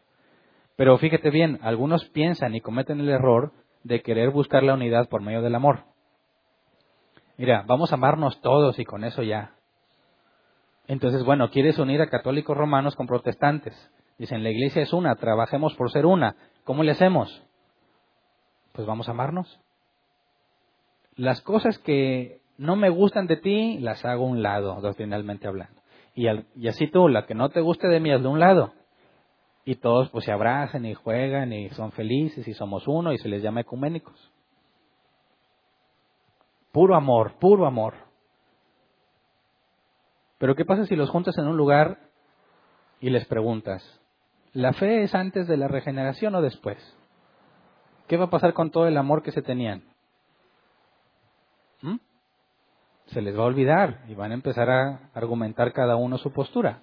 Pero 0.75 0.99
fíjate 0.99 1.31
bien, 1.31 1.61
algunos 1.63 2.05
piensan 2.07 2.57
y 2.57 2.61
cometen 2.61 2.99
el 2.99 3.11
error 3.11 3.53
de 3.85 4.03
querer 4.03 4.31
buscar 4.31 4.65
la 4.65 4.75
unidad 4.75 5.09
por 5.09 5.23
medio 5.23 5.43
del 5.43 5.55
amor. 5.55 5.85
Mira, 7.37 7.63
vamos 7.69 7.93
a 7.93 7.95
amarnos 7.95 8.41
todos 8.41 8.77
y 8.81 8.85
con 8.85 9.05
eso 9.05 9.23
ya. 9.23 9.53
Entonces, 10.89 11.23
bueno, 11.23 11.49
quieres 11.49 11.79
unir 11.79 12.03
a 12.03 12.11
católicos 12.11 12.57
romanos 12.57 12.97
con 12.97 13.07
protestantes. 13.07 13.73
Dicen, 14.19 14.43
la 14.43 14.51
iglesia 14.51 14.83
es 14.83 14.93
una, 14.93 15.15
trabajemos 15.17 15.75
por 15.75 15.91
ser 15.91 16.07
una. 16.07 16.37
¿Cómo 16.65 16.83
le 16.83 16.93
hacemos? 16.93 17.43
Pues 18.73 18.87
vamos 18.87 19.09
a 19.09 19.13
amarnos. 19.13 19.61
Las 21.17 21.41
cosas 21.43 21.79
que 21.79 22.41
no 22.59 22.77
me 22.77 22.89
gustan 22.89 23.27
de 23.27 23.37
ti, 23.37 23.79
las 23.79 24.05
hago 24.05 24.25
a 24.25 24.29
un 24.29 24.43
lado, 24.43 24.81
doctrinalmente 24.81 25.47
hablando. 25.47 25.81
Y, 26.15 26.29
así 26.67 26.87
tú, 26.89 27.09
la 27.09 27.27
que 27.27 27.35
no 27.35 27.51
te 27.51 27.61
guste 27.61 27.89
de 27.89 28.01
mí, 28.01 28.11
hazlo 28.11 28.31
a 28.31 28.33
un 28.33 28.41
lado. 28.41 28.73
Y 29.67 29.77
todos 29.77 30.09
pues 30.11 30.25
se 30.25 30.33
abrazan 30.33 30.87
y 30.87 30.95
juegan 30.95 31.53
y 31.53 31.69
son 31.71 31.93
felices 31.93 32.47
y 32.49 32.55
somos 32.55 32.87
uno 32.89 33.13
y 33.13 33.19
se 33.19 33.29
les 33.29 33.43
llama 33.43 33.61
ecuménicos. 33.61 34.33
Puro 36.73 36.95
amor, 36.95 37.35
puro 37.39 37.67
amor. 37.67 37.95
Pero 40.39 40.55
¿qué 40.55 40.65
pasa 40.65 40.87
si 40.87 40.97
los 40.97 41.11
juntas 41.11 41.37
en 41.37 41.49
un 41.49 41.57
lugar 41.57 41.99
y 43.01 43.11
les 43.11 43.27
preguntas, 43.27 43.83
¿La 44.57 44.73
fe 44.73 45.03
es 45.03 45.15
antes 45.15 45.47
de 45.49 45.59
la 45.59 45.69
regeneración 45.69 46.35
o 46.35 46.41
después? 46.41 46.79
¿Qué 48.09 48.17
va 48.17 48.25
a 48.25 48.31
pasar 48.31 48.55
con 48.55 48.71
todo 48.71 48.89
el 48.89 48.97
amor 48.97 49.23
que 49.23 49.31
se 49.31 49.43
tenían? 49.43 49.85
¿Mm? 51.83 51.97
Se 53.09 53.21
les 53.21 53.39
va 53.39 53.43
a 53.43 53.49
olvidar 53.49 54.05
y 54.09 54.15
van 54.15 54.31
a 54.31 54.35
empezar 54.35 54.71
a 54.71 55.11
argumentar 55.13 55.75
cada 55.75 55.97
uno 55.97 56.17
su 56.17 56.33
postura. 56.33 56.81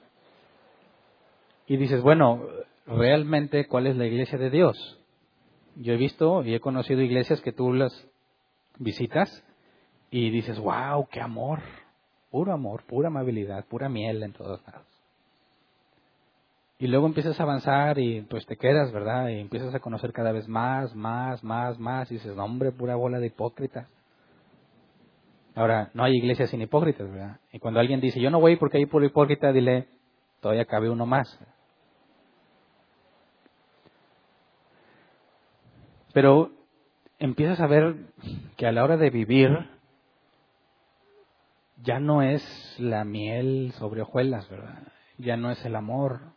Y 1.65 1.77
dices, 1.77 2.03
bueno, 2.03 2.43
realmente, 2.85 3.65
¿cuál 3.67 3.87
es 3.87 3.97
la 3.97 4.05
iglesia 4.05 4.37
de 4.37 4.51
Dios? 4.51 4.77
Yo 5.75 5.93
he 5.93 5.97
visto 5.97 6.43
y 6.43 6.53
he 6.53 6.59
conocido 6.59 7.01
iglesias 7.01 7.41
que 7.41 7.53
tú 7.53 7.73
las 7.73 8.07
visitas 8.77 9.43
y 10.11 10.29
dices, 10.29 10.59
wow, 10.59 11.07
qué 11.09 11.21
amor, 11.21 11.57
puro 12.29 12.53
amor, 12.53 12.83
pura 12.85 13.07
amabilidad, 13.07 13.65
pura 13.65 13.89
miel 13.89 14.21
en 14.21 14.33
todos 14.33 14.61
lados. 14.67 14.92
Y 16.79 16.87
luego 16.87 17.05
empiezas 17.05 17.39
a 17.39 17.43
avanzar 17.43 17.99
y 17.99 18.21
pues 18.21 18.45
te 18.45 18.57
quedas, 18.57 18.91
¿verdad? 18.91 19.29
Y 19.29 19.39
empiezas 19.39 19.73
a 19.73 19.79
conocer 19.79 20.11
cada 20.11 20.31
vez 20.31 20.47
más, 20.47 20.93
más, 20.95 21.43
más, 21.43 21.79
más. 21.79 22.11
Y 22.11 22.15
dices, 22.15 22.37
hombre, 22.37 22.71
pura 22.71 22.95
bola 22.95 23.19
de 23.19 23.27
hipócritas. 23.27 23.87
Ahora, 25.55 25.91
no 25.93 26.03
hay 26.03 26.13
iglesias 26.17 26.49
sin 26.49 26.61
hipócritas, 26.61 27.09
¿verdad? 27.09 27.39
Y 27.51 27.59
cuando 27.59 27.79
alguien 27.79 28.01
dice, 28.01 28.19
yo 28.19 28.31
no 28.31 28.39
voy 28.39 28.55
porque 28.55 28.79
hay 28.79 28.85
puro 28.87 29.05
hipócrita, 29.05 29.51
dile, 29.51 29.87
todavía 30.41 30.65
cabe 30.65 30.89
uno 30.89 31.05
más. 31.05 31.39
Pero 36.11 36.51
empiezas 37.19 37.59
a 37.59 37.67
ver 37.67 37.95
que 38.57 38.67
a 38.67 38.71
la 38.71 38.83
hora 38.83 38.97
de 38.97 39.09
vivir 39.09 39.69
ya 41.81 41.99
no 41.99 42.21
es 42.21 42.43
la 42.79 43.03
miel 43.03 43.73
sobre 43.77 44.01
hojuelas, 44.01 44.49
¿verdad? 44.49 44.83
Ya 45.17 45.37
no 45.37 45.51
es 45.51 45.63
el 45.65 45.75
amor. 45.75 46.32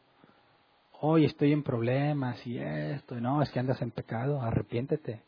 Hoy 1.00 1.24
estoy 1.24 1.52
en 1.52 1.62
problemas 1.62 2.46
y 2.46 2.58
esto, 2.58 3.16
no, 3.20 3.42
es 3.42 3.50
que 3.50 3.60
andas 3.60 3.80
en 3.82 3.90
pecado, 3.90 4.40
arrepiéntete. 4.40 5.22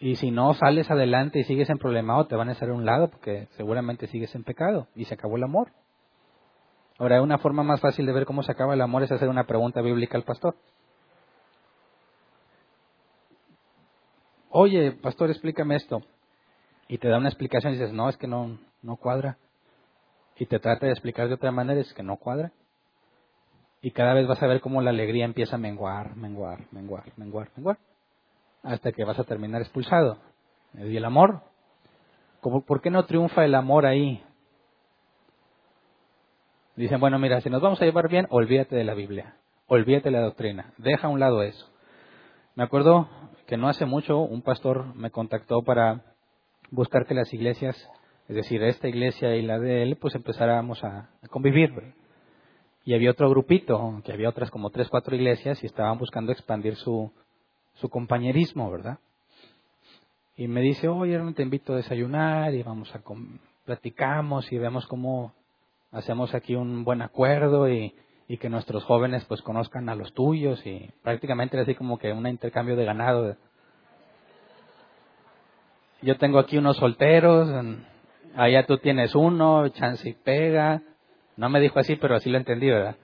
Y 0.00 0.16
si 0.16 0.30
no 0.30 0.54
sales 0.54 0.90
adelante 0.90 1.40
y 1.40 1.44
sigues 1.44 1.70
en 1.70 1.78
problemado, 1.78 2.26
te 2.26 2.36
van 2.36 2.48
a 2.48 2.52
hacer 2.52 2.70
a 2.70 2.74
un 2.74 2.84
lado 2.84 3.10
porque 3.10 3.48
seguramente 3.56 4.06
sigues 4.06 4.34
en 4.34 4.44
pecado 4.44 4.88
y 4.94 5.04
se 5.04 5.14
acabó 5.14 5.36
el 5.36 5.44
amor. 5.44 5.72
Ahora, 6.98 7.22
una 7.22 7.38
forma 7.38 7.62
más 7.62 7.80
fácil 7.80 8.06
de 8.06 8.12
ver 8.12 8.24
cómo 8.24 8.42
se 8.42 8.52
acaba 8.52 8.74
el 8.74 8.80
amor 8.80 9.02
es 9.02 9.12
hacer 9.12 9.28
una 9.28 9.44
pregunta 9.44 9.80
bíblica 9.80 10.16
al 10.16 10.24
pastor. 10.24 10.54
oye, 14.54 14.92
pastor, 14.92 15.30
explícame 15.30 15.76
esto. 15.76 16.00
Y 16.88 16.98
te 16.98 17.08
da 17.08 17.18
una 17.18 17.28
explicación 17.28 17.72
y 17.72 17.76
dices, 17.76 17.92
no, 17.92 18.08
es 18.08 18.16
que 18.16 18.28
no, 18.28 18.58
no 18.82 18.96
cuadra. 18.96 19.36
Y 20.36 20.46
te 20.46 20.60
trata 20.60 20.86
de 20.86 20.92
explicar 20.92 21.28
de 21.28 21.34
otra 21.34 21.50
manera, 21.50 21.80
es 21.80 21.92
que 21.92 22.02
no 22.02 22.16
cuadra. 22.16 22.52
Y 23.84 23.90
cada 23.90 24.14
vez 24.14 24.26
vas 24.26 24.42
a 24.42 24.46
ver 24.46 24.62
cómo 24.62 24.80
la 24.80 24.88
alegría 24.88 25.26
empieza 25.26 25.56
a 25.56 25.58
menguar, 25.58 26.16
menguar, 26.16 26.60
menguar, 26.72 27.04
menguar, 27.18 27.50
menguar. 27.54 27.76
Hasta 28.62 28.92
que 28.92 29.04
vas 29.04 29.18
a 29.18 29.24
terminar 29.24 29.60
expulsado. 29.60 30.16
¿Y 30.72 30.96
el 30.96 31.04
amor? 31.04 31.42
¿Por 32.40 32.80
qué 32.80 32.88
no 32.88 33.04
triunfa 33.04 33.44
el 33.44 33.54
amor 33.54 33.84
ahí? 33.84 34.24
Dicen, 36.76 36.98
bueno, 36.98 37.18
mira, 37.18 37.42
si 37.42 37.50
nos 37.50 37.60
vamos 37.60 37.78
a 37.82 37.84
llevar 37.84 38.08
bien, 38.08 38.26
olvídate 38.30 38.74
de 38.74 38.84
la 38.84 38.94
Biblia. 38.94 39.36
Olvídate 39.66 40.04
de 40.04 40.16
la 40.16 40.22
doctrina. 40.22 40.72
Deja 40.78 41.08
a 41.08 41.10
un 41.10 41.20
lado 41.20 41.42
eso. 41.42 41.68
Me 42.54 42.64
acuerdo 42.64 43.06
que 43.46 43.58
no 43.58 43.68
hace 43.68 43.84
mucho 43.84 44.18
un 44.20 44.40
pastor 44.40 44.94
me 44.94 45.10
contactó 45.10 45.60
para 45.60 46.00
buscar 46.70 47.04
que 47.04 47.12
las 47.12 47.34
iglesias, 47.34 47.76
es 48.28 48.36
decir, 48.36 48.62
esta 48.62 48.88
iglesia 48.88 49.36
y 49.36 49.42
la 49.42 49.58
de 49.58 49.82
él, 49.82 49.98
pues 50.00 50.14
empezáramos 50.14 50.82
a, 50.84 51.10
convivir. 51.28 51.94
Y 52.84 52.94
había 52.94 53.10
otro 53.10 53.30
grupito, 53.30 54.02
que 54.04 54.12
había 54.12 54.28
otras 54.28 54.50
como 54.50 54.70
tres, 54.70 54.88
cuatro 54.88 55.16
iglesias 55.16 55.62
y 55.62 55.66
estaban 55.66 55.98
buscando 55.98 56.32
expandir 56.32 56.76
su, 56.76 57.10
su 57.74 57.88
compañerismo, 57.88 58.70
¿verdad? 58.70 58.98
Y 60.36 60.48
me 60.48 60.60
dice, 60.60 60.88
oye, 60.88 61.18
te 61.34 61.42
invito 61.42 61.72
a 61.72 61.76
desayunar 61.76 62.54
y 62.54 62.62
vamos 62.62 62.94
a 62.94 63.00
platicamos 63.64 64.52
y 64.52 64.58
vemos 64.58 64.86
cómo 64.86 65.32
hacemos 65.92 66.34
aquí 66.34 66.54
un 66.54 66.84
buen 66.84 67.00
acuerdo 67.00 67.68
y 67.68 67.94
y 68.26 68.38
que 68.38 68.48
nuestros 68.48 68.84
jóvenes 68.84 69.24
pues 69.26 69.42
conozcan 69.42 69.88
a 69.88 69.94
los 69.94 70.12
tuyos 70.14 70.64
y 70.66 70.90
prácticamente 71.02 71.58
así 71.58 71.74
como 71.74 71.98
que 71.98 72.12
un 72.12 72.26
intercambio 72.26 72.76
de 72.76 72.84
ganado. 72.84 73.36
Yo 76.02 76.16
tengo 76.16 76.38
aquí 76.38 76.58
unos 76.58 76.76
solteros, 76.76 77.48
allá 78.34 78.66
tú 78.66 78.78
tienes 78.78 79.14
uno, 79.14 79.68
chance 79.68 80.08
y 80.08 80.14
pega. 80.14 80.82
No 81.36 81.48
me 81.48 81.60
dijo 81.60 81.78
así, 81.78 81.96
pero 81.96 82.14
así 82.14 82.30
lo 82.30 82.38
entendí, 82.38 82.68
¿verdad? 82.68 82.96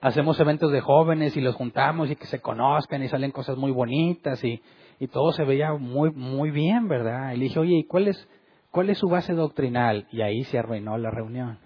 Hacemos 0.00 0.38
eventos 0.40 0.72
de 0.72 0.80
jóvenes 0.80 1.36
y 1.36 1.40
los 1.40 1.56
juntamos 1.56 2.10
y 2.10 2.16
que 2.16 2.26
se 2.26 2.40
conozcan 2.40 3.02
y 3.02 3.08
salen 3.08 3.32
cosas 3.32 3.56
muy 3.56 3.70
bonitas 3.70 4.42
y, 4.44 4.62
y 4.98 5.08
todo 5.08 5.32
se 5.32 5.44
veía 5.44 5.72
muy, 5.74 6.10
muy 6.10 6.50
bien, 6.50 6.88
¿verdad? 6.88 7.32
Y 7.32 7.36
le 7.36 7.44
dije, 7.44 7.58
oye, 7.58 7.78
¿y 7.78 7.84
cuál 7.84 8.08
es, 8.08 8.28
cuál 8.70 8.88
es 8.88 8.98
su 8.98 9.08
base 9.08 9.34
doctrinal? 9.34 10.06
Y 10.10 10.22
ahí 10.22 10.44
se 10.44 10.58
arruinó 10.58 10.96
la 10.96 11.10
reunión. 11.10 11.58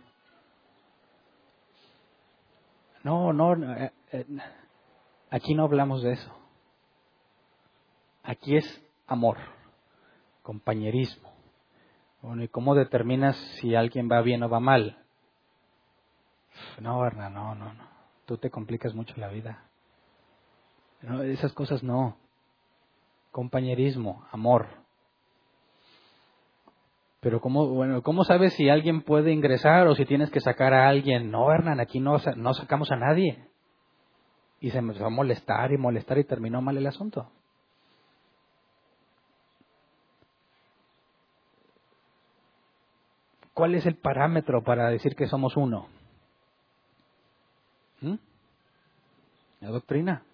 No, 3.05 3.33
no, 3.33 3.55
eh, 3.75 3.93
eh, 4.13 4.25
aquí 5.31 5.55
no 5.55 5.65
hablamos 5.65 6.03
de 6.03 6.13
eso. 6.13 6.33
Aquí 8.23 8.57
es 8.57 8.83
amor, 9.07 9.37
compañerismo. 10.43 11.34
Bueno, 12.25 12.43
¿y 12.43 12.49
cómo 12.49 12.75
determinas 12.75 13.37
si 13.61 13.75
alguien 13.75 14.09
va 14.11 14.23
bien 14.23 14.43
o 14.43 14.49
va 14.49 14.59
mal? 14.59 14.97
No, 16.81 16.99
Berna, 17.01 17.29
no, 17.29 17.55
no, 17.55 17.75
no. 17.75 17.85
Tú 18.25 18.39
te 18.39 18.49
complicas 18.49 18.95
mucho 18.95 19.13
la 19.19 19.29
vida. 19.29 19.65
Esas 21.25 21.53
cosas 21.53 21.83
no. 21.83 22.17
Compañerismo, 23.31 24.25
amor. 24.33 24.69
Pero 27.21 27.43
¿cómo, 27.43 27.69
bueno, 27.69 28.01
¿cómo 28.03 28.25
sabes 28.25 28.55
si 28.55 28.71
alguien 28.71 29.03
puede 29.03 29.31
ingresar 29.31 29.87
o 29.87 29.95
si 29.95 30.07
tienes 30.07 30.31
que 30.31 30.41
sacar 30.41 30.73
a 30.73 30.89
alguien? 30.89 31.31
No, 31.31 31.53
Hernán, 31.53 31.79
aquí 31.79 32.01
no, 32.01 32.17
no 32.37 32.55
sacamos 32.55 32.91
a 32.91 32.97
nadie. 32.97 33.51
Y 34.61 34.71
se 34.71 34.79
empezó 34.79 35.05
a 35.05 35.11
molestar 35.11 35.73
y 35.73 35.77
molestar 35.77 36.17
y 36.17 36.25
terminó 36.25 36.63
mal 36.63 36.79
el 36.79 36.87
asunto. 36.87 37.31
¿Cuál 43.55 43.77
es 43.77 43.87
el 43.87 43.97
parámetro 43.97 44.63
para 44.63 44.91
decir 44.91 45.15
que 45.15 45.29
somos 45.29 45.57
uno? 45.57 45.87
¿Mm? 48.01 48.17
La 49.61 49.71
doctrina. 49.71 50.25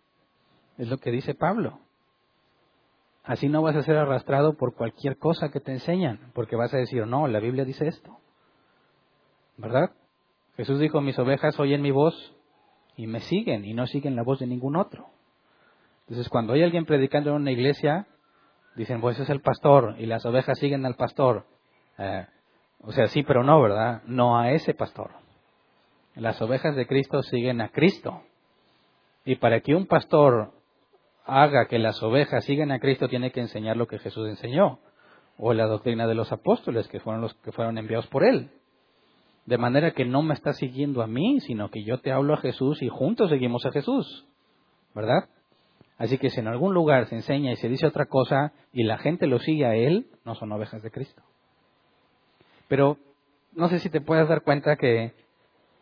Es 0.78 0.88
lo 0.88 0.96
que 0.96 1.10
dice 1.10 1.34
Pablo. 1.34 1.78
Así 3.22 3.48
no 3.48 3.60
vas 3.60 3.76
a 3.76 3.82
ser 3.82 3.96
arrastrado 3.96 4.54
por 4.56 4.74
cualquier 4.74 5.18
cosa 5.18 5.50
que 5.50 5.60
te 5.60 5.72
enseñan, 5.72 6.32
porque 6.34 6.56
vas 6.56 6.72
a 6.72 6.78
decir, 6.78 7.06
no, 7.06 7.28
la 7.28 7.38
Biblia 7.38 7.66
dice 7.66 7.86
esto. 7.86 8.16
¿Verdad? 9.58 9.92
Jesús 10.56 10.80
dijo, 10.80 11.02
mis 11.02 11.18
ovejas 11.18 11.60
oyen 11.60 11.82
mi 11.82 11.90
voz 11.90 12.34
y 12.96 13.06
me 13.06 13.20
siguen 13.20 13.66
y 13.66 13.74
no 13.74 13.86
siguen 13.86 14.16
la 14.16 14.22
voz 14.22 14.40
de 14.40 14.46
ningún 14.46 14.76
otro. 14.76 15.10
Entonces, 16.08 16.30
cuando 16.30 16.54
hay 16.54 16.62
alguien 16.62 16.86
predicando 16.86 17.30
en 17.30 17.36
una 17.36 17.52
iglesia, 17.52 18.06
dicen, 18.74 19.02
pues 19.02 19.20
es 19.20 19.28
el 19.28 19.42
pastor 19.42 19.96
y 19.98 20.06
las 20.06 20.24
ovejas 20.24 20.58
siguen 20.58 20.86
al 20.86 20.96
pastor. 20.96 21.44
Eh, 21.98 22.26
o 22.82 22.92
sea, 22.92 23.08
sí, 23.08 23.22
pero 23.22 23.44
no, 23.44 23.60
¿verdad? 23.60 24.02
No 24.06 24.38
a 24.38 24.52
ese 24.52 24.74
pastor. 24.74 25.10
Las 26.14 26.40
ovejas 26.40 26.74
de 26.76 26.86
Cristo 26.86 27.22
siguen 27.22 27.60
a 27.60 27.68
Cristo. 27.68 28.22
Y 29.24 29.36
para 29.36 29.60
que 29.60 29.74
un 29.74 29.86
pastor 29.86 30.52
haga 31.24 31.66
que 31.66 31.78
las 31.78 32.02
ovejas 32.02 32.44
sigan 32.44 32.72
a 32.72 32.80
Cristo, 32.80 33.08
tiene 33.08 33.30
que 33.30 33.40
enseñar 33.40 33.76
lo 33.76 33.86
que 33.86 33.98
Jesús 33.98 34.28
enseñó, 34.28 34.80
o 35.36 35.52
la 35.52 35.66
doctrina 35.66 36.06
de 36.06 36.14
los 36.14 36.32
apóstoles, 36.32 36.88
que 36.88 37.00
fueron 37.00 37.20
los 37.20 37.34
que 37.34 37.52
fueron 37.52 37.78
enviados 37.78 38.06
por 38.08 38.24
Él. 38.24 38.50
De 39.46 39.58
manera 39.58 39.92
que 39.92 40.04
no 40.04 40.22
me 40.22 40.34
está 40.34 40.52
siguiendo 40.52 41.02
a 41.02 41.06
mí, 41.06 41.40
sino 41.40 41.70
que 41.70 41.84
yo 41.84 41.98
te 41.98 42.12
hablo 42.12 42.34
a 42.34 42.38
Jesús 42.38 42.82
y 42.82 42.88
juntos 42.88 43.30
seguimos 43.30 43.64
a 43.66 43.72
Jesús. 43.72 44.26
¿Verdad? 44.94 45.28
Así 45.98 46.18
que 46.18 46.30
si 46.30 46.40
en 46.40 46.48
algún 46.48 46.72
lugar 46.74 47.06
se 47.06 47.14
enseña 47.14 47.52
y 47.52 47.56
se 47.56 47.68
dice 47.68 47.86
otra 47.86 48.06
cosa 48.06 48.52
y 48.72 48.84
la 48.84 48.98
gente 48.98 49.26
lo 49.26 49.38
sigue 49.38 49.66
a 49.66 49.74
Él, 49.74 50.08
no 50.24 50.34
son 50.34 50.50
ovejas 50.50 50.82
de 50.82 50.90
Cristo. 50.90 51.22
Pero 52.70 52.98
no 53.52 53.68
sé 53.68 53.80
si 53.80 53.90
te 53.90 54.00
puedes 54.00 54.28
dar 54.28 54.42
cuenta 54.42 54.76
que 54.76 55.12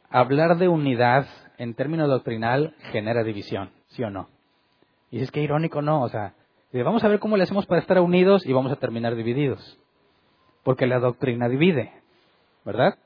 hablar 0.08 0.56
de 0.56 0.68
unidad 0.68 1.26
en 1.58 1.74
términos 1.74 2.08
doctrinal 2.08 2.74
genera 2.92 3.22
división, 3.22 3.70
¿sí 3.88 4.02
o 4.02 4.10
no? 4.10 4.30
Y 5.10 5.16
dices, 5.18 5.30
qué 5.30 5.42
irónico, 5.42 5.82
no, 5.82 6.00
o 6.00 6.08
sea, 6.08 6.32
vamos 6.72 7.04
a 7.04 7.08
ver 7.08 7.18
cómo 7.18 7.36
le 7.36 7.42
hacemos 7.42 7.66
para 7.66 7.82
estar 7.82 8.00
unidos 8.00 8.46
y 8.46 8.54
vamos 8.54 8.72
a 8.72 8.76
terminar 8.76 9.16
divididos. 9.16 9.78
Porque 10.62 10.86
la 10.86 10.98
doctrina 10.98 11.46
divide, 11.50 11.92
¿verdad? 12.64 12.96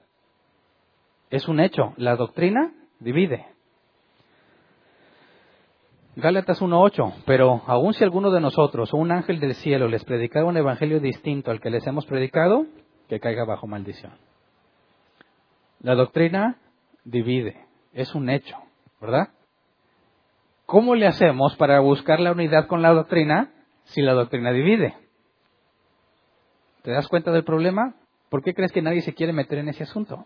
Es 1.31 1.49
un 1.49 1.59
hecho, 1.59 1.93
la 1.97 2.15
doctrina 2.15 2.73
divide. 3.01 3.47
Gálatas 6.15 6.63
1.8, 6.63 7.25
pero 7.27 7.63
aun 7.67 7.95
si 7.95 8.05
alguno 8.05 8.31
de 8.31 8.41
nosotros 8.41 8.95
o 8.95 8.97
un 8.97 9.11
ángel 9.11 9.41
del 9.41 9.57
cielo 9.57 9.89
les 9.89 10.05
predicara 10.05 10.47
un 10.47 10.57
evangelio 10.57 11.01
distinto 11.01 11.51
al 11.51 11.61
que 11.61 11.71
les 11.71 11.85
hemos 11.85 12.07
predicado, 12.07 12.67
que 13.13 13.21
caiga 13.21 13.45
bajo 13.45 13.67
maldición. 13.67 14.15
La 15.81 15.95
doctrina 15.95 16.57
divide, 17.05 17.67
es 17.93 18.15
un 18.15 18.31
hecho, 18.31 18.57
¿verdad? 19.03 19.29
¿Cómo 20.65 20.95
le 20.95 21.07
hacemos 21.07 21.55
para 21.57 21.79
buscar 21.81 22.21
la 22.21 22.33
unidad 22.33 22.69
con 22.69 22.81
la 22.81 22.95
doctrina 22.95 23.53
si 23.85 24.01
la 24.01 24.15
doctrina 24.15 24.51
divide? 24.51 24.97
¿Te 26.81 26.91
das 26.91 27.07
cuenta 27.07 27.33
del 27.33 27.45
problema? 27.45 27.97
¿Por 28.31 28.43
qué 28.43 28.55
crees 28.55 28.73
que 28.73 28.81
nadie 28.81 29.03
se 29.03 29.13
quiere 29.13 29.35
meter 29.35 29.59
en 29.59 29.69
ese 29.69 29.83
asunto? 29.83 30.25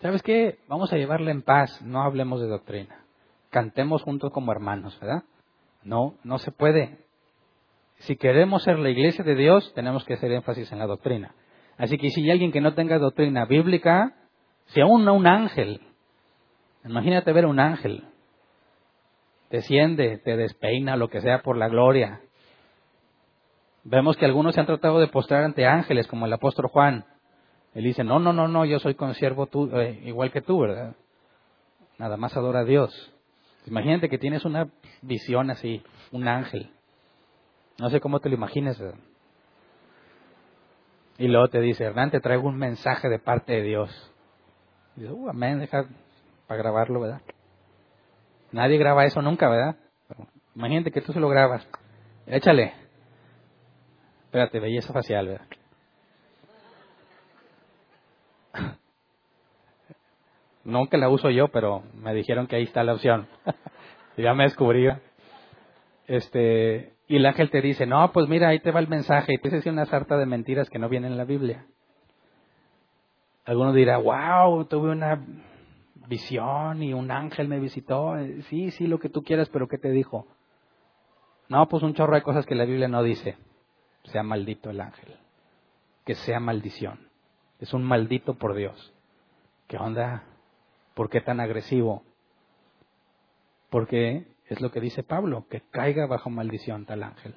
¿Sabes 0.00 0.22
qué? 0.22 0.60
Vamos 0.68 0.92
a 0.92 0.96
llevarla 0.96 1.32
en 1.32 1.42
paz, 1.42 1.82
no 1.82 2.02
hablemos 2.02 2.40
de 2.40 2.46
doctrina. 2.46 3.04
Cantemos 3.50 4.04
juntos 4.04 4.30
como 4.30 4.52
hermanos, 4.52 4.96
¿verdad? 5.00 5.24
No, 5.82 6.14
no 6.22 6.38
se 6.38 6.52
puede. 6.52 7.04
Si 7.98 8.16
queremos 8.16 8.62
ser 8.62 8.78
la 8.78 8.90
iglesia 8.90 9.24
de 9.24 9.34
Dios, 9.34 9.72
tenemos 9.74 10.04
que 10.04 10.14
hacer 10.14 10.30
énfasis 10.32 10.70
en 10.72 10.78
la 10.78 10.86
doctrina. 10.86 11.34
Así 11.78 11.98
que 11.98 12.10
si 12.10 12.22
hay 12.22 12.30
alguien 12.30 12.52
que 12.52 12.60
no 12.60 12.74
tenga 12.74 12.98
doctrina 12.98 13.44
bíblica, 13.44 14.14
si 14.66 14.80
aún 14.80 15.04
no 15.04 15.14
un 15.14 15.26
ángel, 15.26 15.80
imagínate 16.84 17.32
ver 17.32 17.46
un 17.46 17.60
ángel, 17.60 18.04
desciende, 19.50 20.18
te 20.18 20.36
despeina, 20.36 20.96
lo 20.96 21.08
que 21.08 21.20
sea 21.20 21.42
por 21.42 21.56
la 21.56 21.68
gloria. 21.68 22.20
Vemos 23.84 24.16
que 24.16 24.24
algunos 24.24 24.54
se 24.54 24.60
han 24.60 24.66
tratado 24.66 24.98
de 24.98 25.08
postrar 25.08 25.44
ante 25.44 25.66
ángeles, 25.66 26.06
como 26.06 26.26
el 26.26 26.32
apóstol 26.32 26.66
Juan. 26.66 27.04
Él 27.74 27.84
dice, 27.84 28.04
no, 28.04 28.18
no, 28.18 28.32
no, 28.32 28.48
no, 28.48 28.64
yo 28.64 28.78
soy 28.78 28.94
consiervo 28.94 29.46
tú, 29.46 29.70
eh, 29.78 30.00
igual 30.04 30.32
que 30.32 30.40
tú, 30.40 30.60
¿verdad? 30.60 30.96
Nada 31.98 32.16
más 32.16 32.36
adora 32.36 32.60
a 32.60 32.64
Dios. 32.64 33.12
Imagínate 33.66 34.08
que 34.08 34.18
tienes 34.18 34.44
una 34.44 34.68
visión 35.02 35.50
así, 35.50 35.82
un 36.10 36.26
ángel. 36.26 36.70
No 37.78 37.90
sé 37.90 38.00
cómo 38.00 38.20
te 38.20 38.28
lo 38.28 38.34
imaginas. 38.36 38.78
¿verdad? 38.78 38.98
Y 41.18 41.28
luego 41.28 41.48
te 41.48 41.60
dice, 41.60 41.84
Hernán, 41.84 42.10
te 42.10 42.20
traigo 42.20 42.48
un 42.48 42.58
mensaje 42.58 43.08
de 43.08 43.18
parte 43.18 43.54
de 43.54 43.62
Dios. 43.62 44.12
Y 44.96 45.00
dice, 45.00 45.12
uh, 45.12 45.30
amén, 45.30 45.58
deja 45.60 45.86
para 46.46 46.58
grabarlo, 46.58 47.00
¿verdad? 47.00 47.22
Nadie 48.52 48.78
graba 48.78 49.04
eso 49.04 49.20
nunca, 49.22 49.48
¿verdad? 49.48 49.76
imagínate 50.54 50.90
que 50.90 51.02
tú 51.02 51.12
se 51.12 51.20
lo 51.20 51.28
grabas. 51.28 51.68
Échale. 52.26 52.72
Espérate, 54.24 54.60
belleza 54.60 54.92
facial, 54.92 55.28
¿verdad? 55.28 55.46
Nunca 60.64 60.96
la 60.96 61.08
uso 61.08 61.30
yo, 61.30 61.48
pero 61.48 61.82
me 61.94 62.12
dijeron 62.14 62.46
que 62.46 62.56
ahí 62.56 62.64
está 62.64 62.82
la 62.82 62.94
opción. 62.94 63.28
ya 64.16 64.34
me 64.34 64.44
descubrí. 64.44 64.88
Este, 66.06 66.94
y 67.08 67.16
el 67.16 67.26
ángel 67.26 67.50
te 67.50 67.60
dice, 67.60 67.86
no, 67.86 68.12
pues 68.12 68.28
mira, 68.28 68.48
ahí 68.48 68.60
te 68.60 68.70
va 68.70 68.80
el 68.80 68.88
mensaje. 68.88 69.34
Y 69.34 69.38
te 69.38 69.50
dice 69.50 69.70
una 69.70 69.86
sarta 69.86 70.16
de 70.16 70.26
mentiras 70.26 70.70
que 70.70 70.78
no 70.78 70.88
vienen 70.88 71.12
en 71.12 71.18
la 71.18 71.24
Biblia. 71.24 71.66
Alguno 73.44 73.72
dirá, 73.72 73.98
wow, 73.98 74.64
tuve 74.64 74.90
una 74.90 75.24
visión 76.08 76.82
y 76.82 76.92
un 76.92 77.10
ángel 77.10 77.48
me 77.48 77.60
visitó. 77.60 78.14
Sí, 78.48 78.70
sí, 78.72 78.86
lo 78.86 78.98
que 78.98 79.08
tú 79.08 79.22
quieras, 79.22 79.48
pero 79.50 79.68
¿qué 79.68 79.78
te 79.78 79.90
dijo? 79.90 80.26
No, 81.48 81.68
pues 81.68 81.82
un 81.82 81.94
chorro 81.94 82.16
de 82.16 82.22
cosas 82.22 82.44
que 82.44 82.56
la 82.56 82.64
Biblia 82.64 82.88
no 82.88 83.02
dice. 83.02 83.36
Sea 84.04 84.22
maldito 84.22 84.70
el 84.70 84.80
ángel. 84.80 85.16
Que 86.04 86.14
sea 86.14 86.40
maldición. 86.40 87.08
Es 87.60 87.72
un 87.72 87.84
maldito 87.84 88.34
por 88.34 88.54
Dios. 88.54 88.94
¿Qué 89.68 89.76
onda? 89.76 90.24
¿Por 90.94 91.08
qué 91.08 91.20
tan 91.20 91.40
agresivo? 91.40 92.02
Porque 93.70 94.26
es 94.48 94.60
lo 94.60 94.70
que 94.70 94.80
dice 94.80 95.02
Pablo, 95.02 95.46
que 95.50 95.62
caiga 95.70 96.06
bajo 96.06 96.30
maldición 96.30 96.86
tal 96.86 97.02
ángel. 97.02 97.34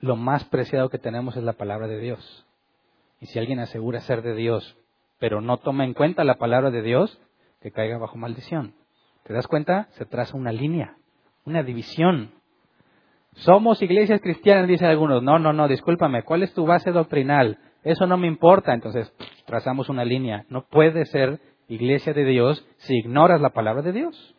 Lo 0.00 0.16
más 0.16 0.44
preciado 0.44 0.90
que 0.90 0.98
tenemos 0.98 1.36
es 1.36 1.42
la 1.42 1.54
palabra 1.54 1.86
de 1.86 1.98
Dios. 1.98 2.46
Y 3.20 3.26
si 3.26 3.38
alguien 3.38 3.60
asegura 3.60 4.00
ser 4.00 4.22
de 4.22 4.34
Dios, 4.34 4.76
pero 5.18 5.40
no 5.40 5.58
toma 5.58 5.84
en 5.84 5.94
cuenta 5.94 6.24
la 6.24 6.34
palabra 6.34 6.70
de 6.70 6.82
Dios, 6.82 7.20
que 7.60 7.70
caiga 7.70 7.96
bajo 7.98 8.16
maldición. 8.16 8.74
¿Te 9.24 9.32
das 9.32 9.46
cuenta? 9.46 9.88
Se 9.92 10.04
traza 10.04 10.36
una 10.36 10.52
línea, 10.52 10.96
una 11.46 11.62
división. 11.62 12.32
Somos 13.32 13.80
iglesias 13.80 14.20
cristianas, 14.20 14.68
dicen 14.68 14.88
algunos. 14.88 15.22
No, 15.22 15.38
no, 15.38 15.52
no, 15.54 15.66
discúlpame. 15.66 16.22
¿Cuál 16.22 16.42
es 16.42 16.52
tu 16.52 16.66
base 16.66 16.92
doctrinal? 16.92 17.58
Eso 17.82 18.06
no 18.06 18.18
me 18.18 18.26
importa. 18.26 18.74
Entonces, 18.74 19.10
trazamos 19.46 19.88
una 19.88 20.04
línea. 20.04 20.44
No 20.50 20.66
puede 20.66 21.06
ser 21.06 21.40
iglesia 21.68 22.12
de 22.12 22.24
Dios 22.24 22.66
si 22.76 22.98
ignoras 22.98 23.40
la 23.40 23.50
palabra 23.50 23.82
de 23.82 23.92
Dios. 23.92 24.33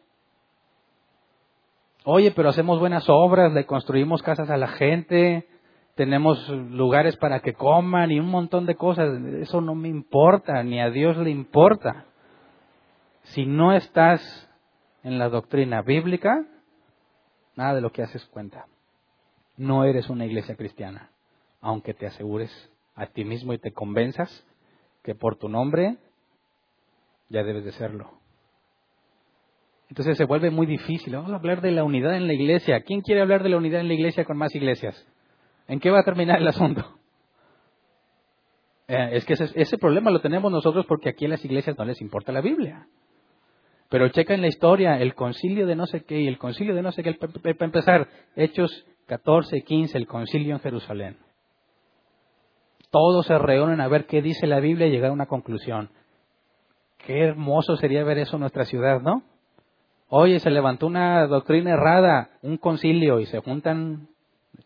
Oye, 2.08 2.30
pero 2.30 2.50
hacemos 2.50 2.80
buenas 2.80 3.10
obras, 3.10 3.52
le 3.52 3.66
construimos 3.66 4.22
casas 4.22 4.52
a 4.52 4.58
la 4.58 4.68
gente, 4.68 5.48
tenemos 5.96 6.48
lugares 6.50 7.18
para 7.18 7.40
que 7.40 7.54
coman 7.54 8.12
y 8.12 8.20
un 8.20 8.28
montón 8.28 8.68
de 8.68 8.76
cosas. 8.76 9.20
Eso 9.42 9.60
no 9.60 9.74
me 9.74 9.88
importa, 9.88 10.62
ni 10.62 10.80
a 10.80 10.92
Dios 10.92 11.18
le 11.18 11.32
importa. 11.32 12.06
Si 13.24 13.48
no 13.48 13.74
estás 13.74 14.22
en 15.02 15.18
la 15.18 15.30
doctrina 15.30 15.82
bíblica, 15.82 16.46
nada 17.56 17.74
de 17.74 17.82
lo 17.82 17.92
que 17.92 18.04
haces 18.04 18.24
cuenta. 18.26 18.68
No 19.58 19.84
eres 19.84 20.08
una 20.08 20.28
iglesia 20.28 20.56
cristiana, 20.56 21.10
aunque 21.60 21.96
te 21.96 22.06
asegures 22.06 22.52
a 22.94 23.08
ti 23.08 23.26
mismo 23.26 23.52
y 23.54 23.58
te 23.58 23.74
convenzas 23.74 24.46
que 25.02 25.16
por 25.16 25.38
tu 25.38 25.50
nombre 25.50 25.98
ya 27.30 27.44
debes 27.44 27.66
de 27.66 27.72
serlo. 27.72 28.12
Entonces 29.90 30.18
se 30.18 30.26
vuelve 30.26 30.50
muy 30.50 30.66
difícil. 30.66 31.16
Vamos 31.16 31.32
a 31.32 31.36
hablar 31.36 31.62
de 31.62 31.72
la 31.72 31.84
unidad 31.84 32.16
en 32.16 32.28
la 32.28 32.34
iglesia. 32.34 32.82
¿Quién 32.82 33.02
quiere 33.02 33.22
hablar 33.22 33.44
de 33.44 33.50
la 33.50 33.58
unidad 33.58 33.82
en 33.82 33.88
la 33.88 33.94
iglesia 33.94 34.26
con 34.26 34.38
más 34.38 34.54
iglesias? 34.56 35.06
¿En 35.68 35.80
qué 35.80 35.90
va 35.90 36.00
a 36.00 36.04
terminar 36.04 36.40
el 36.40 36.48
asunto? 36.48 36.84
Eh, 38.88 39.10
es 39.14 39.26
que 39.26 39.34
ese, 39.34 39.80
problema 39.80 40.12
lo 40.12 40.22
tenemos 40.22 40.52
nosotros 40.52 40.86
porque 40.86 41.10
aquí 41.10 41.26
en 41.26 41.32
las 41.32 41.44
iglesias 41.44 41.76
no 41.76 41.86
les 41.86 42.00
importa 42.02 42.32
la 42.32 42.42
Biblia. 42.42 42.86
Pero 43.90 44.10
checa 44.10 44.36
en 44.36 44.42
la 44.42 44.48
historia 44.48 45.00
el 45.00 45.16
concilio 45.16 45.66
de 45.66 45.76
no 45.76 45.88
sé 45.88 46.04
qué 46.04 46.22
y 46.22 46.28
el 46.28 46.38
concilio 46.38 46.76
de 46.76 46.84
no 46.84 46.92
sé 46.92 47.02
qué. 47.02 47.12
Para 47.16 47.66
empezar, 47.66 48.08
Hechos 48.36 48.86
14 49.08 49.58
y 49.58 49.62
15, 49.64 49.98
el 49.98 50.06
concilio 50.06 50.54
en 50.54 50.60
Jerusalén. 50.60 51.18
Todos 52.92 53.26
se 53.26 53.40
reúnen 53.40 53.82
a 53.82 53.88
ver 53.88 54.06
qué 54.06 54.22
dice 54.22 54.46
la 54.46 54.60
Biblia 54.60 54.86
y 54.86 54.92
llegar 54.92 55.10
a 55.10 55.14
una 55.14 55.26
conclusión. 55.26 55.90
Qué 57.00 57.22
hermoso 57.24 57.78
sería 57.78 58.04
ver 58.04 58.20
eso 58.20 58.36
en 58.36 58.42
nuestra 58.42 58.66
ciudad, 58.66 59.02
¿no? 59.02 59.24
Oye, 60.08 60.40
se 60.40 60.52
levantó 60.52 60.88
una 60.88 61.26
doctrina 61.26 61.72
errada, 61.72 62.30
un 62.42 62.58
concilio, 62.58 63.20
y 63.20 63.26
se 63.26 63.40
juntan 63.40 64.08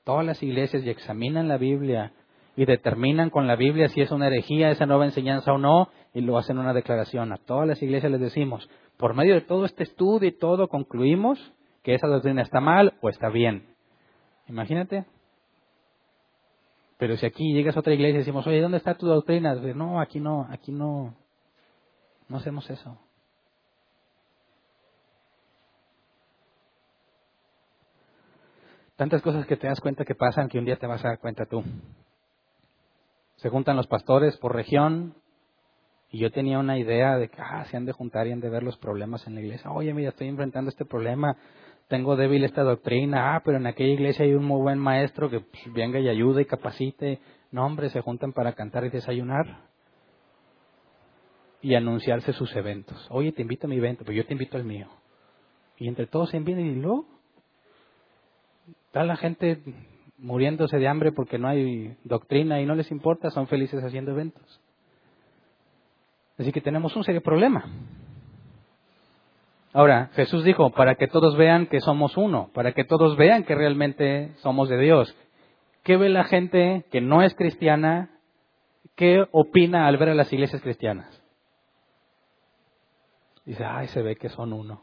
todas 0.04 0.26
las 0.26 0.44
iglesias 0.44 0.84
y 0.84 0.90
examinan 0.90 1.48
la 1.48 1.58
Biblia 1.58 2.12
y 2.56 2.66
determinan 2.66 3.30
con 3.30 3.48
la 3.48 3.56
Biblia 3.56 3.88
si 3.88 4.02
es 4.02 4.12
una 4.12 4.28
herejía 4.28 4.70
esa 4.70 4.86
nueva 4.86 5.06
enseñanza 5.06 5.54
o 5.54 5.58
no, 5.58 5.88
y 6.14 6.22
lo 6.22 6.38
hacen 6.38 6.58
una 6.58 6.74
declaración. 6.74 7.32
A 7.32 7.38
todas 7.38 7.68
las 7.68 7.82
iglesias 7.82 8.12
les 8.12 8.20
decimos, 8.20 8.70
por 8.98 9.14
medio 9.14 9.34
de 9.36 9.42
todo 9.42 9.64
este 9.64 9.84
estudio 9.84 10.28
y 10.28 10.38
todo, 10.38 10.68
concluimos 10.68 11.40
que 11.84 11.96
esa 11.96 12.08
doctrina 12.08 12.42
está 12.42 12.60
mal 12.60 12.96
o 13.00 13.08
está 13.08 13.30
bien. 13.30 13.68
Imagínate. 14.50 15.06
Pero 16.98 17.16
si 17.16 17.26
aquí 17.26 17.54
llegas 17.54 17.78
a 17.78 17.80
otra 17.80 17.94
iglesia 17.94 18.16
y 18.16 18.20
decimos, 18.20 18.46
oye, 18.46 18.60
¿dónde 18.60 18.78
está 18.78 18.96
tu 18.96 19.08
doctrina? 19.08 19.56
No, 19.56 20.02
aquí 20.02 20.20
no, 20.20 20.46
aquí 20.50 20.74
no, 20.74 21.16
no 22.28 22.38
hacemos 22.38 22.70
eso. 22.70 22.98
Tantas 29.00 29.22
cosas 29.22 29.46
que 29.46 29.56
te 29.56 29.66
das 29.66 29.80
cuenta 29.80 30.04
que 30.04 30.14
pasan 30.14 30.50
que 30.50 30.60
un 30.60 30.66
día 30.66 30.76
te 30.76 30.86
vas 30.86 31.06
a 31.06 31.08
dar 31.08 31.20
cuenta 31.20 31.46
tú. 31.46 31.64
Se 33.38 33.48
juntan 33.48 33.78
los 33.78 33.88
pastores 33.88 34.36
por 34.36 34.54
región 34.54 35.16
y 36.12 36.20
yo 36.20 36.32
tenía 36.32 36.60
una 36.60 36.78
idea 36.78 37.18
de 37.18 37.30
que 37.30 37.38
ah, 37.42 37.64
se 37.72 37.78
han 37.78 37.86
de 37.86 37.94
juntar 37.94 38.28
y 38.28 38.34
han 38.34 38.42
de 38.42 38.50
ver 38.50 38.62
los 38.62 38.78
problemas 38.78 39.26
en 39.26 39.36
la 39.36 39.40
iglesia. 39.40 39.72
Oye, 39.72 39.94
mira, 39.94 40.10
estoy 40.10 40.28
enfrentando 40.28 40.68
este 40.68 40.84
problema, 40.84 41.38
tengo 41.88 42.18
débil 42.18 42.44
esta 42.44 42.64
doctrina, 42.64 43.38
ah, 43.38 43.42
pero 43.46 43.56
en 43.56 43.68
aquella 43.68 43.94
iglesia 43.94 44.26
hay 44.26 44.34
un 44.34 44.44
muy 44.44 44.62
buen 44.62 44.78
maestro 44.78 45.30
que 45.30 45.40
pues, 45.40 45.74
venga 45.74 45.98
y 46.02 46.10
ayude 46.10 46.42
y 46.42 46.46
capacite. 46.46 47.22
No, 47.54 47.66
hombre, 47.66 47.90
se 47.92 48.02
juntan 48.02 48.34
para 48.34 48.52
cantar 48.52 48.84
y 48.84 48.90
desayunar 48.90 49.62
y 51.62 51.74
anunciarse 51.76 52.34
sus 52.34 52.54
eventos. 52.54 53.08
Oye, 53.12 53.32
te 53.32 53.44
invito 53.44 53.66
a 53.66 53.70
mi 53.70 53.78
evento, 53.78 54.04
pero 54.04 54.18
yo 54.18 54.26
te 54.26 54.34
invito 54.34 54.58
al 54.58 54.66
mío. 54.66 54.90
Y 55.78 55.88
entre 55.88 56.06
todos 56.06 56.32
se 56.32 56.36
envían 56.36 56.60
y 56.60 56.76
luego 56.76 57.19
Está 58.90 59.04
la 59.04 59.18
gente 59.18 59.62
muriéndose 60.18 60.80
de 60.80 60.88
hambre 60.88 61.12
porque 61.12 61.38
no 61.38 61.48
hay 61.48 61.96
doctrina 62.04 62.60
y 62.60 62.66
no 62.66 62.74
les 62.74 62.90
importa, 62.90 63.30
son 63.30 63.46
felices 63.46 63.84
haciendo 63.84 64.10
eventos. 64.10 64.60
Así 66.40 66.52
que 66.52 66.60
tenemos 66.60 66.96
un 66.96 67.04
serio 67.04 67.22
problema. 67.22 67.66
Ahora, 69.74 70.10
Jesús 70.14 70.44
dijo, 70.44 70.72
para 70.72 70.96
que 70.96 71.08
todos 71.08 71.38
vean 71.38 71.68
que 71.68 71.82
somos 71.82 72.18
uno, 72.18 72.50
para 72.52 72.72
que 72.72 72.84
todos 72.84 73.16
vean 73.16 73.44
que 73.44 73.54
realmente 73.54 74.34
somos 74.38 74.70
de 74.70 74.80
Dios. 74.80 75.16
¿Qué 75.84 75.96
ve 75.96 76.10
la 76.10 76.24
gente 76.24 76.84
que 76.90 77.00
no 77.00 77.22
es 77.22 77.36
cristiana? 77.36 78.10
¿Qué 78.96 79.24
opina 79.30 79.86
al 79.86 79.98
ver 79.98 80.10
a 80.10 80.16
las 80.16 80.34
iglesias 80.34 80.64
cristianas? 80.64 81.24
Dice, 83.46 83.64
ay, 83.64 83.88
se 83.90 84.02
ve 84.02 84.16
que 84.16 84.30
son 84.30 84.52
uno. 84.52 84.82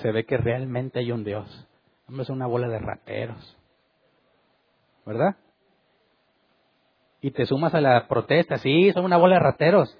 Se 0.00 0.10
ve 0.10 0.24
que 0.24 0.38
realmente 0.38 1.00
hay 1.00 1.12
un 1.12 1.24
Dios. 1.24 1.68
Hombre, 2.12 2.30
una 2.30 2.46
bola 2.46 2.68
de 2.68 2.78
rateros. 2.78 3.56
¿Verdad? 5.06 5.34
Y 7.22 7.30
te 7.30 7.46
sumas 7.46 7.74
a 7.74 7.80
la 7.80 8.06
protesta, 8.06 8.58
sí, 8.58 8.92
son 8.92 9.06
una 9.06 9.16
bola 9.16 9.36
de 9.36 9.40
rateros. 9.40 9.98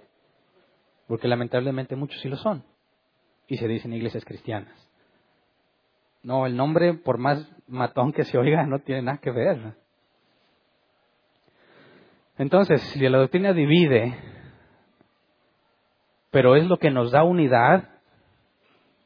Porque 1.08 1.26
lamentablemente 1.26 1.96
muchos 1.96 2.20
sí 2.20 2.28
lo 2.28 2.36
son. 2.36 2.64
Y 3.48 3.56
se 3.56 3.66
dicen 3.66 3.94
iglesias 3.94 4.26
cristianas. 4.26 4.74
No, 6.22 6.44
el 6.44 6.54
nombre, 6.54 6.92
por 6.92 7.16
más 7.16 7.50
matón 7.66 8.12
que 8.12 8.24
se 8.24 8.36
oiga, 8.36 8.66
no 8.66 8.80
tiene 8.80 9.00
nada 9.00 9.16
que 9.16 9.30
ver. 9.30 9.74
Entonces, 12.36 12.82
si 12.92 13.08
la 13.08 13.16
doctrina 13.16 13.54
divide, 13.54 14.18
pero 16.30 16.56
es 16.56 16.66
lo 16.66 16.76
que 16.76 16.90
nos 16.90 17.10
da 17.10 17.24
unidad, 17.24 17.88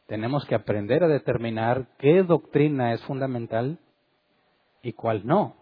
tenemos 0.06 0.44
que 0.46 0.54
aprender 0.54 1.02
a 1.04 1.08
determinar 1.08 1.88
qué 1.98 2.22
doctrina 2.22 2.92
es 2.92 3.02
fundamental 3.02 3.78
y 4.82 4.92
cuál 4.92 5.26
no. 5.26 5.56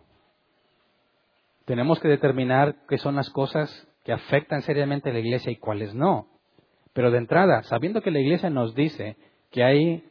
Tenemos 1.65 1.99
que 1.99 2.09
determinar 2.09 2.77
qué 2.89 2.99
son 2.99 3.17
las 3.17 3.31
cosas 3.31 3.89
que 4.05 4.13
afectan 4.13 4.61
seriamente 4.63 5.11
a 5.11 5.13
la 5.15 5.21
iglesia 5.21 5.51
y 5.51 5.57
cuáles 5.57 5.95
no. 5.95 6.29
Pero 6.93 7.11
de 7.11 7.19
entrada, 7.19 7.63
sabiendo 7.63 8.03
que 8.03 8.11
la 8.11 8.21
iglesia 8.21 8.51
nos 8.51 8.75
dice 8.75 9.17
que 9.51 9.65
hay 9.65 10.05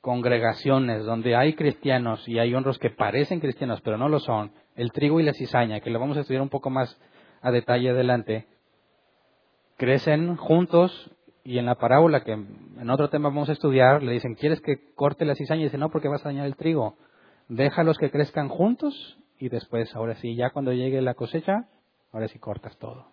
congregaciones 0.00 1.04
donde 1.04 1.36
hay 1.36 1.54
cristianos 1.54 2.26
y 2.28 2.38
hay 2.38 2.54
honros 2.54 2.78
que 2.78 2.90
parecen 2.90 3.40
cristianos 3.40 3.80
pero 3.82 3.98
no 3.98 4.08
lo 4.08 4.20
son, 4.20 4.52
el 4.76 4.92
trigo 4.92 5.20
y 5.20 5.24
la 5.24 5.32
cizaña, 5.32 5.80
que 5.80 5.90
lo 5.90 5.98
vamos 5.98 6.16
a 6.16 6.20
estudiar 6.20 6.42
un 6.42 6.48
poco 6.48 6.70
más 6.70 6.98
a 7.42 7.50
detalle 7.50 7.90
adelante, 7.90 8.46
crecen 9.76 10.36
juntos 10.36 11.10
y 11.46 11.60
en 11.60 11.66
la 11.66 11.76
parábola 11.76 12.24
que 12.24 12.32
en 12.32 12.90
otro 12.90 13.08
tema 13.08 13.28
vamos 13.28 13.48
a 13.48 13.52
estudiar, 13.52 14.02
le 14.02 14.10
dicen, 14.10 14.34
¿quieres 14.34 14.60
que 14.60 14.92
corte 14.96 15.24
la 15.24 15.36
cizaña? 15.36 15.60
Y 15.60 15.64
dice, 15.64 15.78
no, 15.78 15.90
porque 15.90 16.08
vas 16.08 16.26
a 16.26 16.30
dañar 16.30 16.44
el 16.44 16.56
trigo. 16.56 16.96
Déjalos 17.48 17.98
que 17.98 18.10
crezcan 18.10 18.48
juntos 18.48 19.16
y 19.38 19.48
después, 19.48 19.94
ahora 19.94 20.16
sí, 20.16 20.34
ya 20.34 20.50
cuando 20.50 20.72
llegue 20.72 21.00
la 21.00 21.14
cosecha, 21.14 21.68
ahora 22.12 22.26
sí 22.26 22.40
cortas 22.40 22.76
todo. 22.78 23.12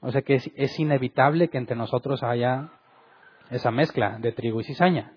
O 0.00 0.12
sea 0.12 0.20
que 0.20 0.34
es, 0.34 0.78
inevitable 0.78 1.48
que 1.48 1.56
entre 1.56 1.76
nosotros 1.76 2.22
haya 2.22 2.68
esa 3.50 3.70
mezcla 3.70 4.18
de 4.18 4.32
trigo 4.32 4.60
y 4.60 4.64
cizaña. 4.64 5.14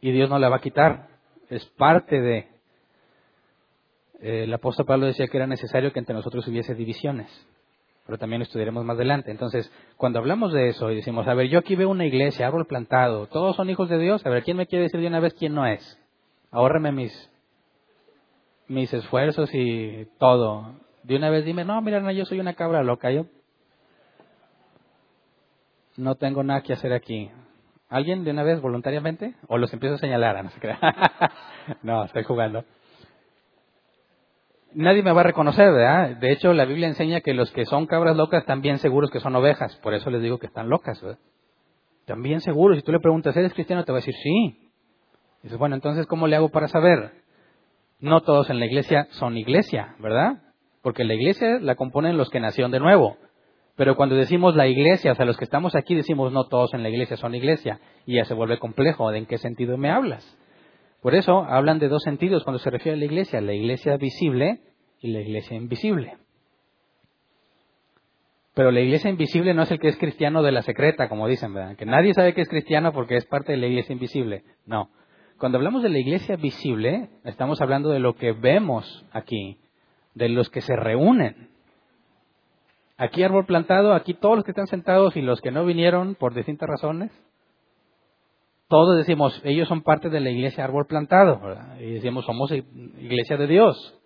Y 0.00 0.10
Dios 0.10 0.28
no 0.28 0.40
la 0.40 0.48
va 0.48 0.56
a 0.56 0.60
quitar. 0.60 1.06
Es 1.48 1.64
parte 1.64 2.20
de... 2.20 2.38
Eh, 4.20 4.42
el 4.42 4.52
apóstol 4.52 4.84
Pablo 4.84 5.06
decía 5.06 5.28
que 5.28 5.36
era 5.36 5.46
necesario 5.46 5.92
que 5.92 6.00
entre 6.00 6.16
nosotros 6.16 6.48
hubiese 6.48 6.74
divisiones 6.74 7.30
pero 8.08 8.16
también 8.16 8.40
estudiaremos 8.40 8.86
más 8.86 8.96
adelante. 8.96 9.30
Entonces, 9.30 9.70
cuando 9.98 10.18
hablamos 10.18 10.50
de 10.54 10.68
eso 10.70 10.90
y 10.90 10.96
decimos, 10.96 11.28
a 11.28 11.34
ver, 11.34 11.48
yo 11.48 11.58
aquí 11.58 11.76
veo 11.76 11.90
una 11.90 12.06
iglesia, 12.06 12.46
árbol 12.46 12.64
plantado, 12.66 13.26
todos 13.26 13.54
son 13.54 13.68
hijos 13.68 13.90
de 13.90 13.98
Dios, 13.98 14.24
a 14.24 14.30
ver, 14.30 14.44
¿quién 14.44 14.56
me 14.56 14.66
quiere 14.66 14.84
decir 14.84 14.98
de 14.98 15.08
una 15.08 15.20
vez 15.20 15.34
quién 15.34 15.54
no 15.54 15.66
es? 15.66 16.00
Ahórreme 16.50 16.90
mis, 16.90 17.30
mis 18.66 18.94
esfuerzos 18.94 19.50
y 19.52 20.08
todo. 20.18 20.76
De 21.02 21.16
una 21.16 21.28
vez 21.28 21.44
dime, 21.44 21.66
no, 21.66 21.82
mira, 21.82 22.00
no, 22.00 22.10
yo 22.10 22.24
soy 22.24 22.40
una 22.40 22.54
cabra 22.54 22.82
loca, 22.82 23.10
yo 23.10 23.26
no 25.98 26.14
tengo 26.14 26.42
nada 26.42 26.62
que 26.62 26.72
hacer 26.72 26.94
aquí. 26.94 27.30
¿Alguien 27.90 28.24
de 28.24 28.30
una 28.30 28.42
vez 28.42 28.62
voluntariamente? 28.62 29.34
¿O 29.48 29.58
los 29.58 29.70
empiezo 29.74 29.96
a 29.96 29.98
señalar? 29.98 30.42
No, 30.42 30.50
se 30.50 30.58
no 31.82 32.04
estoy 32.04 32.22
jugando 32.22 32.64
nadie 34.74 35.02
me 35.02 35.12
va 35.12 35.20
a 35.20 35.24
reconocer, 35.24 35.72
¿verdad? 35.72 36.16
De 36.16 36.32
hecho, 36.32 36.52
la 36.52 36.64
Biblia 36.64 36.88
enseña 36.88 37.20
que 37.20 37.34
los 37.34 37.50
que 37.52 37.64
son 37.64 37.86
cabras 37.86 38.16
locas 38.16 38.44
bien 38.60 38.78
seguros 38.78 39.10
que 39.10 39.20
son 39.20 39.34
ovejas. 39.36 39.76
Por 39.76 39.94
eso 39.94 40.10
les 40.10 40.22
digo 40.22 40.38
que 40.38 40.46
están 40.46 40.68
locas, 40.68 41.00
¿verdad? 41.02 41.18
Bien 42.16 42.40
seguros. 42.40 42.78
Si 42.78 42.82
tú 42.82 42.92
le 42.92 43.00
preguntas, 43.00 43.36
¿eres 43.36 43.52
cristiano? 43.52 43.84
Te 43.84 43.92
va 43.92 43.98
a 43.98 44.00
decir, 44.00 44.14
sí. 44.14 44.70
dices, 45.42 45.58
bueno, 45.58 45.74
entonces, 45.74 46.06
¿cómo 46.06 46.26
le 46.26 46.36
hago 46.36 46.48
para 46.48 46.68
saber? 46.68 47.12
No 48.00 48.22
todos 48.22 48.48
en 48.50 48.58
la 48.60 48.66
iglesia 48.66 49.08
son 49.10 49.36
iglesia, 49.36 49.94
¿verdad? 49.98 50.42
Porque 50.82 51.04
la 51.04 51.14
iglesia 51.14 51.58
la 51.60 51.74
componen 51.74 52.16
los 52.16 52.30
que 52.30 52.40
nacieron 52.40 52.70
de 52.70 52.80
nuevo. 52.80 53.16
Pero 53.76 53.96
cuando 53.96 54.14
decimos 54.14 54.56
la 54.56 54.66
iglesia, 54.66 55.12
o 55.12 55.14
sea, 55.14 55.26
los 55.26 55.36
que 55.36 55.44
estamos 55.44 55.74
aquí 55.74 55.94
decimos 55.94 56.32
no 56.32 56.44
todos 56.44 56.72
en 56.74 56.82
la 56.82 56.88
iglesia 56.88 57.16
son 57.16 57.34
iglesia. 57.34 57.80
Y 58.06 58.16
ya 58.16 58.24
se 58.24 58.34
vuelve 58.34 58.58
complejo. 58.58 59.10
¿De 59.10 59.18
en 59.18 59.26
qué 59.26 59.38
sentido 59.38 59.76
me 59.76 59.90
hablas? 59.90 60.37
Por 61.02 61.14
eso 61.14 61.44
hablan 61.44 61.78
de 61.78 61.88
dos 61.88 62.02
sentidos 62.02 62.44
cuando 62.44 62.58
se 62.58 62.70
refiere 62.70 62.96
a 62.96 62.98
la 62.98 63.04
iglesia, 63.04 63.40
la 63.40 63.54
iglesia 63.54 63.96
visible 63.96 64.60
y 65.00 65.12
la 65.12 65.20
iglesia 65.20 65.56
invisible. 65.56 66.16
Pero 68.54 68.72
la 68.72 68.80
iglesia 68.80 69.08
invisible 69.08 69.54
no 69.54 69.62
es 69.62 69.70
el 69.70 69.78
que 69.78 69.86
es 69.86 69.96
cristiano 69.96 70.42
de 70.42 70.50
la 70.50 70.62
secreta, 70.62 71.08
como 71.08 71.28
dicen, 71.28 71.54
¿verdad? 71.54 71.76
Que 71.76 71.86
nadie 71.86 72.12
sabe 72.12 72.34
que 72.34 72.40
es 72.40 72.48
cristiano 72.48 72.92
porque 72.92 73.16
es 73.16 73.24
parte 73.24 73.52
de 73.52 73.58
la 73.58 73.68
iglesia 73.68 73.92
invisible. 73.92 74.42
No. 74.66 74.90
Cuando 75.38 75.58
hablamos 75.58 75.84
de 75.84 75.90
la 75.90 75.98
iglesia 75.98 76.34
visible, 76.34 77.08
estamos 77.22 77.60
hablando 77.60 77.90
de 77.90 78.00
lo 78.00 78.16
que 78.16 78.32
vemos 78.32 79.06
aquí, 79.12 79.58
de 80.14 80.28
los 80.28 80.50
que 80.50 80.60
se 80.60 80.74
reúnen. 80.74 81.50
Aquí 82.96 83.22
árbol 83.22 83.46
plantado, 83.46 83.94
aquí 83.94 84.14
todos 84.14 84.34
los 84.34 84.44
que 84.44 84.50
están 84.50 84.66
sentados 84.66 85.16
y 85.16 85.22
los 85.22 85.40
que 85.40 85.52
no 85.52 85.64
vinieron 85.64 86.16
por 86.16 86.34
distintas 86.34 86.68
razones, 86.68 87.12
todos 88.68 88.98
decimos, 88.98 89.40
ellos 89.44 89.66
son 89.66 89.82
parte 89.82 90.10
de 90.10 90.20
la 90.20 90.30
iglesia 90.30 90.64
árbol 90.64 90.86
plantado, 90.86 91.40
y 91.80 91.94
decimos, 91.94 92.26
somos 92.26 92.52
iglesia 92.52 93.36
de 93.38 93.46
Dios. 93.46 93.98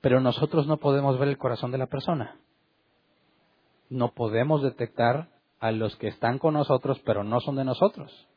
Pero 0.00 0.20
nosotros 0.20 0.66
no 0.66 0.78
podemos 0.78 1.18
ver 1.18 1.28
el 1.28 1.38
corazón 1.38 1.70
de 1.70 1.78
la 1.78 1.86
persona. 1.86 2.36
No 3.90 4.12
podemos 4.12 4.62
detectar 4.62 5.28
a 5.60 5.72
los 5.72 5.96
que 5.96 6.08
están 6.08 6.38
con 6.38 6.54
nosotros, 6.54 7.00
pero 7.04 7.24
no 7.24 7.40
son 7.40 7.56
de 7.56 7.64
nosotros. 7.64 8.28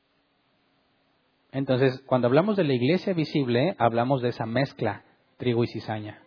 Entonces, 1.52 2.02
cuando 2.08 2.28
hablamos 2.28 2.58
de 2.58 2.64
la 2.64 2.74
iglesia 2.74 3.14
visible, 3.14 3.76
hablamos 3.78 4.22
de 4.22 4.30
esa 4.30 4.46
mezcla, 4.46 5.04
trigo 5.38 5.64
y 5.64 5.68
cizaña. 5.68 6.22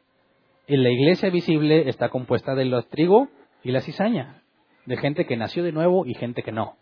Y 0.67 0.77
la 0.77 0.91
iglesia 0.91 1.31
visible 1.31 1.89
está 1.89 2.09
compuesta 2.09 2.55
de 2.55 2.65
los 2.65 2.89
trigo 2.89 3.29
y 3.63 3.73
la 3.73 3.81
cizaña, 3.81 4.43
de 4.87 4.97
gente 4.97 5.27
que 5.27 5.37
nació 5.37 5.65
de 5.65 5.73
nuevo 5.73 6.07
y 6.07 6.15
gente 6.15 6.43
que 6.43 6.53
no. 6.53 6.77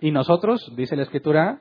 Y 0.00 0.10
nosotros, 0.12 0.72
dice 0.76 0.96
la 0.96 1.02
Escritura, 1.02 1.60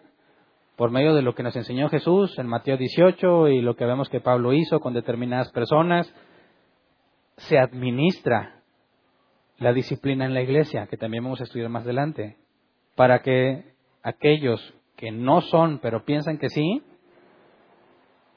por 0.77 0.91
medio 0.91 1.13
de 1.13 1.21
lo 1.21 1.35
que 1.35 1.43
nos 1.43 1.55
enseñó 1.57 1.89
Jesús 1.89 2.39
en 2.39 2.47
Mateo 2.47 2.77
18 2.77 3.49
y 3.49 3.61
lo 3.61 3.75
que 3.75 3.85
vemos 3.85 4.07
que 4.07 4.21
Pablo 4.21 4.53
hizo 4.53 4.79
con 4.79 4.93
determinadas 4.93 5.51
personas, 5.51 6.09
se 7.35 7.59
administra 7.59 8.61
la 9.57 9.73
disciplina 9.73 10.25
en 10.25 10.33
la 10.33 10.41
iglesia, 10.41 10.87
que 10.87 10.95
también 10.95 11.23
vamos 11.23 11.41
a 11.41 11.43
estudiar 11.43 11.67
más 11.67 11.83
adelante, 11.83 12.37
para 12.95 13.21
que 13.21 13.73
aquellos 14.03 14.73
que 14.95 15.11
no 15.11 15.41
son, 15.41 15.79
pero 15.79 16.05
piensan 16.05 16.37
que 16.37 16.47
sí, 16.47 16.81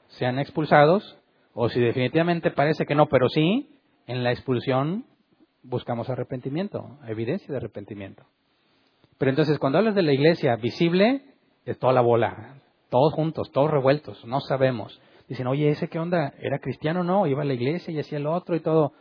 sean 0.09 0.37
expulsados, 0.37 1.17
o 1.53 1.69
si 1.69 1.79
definitivamente 1.79 2.51
parece 2.51 2.85
que 2.85 2.95
no, 2.95 3.07
pero 3.07 3.29
sí, 3.29 3.69
en 4.05 4.21
la 4.21 4.33
expulsión 4.33 5.05
buscamos 5.61 6.09
arrepentimiento, 6.09 6.99
evidencia 7.07 7.47
de 7.49 7.57
arrepentimiento. 7.57 8.25
Pero 9.17 9.29
entonces 9.29 9.59
cuando 9.59 9.77
hablas 9.77 9.95
de 9.95 10.03
la 10.03 10.13
iglesia 10.13 10.55
visible, 10.55 11.21
es 11.65 11.77
toda 11.79 11.93
la 11.93 12.01
bola, 12.01 12.61
todos 12.89 13.13
juntos, 13.13 13.51
todos 13.51 13.71
revueltos, 13.71 14.25
no 14.25 14.39
sabemos. 14.41 15.01
Dicen, 15.27 15.47
oye, 15.47 15.69
¿ese 15.69 15.87
qué 15.87 15.99
onda? 15.99 16.33
¿Era 16.39 16.59
cristiano 16.59 17.01
o 17.01 17.03
no? 17.03 17.25
Iba 17.27 17.43
a 17.43 17.45
la 17.45 17.53
iglesia 17.53 17.93
y 17.93 17.99
hacía 17.99 18.19
lo 18.19 18.33
otro 18.33 18.55
y 18.55 18.59
todo. 18.59 18.93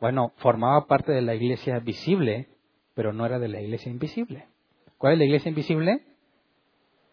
Bueno, 0.00 0.32
formaba 0.36 0.86
parte 0.86 1.12
de 1.12 1.22
la 1.22 1.34
iglesia 1.34 1.78
visible, 1.78 2.48
pero 2.94 3.12
no 3.12 3.24
era 3.26 3.38
de 3.38 3.48
la 3.48 3.60
iglesia 3.60 3.90
invisible. 3.90 4.46
¿Cuál 4.98 5.14
es 5.14 5.18
la 5.18 5.24
iglesia 5.24 5.48
invisible? 5.48 6.02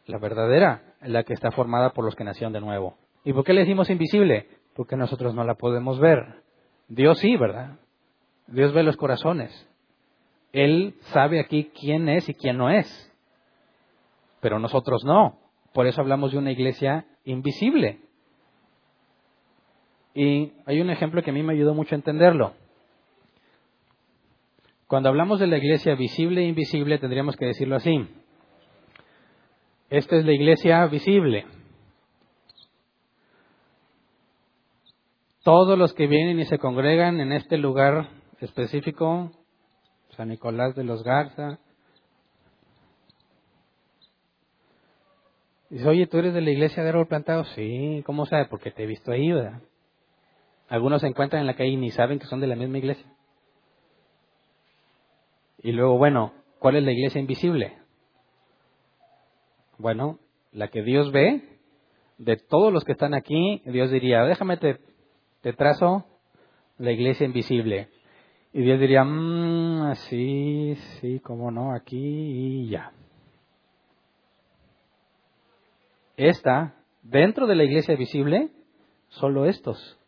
La 0.05 0.19
verdadera, 0.19 0.95
la 1.01 1.23
que 1.23 1.33
está 1.33 1.51
formada 1.51 1.91
por 1.93 2.05
los 2.05 2.15
que 2.15 2.23
nacieron 2.23 2.53
de 2.53 2.61
nuevo. 2.61 2.97
¿Y 3.23 3.33
por 3.33 3.43
qué 3.43 3.53
le 3.53 3.61
decimos 3.61 3.89
invisible? 3.89 4.47
Porque 4.75 4.95
nosotros 4.95 5.33
no 5.33 5.43
la 5.43 5.55
podemos 5.55 5.99
ver. 5.99 6.43
Dios 6.87 7.19
sí, 7.19 7.35
¿verdad? 7.35 7.79
Dios 8.47 8.73
ve 8.73 8.83
los 8.83 8.95
corazones. 8.95 9.66
Él 10.53 10.95
sabe 11.13 11.39
aquí 11.39 11.71
quién 11.79 12.09
es 12.09 12.27
y 12.29 12.33
quién 12.33 12.57
no 12.57 12.69
es, 12.69 13.13
pero 14.39 14.59
nosotros 14.59 15.03
no. 15.05 15.39
Por 15.73 15.87
eso 15.87 16.01
hablamos 16.01 16.31
de 16.31 16.37
una 16.37 16.51
iglesia 16.51 17.05
invisible. 17.25 17.99
Y 20.13 20.53
hay 20.65 20.81
un 20.81 20.89
ejemplo 20.89 21.21
que 21.21 21.29
a 21.29 21.33
mí 21.33 21.43
me 21.43 21.53
ayudó 21.53 21.73
mucho 21.73 21.93
a 21.93 21.97
entenderlo. 21.97 22.53
Cuando 24.87 25.09
hablamos 25.09 25.39
de 25.39 25.47
la 25.47 25.57
iglesia 25.57 25.95
visible 25.95 26.41
e 26.41 26.47
invisible, 26.47 26.97
tendríamos 26.97 27.35
que 27.35 27.45
decirlo 27.45 27.75
así. 27.75 28.07
Esta 29.89 30.15
es 30.15 30.25
la 30.25 30.31
iglesia 30.31 30.85
visible. 30.87 31.45
Todos 35.43 35.77
los 35.77 35.93
que 35.93 36.07
vienen 36.07 36.39
y 36.39 36.45
se 36.45 36.57
congregan 36.57 37.19
en 37.19 37.31
este 37.31 37.57
lugar 37.57 38.09
específico 38.39 39.31
San 40.17 40.29
Nicolás 40.29 40.75
de 40.75 40.83
los 40.83 41.03
Garza. 41.03 41.59
Dice, 45.69 45.87
oye, 45.87 46.07
¿tú 46.07 46.17
eres 46.17 46.33
de 46.33 46.41
la 46.41 46.49
iglesia 46.49 46.81
de 46.81 46.89
árbol 46.89 47.07
plantado? 47.07 47.43
Sí, 47.45 48.01
¿cómo 48.03 48.25
sabe? 48.25 48.45
Porque 48.45 48.71
te 48.71 48.83
he 48.83 48.87
visto 48.87 49.11
ahí, 49.11 49.31
¿verdad? 49.31 49.61
Algunos 50.69 51.01
se 51.01 51.07
encuentran 51.07 51.41
en 51.41 51.47
la 51.47 51.55
calle 51.55 51.69
y 51.69 51.77
ni 51.77 51.91
saben 51.91 52.17
que 52.17 52.25
son 52.25 52.39
de 52.39 52.47
la 52.47 52.55
misma 52.55 52.79
iglesia. 52.79 53.05
Y 55.61 55.71
luego, 55.71 55.97
bueno, 55.99 56.33
¿cuál 56.57 56.77
es 56.77 56.83
la 56.83 56.91
iglesia 56.91 57.21
invisible? 57.21 57.77
Bueno, 59.77 60.19
la 60.51 60.69
que 60.69 60.81
Dios 60.81 61.11
ve, 61.11 61.43
de 62.17 62.37
todos 62.37 62.73
los 62.73 62.83
que 62.83 62.93
están 62.93 63.13
aquí, 63.13 63.61
Dios 63.65 63.91
diría, 63.91 64.23
déjame 64.23 64.57
te, 64.57 64.79
te 65.41 65.53
trazo 65.53 66.05
la 66.79 66.91
iglesia 66.91 67.25
invisible. 67.25 67.89
Y 68.57 68.63
Dios 68.63 68.79
diría, 68.79 69.03
mmm, 69.03 69.93
sí, 70.09 70.73
sí, 70.99 71.19
cómo 71.19 71.51
no, 71.51 71.75
aquí 71.75 71.95
y 71.95 72.69
ya. 72.69 72.91
Esta, 76.15 76.73
dentro 77.03 77.45
de 77.45 77.53
la 77.53 77.65
iglesia 77.65 77.95
visible, 77.95 78.49
solo 79.09 79.45
estos. 79.45 79.99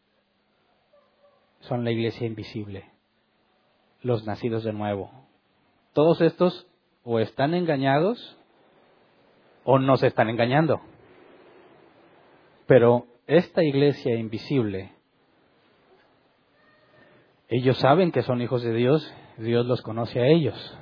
son 1.60 1.84
la 1.84 1.92
iglesia 1.92 2.26
invisible, 2.26 2.90
los 4.02 4.26
nacidos 4.26 4.64
de 4.64 4.74
nuevo. 4.74 5.12
Todos 5.94 6.20
estos 6.20 6.66
o 7.04 7.20
están 7.20 7.54
engañados 7.54 8.36
o 9.64 9.78
no 9.78 9.96
se 9.98 10.08
están 10.08 10.28
engañando. 10.28 10.82
Pero 12.66 13.06
esta 13.28 13.64
iglesia 13.64 14.16
invisible, 14.16 14.96
ellos 17.50 17.80
saben 17.80 18.12
que 18.12 18.22
son 18.22 18.42
hijos 18.42 18.62
de 18.62 18.74
Dios, 18.74 19.12
Dios 19.38 19.66
los 19.66 19.82
conoce 19.82 20.20
a 20.22 20.28
ellos. 20.28 20.78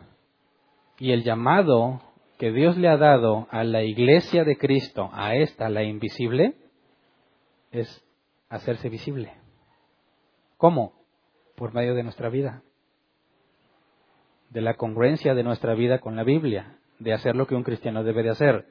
Y 1.00 1.12
el 1.14 1.24
llamado 1.24 2.02
que 2.38 2.52
Dios 2.52 2.78
le 2.78 2.90
ha 2.90 2.98
dado 2.98 3.48
a 3.52 3.64
la 3.64 3.84
iglesia 3.84 4.44
de 4.44 4.58
Cristo, 4.58 5.10
a 5.14 5.36
esta, 5.36 5.70
la 5.70 5.84
invisible, 5.84 6.56
es 7.72 8.04
hacerse 8.50 8.90
visible. 8.90 9.32
¿Cómo? 10.58 10.94
Por 11.56 11.74
medio 11.74 11.96
de 11.96 12.04
nuestra 12.04 12.30
vida, 12.30 12.64
de 14.50 14.62
la 14.62 14.74
congruencia 14.74 15.34
de 15.34 15.44
nuestra 15.44 15.74
vida 15.74 16.00
con 16.00 16.18
la 16.18 16.24
Biblia, 16.24 16.78
de 17.00 17.14
hacer 17.14 17.36
lo 17.36 17.48
que 17.48 17.56
un 17.56 17.64
cristiano 17.64 18.04
debe 18.04 18.24
de 18.24 18.32
hacer. 18.32 18.66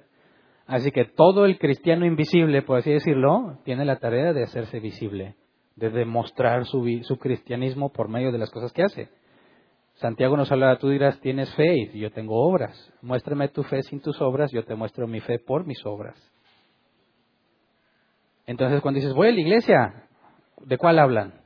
Así 0.67 0.91
que 0.91 1.07
todo 1.07 1.47
el 1.47 1.59
cristiano 1.59 2.05
invisible, 2.05 2.61
por 2.61 2.79
así 2.79 2.93
decirlo, 2.93 3.59
tiene 3.65 3.87
la 3.87 4.01
tarea 4.01 4.35
de 4.35 4.43
hacerse 4.43 4.81
visible, 4.81 5.37
de 5.77 5.91
demostrar 5.91 6.65
su, 6.65 6.85
su 7.03 7.19
cristianismo 7.19 7.93
por 7.93 8.09
medio 8.09 8.33
de 8.33 8.39
las 8.39 8.51
cosas 8.51 8.73
que 8.73 8.83
hace. 8.83 9.11
Santiago 9.97 10.37
nos 10.37 10.51
habla, 10.51 10.77
tú 10.79 10.89
dirás, 10.89 11.21
tienes 11.21 11.55
fe 11.55 11.91
y 11.93 11.99
yo 11.99 12.11
tengo 12.11 12.37
obras. 12.37 12.93
Muéstrame 13.01 13.49
tu 13.49 13.63
fe 13.63 13.83
sin 13.83 14.01
tus 14.01 14.21
obras, 14.21 14.51
yo 14.53 14.65
te 14.65 14.75
muestro 14.75 15.07
mi 15.07 15.21
fe 15.21 15.39
por 15.39 15.67
mis 15.67 15.85
obras. 15.87 16.17
Entonces 18.47 18.81
cuando 18.81 19.01
dices, 19.01 19.15
voy 19.15 19.29
a 19.29 19.33
la 19.33 19.41
iglesia, 19.41 20.09
¿de 20.61 20.79
cuál 20.79 20.99
hablan? 20.99 21.41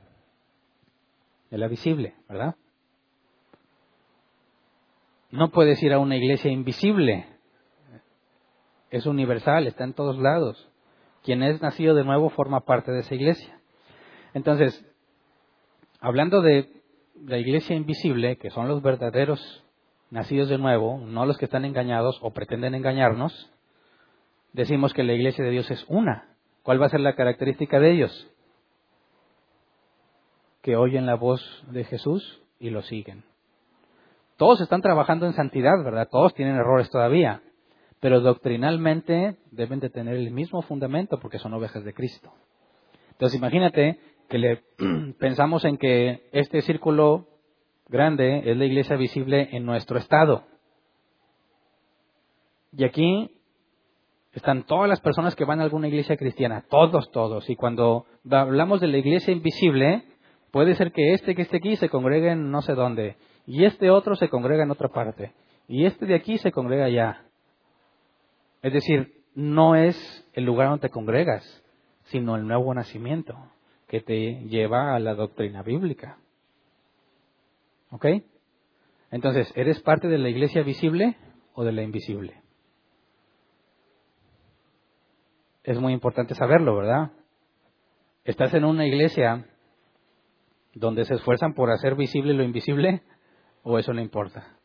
De 1.49 1.57
la 1.57 1.67
visible, 1.67 2.15
¿verdad? 2.27 2.55
No 5.31 5.49
puedes 5.49 5.81
ir 5.81 5.93
a 5.93 5.99
una 5.99 6.17
iglesia 6.17 6.51
invisible. 6.51 7.25
Es 8.89 9.05
universal, 9.05 9.65
está 9.65 9.85
en 9.85 9.93
todos 9.93 10.17
lados. 10.17 10.69
Quien 11.23 11.41
es 11.41 11.61
nacido 11.61 11.95
de 11.95 12.03
nuevo 12.03 12.29
forma 12.29 12.61
parte 12.61 12.91
de 12.91 12.99
esa 12.99 13.15
iglesia. 13.15 13.60
Entonces, 14.33 14.85
hablando 15.99 16.41
de 16.41 16.69
la 17.25 17.37
iglesia 17.37 17.75
invisible, 17.75 18.37
que 18.37 18.49
son 18.49 18.67
los 18.67 18.81
verdaderos 18.81 19.63
nacidos 20.09 20.49
de 20.49 20.57
nuevo, 20.57 20.99
no 20.99 21.25
los 21.25 21.37
que 21.37 21.45
están 21.45 21.65
engañados 21.65 22.19
o 22.21 22.31
pretenden 22.31 22.75
engañarnos, 22.75 23.51
decimos 24.53 24.93
que 24.93 25.03
la 25.03 25.13
iglesia 25.13 25.43
de 25.43 25.51
Dios 25.51 25.69
es 25.71 25.85
una. 25.87 26.35
¿Cuál 26.63 26.81
va 26.81 26.87
a 26.87 26.89
ser 26.89 26.99
la 26.99 27.15
característica 27.15 27.79
de 27.79 27.91
ellos? 27.91 28.27
Que 30.61 30.75
oyen 30.75 31.05
la 31.05 31.15
voz 31.15 31.41
de 31.69 31.83
Jesús 31.85 32.41
y 32.59 32.69
lo 32.69 32.81
siguen. 32.83 33.23
Todos 34.37 34.61
están 34.61 34.81
trabajando 34.81 35.25
en 35.25 35.33
santidad, 35.33 35.83
¿verdad? 35.83 36.07
Todos 36.09 36.33
tienen 36.33 36.55
errores 36.55 36.89
todavía, 36.89 37.41
pero 37.99 38.21
doctrinalmente 38.21 39.37
deben 39.51 39.79
de 39.79 39.89
tener 39.89 40.15
el 40.15 40.31
mismo 40.31 40.61
fundamento 40.61 41.19
porque 41.19 41.39
son 41.39 41.53
ovejas 41.53 41.83
de 41.83 41.93
Cristo. 41.93 42.33
Entonces 43.11 43.37
imagínate 43.37 43.99
que 44.31 44.37
le 44.37 44.63
pensamos 45.19 45.65
en 45.65 45.77
que 45.77 46.29
este 46.31 46.61
círculo 46.61 47.27
grande 47.89 48.49
es 48.49 48.57
la 48.57 48.65
iglesia 48.65 48.95
visible 48.95 49.49
en 49.51 49.65
nuestro 49.65 49.99
estado. 49.99 50.45
Y 52.71 52.85
aquí 52.85 53.29
están 54.31 54.63
todas 54.63 54.87
las 54.87 55.01
personas 55.01 55.35
que 55.35 55.43
van 55.43 55.59
a 55.59 55.63
alguna 55.63 55.89
iglesia 55.89 56.15
cristiana, 56.15 56.63
todos, 56.69 57.11
todos. 57.11 57.49
Y 57.49 57.57
cuando 57.57 58.05
hablamos 58.31 58.79
de 58.79 58.87
la 58.87 58.97
iglesia 58.97 59.33
invisible, 59.33 60.05
puede 60.51 60.75
ser 60.75 60.93
que 60.93 61.13
este 61.13 61.35
que 61.35 61.41
esté 61.41 61.57
aquí 61.57 61.75
se 61.75 61.89
congregue 61.89 62.31
en 62.31 62.49
no 62.49 62.61
sé 62.61 62.73
dónde, 62.73 63.17
y 63.45 63.65
este 63.65 63.89
otro 63.89 64.15
se 64.15 64.29
congrega 64.29 64.63
en 64.63 64.71
otra 64.71 64.87
parte, 64.87 65.33
y 65.67 65.85
este 65.85 66.05
de 66.05 66.15
aquí 66.15 66.37
se 66.37 66.53
congrega 66.53 66.85
allá. 66.85 67.25
Es 68.61 68.71
decir, 68.71 69.11
no 69.35 69.75
es 69.75 70.25
el 70.31 70.45
lugar 70.45 70.69
donde 70.69 70.89
congregas, 70.89 71.43
sino 72.03 72.37
el 72.37 72.47
nuevo 72.47 72.73
nacimiento 72.73 73.35
que 73.91 73.99
te 73.99 74.45
lleva 74.45 74.95
a 74.95 74.99
la 74.99 75.15
doctrina 75.15 75.63
bíblica. 75.63 76.17
¿Ok? 77.89 78.05
Entonces, 79.11 79.51
¿eres 79.53 79.81
parte 79.81 80.07
de 80.07 80.17
la 80.17 80.29
iglesia 80.29 80.63
visible 80.63 81.17
o 81.55 81.65
de 81.65 81.73
la 81.73 81.81
invisible? 81.81 82.41
Es 85.65 85.77
muy 85.77 85.91
importante 85.91 86.35
saberlo, 86.35 86.77
¿verdad? 86.77 87.11
¿Estás 88.23 88.53
en 88.53 88.63
una 88.63 88.87
iglesia 88.87 89.45
donde 90.73 91.03
se 91.03 91.15
esfuerzan 91.15 91.53
por 91.53 91.69
hacer 91.69 91.95
visible 91.95 92.33
lo 92.33 92.43
invisible 92.43 93.01
o 93.63 93.77
eso 93.77 93.91
no 93.91 93.99
importa? 93.99 94.57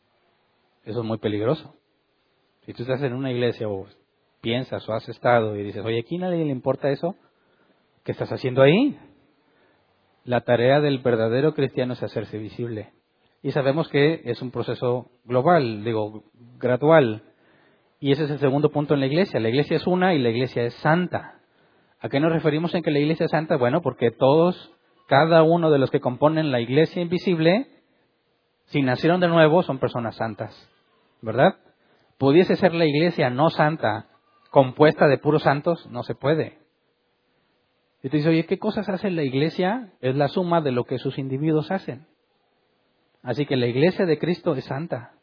Eso 0.85 1.01
es 1.01 1.05
muy 1.05 1.17
peligroso. 1.17 1.75
Si 2.61 2.71
tú 2.71 2.83
estás 2.83 3.03
en 3.03 3.11
una 3.11 3.29
iglesia 3.29 3.67
o 3.67 3.87
piensas 4.39 4.87
o 4.87 4.93
has 4.93 5.09
estado 5.09 5.57
y 5.57 5.63
dices, 5.63 5.83
oye, 5.83 5.99
aquí 5.99 6.17
nadie 6.17 6.45
le 6.45 6.51
importa 6.51 6.89
eso, 6.89 7.17
¿qué 8.05 8.13
estás 8.13 8.31
haciendo 8.31 8.61
ahí? 8.61 8.97
La 10.27 10.41
tarea 10.41 10.81
del 10.81 10.99
verdadero 10.99 11.53
cristiano 11.53 11.93
es 11.93 12.03
hacerse 12.03 12.37
visible. 12.37 12.89
Y 13.41 13.51
sabemos 13.51 13.87
que 13.87 14.23
es 14.25 14.41
un 14.41 14.51
proceso 14.51 15.09
global, 15.23 15.85
digo, 15.85 16.25
gradual. 16.59 17.23
Y 18.01 18.11
ese 18.11 18.25
es 18.25 18.31
el 18.31 18.39
segundo 18.39 18.69
punto 18.69 18.93
en 18.93 18.99
la 18.99 19.05
iglesia. 19.05 19.39
La 19.39 19.47
iglesia 19.47 19.77
es 19.77 19.87
una 19.87 20.13
y 20.13 20.19
la 20.19 20.27
iglesia 20.27 20.63
es 20.63 20.73
santa. 20.73 21.39
¿A 22.01 22.09
qué 22.09 22.19
nos 22.19 22.33
referimos 22.33 22.75
en 22.75 22.83
que 22.83 22.91
la 22.91 22.99
iglesia 22.99 23.27
es 23.27 23.31
santa? 23.31 23.55
Bueno, 23.55 23.81
porque 23.81 24.11
todos, 24.11 24.69
cada 25.07 25.43
uno 25.43 25.71
de 25.71 25.79
los 25.79 25.91
que 25.91 26.01
componen 26.01 26.51
la 26.51 26.59
iglesia 26.59 27.01
invisible, 27.01 27.67
si 28.65 28.81
nacieron 28.81 29.21
de 29.21 29.29
nuevo, 29.29 29.63
son 29.63 29.79
personas 29.79 30.17
santas. 30.17 30.53
¿Verdad? 31.21 31.55
¿Pudiese 32.17 32.57
ser 32.57 32.73
la 32.73 32.85
iglesia 32.85 33.29
no 33.29 33.49
santa 33.49 34.07
compuesta 34.51 35.07
de 35.07 35.19
puros 35.19 35.43
santos? 35.43 35.87
No 35.89 36.03
se 36.03 36.15
puede. 36.15 36.66
Y 38.03 38.09
te 38.09 38.17
dice, 38.17 38.29
oye, 38.29 38.45
¿qué 38.45 38.59
cosas 38.59 38.87
hace 38.89 39.09
la 39.09 39.23
iglesia? 39.23 39.91
Es 40.01 40.15
la 40.15 40.27
suma 40.27 40.61
de 40.61 40.71
lo 40.71 40.83
que 40.83 40.99
sus 40.99 41.17
individuos 41.17 41.71
hacen. 41.71 42.05
Así 43.23 43.45
que 43.45 43.57
la 43.57 43.67
iglesia 43.67 44.05
de 44.05 44.19
Cristo 44.19 44.53
es 44.55 44.65
santa. 44.65 45.13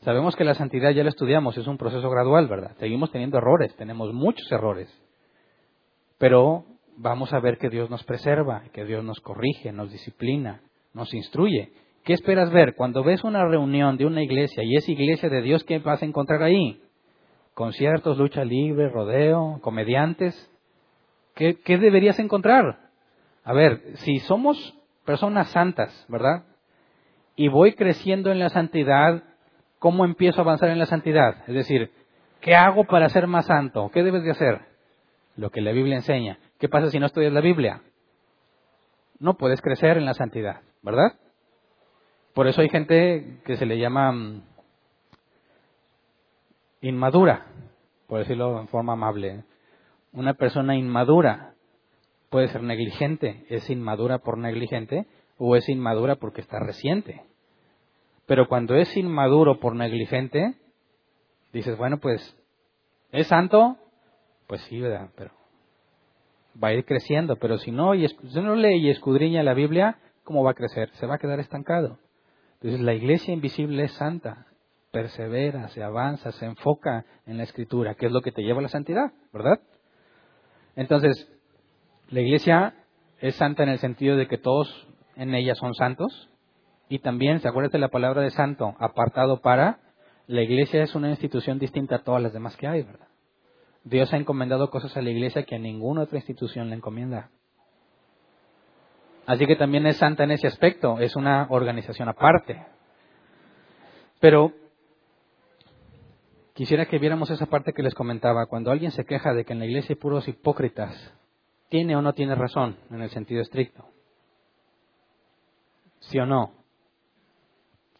Sabemos 0.00 0.34
que 0.34 0.44
la 0.44 0.54
santidad 0.54 0.92
ya 0.92 1.04
la 1.04 1.10
estudiamos, 1.10 1.58
es 1.58 1.66
un 1.66 1.76
proceso 1.76 2.08
gradual, 2.08 2.48
¿verdad? 2.48 2.74
Seguimos 2.78 3.12
teniendo 3.12 3.36
errores, 3.36 3.76
tenemos 3.76 4.14
muchos 4.14 4.50
errores. 4.50 4.88
Pero 6.16 6.64
vamos 6.96 7.32
a 7.34 7.40
ver 7.40 7.58
que 7.58 7.68
Dios 7.68 7.90
nos 7.90 8.02
preserva, 8.04 8.64
que 8.72 8.84
Dios 8.84 9.04
nos 9.04 9.20
corrige, 9.20 9.72
nos 9.72 9.92
disciplina, 9.92 10.62
nos 10.94 11.12
instruye. 11.12 11.72
¿Qué 12.04 12.14
esperas 12.14 12.50
ver? 12.50 12.74
Cuando 12.76 13.04
ves 13.04 13.24
una 13.24 13.46
reunión 13.46 13.98
de 13.98 14.06
una 14.06 14.22
iglesia 14.22 14.62
y 14.64 14.74
es 14.76 14.88
iglesia 14.88 15.28
de 15.28 15.42
Dios, 15.42 15.64
¿qué 15.64 15.78
vas 15.78 16.02
a 16.02 16.06
encontrar 16.06 16.42
ahí? 16.42 16.80
Conciertos, 17.52 18.16
lucha 18.16 18.42
libre, 18.42 18.88
rodeo, 18.88 19.58
comediantes. 19.60 20.50
¿Qué, 21.40 21.78
deberías 21.78 22.18
encontrar? 22.18 22.76
A 23.44 23.54
ver, 23.54 23.96
si 23.96 24.18
somos 24.18 24.76
personas 25.06 25.48
santas, 25.48 26.04
¿verdad? 26.06 26.44
Y 27.34 27.48
voy 27.48 27.72
creciendo 27.72 28.30
en 28.30 28.38
la 28.38 28.50
santidad, 28.50 29.22
¿cómo 29.78 30.04
empiezo 30.04 30.40
a 30.40 30.44
avanzar 30.44 30.68
en 30.68 30.78
la 30.78 30.84
santidad? 30.84 31.42
Es 31.48 31.54
decir, 31.54 31.92
¿qué 32.42 32.54
hago 32.54 32.84
para 32.84 33.08
ser 33.08 33.26
más 33.26 33.46
santo? 33.46 33.90
¿Qué 33.90 34.02
debes 34.02 34.22
de 34.22 34.32
hacer? 34.32 34.60
Lo 35.36 35.48
que 35.48 35.62
la 35.62 35.72
Biblia 35.72 35.96
enseña. 35.96 36.38
¿Qué 36.58 36.68
pasa 36.68 36.90
si 36.90 36.98
no 36.98 37.06
estudias 37.06 37.32
la 37.32 37.40
Biblia? 37.40 37.80
No 39.18 39.38
puedes 39.38 39.62
crecer 39.62 39.96
en 39.96 40.04
la 40.04 40.12
santidad, 40.12 40.60
¿verdad? 40.82 41.14
Por 42.34 42.48
eso 42.48 42.60
hay 42.60 42.68
gente 42.68 43.40
que 43.46 43.56
se 43.56 43.64
le 43.64 43.78
llama 43.78 44.12
mm, 44.12 44.42
inmadura, 46.82 47.46
por 48.06 48.18
decirlo 48.18 48.60
en 48.60 48.68
forma 48.68 48.92
amable. 48.92 49.44
Una 50.12 50.34
persona 50.34 50.76
inmadura 50.76 51.54
puede 52.30 52.48
ser 52.48 52.62
negligente, 52.62 53.44
es 53.48 53.68
inmadura 53.70 54.18
por 54.18 54.38
negligente 54.38 55.06
o 55.36 55.56
es 55.56 55.68
inmadura 55.68 56.16
porque 56.16 56.40
está 56.40 56.58
reciente. 56.58 57.22
Pero 58.26 58.48
cuando 58.48 58.74
es 58.76 58.96
inmaduro 58.96 59.58
por 59.58 59.74
negligente, 59.74 60.54
dices, 61.52 61.76
bueno, 61.76 61.98
pues, 61.98 62.36
¿es 63.10 63.26
santo? 63.26 63.76
Pues 64.46 64.60
sí, 64.62 64.80
¿verdad? 64.80 65.10
Pero 65.16 65.32
va 66.62 66.68
a 66.68 66.74
ir 66.74 66.84
creciendo, 66.84 67.36
pero 67.36 67.58
si 67.58 67.70
no, 67.70 67.94
y 67.94 68.06
si 68.08 68.40
no 68.40 68.54
lee 68.54 68.78
y 68.78 68.90
escudriña 68.90 69.42
la 69.42 69.54
Biblia, 69.54 69.98
¿cómo 70.24 70.42
va 70.44 70.52
a 70.52 70.54
crecer? 70.54 70.90
Se 70.94 71.06
va 71.06 71.16
a 71.16 71.18
quedar 71.18 71.40
estancado. 71.40 71.98
Entonces 72.54 72.80
la 72.80 72.94
iglesia 72.94 73.32
invisible 73.32 73.84
es 73.84 73.92
santa, 73.92 74.46
persevera, 74.90 75.68
se 75.68 75.82
avanza, 75.82 76.32
se 76.32 76.46
enfoca 76.46 77.06
en 77.26 77.38
la 77.38 77.44
escritura, 77.44 77.94
que 77.94 78.06
es 78.06 78.12
lo 78.12 78.20
que 78.20 78.32
te 78.32 78.42
lleva 78.42 78.58
a 78.58 78.62
la 78.62 78.68
santidad, 78.68 79.12
¿verdad? 79.32 79.60
Entonces, 80.76 81.28
la 82.10 82.20
iglesia 82.20 82.74
es 83.20 83.34
santa 83.36 83.62
en 83.62 83.68
el 83.68 83.78
sentido 83.78 84.16
de 84.16 84.26
que 84.26 84.38
todos 84.38 84.88
en 85.16 85.34
ella 85.34 85.54
son 85.54 85.74
santos. 85.74 86.28
Y 86.88 86.98
también, 86.98 87.40
¿se 87.40 87.48
acuerdan 87.48 87.70
de 87.70 87.78
la 87.78 87.88
palabra 87.88 88.22
de 88.22 88.30
santo? 88.30 88.74
Apartado 88.78 89.40
para. 89.40 89.78
La 90.26 90.42
iglesia 90.42 90.82
es 90.82 90.94
una 90.94 91.10
institución 91.10 91.58
distinta 91.58 91.96
a 91.96 92.02
todas 92.02 92.22
las 92.22 92.32
demás 92.32 92.56
que 92.56 92.66
hay, 92.66 92.82
¿verdad? 92.82 93.08
Dios 93.84 94.12
ha 94.12 94.16
encomendado 94.16 94.70
cosas 94.70 94.96
a 94.96 95.02
la 95.02 95.10
iglesia 95.10 95.44
que 95.44 95.56
a 95.56 95.58
ninguna 95.58 96.02
otra 96.02 96.18
institución 96.18 96.68
le 96.68 96.76
encomienda. 96.76 97.30
Así 99.26 99.46
que 99.46 99.56
también 99.56 99.86
es 99.86 99.96
santa 99.96 100.24
en 100.24 100.32
ese 100.32 100.46
aspecto, 100.46 100.98
es 100.98 101.16
una 101.16 101.46
organización 101.50 102.08
aparte. 102.08 102.64
Pero 104.18 104.52
quisiera 106.60 106.84
que 106.84 106.98
viéramos 106.98 107.30
esa 107.30 107.46
parte 107.46 107.72
que 107.72 107.82
les 107.82 107.94
comentaba. 107.94 108.44
Cuando 108.44 108.70
alguien 108.70 108.90
se 108.90 109.06
queja 109.06 109.32
de 109.32 109.46
que 109.46 109.54
en 109.54 109.60
la 109.60 109.64
iglesia 109.64 109.94
hay 109.94 109.98
puros 109.98 110.28
hipócritas, 110.28 110.94
¿tiene 111.70 111.96
o 111.96 112.02
no 112.02 112.12
tiene 112.12 112.34
razón 112.34 112.76
en 112.90 113.00
el 113.00 113.08
sentido 113.08 113.40
estricto? 113.40 113.88
¿Sí 116.00 116.18
o 116.18 116.26
no? 116.26 116.52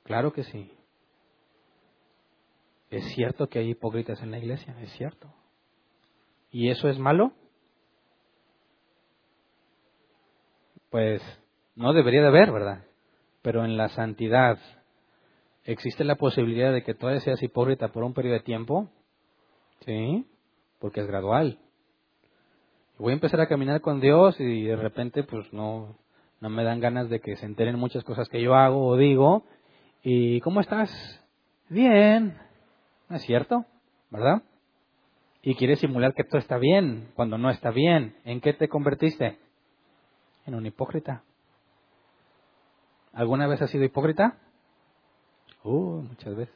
Claro 0.03 0.35
que 0.35 0.45
sí. 0.45 0.71
Es 2.91 3.03
cierto 3.15 3.49
que 3.49 3.61
hay 3.61 3.71
hipócritas 3.71 4.21
en 4.21 4.31
la 4.31 4.37
iglesia, 4.37 4.79
es 4.83 4.93
cierto. 4.93 5.33
¿Y 6.51 6.69
eso 6.69 6.91
es 6.91 6.99
malo? 6.99 7.33
Pues 10.91 11.23
no 11.77 11.95
debería 11.95 12.21
de 12.21 12.29
haber, 12.29 12.53
¿verdad? 12.53 12.85
Pero 13.41 13.65
en 13.65 13.79
la 13.79 13.89
santidad, 13.89 14.59
¿existe 15.65 16.05
la 16.05 16.17
posibilidad 16.17 16.73
de 16.73 16.83
que 16.83 16.95
tú 16.95 17.07
seas 17.21 17.43
hipócrita 17.43 17.89
por 17.89 18.05
un 18.05 18.15
periodo 18.15 18.35
de 18.35 18.41
tiempo? 18.41 18.91
Sí, 19.85 20.27
porque 20.79 21.01
es 21.01 21.07
gradual. 21.07 21.59
Voy 22.99 23.13
a 23.13 23.15
empezar 23.15 23.41
a 23.41 23.49
caminar 23.49 23.81
con 23.81 24.01
Dios 24.01 24.39
y 24.41 24.65
de 24.65 24.77
repente 24.77 25.23
pues 25.23 25.51
no, 25.53 25.97
no 26.41 26.51
me 26.51 26.65
dan 26.65 26.81
ganas 26.81 27.09
de 27.09 27.21
que 27.21 27.37
se 27.37 27.47
enteren 27.47 27.79
muchas 27.79 28.05
cosas 28.05 28.29
que 28.29 28.43
yo 28.43 28.55
hago 28.55 28.87
o 28.87 28.97
digo. 28.97 29.45
¿Y 30.03 30.41
cómo 30.41 30.61
estás? 30.61 30.91
Bien. 31.69 32.37
¿No 33.09 33.17
es 33.17 33.23
cierto? 33.23 33.65
¿Verdad? 34.11 34.43
Y 35.43 35.55
quieres 35.55 35.79
simular 35.79 36.15
que 36.15 36.25
todo 36.25 36.39
está 36.39 36.59
bien 36.59 37.11
cuando 37.15 37.39
no 37.39 37.49
está 37.49 37.71
bien. 37.71 38.17
¿En 38.25 38.41
qué 38.41 38.53
te 38.53 38.69
convertiste? 38.69 39.39
En 40.47 40.55
un 40.55 40.67
hipócrita. 40.67 41.23
¿Alguna 43.13 43.47
vez 43.47 43.63
has 43.63 43.71
sido 43.71 43.85
hipócrita? 43.85 44.39
Uh, 45.65 46.03
muchas 46.03 46.37
veces. 46.37 46.55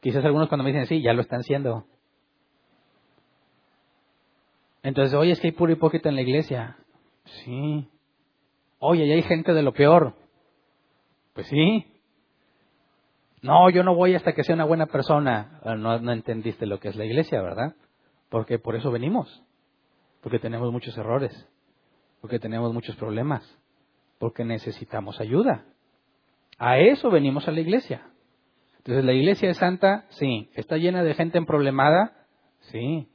Quizás 0.00 0.24
algunos 0.24 0.48
cuando 0.48 0.64
me 0.64 0.72
dicen 0.72 0.86
sí, 0.86 1.02
ya 1.02 1.12
lo 1.12 1.22
están 1.22 1.42
siendo. 1.42 1.84
Entonces, 4.82 5.14
oye, 5.14 5.32
es 5.32 5.40
que 5.40 5.48
hay 5.48 5.52
puro 5.52 5.72
hipócrita 5.72 6.08
en 6.08 6.14
la 6.14 6.22
iglesia. 6.22 6.76
Sí. 7.24 7.88
Oye, 8.78 9.04
y 9.04 9.12
hay 9.12 9.22
gente 9.22 9.52
de 9.52 9.62
lo 9.62 9.72
peor. 9.72 10.14
Pues 11.32 11.48
sí. 11.48 11.86
No, 13.42 13.68
yo 13.70 13.82
no 13.82 13.94
voy 13.94 14.14
hasta 14.14 14.32
que 14.32 14.44
sea 14.44 14.54
una 14.54 14.64
buena 14.64 14.86
persona. 14.86 15.60
Ah, 15.64 15.74
no, 15.74 15.98
no 15.98 16.12
entendiste 16.12 16.66
lo 16.66 16.78
que 16.78 16.88
es 16.88 16.96
la 16.96 17.04
iglesia, 17.04 17.42
¿verdad? 17.42 17.74
Porque 18.28 18.58
por 18.58 18.76
eso 18.76 18.90
venimos. 18.90 19.42
Porque 20.20 20.38
tenemos 20.38 20.72
muchos 20.72 20.96
errores. 20.96 21.48
Porque 22.20 22.38
tenemos 22.38 22.72
muchos 22.72 22.96
problemas. 22.96 23.42
Porque 24.18 24.44
necesitamos 24.44 25.20
ayuda. 25.20 25.64
A 26.58 26.78
eso 26.78 27.10
venimos 27.10 27.46
a 27.48 27.52
la 27.52 27.60
iglesia. 27.60 28.10
Entonces, 28.78 29.04
¿la 29.04 29.12
iglesia 29.12 29.50
es 29.50 29.56
santa? 29.56 30.06
Sí. 30.10 30.50
¿Está 30.54 30.76
llena 30.76 31.02
de 31.02 31.14
gente 31.14 31.38
emproblemada? 31.38 32.26
Sí. 32.60 33.08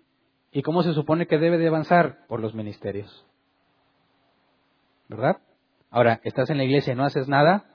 ¿Y 0.51 0.61
cómo 0.63 0.83
se 0.83 0.93
supone 0.93 1.27
que 1.27 1.37
debe 1.37 1.57
de 1.57 1.67
avanzar? 1.67 2.27
Por 2.27 2.41
los 2.41 2.53
ministerios. 2.53 3.25
¿Verdad? 5.07 5.37
Ahora, 5.89 6.19
¿estás 6.23 6.49
en 6.49 6.57
la 6.57 6.63
iglesia 6.63 6.93
y 6.93 6.95
no 6.95 7.05
haces 7.05 7.27
nada? 7.27 7.65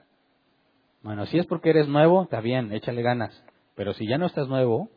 Bueno, 1.03 1.27
si 1.27 1.39
es 1.39 1.47
porque 1.47 1.71
eres 1.71 1.89
nuevo, 1.89 2.25
está 2.25 2.41
bien, 2.41 2.73
échale 2.73 3.03
ganas. 3.03 3.45
Pero 3.75 3.93
si 3.93 4.07
ya 4.07 4.19
no 4.19 4.27
estás 4.27 4.49
nuevo, 4.49 4.91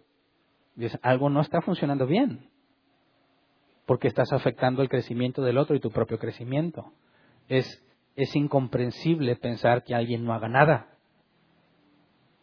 algo 1.01 1.29
no 1.29 1.41
está 1.41 1.61
funcionando 1.61 2.05
bien. 2.05 2.49
Porque 3.85 4.07
estás 4.07 4.31
afectando 4.31 4.81
el 4.81 4.89
crecimiento 4.89 5.41
del 5.41 5.57
otro 5.57 5.75
y 5.75 5.79
tu 5.79 5.91
propio 5.91 6.17
crecimiento. 6.17 6.93
Es, 7.47 7.83
es 8.23 8.35
incomprensible 8.35 9.35
pensar 9.35 9.83
que 9.83 9.95
alguien 9.95 10.25
no 10.25 10.33
haga 10.33 10.47
nada. 10.47 10.87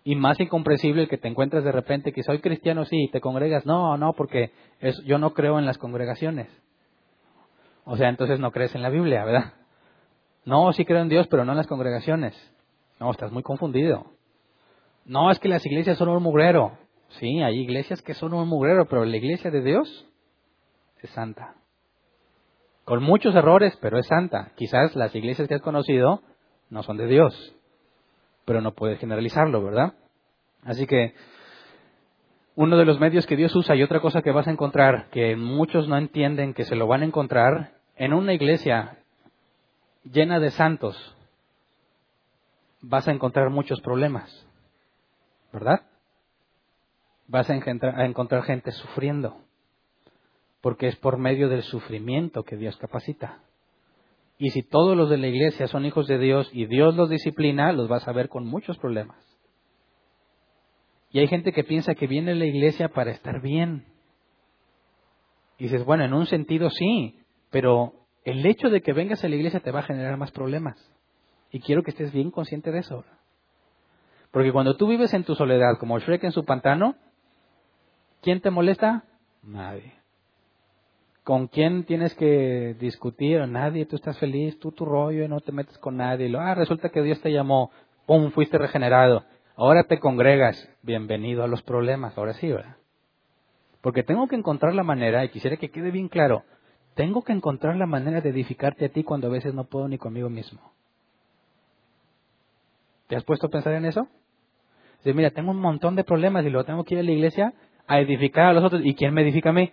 Y 0.05 0.15
más 0.15 0.39
incomprensible 0.39 1.09
que 1.09 1.19
te 1.19 1.29
encuentras 1.29 1.65
de 1.65 1.73
repente 1.73 2.13
que 2.13 2.23
soy 2.23 2.39
cristiano, 2.39 2.85
sí, 2.85 3.05
y 3.05 3.11
te 3.11 3.21
congregas. 3.21 3.67
No, 3.67 3.97
no, 3.97 4.13
porque 4.13 4.53
yo 5.05 5.19
no 5.19 5.35
creo 5.35 5.59
en 5.59 5.67
las 5.67 5.79
congregaciones. 5.79 6.49
O 7.85 7.97
sea, 7.97 8.09
entonces 8.09 8.39
no 8.39 8.53
crees 8.53 8.75
en 8.75 8.83
la 8.83 8.91
Biblia, 8.91 9.25
¿verdad? 9.25 9.55
No, 10.45 10.73
sí 10.73 10.85
creo 10.85 11.01
en 11.03 11.09
Dios, 11.09 11.27
pero 11.29 11.45
no 11.45 11.53
en 11.53 11.59
las 11.59 11.67
congregaciones. 11.67 12.35
No, 13.01 13.11
estás 13.11 13.33
muy 13.33 13.43
confundido. 13.43 14.13
No, 15.05 15.31
es 15.31 15.39
que 15.41 15.49
las 15.49 15.67
iglesias 15.67 15.99
son 15.99 16.09
un 16.09 16.23
mugrero. 16.23 16.79
Sí, 17.19 17.41
hay 17.43 17.59
iglesias 17.61 18.03
que 18.03 18.15
son 18.15 18.33
un 18.33 18.49
mugrero, 18.49 18.87
pero 18.87 19.05
la 19.05 19.17
iglesia 19.17 19.51
de 19.51 19.63
Dios 19.63 20.09
es 21.03 21.11
santa. 21.11 21.55
Con 22.87 23.03
muchos 23.03 23.35
errores, 23.35 23.77
pero 23.83 23.99
es 23.99 24.07
santa. 24.07 24.53
Quizás 24.57 24.97
las 24.97 25.15
iglesias 25.15 25.47
que 25.47 25.57
has 25.57 25.61
conocido 25.61 26.23
no 26.71 26.83
son 26.83 26.97
de 26.97 27.07
Dios, 27.07 27.55
pero 28.47 28.63
no 28.63 28.73
puedes 28.73 28.99
generalizarlo, 28.99 29.63
¿verdad? 29.63 29.93
Así 30.63 30.87
que 30.87 31.13
uno 32.55 32.79
de 32.79 32.87
los 32.87 32.99
medios 32.99 33.27
que 33.27 33.37
Dios 33.37 33.55
usa 33.55 33.77
y 33.77 33.83
otra 33.83 34.01
cosa 34.01 34.23
que 34.23 34.31
vas 34.31 34.49
a 34.49 34.53
encontrar, 34.53 35.11
que 35.11 35.37
muchos 35.37 35.87
no 35.89 35.99
entienden 35.99 36.55
que 36.55 36.65
se 36.65 36.77
lo 36.77 36.87
van 36.87 37.03
a 37.03 37.07
encontrar, 37.07 37.73
en 37.97 38.15
una 38.15 38.33
iglesia 38.33 38.97
llena 40.05 40.41
de 40.41 40.51
santos, 40.53 40.97
vas 42.81 43.07
a 43.09 43.13
encontrar 43.13 43.51
muchos 43.51 43.83
problemas, 43.83 44.49
¿verdad? 45.53 45.83
vas 47.29 47.51
a 47.51 47.55
encontrar, 47.55 48.45
gente 48.45 48.71
sufriendo, 48.73 49.37
porque 50.61 50.89
es 50.89 50.97
por 50.97 51.19
medio 51.19 51.49
del 51.49 51.63
sufrimiento 51.63 52.43
que 52.43 52.57
Dios 52.57 52.77
capacita. 52.77 53.43
Y 54.39 54.51
si 54.51 54.63
todos 54.63 54.97
los 54.97 55.09
de 55.09 55.19
la 55.19 55.29
iglesia 55.29 55.67
son 55.67 55.87
hijos 55.87 56.07
de 56.07 56.19
Dios 56.19 56.51
y 56.53 56.67
Dios 56.67 56.95
los 56.95 57.09
disciplina, 57.09 57.73
los 57.73 57.89
vas 57.89 58.07
a 58.07 58.13
ver 58.13 58.29
con 58.29 58.47
muchos 58.47 58.77
problemas. 58.79 59.17
Y 61.11 61.21
hay 61.21 61.29
gente 61.29 61.53
que 61.53 61.65
piensa 61.65 61.95
que 61.95 62.07
viene 62.07 62.33
a 62.33 62.35
la 62.35 62.45
iglesia 62.45 62.89
para 62.89 63.13
estar 63.13 63.41
bien. 63.41 63.87
Y 65.59 65.65
dices, 65.65 65.85
bueno, 65.85 66.05
en 66.05 66.13
un 66.13 66.27
sentido 66.27 66.69
sí, 66.69 67.21
pero 67.51 67.93
el 68.25 68.45
hecho 68.45 68.69
de 68.69 68.83
que 68.83 68.93
vengas 68.93 69.25
a 69.25 69.29
la 69.29 69.37
iglesia 69.37 69.61
te 69.61 69.71
va 69.71 69.81
a 69.81 69.85
generar 69.85 70.19
más 70.19 70.33
problemas. 70.33 70.77
Y 71.51 71.61
quiero 71.61 71.83
que 71.83 71.93
estés 71.93 72.13
bien 72.13 72.31
consciente 72.31 72.71
de 72.71 72.81
eso. 72.81 73.05
Porque 74.31 74.53
cuando 74.53 74.77
tú 74.77 74.89
vives 74.89 75.15
en 75.15 75.25
tu 75.25 75.35
soledad, 75.35 75.79
como 75.79 75.99
Shrek 75.99 76.25
en 76.25 76.33
su 76.33 76.45
pantano, 76.45 76.97
¿Quién 78.27 78.41
te 78.41 78.51
molesta? 78.51 79.05
Nadie. 79.43 79.93
¿Con 81.27 81.49
quién 81.49 81.83
tienes 81.83 82.15
que 82.15 82.77
discutir? 82.79 83.49
Nadie. 83.49 83.85
Tú 83.85 83.97
estás 83.97 84.17
feliz, 84.17 84.61
tú 84.61 84.71
tu 84.71 84.85
rollo 84.85 85.25
y 85.25 85.29
no 85.29 85.41
te 85.41 85.51
metes 85.51 85.77
con 85.79 85.97
nadie. 85.97 86.33
ah, 86.39 86.55
resulta 86.55 86.91
que 86.91 87.03
Dios 87.03 87.21
te 87.21 87.33
llamó. 87.33 87.73
¡Pum! 88.07 88.31
Fuiste 88.31 88.59
regenerado. 88.59 89.25
Ahora 89.57 89.83
te 89.83 89.99
congregas. 89.99 90.69
Bienvenido 90.83 91.43
a 91.43 91.49
los 91.49 91.63
problemas. 91.63 92.17
Ahora 92.17 92.35
sí, 92.35 92.47
¿verdad? 92.49 92.77
Porque 93.81 94.05
tengo 94.05 94.29
que 94.29 94.37
encontrar 94.37 94.73
la 94.77 94.85
manera, 94.85 95.25
y 95.25 95.31
quisiera 95.31 95.57
que 95.57 95.73
quede 95.73 95.91
bien 95.91 96.09
claro, 96.09 96.45
tengo 96.95 97.25
que 97.25 97.33
encontrar 97.33 97.75
la 97.75 97.87
manera 97.87 98.21
de 98.21 98.31
edificarte 98.31 98.85
a 98.85 98.91
ti 98.91 99.03
cuando 99.03 99.27
a 99.27 99.31
veces 99.31 99.53
no 99.53 99.65
puedo 99.65 99.89
ni 99.89 99.99
conmigo 99.99 100.31
mismo. 100.31 100.61
¿Te 103.09 103.17
has 103.17 103.25
puesto 103.25 103.49
a 103.49 103.51
pensar 103.51 103.73
en 103.73 103.87
eso? 103.87 104.07
Dice, 104.99 105.13
mira, 105.13 105.33
tengo 105.33 105.51
un 105.51 105.61
montón 105.61 105.97
de 105.97 106.05
problemas 106.05 106.47
y 106.47 106.51
luego 106.51 106.67
tengo 106.67 106.85
que 106.85 106.95
ir 106.95 107.01
a 107.01 107.03
la 107.03 107.11
iglesia 107.11 107.53
a 107.89 107.99
edificar 107.99 108.45
a 108.45 108.53
los 108.53 108.63
otros. 108.63 108.83
¿Y 108.85 108.95
quién 108.95 109.13
me 109.13 109.23
edifica 109.23 109.51
a 109.51 109.53
mí? 109.53 109.73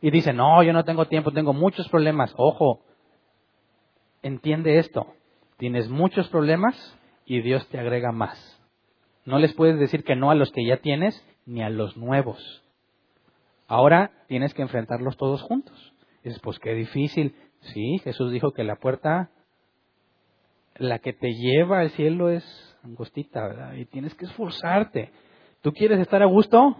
Y 0.00 0.10
dice, 0.10 0.32
no, 0.32 0.62
yo 0.62 0.72
no 0.72 0.84
tengo 0.84 1.06
tiempo, 1.06 1.32
tengo 1.32 1.52
muchos 1.52 1.88
problemas. 1.88 2.32
Ojo, 2.36 2.80
entiende 4.22 4.78
esto. 4.78 5.06
Tienes 5.56 5.88
muchos 5.88 6.28
problemas 6.28 6.74
y 7.24 7.40
Dios 7.42 7.66
te 7.68 7.78
agrega 7.78 8.12
más. 8.12 8.38
No 9.24 9.38
les 9.38 9.52
puedes 9.54 9.78
decir 9.78 10.04
que 10.04 10.16
no 10.16 10.30
a 10.30 10.34
los 10.34 10.52
que 10.52 10.64
ya 10.64 10.78
tienes 10.78 11.22
ni 11.46 11.62
a 11.62 11.68
los 11.68 11.96
nuevos. 11.96 12.62
Ahora 13.66 14.12
tienes 14.28 14.54
que 14.54 14.62
enfrentarlos 14.62 15.16
todos 15.16 15.42
juntos. 15.42 15.92
dices, 16.22 16.40
pues 16.40 16.58
qué 16.58 16.74
difícil. 16.74 17.34
Sí, 17.60 17.98
Jesús 18.04 18.32
dijo 18.32 18.52
que 18.52 18.64
la 18.64 18.76
puerta, 18.76 19.30
la 20.76 21.00
que 21.00 21.12
te 21.12 21.32
lleva 21.34 21.80
al 21.80 21.90
cielo 21.90 22.30
es 22.30 22.44
angostita, 22.82 23.42
¿verdad? 23.42 23.74
Y 23.74 23.84
tienes 23.84 24.14
que 24.14 24.26
esforzarte. 24.26 25.10
¿Tú 25.60 25.72
quieres 25.72 25.98
estar 25.98 26.22
a 26.22 26.26
gusto? 26.26 26.76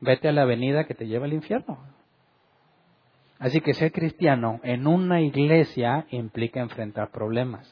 Vete 0.00 0.28
a 0.28 0.32
la 0.32 0.42
avenida 0.42 0.84
que 0.84 0.94
te 0.94 1.06
lleva 1.06 1.26
al 1.26 1.34
infierno. 1.34 1.95
Así 3.38 3.60
que 3.60 3.74
ser 3.74 3.92
cristiano 3.92 4.60
en 4.62 4.86
una 4.86 5.20
iglesia 5.20 6.06
implica 6.10 6.60
enfrentar 6.60 7.10
problemas. 7.10 7.70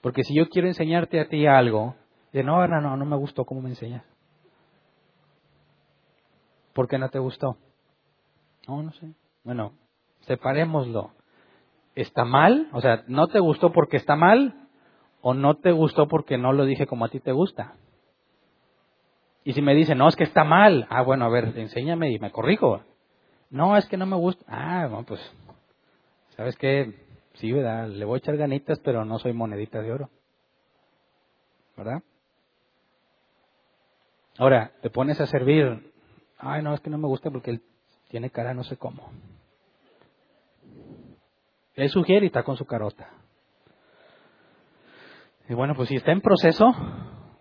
Porque 0.00 0.22
si 0.22 0.34
yo 0.36 0.48
quiero 0.48 0.68
enseñarte 0.68 1.18
a 1.20 1.28
ti 1.28 1.46
algo, 1.46 1.96
de 2.32 2.44
no, 2.44 2.66
no, 2.68 2.80
no, 2.80 2.96
no 2.96 3.04
me 3.04 3.16
gustó 3.16 3.44
cómo 3.44 3.60
me 3.60 3.70
enseñas. 3.70 4.04
¿Por 6.72 6.86
qué 6.88 6.98
no 6.98 7.08
te 7.08 7.18
gustó? 7.18 7.56
No, 8.68 8.82
no 8.82 8.92
sé. 8.92 9.14
Bueno, 9.42 9.72
separémoslo. 10.20 11.10
¿Está 11.94 12.24
mal? 12.24 12.68
O 12.72 12.80
sea, 12.80 13.04
¿no 13.08 13.28
te 13.28 13.40
gustó 13.40 13.72
porque 13.72 13.96
está 13.96 14.14
mal? 14.14 14.54
¿O 15.22 15.34
no 15.34 15.56
te 15.56 15.72
gustó 15.72 16.06
porque 16.06 16.36
no 16.36 16.52
lo 16.52 16.66
dije 16.66 16.86
como 16.86 17.04
a 17.04 17.08
ti 17.08 17.18
te 17.18 17.32
gusta? 17.32 17.74
Y 19.42 19.54
si 19.54 19.62
me 19.62 19.74
dicen, 19.74 19.98
no, 19.98 20.08
es 20.08 20.16
que 20.16 20.24
está 20.24 20.44
mal, 20.44 20.86
ah, 20.90 21.02
bueno, 21.02 21.24
a 21.24 21.28
ver, 21.28 21.56
enséñame 21.56 22.12
y 22.12 22.18
me 22.18 22.30
corrijo. 22.30 22.82
No, 23.50 23.76
es 23.76 23.86
que 23.86 23.96
no 23.96 24.06
me 24.06 24.16
gusta. 24.16 24.44
Ah, 24.48 24.86
bueno, 24.88 25.04
pues 25.06 25.20
¿sabes 26.36 26.56
qué? 26.56 26.94
Sí, 27.34 27.52
¿verdad? 27.52 27.88
Le 27.88 28.04
voy 28.04 28.16
a 28.16 28.18
echar 28.18 28.36
ganitas, 28.36 28.78
pero 28.80 29.04
no 29.04 29.18
soy 29.18 29.32
monedita 29.32 29.80
de 29.80 29.92
oro. 29.92 30.10
¿Verdad? 31.76 32.02
Ahora, 34.38 34.72
te 34.82 34.90
pones 34.90 35.20
a 35.20 35.26
servir. 35.26 35.92
Ay, 36.38 36.62
no, 36.62 36.74
es 36.74 36.80
que 36.80 36.90
no 36.90 36.98
me 36.98 37.06
gusta 37.06 37.30
porque 37.30 37.50
él 37.50 37.62
tiene 38.08 38.30
cara 38.30 38.54
no 38.54 38.64
sé 38.64 38.76
cómo. 38.76 39.10
Él 41.74 41.90
sugiere 41.90 42.24
y 42.24 42.28
está 42.28 42.42
con 42.42 42.56
su 42.56 42.64
carota. 42.64 43.10
Y 45.48 45.54
bueno, 45.54 45.74
pues 45.74 45.88
si 45.88 45.96
está 45.96 46.12
en 46.12 46.20
proceso, 46.20 46.74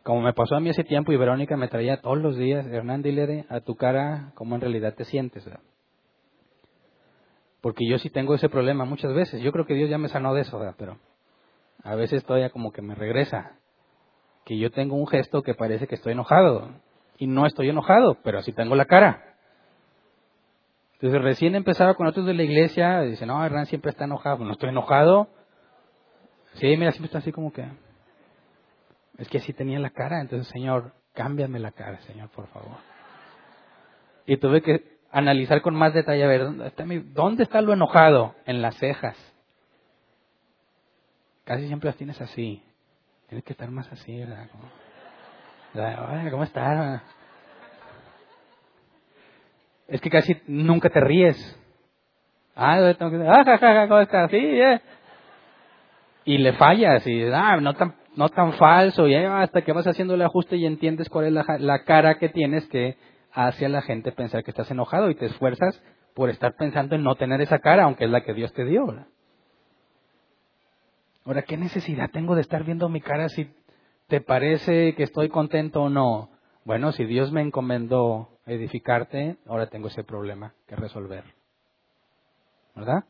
como 0.03 0.21
me 0.21 0.33
pasó 0.33 0.55
a 0.55 0.59
mí 0.59 0.69
ese 0.69 0.83
tiempo 0.83 1.11
y 1.11 1.17
Verónica 1.17 1.57
me 1.57 1.67
traía 1.67 2.01
todos 2.01 2.17
los 2.17 2.37
días, 2.37 2.65
Hernán, 2.67 3.01
dile 3.01 3.45
a 3.49 3.61
tu 3.61 3.75
cara 3.75 4.31
cómo 4.35 4.55
en 4.55 4.61
realidad 4.61 4.93
te 4.93 5.05
sientes. 5.05 5.49
Porque 7.65 7.87
yo 7.87 7.97
sí 7.97 8.11
tengo 8.11 8.35
ese 8.35 8.47
problema 8.47 8.85
muchas 8.85 9.11
veces. 9.15 9.41
Yo 9.41 9.51
creo 9.51 9.65
que 9.65 9.73
Dios 9.73 9.89
ya 9.89 9.97
me 9.97 10.07
sanó 10.07 10.35
de 10.35 10.41
eso, 10.41 10.61
pero 10.77 10.99
a 11.81 11.95
veces 11.95 12.23
todavía 12.23 12.51
como 12.51 12.71
que 12.71 12.83
me 12.83 12.93
regresa. 12.93 13.57
Que 14.43 14.59
yo 14.59 14.69
tengo 14.69 14.95
un 14.95 15.07
gesto 15.07 15.41
que 15.41 15.55
parece 15.55 15.87
que 15.87 15.95
estoy 15.95 16.13
enojado. 16.13 16.69
Y 17.17 17.25
no 17.25 17.47
estoy 17.47 17.69
enojado, 17.69 18.19
pero 18.23 18.37
así 18.37 18.53
tengo 18.53 18.75
la 18.75 18.85
cara. 18.85 19.33
Entonces 20.93 21.19
recién 21.23 21.55
empezaba 21.55 21.95
con 21.95 22.05
otros 22.05 22.27
de 22.27 22.35
la 22.35 22.43
iglesia, 22.43 23.01
dice, 23.01 23.25
no, 23.25 23.43
Hernán 23.43 23.65
siempre 23.65 23.89
está 23.89 24.03
enojado. 24.03 24.45
No 24.45 24.51
estoy 24.51 24.69
enojado. 24.69 25.27
Sí, 26.59 26.67
mira, 26.77 26.91
siempre 26.91 27.07
está 27.07 27.17
así 27.17 27.31
como 27.31 27.51
que... 27.51 27.67
Es 29.17 29.27
que 29.27 29.39
así 29.39 29.53
tenía 29.53 29.79
la 29.79 29.89
cara, 29.89 30.21
entonces, 30.21 30.47
Señor, 30.49 30.93
cámbiame 31.15 31.57
la 31.57 31.71
cara, 31.71 31.99
Señor, 32.01 32.29
por 32.29 32.45
favor. 32.49 32.77
Y 34.27 34.37
tuve 34.37 34.61
que 34.61 34.94
analizar 35.15 35.61
con 35.61 35.75
más 35.75 35.93
detalle, 35.93 36.23
a 36.23 36.27
ver, 36.27 36.43
¿dónde 36.43 36.67
está, 36.67 36.83
¿dónde 36.85 37.43
está 37.43 37.61
lo 37.61 37.73
enojado? 37.73 38.35
En 38.45 38.61
las 38.61 38.75
cejas. 38.75 39.17
Casi 41.45 41.67
siempre 41.67 41.87
las 41.87 41.97
tienes 41.97 42.19
así. 42.19 42.61
Tienes 43.29 43.45
que 43.45 43.53
estar 43.53 43.71
más 43.71 43.91
así, 43.91 44.19
¿verdad? 44.19 44.47
¿Cómo 46.31 46.43
estás? 46.43 47.01
Es 49.87 50.01
que 50.01 50.09
casi 50.09 50.41
nunca 50.47 50.89
te 50.89 50.99
ríes. 50.99 51.61
Ah, 52.55 52.93
tengo 52.97 53.11
que... 53.11 53.27
ah, 53.27 53.85
¿cómo 53.87 53.99
estás? 54.01 54.31
Sí. 54.31 54.59
Y 56.25 56.37
le 56.39 56.53
fallas 56.53 57.05
y, 57.07 57.23
ah, 57.31 57.57
no 57.57 57.73
tan 57.73 57.95
no 58.15 58.29
tan 58.29 58.53
falso, 58.53 59.07
y 59.07 59.15
hasta 59.15 59.61
que 59.61 59.73
vas 59.73 59.87
haciendo 59.87 60.13
el 60.13 60.21
ajuste 60.21 60.55
y 60.55 60.65
entiendes 60.65 61.09
cuál 61.09 61.25
es 61.25 61.45
la, 61.59 61.83
cara 61.83 62.17
que 62.17 62.29
tienes 62.29 62.65
que 62.67 62.97
hace 63.35 63.65
a 63.65 63.69
la 63.69 63.81
gente 63.81 64.11
pensar 64.13 64.43
que 64.43 64.51
estás 64.51 64.71
enojado 64.71 65.09
y 65.09 65.15
te 65.15 65.25
esfuerzas 65.25 65.81
por 66.15 66.29
estar 66.29 66.55
pensando 66.55 66.95
en 66.95 67.03
no 67.03 67.15
tener 67.15 67.41
esa 67.41 67.59
cara, 67.59 67.83
aunque 67.83 68.05
es 68.05 68.09
la 68.09 68.21
que 68.21 68.33
Dios 68.33 68.53
te 68.53 68.63
dio. 68.63 68.85
Ahora, 71.25 71.41
¿qué 71.41 71.57
necesidad 71.57 72.09
tengo 72.11 72.35
de 72.35 72.41
estar 72.41 72.63
viendo 72.63 72.87
mi 72.87 73.01
cara 73.01 73.27
si 73.27 73.53
te 74.07 74.21
parece 74.21 74.95
que 74.95 75.03
estoy 75.03 75.27
contento 75.27 75.83
o 75.83 75.89
no? 75.89 76.29
Bueno, 76.63 76.93
si 76.93 77.03
Dios 77.03 77.31
me 77.31 77.41
encomendó 77.41 78.29
edificarte, 78.45 79.37
ahora 79.45 79.67
tengo 79.67 79.87
ese 79.87 80.03
problema 80.03 80.53
que 80.67 80.75
resolver. 80.75 81.25
¿Verdad? 82.73 83.03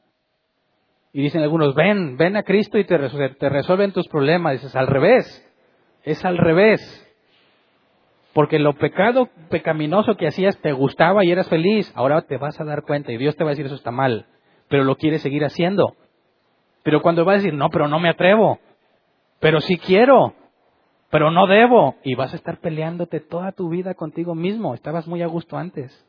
Y 1.14 1.22
dicen 1.22 1.44
algunos, 1.44 1.76
ven, 1.76 2.18
ven 2.18 2.36
a 2.36 2.44
Cristo 2.44 2.78
y 2.78 2.86
te, 2.86 2.98
te 2.98 3.50
resuelven 3.50 3.94
tus 3.94 4.08
problemas. 4.08 4.54
Dices, 4.54 4.76
al 4.76 4.88
revés, 4.88 5.26
es 6.04 6.26
al 6.26 6.38
revés. 6.38 7.05
Porque 8.36 8.60
lo 8.60 8.74
pecado 8.74 9.30
pecaminoso 9.50 10.16
que 10.16 10.28
hacías 10.28 10.60
te 10.60 10.74
gustaba 10.74 11.24
y 11.24 11.32
eras 11.32 11.50
feliz, 11.50 11.92
ahora 11.96 12.22
te 12.22 12.38
vas 12.38 12.60
a 12.60 12.66
dar 12.66 12.84
cuenta 12.84 13.12
y 13.12 13.18
Dios 13.18 13.36
te 13.36 13.44
va 13.44 13.50
a 13.50 13.54
decir 13.54 13.66
eso 13.66 13.76
está 13.76 13.92
mal, 13.92 14.28
pero 14.68 14.84
lo 14.84 14.98
quieres 14.98 15.24
seguir 15.24 15.44
haciendo. 15.44 15.96
Pero 16.84 17.02
cuando 17.02 17.24
vas 17.24 17.36
a 17.36 17.38
decir, 17.38 17.54
no, 17.54 17.70
pero 17.70 17.88
no 17.88 17.98
me 17.98 18.10
atrevo, 18.10 18.60
pero 19.40 19.62
sí 19.62 19.78
quiero, 19.78 20.36
pero 21.10 21.32
no 21.32 21.48
debo, 21.48 21.96
y 22.04 22.16
vas 22.16 22.34
a 22.34 22.36
estar 22.36 22.58
peleándote 22.60 23.22
toda 23.22 23.54
tu 23.54 23.70
vida 23.70 23.94
contigo 23.94 24.36
mismo, 24.36 24.74
estabas 24.74 25.08
muy 25.08 25.22
a 25.22 25.28
gusto 25.28 25.58
antes, 25.58 26.06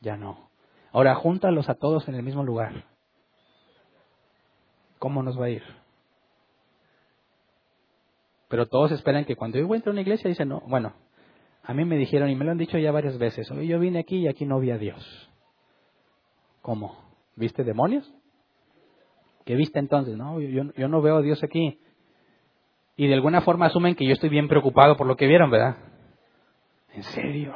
ya 0.00 0.16
no. 0.16 0.48
Ahora 0.92 1.14
júntalos 1.14 1.68
a 1.68 1.74
todos 1.74 2.08
en 2.08 2.14
el 2.14 2.22
mismo 2.22 2.42
lugar. 2.42 2.90
¿cómo 5.00 5.22
nos 5.24 5.40
va 5.40 5.46
a 5.46 5.50
ir? 5.50 5.64
Pero 8.48 8.66
todos 8.66 8.92
esperan 8.92 9.24
que 9.24 9.34
cuando 9.34 9.58
yo 9.58 9.74
entro 9.74 9.90
a 9.90 9.94
una 9.94 10.02
iglesia 10.02 10.28
dicen, 10.28 10.48
no, 10.48 10.60
bueno, 10.66 10.92
a 11.70 11.72
mí 11.72 11.84
me 11.84 11.96
dijeron 11.96 12.28
y 12.28 12.34
me 12.34 12.44
lo 12.44 12.50
han 12.50 12.58
dicho 12.58 12.78
ya 12.78 12.90
varias 12.90 13.16
veces, 13.16 13.48
yo 13.48 13.78
vine 13.78 14.00
aquí 14.00 14.16
y 14.16 14.26
aquí 14.26 14.44
no 14.44 14.58
vi 14.58 14.72
a 14.72 14.76
Dios. 14.76 15.30
¿Cómo? 16.62 16.98
¿Viste 17.36 17.62
demonios? 17.62 18.12
¿Qué 19.44 19.54
viste 19.54 19.78
entonces? 19.78 20.16
No, 20.16 20.40
yo, 20.40 20.64
no 20.64 21.00
veo 21.00 21.18
a 21.18 21.22
Dios 21.22 21.44
aquí. 21.44 21.78
Y 22.96 23.06
de 23.06 23.14
alguna 23.14 23.42
forma 23.42 23.66
asumen 23.66 23.94
que 23.94 24.04
yo 24.04 24.14
estoy 24.14 24.30
bien 24.30 24.48
preocupado 24.48 24.96
por 24.96 25.06
lo 25.06 25.14
que 25.14 25.28
vieron, 25.28 25.48
¿verdad? 25.48 25.76
¿En 26.92 27.04
serio? 27.04 27.54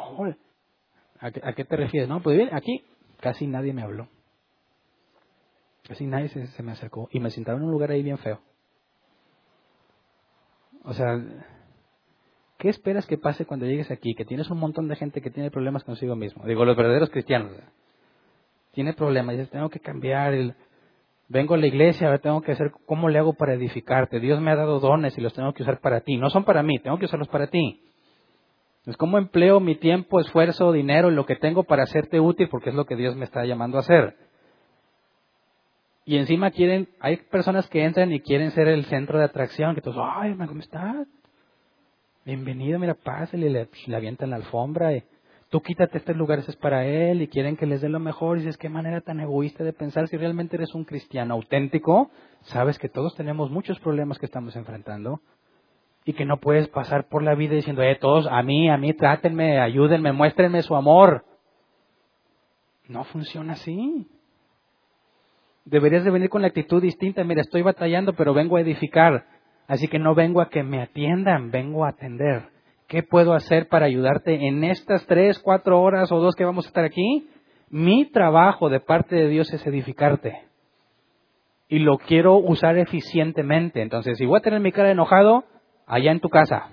¿A 1.19 1.53
qué, 1.53 1.65
te 1.65 1.77
refieres? 1.77 2.09
No, 2.09 2.23
pues 2.23 2.37
bien, 2.37 2.51
aquí 2.53 2.85
casi 3.19 3.49
nadie 3.49 3.73
me 3.73 3.83
habló. 3.83 4.07
Así 5.91 6.07
nadie 6.07 6.29
se, 6.29 6.63
me 6.63 6.71
acercó 6.71 7.09
y 7.11 7.19
me 7.19 7.31
sentaron 7.31 7.63
en 7.63 7.67
un 7.67 7.73
lugar 7.73 7.91
ahí 7.91 8.05
bien 8.05 8.19
feo. 8.19 8.41
O 10.85 10.93
sea, 10.93 11.21
¿qué 12.65 12.71
esperas 12.71 13.07
que 13.07 13.19
pase 13.19 13.45
cuando 13.45 13.67
llegues 13.67 13.91
aquí? 13.91 14.15
Que 14.15 14.25
tienes 14.25 14.49
un 14.49 14.59
montón 14.59 14.89
de 14.89 14.97
gente 14.97 15.21
que 15.21 15.29
tiene 15.29 15.51
problemas 15.51 15.85
consigo 15.85 16.17
mismo. 16.17 16.47
Digo, 16.47 16.65
los 16.65 16.75
verdaderos 16.75 17.11
cristianos. 17.11 17.53
Tiene 18.73 18.95
problemas, 18.95 19.37
dices, 19.37 19.51
tengo 19.51 19.69
que 19.69 19.81
cambiar. 19.81 20.33
vengo 21.29 21.55
a 21.55 21.59
la 21.59 21.67
iglesia, 21.67 22.07
ahora 22.07 22.21
tengo 22.21 22.41
que 22.41 22.53
hacer, 22.53 22.73
¿cómo 22.87 23.11
le 23.11 23.19
hago 23.19 23.35
para 23.35 23.53
edificarte? 23.53 24.19
Dios 24.19 24.41
me 24.41 24.51
ha 24.51 24.57
dado 24.57 24.81
dones 24.81 25.19
y 25.19 25.21
los 25.21 25.35
tengo 25.35 25.53
que 25.53 25.63
usar 25.63 25.81
para 25.81 26.01
ti. 26.01 26.17
No 26.17 26.31
son 26.31 26.45
para 26.45 26.63
mí, 26.63 26.79
tengo 26.79 26.97
que 26.97 27.05
usarlos 27.05 27.29
para 27.29 27.49
ti. 27.49 27.83
Es 28.87 28.97
como 28.97 29.19
empleo 29.19 29.61
mi 29.61 29.75
tiempo, 29.75 30.19
esfuerzo, 30.19 30.73
dinero 30.73 31.11
lo 31.11 31.27
que 31.27 31.37
tengo 31.37 31.65
para 31.65 31.83
hacerte 31.83 32.19
útil 32.19 32.49
porque 32.49 32.71
es 32.71 32.75
lo 32.75 32.87
que 32.87 32.97
Dios 32.97 33.15
me 33.15 33.27
está 33.27 33.45
llamando 33.45 33.77
a 33.77 33.81
hacer. 33.81 34.17
Y 36.07 36.17
encima 36.17 36.51
quieren, 36.51 36.89
hay 36.99 37.19
personas 37.19 37.69
que 37.69 37.85
entran 37.85 38.11
y 38.11 38.21
quieren 38.21 38.53
ser 38.53 38.69
el 38.69 38.87
centro 38.87 39.19
de 39.19 39.27
atracción, 39.27 39.75
que 39.75 39.83
todos, 39.83 39.99
ay, 40.01 40.35
¿cómo 40.47 40.61
estás? 40.61 41.07
Bienvenido, 42.27 42.79
mira, 42.79 42.95
pásale, 42.95 43.51
le, 43.51 43.69
le 43.87 43.97
avientan 43.97 44.31
la 44.31 44.37
alfombra 44.37 44.95
y 44.95 45.03
tú 45.51 45.61
quítate 45.61 45.99
estos 45.99 46.17
lugares, 46.17 46.49
es 46.49 46.57
para 46.57 46.87
él 46.87 47.21
y 47.21 47.29
quieren 47.29 47.55
que 47.55 47.67
les 47.67 47.83
dé 47.83 47.91
lo 47.91 48.01
mejor. 48.01 48.39
Y 48.39 48.41
dices, 48.41 48.57
qué 48.57 48.71
manera 48.71 49.03
tan 49.03 49.21
egoísta 49.21 49.63
de 49.63 49.75
pensar. 49.75 50.09
Si 50.09 50.17
realmente 50.17 50.57
eres 50.57 50.75
un 50.75 50.85
cristiano 50.85 51.35
auténtico, 51.35 52.11
sabes 52.45 52.79
que 52.79 52.89
todos 52.89 53.15
tenemos 53.15 53.51
muchos 53.51 53.79
problemas 53.79 54.19
que 54.19 54.25
estamos 54.25 54.57
enfrentando 54.57 55.21
y 56.07 56.15
que 56.15 56.25
no 56.25 56.39
puedes 56.39 56.67
pasar 56.69 57.09
por 57.11 57.23
la 57.23 57.35
vida 57.35 57.57
diciendo, 57.57 57.83
eh, 57.83 57.99
todos 58.01 58.27
a 58.27 58.43
mí, 58.43 58.71
a 58.71 58.79
mí, 58.79 58.95
trátenme, 58.95 59.61
ayúdenme, 59.61 60.13
muéstrenme 60.13 60.63
su 60.63 60.75
amor. 60.77 61.27
No 62.89 63.05
funciona 63.05 63.53
así. 63.53 64.09
Deberías 65.67 66.05
de 66.05 66.11
venir 66.11 66.31
con 66.31 66.41
la 66.41 66.49
actitud 66.49 66.81
distinta. 66.81 67.23
Mira, 67.23 67.43
estoy 67.43 67.61
batallando, 67.61 68.15
pero 68.15 68.33
vengo 68.33 68.57
a 68.57 68.63
edificar. 68.63 69.27
Así 69.67 69.89
que 69.89 69.99
no 69.99 70.15
vengo 70.15 70.41
a 70.41 70.51
que 70.51 70.63
me 70.63 70.83
atiendan, 70.83 71.51
vengo 71.51 71.85
a 71.85 71.91
atender. 71.91 72.49
¿Qué 72.87 73.03
puedo 73.03 73.33
hacer 73.33 73.69
para 73.69 73.87
ayudarte 73.87 74.47
en 74.47 74.63
estas 74.63 75.07
tres, 75.07 75.39
cuatro 75.39 75.81
horas 75.81 76.13
o 76.13 76.21
dos 76.21 76.35
que 76.35 76.45
vamos 76.45 76.67
a 76.67 76.69
estar 76.69 76.85
aquí? 76.85 77.29
Mi 77.71 78.05
trabajo 78.05 78.69
de 78.69 78.81
parte 78.81 79.17
de 79.17 79.29
Dios 79.29 79.53
es 79.53 79.67
edificarte. 79.67 80.43
Y 81.69 81.79
lo 81.79 81.97
quiero 81.99 82.37
usar 82.37 82.77
eficientemente. 82.77 83.81
Entonces, 83.81 84.19
si 84.19 84.27
voy 84.27 84.39
a 84.39 84.43
tener 84.43 84.61
mi 84.61 84.71
cara 84.71 84.91
enojado, 84.91 85.45
allá 85.87 86.13
en 86.13 86.21
tu 86.21 86.29
casa. 86.29 86.69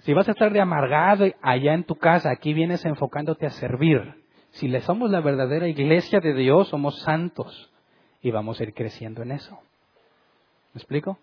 Si 0.00 0.12
vas 0.12 0.28
a 0.28 0.32
estar 0.32 0.52
de 0.52 0.60
amargado, 0.60 1.24
allá 1.40 1.74
en 1.74 1.84
tu 1.84 1.96
casa. 1.96 2.30
Aquí 2.30 2.52
vienes 2.52 2.84
enfocándote 2.84 3.46
a 3.46 3.50
servir. 3.50 4.22
Si 4.50 4.68
le 4.68 4.80
somos 4.80 5.10
la 5.10 5.20
verdadera 5.20 5.68
iglesia 5.68 6.20
de 6.20 6.34
Dios, 6.34 6.68
somos 6.68 7.00
santos 7.02 7.72
y 8.20 8.30
vamos 8.30 8.60
a 8.60 8.64
ir 8.64 8.74
creciendo 8.74 9.22
en 9.22 9.32
eso. 9.32 9.58
¿Me 10.74 10.78
explico? 10.78 11.18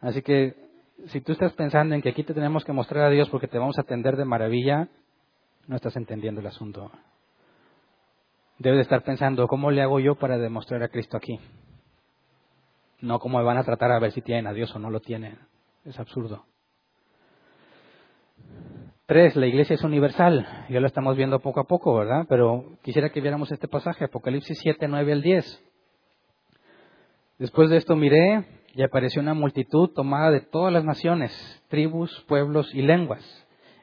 Así 0.00 0.22
que 0.22 0.54
si 1.06 1.20
tú 1.20 1.32
estás 1.32 1.52
pensando 1.54 1.94
en 1.94 2.02
que 2.02 2.10
aquí 2.10 2.24
te 2.24 2.34
tenemos 2.34 2.64
que 2.64 2.72
mostrar 2.72 3.06
a 3.06 3.10
Dios 3.10 3.28
porque 3.30 3.48
te 3.48 3.58
vamos 3.58 3.78
a 3.78 3.82
atender 3.82 4.16
de 4.16 4.24
maravilla, 4.24 4.88
no 5.66 5.76
estás 5.76 5.96
entendiendo 5.96 6.40
el 6.40 6.46
asunto. 6.46 6.90
Debes 8.58 8.78
de 8.78 8.82
estar 8.82 9.02
pensando, 9.02 9.48
¿cómo 9.48 9.70
le 9.70 9.82
hago 9.82 10.00
yo 10.00 10.14
para 10.16 10.38
demostrar 10.38 10.82
a 10.82 10.88
Cristo 10.88 11.16
aquí? 11.16 11.38
No 13.00 13.18
cómo 13.18 13.38
me 13.38 13.44
van 13.44 13.58
a 13.58 13.64
tratar 13.64 13.90
a 13.90 13.98
ver 13.98 14.12
si 14.12 14.22
tienen 14.22 14.46
a 14.46 14.52
Dios 14.52 14.74
o 14.76 14.78
no 14.78 14.90
lo 14.90 15.00
tienen. 15.00 15.38
Es 15.84 15.98
absurdo. 15.98 16.44
Tres, 19.06 19.34
la 19.34 19.46
iglesia 19.46 19.74
es 19.74 19.82
universal. 19.82 20.66
Ya 20.68 20.78
lo 20.78 20.86
estamos 20.86 21.16
viendo 21.16 21.40
poco 21.40 21.60
a 21.60 21.64
poco, 21.64 21.94
¿verdad? 21.94 22.24
Pero 22.28 22.76
quisiera 22.82 23.10
que 23.10 23.20
viéramos 23.20 23.50
este 23.50 23.66
pasaje, 23.66 24.04
Apocalipsis 24.04 24.58
7, 24.62 24.86
9 24.88 25.12
al 25.12 25.22
10. 25.22 25.71
Después 27.42 27.70
de 27.70 27.76
esto 27.76 27.96
miré 27.96 28.44
y 28.72 28.84
apareció 28.84 29.20
una 29.20 29.34
multitud 29.34 29.90
tomada 29.90 30.30
de 30.30 30.42
todas 30.42 30.72
las 30.72 30.84
naciones, 30.84 31.32
tribus, 31.66 32.24
pueblos 32.28 32.72
y 32.72 32.82
lenguas. 32.82 33.20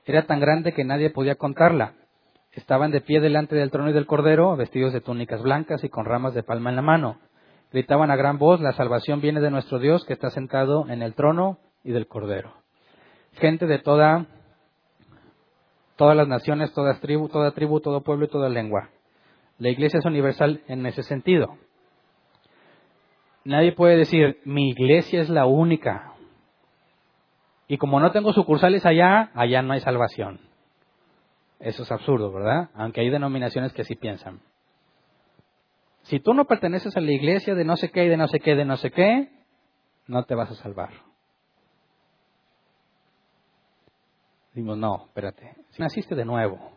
Era 0.06 0.26
tan 0.26 0.40
grande 0.40 0.72
que 0.72 0.86
nadie 0.86 1.10
podía 1.10 1.36
contarla. 1.36 1.96
estaban 2.54 2.92
de 2.92 3.02
pie 3.02 3.20
delante 3.20 3.58
del 3.58 3.70
trono 3.70 3.90
y 3.90 3.94
del 3.94 4.06
cordero, 4.06 4.56
vestidos 4.56 4.94
de 4.94 5.02
túnicas 5.02 5.42
blancas 5.42 5.84
y 5.84 5.90
con 5.90 6.06
ramas 6.06 6.34
de 6.34 6.42
palma 6.42 6.70
en 6.70 6.78
la 6.78 6.82
mano. 6.82 7.20
Gritaban 7.74 8.12
a 8.12 8.16
gran 8.16 8.38
voz, 8.38 8.62
la 8.62 8.72
salvación 8.72 9.20
viene 9.20 9.42
de 9.42 9.52
nuestro 9.52 9.78
Dios 9.78 10.06
que 10.06 10.14
está 10.14 10.30
sentado 10.30 10.88
en 10.88 11.02
el 11.02 11.14
trono 11.14 11.60
y 11.84 11.92
del 11.92 12.08
cordero. 12.08 12.54
Gente 13.34 13.68
de 13.68 13.80
toda, 13.80 14.26
todas 15.98 16.16
las 16.16 16.30
naciones, 16.30 16.72
toda 16.72 16.98
tribu, 17.02 17.28
toda 17.28 17.52
tribu, 17.52 17.82
todo 17.82 18.04
pueblo 18.06 18.24
y 18.24 18.30
toda 18.30 18.48
lengua. 18.48 18.90
La 19.58 19.68
iglesia 19.68 20.00
es 20.00 20.06
universal 20.06 20.62
en 20.70 20.86
ese 20.86 21.04
sentido. 21.04 21.58
Nadie 23.44 23.72
puede 23.72 23.98
decir, 23.98 24.40
mi 24.46 24.70
iglesia 24.70 25.22
es 25.22 25.30
la 25.30 25.46
única. 25.46 26.14
Y 27.68 27.78
como 27.78 28.00
no 28.00 28.12
tengo 28.12 28.34
sucursales 28.34 28.86
allá, 28.86 29.32
allá 29.34 29.62
no 29.62 29.74
hay 29.74 29.80
salvación. 29.80 30.40
Eso 31.60 31.84
es 31.84 31.92
absurdo, 31.92 32.32
¿verdad? 32.32 32.70
Aunque 32.74 33.02
hay 33.02 33.10
denominaciones 33.10 33.74
que 33.74 33.82
así 33.82 33.96
piensan. 33.96 34.42
Si 36.04 36.20
tú 36.20 36.34
no 36.34 36.46
perteneces 36.46 36.96
a 36.96 37.02
la 37.02 37.12
iglesia 37.12 37.56
de 37.56 37.66
no 37.66 37.78
sé 37.78 37.92
qué 37.92 38.06
y 38.06 38.10
de 38.10 38.18
no 38.18 38.28
sé 38.28 38.40
qué, 38.40 38.56
de 38.56 38.66
no 38.66 38.78
sé 38.78 38.92
qué, 38.92 39.30
no 40.08 40.24
te 40.24 40.36
vas 40.36 40.50
a 40.50 40.56
salvar. 40.56 40.90
Dimos, 44.54 44.78
no, 44.78 45.06
espérate. 45.06 45.56
Si 45.70 45.82
naciste 45.82 46.16
de 46.16 46.26
nuevo 46.26 46.72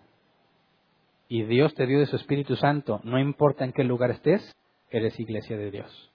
y 1.29 1.45
Dios 1.45 1.75
te 1.75 1.87
dio 1.87 1.99
de 1.99 2.07
su 2.07 2.17
Espíritu 2.17 2.57
Santo, 2.57 3.01
no 3.05 3.19
importa 3.19 3.65
en 3.65 3.73
qué 3.73 3.85
lugar 3.85 4.11
estés, 4.11 4.55
eres 4.91 5.19
iglesia 5.19 5.57
de 5.57 5.71
Dios. 5.71 6.12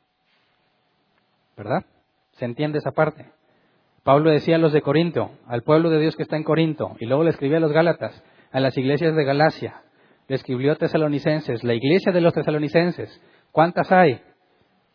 ¿Verdad? 1.57 1.85
¿Se 2.33 2.45
entiende 2.45 2.77
esa 2.77 2.91
parte? 2.91 3.31
Pablo 4.03 4.29
decía 4.29 4.55
a 4.55 4.59
los 4.59 4.71
de 4.71 4.81
Corinto, 4.81 5.31
al 5.47 5.63
pueblo 5.63 5.89
de 5.89 5.99
Dios 5.99 6.15
que 6.15 6.23
está 6.23 6.37
en 6.37 6.43
Corinto, 6.43 6.95
y 6.99 7.07
luego 7.07 7.23
le 7.23 7.31
escribía 7.31 7.57
a 7.57 7.61
los 7.61 7.73
Gálatas, 7.73 8.23
a 8.51 8.59
las 8.59 8.77
iglesias 8.77 9.15
de 9.15 9.25
Galacia, 9.25 9.81
le 10.27 10.35
escribió 10.35 10.71
a 10.71 10.75
tesalonicenses, 10.75 11.63
la 11.63 11.73
iglesia 11.73 12.13
de 12.13 12.21
los 12.21 12.33
tesalonicenses, 12.33 13.21
¿cuántas 13.51 13.91
hay? 13.91 14.21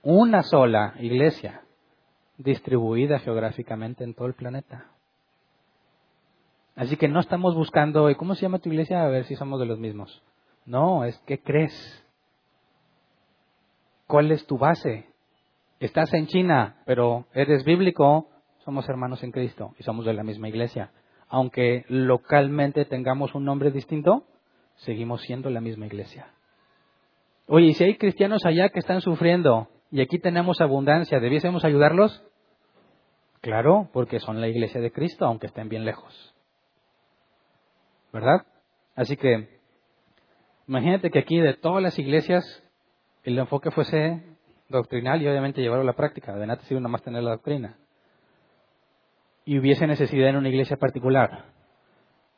Una 0.02 0.42
sola 0.42 0.94
iglesia 1.00 1.62
distribuida 2.38 3.18
geográficamente 3.18 4.04
en 4.04 4.14
todo 4.14 4.26
el 4.26 4.34
planeta. 4.34 4.86
Así 6.74 6.96
que 6.96 7.08
no 7.08 7.20
estamos 7.20 7.54
buscando, 7.54 8.08
¿y 8.08 8.14
cómo 8.14 8.34
se 8.34 8.42
llama 8.42 8.58
tu 8.58 8.70
iglesia? 8.70 9.02
A 9.02 9.08
ver 9.08 9.24
si 9.24 9.36
somos 9.36 9.60
de 9.60 9.66
los 9.66 9.78
mismos. 9.78 10.22
No, 10.64 11.04
es 11.04 11.18
que 11.26 11.38
crees. 11.38 12.04
¿Cuál 14.06 14.32
es 14.32 14.46
tu 14.46 14.56
base? 14.56 15.11
Estás 15.82 16.14
en 16.14 16.28
China, 16.28 16.76
pero 16.86 17.26
eres 17.34 17.64
bíblico, 17.64 18.28
somos 18.64 18.88
hermanos 18.88 19.20
en 19.24 19.32
Cristo 19.32 19.74
y 19.80 19.82
somos 19.82 20.06
de 20.06 20.12
la 20.12 20.22
misma 20.22 20.48
iglesia. 20.48 20.92
Aunque 21.26 21.84
localmente 21.88 22.84
tengamos 22.84 23.34
un 23.34 23.44
nombre 23.44 23.72
distinto, 23.72 24.24
seguimos 24.76 25.22
siendo 25.22 25.50
la 25.50 25.60
misma 25.60 25.86
iglesia. 25.86 26.28
Oye, 27.48 27.66
¿y 27.66 27.74
si 27.74 27.82
hay 27.82 27.96
cristianos 27.96 28.46
allá 28.46 28.68
que 28.68 28.78
están 28.78 29.00
sufriendo 29.00 29.70
y 29.90 30.00
aquí 30.00 30.20
tenemos 30.20 30.60
abundancia, 30.60 31.18
¿debiésemos 31.18 31.64
ayudarlos? 31.64 32.22
Claro, 33.40 33.90
porque 33.92 34.20
son 34.20 34.40
la 34.40 34.46
iglesia 34.46 34.80
de 34.80 34.92
Cristo, 34.92 35.26
aunque 35.26 35.48
estén 35.48 35.68
bien 35.68 35.84
lejos. 35.84 36.32
¿Verdad? 38.12 38.46
Así 38.94 39.16
que, 39.16 39.58
imagínate 40.68 41.10
que 41.10 41.18
aquí 41.18 41.40
de 41.40 41.54
todas 41.54 41.82
las 41.82 41.98
iglesias 41.98 42.44
el 43.24 43.36
enfoque 43.36 43.72
fuese 43.72 44.31
doctrinal 44.78 45.22
y 45.22 45.28
obviamente 45.28 45.60
llevarlo 45.60 45.82
a 45.82 45.86
la 45.86 45.96
práctica. 45.96 46.34
De 46.34 46.46
nada 46.46 46.62
sirve 46.62 46.80
nada 46.80 46.90
más 46.90 47.02
tener 47.02 47.22
la 47.22 47.30
doctrina. 47.30 47.76
Y 49.44 49.58
hubiese 49.58 49.86
necesidad 49.86 50.28
en 50.28 50.36
una 50.36 50.48
iglesia 50.48 50.76
particular 50.76 51.52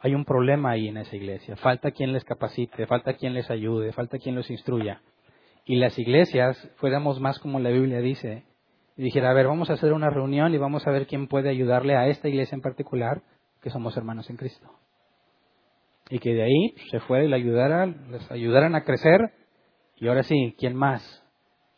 hay 0.04 0.14
un 0.14 0.26
problema 0.26 0.72
ahí 0.72 0.88
en 0.88 0.98
esa 0.98 1.16
iglesia. 1.16 1.56
Falta 1.56 1.90
quien 1.90 2.12
les 2.12 2.24
capacite, 2.24 2.86
falta 2.86 3.14
quien 3.14 3.32
les 3.32 3.50
ayude, 3.50 3.90
falta 3.92 4.18
quien 4.18 4.34
los 4.34 4.50
instruya. 4.50 5.00
Y 5.64 5.76
las 5.76 5.98
iglesias 5.98 6.58
fuéramos 6.76 7.20
más 7.20 7.38
como 7.38 7.58
la 7.58 7.70
Biblia 7.70 8.00
dice, 8.00 8.44
y 8.98 9.02
dijera, 9.02 9.30
a 9.30 9.32
ver, 9.32 9.46
vamos 9.46 9.70
a 9.70 9.72
hacer 9.72 9.94
una 9.94 10.10
reunión 10.10 10.52
y 10.52 10.58
vamos 10.58 10.86
a 10.86 10.90
ver 10.90 11.06
quién 11.06 11.26
puede 11.26 11.48
ayudarle 11.48 11.96
a 11.96 12.06
esta 12.08 12.28
iglesia 12.28 12.54
en 12.54 12.60
particular, 12.60 13.22
que 13.62 13.70
somos 13.70 13.96
hermanos 13.96 14.28
en 14.28 14.36
Cristo. 14.36 14.68
Y 16.10 16.18
que 16.18 16.34
de 16.34 16.42
ahí 16.42 16.74
se 16.90 17.00
fuera 17.00 17.24
y 17.24 17.28
le 17.28 17.36
ayudara, 17.36 17.86
les 17.86 18.30
ayudaran 18.30 18.74
a 18.74 18.84
crecer, 18.84 19.32
y 19.96 20.08
ahora 20.08 20.22
sí, 20.22 20.54
¿quién 20.58 20.76
más? 20.76 21.23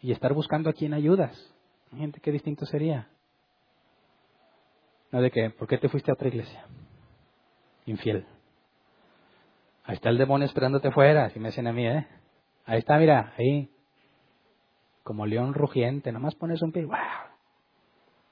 Y 0.07 0.13
estar 0.13 0.33
buscando 0.33 0.71
a 0.71 0.73
quién 0.73 0.95
ayudas. 0.95 1.37
Gente, 1.91 2.21
qué 2.21 2.31
distinto 2.31 2.65
sería. 2.65 3.09
No 5.11 5.21
de 5.21 5.33
que, 5.33 5.51
¿por 5.51 5.67
qué 5.67 5.79
te 5.79 5.89
fuiste 5.89 6.13
a 6.13 6.15
otra 6.15 6.29
iglesia? 6.29 6.65
infiel. 7.87 8.25
Ahí 9.83 9.97
está 9.97 10.11
el 10.11 10.19
demonio 10.19 10.47
esperándote 10.47 10.93
fuera, 10.93 11.31
si 11.31 11.41
me 11.41 11.49
dicen 11.49 11.67
a 11.67 11.73
mí, 11.73 11.89
¿eh? 11.89 12.07
Ahí 12.67 12.79
está, 12.79 12.99
mira, 12.99 13.33
ahí. 13.37 13.69
Como 15.03 15.27
león 15.27 15.55
rugiente, 15.55 16.13
nomás 16.13 16.37
pones 16.37 16.63
un 16.63 16.71
pie, 16.71 16.85
¡wow! 16.85 16.97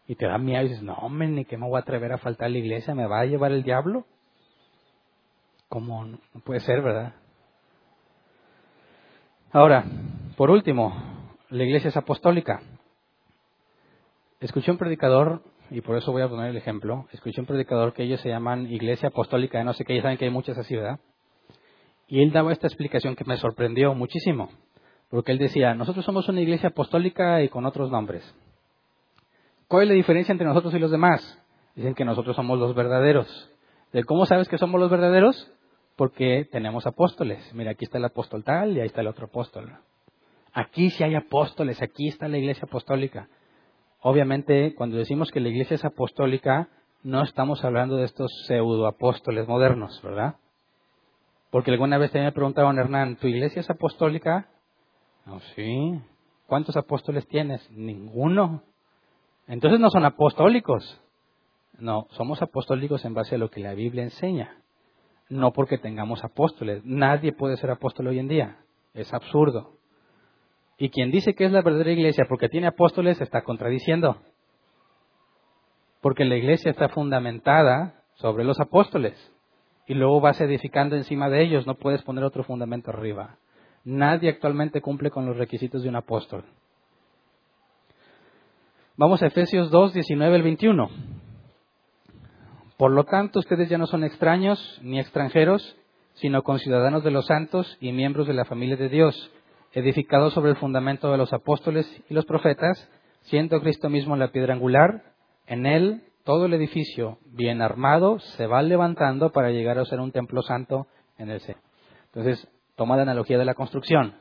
Y 0.07 0.15
te 0.15 0.27
da 0.27 0.39
miedo 0.39 0.63
y 0.63 0.69
dices, 0.69 0.85
no, 0.85 0.95
hombre, 0.95 1.27
ni 1.27 1.45
que 1.45 1.57
me 1.57 1.67
voy 1.67 1.79
a 1.79 1.81
atrever 1.81 2.13
a 2.13 2.19
faltar 2.19 2.47
a 2.47 2.51
la 2.51 2.59
iglesia, 2.59 2.95
¿me 2.95 3.09
va 3.09 3.19
a 3.19 3.27
llevar 3.27 3.51
el 3.51 3.65
diablo? 3.65 4.07
¿Cómo? 5.69 6.05
No 6.05 6.41
puede 6.45 6.61
ser, 6.61 6.83
¿verdad? 6.83 7.15
Ahora, 9.51 9.85
por 10.37 10.53
último, 10.53 11.14
la 11.55 11.63
iglesia 11.63 11.89
es 11.89 11.97
apostólica. 11.97 12.63
Escuché 14.41 14.73
un 14.73 14.77
predicador 14.77 15.43
y 15.71 15.83
por 15.83 15.97
eso 15.97 16.11
voy 16.11 16.23
a 16.23 16.29
poner 16.29 16.51
el 16.51 16.57
ejemplo. 16.57 17.07
Escuché 17.13 17.41
un 17.41 17.47
predicador 17.47 17.93
que 17.93 18.03
ellos 18.03 18.21
se 18.21 18.29
llaman 18.29 18.67
Iglesia 18.67 19.11
Apostólica 19.11 19.63
no 19.63 19.73
sé 19.73 19.85
qué, 19.85 19.95
ya 19.95 20.03
saben 20.03 20.19
que 20.19 20.25
hay 20.25 20.33
muchas 20.33 20.59
así, 20.59 20.75
¿verdad? 20.75 20.99
Y 22.09 22.23
él 22.23 22.33
daba 22.33 22.53
esta 22.53 22.67
explicación 22.67 23.15
que 23.15 23.25
me 23.25 23.37
sorprendió 23.37 23.95
muchísimo, 23.95 24.51
porque 25.11 25.31
él 25.31 25.39
decía, 25.39 25.75
nosotros 25.75 26.05
somos 26.05 26.29
una 26.29 26.41
iglesia 26.41 26.71
apostólica 26.71 27.41
y 27.41 27.49
con 27.49 27.65
otros 27.67 27.89
nombres. 27.89 28.35
¿Cuál 29.69 29.85
es 29.85 29.89
la 29.91 29.95
diferencia 29.95 30.33
entre 30.33 30.49
nosotros 30.49 30.75
y 30.75 30.81
los 30.81 30.91
demás? 30.91 31.41
Dicen 31.77 31.95
que 31.95 32.05
nosotros 32.05 32.35
somos 32.35 32.59
los 32.59 32.75
verdaderos. 32.75 33.49
¿De 33.93 34.03
cómo 34.03 34.27
sabes 34.27 34.49
que 34.49 34.59
somos 34.59 34.81
los 34.81 34.91
verdaderos? 34.91 35.53
Porque 35.95 36.49
tenemos 36.51 36.85
apóstoles. 36.85 37.49
Mira, 37.55 37.71
aquí 37.71 37.85
está 37.85 37.99
el 37.99 38.05
apóstol 38.07 38.43
tal 38.43 38.77
y 38.77 38.81
ahí 38.81 38.87
está 38.87 39.03
el 39.03 39.07
otro 39.07 39.27
apóstol. 39.27 39.79
Aquí 40.55 40.91
sí 40.91 41.03
hay 41.03 41.17
apóstoles, 41.17 41.83
aquí 41.83 42.09
está 42.09 42.29
la 42.29 42.39
iglesia 42.39 42.65
apostólica. 42.67 43.29
Obviamente, 44.01 44.75
cuando 44.77 44.97
decimos 44.97 45.31
que 45.33 45.41
la 45.41 45.49
iglesia 45.49 45.75
es 45.75 45.85
apostólica, 45.85 46.69
no 47.03 47.23
estamos 47.23 47.65
hablando 47.65 47.97
de 47.97 48.05
estos 48.05 48.31
pseudoapóstoles 48.47 49.49
modernos, 49.49 50.01
¿verdad? 50.03 50.37
Porque 51.51 51.73
alguna 51.73 51.99
vez 51.99 52.13
también 52.13 52.27
me 52.27 52.33
preguntaban, 52.33 52.79
Hernán, 52.79 53.17
¿tu 53.17 53.27
iglesia 53.27 53.61
es 53.61 53.71
apostólica? 53.71 54.49
No, 55.27 55.41
sí. 55.57 56.01
¿Cuántos 56.47 56.77
apóstoles 56.77 57.27
tienes? 57.27 57.69
Ninguno. 57.73 58.63
Entonces 59.49 59.81
no 59.81 59.91
son 59.91 60.05
apostólicos. 60.05 61.01
No, 61.79 62.07
somos 62.11 62.41
apostólicos 62.43 63.05
en 63.05 63.15
base 63.15 63.35
a 63.35 63.39
lo 63.39 63.51
que 63.51 63.61
la 63.61 63.75
Biblia 63.75 64.05
enseña. 64.05 64.63
No 65.29 65.53
porque 65.53 65.79
tengamos 65.79 66.23
apóstoles. 66.23 66.85
Nadie 66.85 67.33
puede 67.33 67.57
ser 67.57 67.71
apóstol 67.71 68.07
hoy 68.07 68.21
en 68.21 68.29
día. 68.29 68.59
Es 68.93 69.13
absurdo. 69.13 69.73
Y 70.77 70.91
quien 70.91 71.11
dice 71.11 71.35
que 71.35 71.45
es 71.45 71.53
la 71.53 71.63
verdadera 71.63 71.93
iglesia 71.93 72.27
porque 72.29 72.49
tiene 72.49 72.67
apóstoles 72.67 73.21
está 73.21 73.43
contradiciendo. 73.43 74.21
Porque 76.01 76.25
la 76.25 76.37
iglesia 76.37 76.71
está 76.71 76.89
fundamentada 76.89 78.03
sobre 78.15 78.45
los 78.45 78.61
apóstoles. 78.61 79.15
Y 79.87 79.95
luego 79.95 80.21
vas 80.21 80.41
edificando 80.41 80.97
encima 80.97 81.29
de 81.29 81.43
ellos. 81.43 81.67
No 81.67 81.77
puedes 81.77 82.03
poner 82.03 82.25
otro 82.25 82.43
fundamento 82.43 82.91
arriba. 82.91 83.39
Nadie 83.85 84.31
actualmente 84.31 84.81
cumple 84.81 85.11
con 85.11 85.27
los 85.27 85.37
requisitos 85.37 85.83
de 85.83 85.89
un 85.89 85.97
apóstol. 85.97 86.45
Vamos 88.97 89.23
a 89.23 89.27
Efesios 89.27 89.71
2, 89.71 89.93
19 89.93 90.37
al 90.37 90.43
21. 90.43 90.89
Por 92.77 92.91
lo 92.91 93.05
tanto, 93.05 93.39
ustedes 93.39 93.69
ya 93.69 93.79
no 93.79 93.87
son 93.87 94.05
extraños 94.05 94.81
ni 94.83 94.99
extranjeros, 94.99 95.77
sino 96.15 96.43
conciudadanos 96.43 97.05
de 97.05 97.11
los 97.11 97.27
santos 97.27 97.77
y 97.81 97.93
miembros 97.93 98.27
de 98.27 98.35
la 98.35 98.45
familia 98.45 98.77
de 98.77 98.89
Dios 98.89 99.31
edificado 99.75 100.31
sobre 100.31 100.51
el 100.51 100.57
fundamento 100.57 101.11
de 101.11 101.19
los 101.19 101.33
apóstoles 101.33 101.87
y 102.09 102.15
los 102.15 102.25
profetas, 102.25 102.89
siendo 103.23 103.61
Cristo 103.61 103.91
mismo 103.91 104.17
la 104.17 104.31
piedra 104.31 104.55
angular, 104.55 105.03
en 105.47 105.67
él 105.67 106.05
todo 106.23 106.47
el 106.47 106.55
edificio 106.55 107.19
bien 107.27 107.61
armado 107.61 108.19
se 108.21 108.47
va 108.47 108.63
levantando 108.63 109.31
para 109.31 109.51
llegar 109.51 109.79
a 109.79 109.85
ser 109.85 110.01
un 110.01 110.13
templo 110.13 110.43
santo 110.43 110.87
en 111.19 111.29
el 111.29 111.41
cielo. 111.41 111.61
Entonces, 112.07 112.49
toma 112.77 112.97
la 112.97 113.03
analogía 113.03 113.37
de 113.37 113.45
la 113.45 113.55
construcción. 113.55 114.15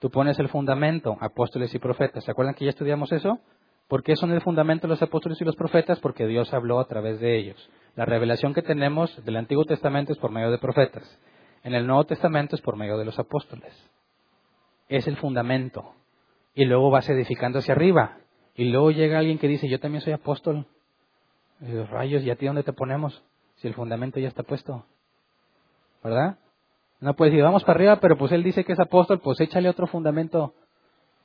Tú 0.00 0.10
pones 0.10 0.38
el 0.38 0.48
fundamento, 0.48 1.16
apóstoles 1.20 1.74
y 1.74 1.78
profetas. 1.78 2.24
¿Se 2.24 2.30
acuerdan 2.30 2.54
que 2.54 2.64
ya 2.64 2.70
estudiamos 2.70 3.12
eso? 3.12 3.38
¿Por 3.88 4.02
qué 4.02 4.16
son 4.16 4.32
el 4.32 4.40
fundamento 4.40 4.88
los 4.88 5.02
apóstoles 5.02 5.40
y 5.40 5.44
los 5.44 5.56
profetas? 5.56 6.00
Porque 6.00 6.26
Dios 6.26 6.52
habló 6.52 6.80
a 6.80 6.88
través 6.88 7.20
de 7.20 7.38
ellos. 7.38 7.70
La 7.94 8.06
revelación 8.06 8.54
que 8.54 8.62
tenemos 8.62 9.24
del 9.24 9.36
Antiguo 9.36 9.64
Testamento 9.64 10.12
es 10.12 10.18
por 10.18 10.32
medio 10.32 10.50
de 10.50 10.58
profetas. 10.58 11.18
En 11.62 11.74
el 11.74 11.86
Nuevo 11.86 12.04
Testamento 12.04 12.56
es 12.56 12.62
por 12.62 12.76
medio 12.76 12.98
de 12.98 13.04
los 13.04 13.18
apóstoles 13.18 13.72
es 14.88 15.06
el 15.06 15.16
fundamento. 15.16 15.92
Y 16.54 16.64
luego 16.64 16.90
vas 16.90 17.08
edificando 17.08 17.58
hacia 17.58 17.74
arriba. 17.74 18.18
Y 18.54 18.70
luego 18.70 18.90
llega 18.90 19.18
alguien 19.18 19.38
que 19.38 19.48
dice, 19.48 19.68
yo 19.68 19.78
también 19.78 20.00
soy 20.00 20.12
apóstol. 20.12 20.66
Y 21.60 21.72
los 21.72 21.88
rayos, 21.90 22.22
¿y 22.22 22.30
a 22.30 22.36
ti 22.36 22.46
dónde 22.46 22.62
te 22.62 22.72
ponemos? 22.72 23.22
Si 23.56 23.68
el 23.68 23.74
fundamento 23.74 24.20
ya 24.20 24.28
está 24.28 24.42
puesto. 24.42 24.84
¿Verdad? 26.02 26.38
No 27.00 27.14
puedes 27.14 27.32
decir, 27.32 27.44
vamos 27.44 27.64
para 27.64 27.76
arriba, 27.76 28.00
pero 28.00 28.16
pues 28.16 28.32
él 28.32 28.42
dice 28.42 28.64
que 28.64 28.72
es 28.72 28.80
apóstol, 28.80 29.20
pues 29.20 29.40
échale 29.40 29.68
otro 29.68 29.86
fundamento. 29.86 30.54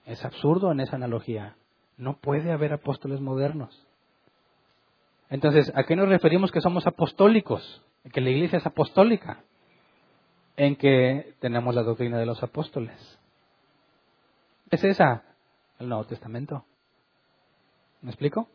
Es 0.05 0.25
absurdo 0.25 0.71
en 0.71 0.81
esa 0.81 0.95
analogía. 0.95 1.55
No 1.97 2.17
puede 2.17 2.51
haber 2.51 2.73
apóstoles 2.73 3.21
modernos. 3.21 3.87
Entonces, 5.29 5.71
¿a 5.75 5.83
qué 5.83 5.95
nos 5.95 6.09
referimos 6.09 6.51
que 6.51 6.59
somos 6.59 6.85
apostólicos? 6.87 7.81
Que 8.11 8.19
la 8.19 8.31
iglesia 8.31 8.57
es 8.57 8.65
apostólica. 8.65 9.43
En 10.57 10.75
que 10.75 11.35
tenemos 11.39 11.73
la 11.73 11.83
doctrina 11.83 12.17
de 12.17 12.25
los 12.25 12.43
apóstoles. 12.43 13.20
¿Es 14.71 14.85
esa? 14.85 15.23
El 15.79 15.89
Nuevo 15.89 16.05
Testamento. 16.05 16.63
¿Me 18.01 18.09
explico? 18.09 18.47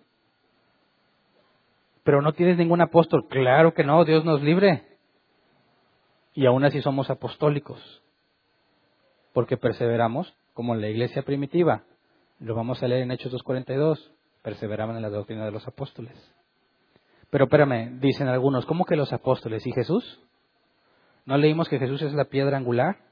Pero 2.04 2.22
no 2.22 2.32
tienes 2.32 2.56
ningún 2.56 2.80
apóstol. 2.80 3.28
Claro 3.28 3.74
que 3.74 3.84
no, 3.84 4.02
Dios 4.04 4.24
nos 4.24 4.40
libre. 4.42 4.96
Y 6.32 6.46
aún 6.46 6.64
así 6.64 6.80
somos 6.80 7.10
apostólicos. 7.10 8.02
Porque 9.34 9.58
perseveramos 9.58 10.34
como 10.54 10.74
en 10.74 10.80
la 10.80 10.88
iglesia 10.88 11.22
primitiva. 11.22 11.84
Lo 12.40 12.54
vamos 12.54 12.82
a 12.82 12.88
leer 12.88 13.02
en 13.02 13.10
Hechos 13.10 13.34
2.42. 13.34 14.10
Perseveraban 14.42 14.96
en 14.96 15.02
la 15.02 15.10
doctrina 15.10 15.44
de 15.44 15.50
los 15.50 15.66
apóstoles. 15.68 16.16
Pero 17.28 17.44
espérame, 17.44 18.00
dicen 18.00 18.28
algunos, 18.28 18.64
¿cómo 18.64 18.86
que 18.86 18.96
los 18.96 19.12
apóstoles 19.12 19.66
y 19.66 19.72
Jesús? 19.72 20.22
¿No 21.26 21.36
leímos 21.36 21.68
que 21.68 21.78
Jesús 21.78 22.00
es 22.00 22.14
la 22.14 22.26
piedra 22.26 22.56
angular? 22.56 23.05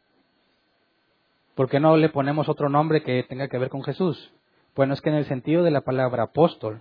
¿Por 1.55 1.68
qué 1.68 1.78
no 1.78 1.97
le 1.97 2.09
ponemos 2.09 2.48
otro 2.48 2.68
nombre 2.68 3.02
que 3.02 3.22
tenga 3.24 3.48
que 3.48 3.59
ver 3.59 3.68
con 3.68 3.82
Jesús? 3.82 4.32
Bueno, 4.74 4.94
es 4.94 5.01
que 5.01 5.10
en 5.10 5.16
el 5.16 5.24
sentido 5.26 5.62
de 5.62 5.70
la 5.70 5.82
palabra 5.82 6.24
apóstol, 6.24 6.81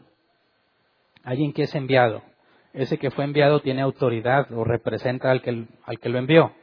alguien 1.23 1.53
que 1.53 1.63
es 1.63 1.75
enviado, 1.75 2.23
ese 2.73 2.97
que 2.97 3.11
fue 3.11 3.23
enviado 3.23 3.59
tiene 3.59 3.81
autoridad 3.81 4.51
o 4.51 4.63
representa 4.63 5.29
al 5.29 5.43
que, 5.43 5.67
al 5.85 5.99
que 5.99 6.09
lo 6.09 6.17
envió. 6.17 6.53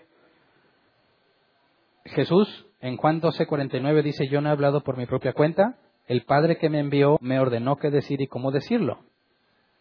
Jesús 2.04 2.66
en 2.80 2.96
Juan 2.96 3.20
12:49 3.20 4.02
dice, 4.02 4.26
yo 4.26 4.40
no 4.40 4.48
he 4.48 4.52
hablado 4.52 4.82
por 4.82 4.96
mi 4.96 5.06
propia 5.06 5.32
cuenta, 5.32 5.76
el 6.08 6.22
Padre 6.22 6.58
que 6.58 6.68
me 6.68 6.80
envió 6.80 7.16
me 7.20 7.38
ordenó 7.38 7.76
qué 7.76 7.90
decir 7.90 8.20
y 8.20 8.26
cómo 8.26 8.50
decirlo. 8.50 8.98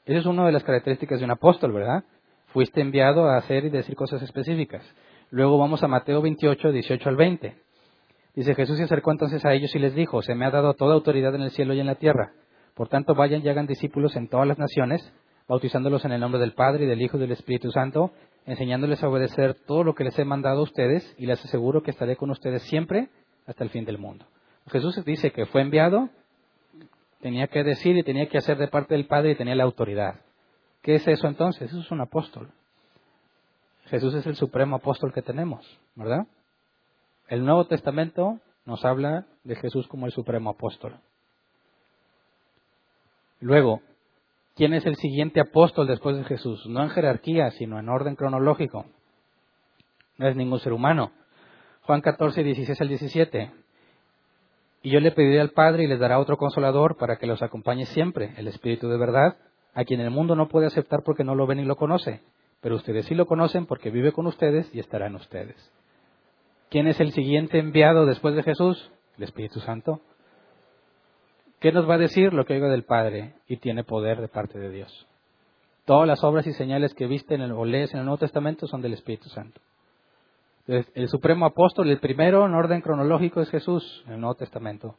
Esa 0.06 0.20
es 0.20 0.26
una 0.28 0.46
de 0.46 0.52
las 0.52 0.64
características 0.64 1.20
de 1.20 1.26
un 1.26 1.32
apóstol, 1.32 1.72
¿verdad? 1.72 2.04
Fuiste 2.48 2.82
enviado 2.82 3.28
a 3.28 3.38
hacer 3.38 3.66
y 3.66 3.70
decir 3.70 3.96
cosas 3.96 4.22
específicas. 4.22 4.84
Luego 5.32 5.58
vamos 5.58 5.84
a 5.84 5.88
Mateo 5.88 6.22
28, 6.22 6.72
18 6.72 7.10
al 7.10 7.16
20. 7.16 7.69
Dice 8.36 8.56
Jesús 8.56 8.78
se 8.78 8.84
acercó 8.84 9.12
entonces 9.12 9.44
a 9.46 9.54
ellos 9.54 9.74
y 9.76 9.80
les 9.80 9.96
dijo, 9.96 10.22
se 10.22 10.36
me 10.36 10.46
ha 10.46 10.52
dado 10.52 10.74
toda 10.74 10.94
autoridad 10.94 11.34
en 11.36 11.42
el 11.42 11.52
cielo 11.52 11.74
y 11.74 11.80
en 11.80 11.88
la 11.88 11.96
tierra. 11.96 12.34
Por 12.76 12.88
tanto, 12.88 13.16
vayan 13.16 13.46
y 13.46 13.50
hagan 13.50 13.68
discípulos 13.68 14.16
en 14.16 14.30
todas 14.30 14.48
las 14.48 14.58
naciones, 14.58 15.12
bautizándolos 15.48 16.06
en 16.06 16.12
el 16.12 16.22
nombre 16.22 16.40
del 16.40 16.54
Padre 16.54 16.86
y 16.86 16.88
del 16.88 17.02
Hijo 17.02 17.18
y 17.18 17.20
del 17.20 17.32
Espíritu 17.32 17.72
Santo, 17.72 18.12
enseñándoles 18.46 19.04
a 19.04 19.10
obedecer 19.10 19.56
todo 19.66 19.84
lo 19.84 19.96
que 19.96 20.04
les 20.04 20.18
he 20.18 20.26
mandado 20.26 20.60
a 20.60 20.64
ustedes 20.64 21.14
y 21.18 21.26
les 21.26 21.44
aseguro 21.44 21.84
que 21.84 21.92
estaré 21.92 22.16
con 22.16 22.30
ustedes 22.30 22.62
siempre 22.64 23.10
hasta 23.46 23.64
el 23.64 23.70
fin 23.70 23.84
del 23.84 23.98
mundo. 23.98 24.26
Jesús 24.68 25.04
dice 25.04 25.32
que 25.32 25.46
fue 25.48 25.62
enviado, 25.62 26.10
tenía 27.20 27.48
que 27.48 27.64
decir 27.64 27.98
y 27.98 28.04
tenía 28.04 28.30
que 28.30 28.38
hacer 28.38 28.58
de 28.58 28.68
parte 28.68 28.94
del 28.94 29.08
Padre 29.08 29.32
y 29.32 29.36
tenía 29.36 29.56
la 29.56 29.64
autoridad. 29.64 30.22
¿Qué 30.82 30.96
es 30.96 31.08
eso 31.08 31.28
entonces? 31.28 31.70
Eso 31.70 31.80
es 31.80 31.92
un 31.92 32.02
apóstol. 32.02 32.50
Jesús 33.88 34.14
es 34.14 34.26
el 34.28 34.36
supremo 34.36 34.76
apóstol 34.76 35.12
que 35.12 35.22
tenemos, 35.22 35.66
¿verdad? 35.96 36.28
El 37.30 37.46
Nuevo 37.46 37.66
Testamento 37.66 38.40
nos 38.66 38.84
habla 38.84 39.28
de 39.44 39.56
Jesús 39.56 39.88
como 39.88 40.08
el 40.08 40.12
supremo 40.12 40.50
apóstol. 40.50 40.96
Luego, 43.40 43.82
¿quién 44.56 44.74
es 44.74 44.84
el 44.88 44.96
siguiente 44.96 45.40
apóstol 45.40 45.86
después 45.86 46.18
de 46.18 46.24
Jesús? 46.24 46.66
No 46.66 46.82
en 46.82 46.90
jerarquía, 46.90 47.52
sino 47.52 47.78
en 47.78 47.88
orden 47.88 48.16
cronológico. 48.16 48.86
No 50.18 50.28
es 50.28 50.36
ningún 50.36 50.60
ser 50.60 50.74
humano. 50.74 51.12
Juan 51.84 52.02
14, 52.02 52.44
16 52.44 52.82
al 52.82 52.88
17. 52.88 53.52
Y 54.82 54.90
yo 54.90 55.00
le 55.00 55.12
pediré 55.12 55.40
al 55.40 55.52
Padre 55.52 55.84
y 55.84 55.88
les 55.88 56.00
dará 56.00 56.18
otro 56.18 56.36
consolador 56.36 56.98
para 56.98 57.18
que 57.18 57.28
los 57.28 57.44
acompañe 57.44 57.86
siempre, 57.86 58.34
el 58.38 58.48
Espíritu 58.48 58.90
de 58.90 58.98
verdad, 58.98 59.38
a 59.76 59.84
quien 59.86 60.00
el 60.00 60.10
mundo 60.10 60.36
no 60.36 60.48
puede 60.48 60.66
aceptar 60.66 61.04
porque 61.06 61.24
no 61.24 61.36
lo 61.36 61.46
ve 61.46 61.54
ni 61.54 61.64
lo 61.64 61.76
conoce, 61.76 62.22
pero 62.60 62.76
ustedes 62.76 63.06
sí 63.06 63.14
lo 63.14 63.28
conocen 63.28 63.68
porque 63.68 63.92
vive 63.92 64.14
con 64.14 64.26
ustedes 64.26 64.74
y 64.74 64.80
estará 64.80 65.06
en 65.06 65.16
ustedes. 65.16 65.72
¿Quién 66.70 66.88
es 66.88 67.00
el 67.00 67.12
siguiente 67.14 67.58
enviado 67.58 68.06
después 68.06 68.36
de 68.36 68.44
Jesús? 68.44 68.92
El 69.18 69.24
Espíritu 69.24 69.60
Santo. 69.60 70.02
¿Qué 71.60 71.72
nos 71.72 71.90
va 71.90 71.96
a 71.96 71.98
decir? 72.00 72.32
Lo 72.32 72.46
que 72.46 72.54
oiga 72.54 72.70
del 72.70 72.84
Padre 72.84 73.34
y 73.48 73.58
tiene 73.58 73.84
poder 73.84 74.22
de 74.22 74.28
parte 74.28 74.60
de 74.60 74.70
Dios. 74.70 75.08
Todas 75.86 76.08
las 76.08 76.24
obras 76.24 76.46
y 76.46 76.54
señales 76.54 76.94
que 76.94 77.08
viste 77.08 77.34
en 77.34 77.42
el, 77.42 77.52
o 77.54 77.66
lees 77.66 77.92
en 77.94 78.00
el 78.00 78.06
Nuevo 78.06 78.20
Testamento 78.20 78.68
son 78.68 78.82
del 78.82 78.94
Espíritu 78.94 79.30
Santo. 79.30 79.60
el 80.68 81.08
supremo 81.08 81.48
apóstol, 81.48 81.90
el 81.90 82.00
primero 82.00 82.46
en 82.46 82.54
orden 82.54 82.82
cronológico 82.82 83.42
es 83.42 83.50
Jesús 83.50 84.04
en 84.06 84.14
el 84.14 84.22
Nuevo 84.22 84.36
Testamento. 84.36 84.96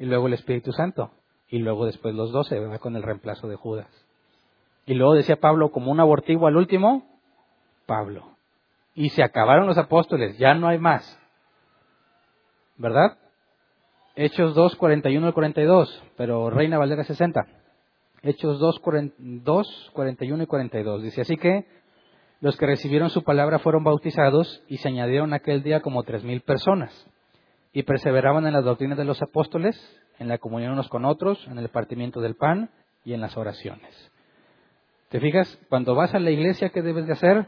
Y 0.00 0.06
luego 0.06 0.26
el 0.26 0.32
Espíritu 0.32 0.72
Santo. 0.72 1.12
Y 1.48 1.60
luego 1.60 1.86
después 1.86 2.14
los 2.16 2.32
doce, 2.32 2.58
va 2.58 2.78
con 2.78 2.96
el 2.96 3.04
reemplazo 3.04 3.46
de 3.46 3.54
Judas. 3.54 3.86
Y 4.86 4.94
luego 4.94 5.14
decía 5.14 5.36
Pablo, 5.36 5.70
como 5.70 5.92
un 5.92 6.00
abortivo 6.00 6.48
al 6.48 6.56
último, 6.56 7.06
Pablo. 7.86 8.31
Y 8.94 9.10
se 9.10 9.22
acabaron 9.22 9.66
los 9.66 9.78
apóstoles, 9.78 10.36
ya 10.38 10.54
no 10.54 10.68
hay 10.68 10.78
más. 10.78 11.18
¿Verdad? 12.76 13.18
Hechos 14.14 14.54
2, 14.54 14.76
41 14.76 15.26
al 15.26 15.34
42, 15.34 16.04
pero 16.16 16.50
Reina 16.50 16.78
Valera 16.78 17.04
60. 17.04 17.46
Hechos 18.22 18.60
2, 18.60 18.80
41 19.92 20.42
y 20.42 20.46
42. 20.46 21.02
Dice 21.02 21.22
así 21.22 21.36
que 21.36 21.66
los 22.40 22.56
que 22.56 22.66
recibieron 22.66 23.08
su 23.10 23.22
palabra 23.22 23.58
fueron 23.58 23.84
bautizados 23.84 24.62
y 24.68 24.78
se 24.78 24.88
añadieron 24.88 25.32
aquel 25.32 25.62
día 25.62 25.80
como 25.80 26.02
tres 26.02 26.24
mil 26.24 26.40
personas 26.40 26.92
y 27.72 27.84
perseveraban 27.84 28.46
en 28.46 28.52
las 28.52 28.64
doctrinas 28.64 28.98
de 28.98 29.04
los 29.04 29.22
apóstoles, 29.22 29.76
en 30.18 30.28
la 30.28 30.38
comunión 30.38 30.72
unos 30.72 30.88
con 30.88 31.04
otros, 31.04 31.46
en 31.46 31.58
el 31.58 31.68
partimiento 31.68 32.20
del 32.20 32.36
pan 32.36 32.70
y 33.04 33.14
en 33.14 33.20
las 33.20 33.36
oraciones. 33.36 34.10
¿Te 35.08 35.20
fijas? 35.20 35.58
Cuando 35.68 35.94
vas 35.94 36.14
a 36.14 36.18
la 36.18 36.30
iglesia, 36.30 36.70
¿qué 36.70 36.82
debes 36.82 37.06
de 37.06 37.12
hacer? 37.12 37.46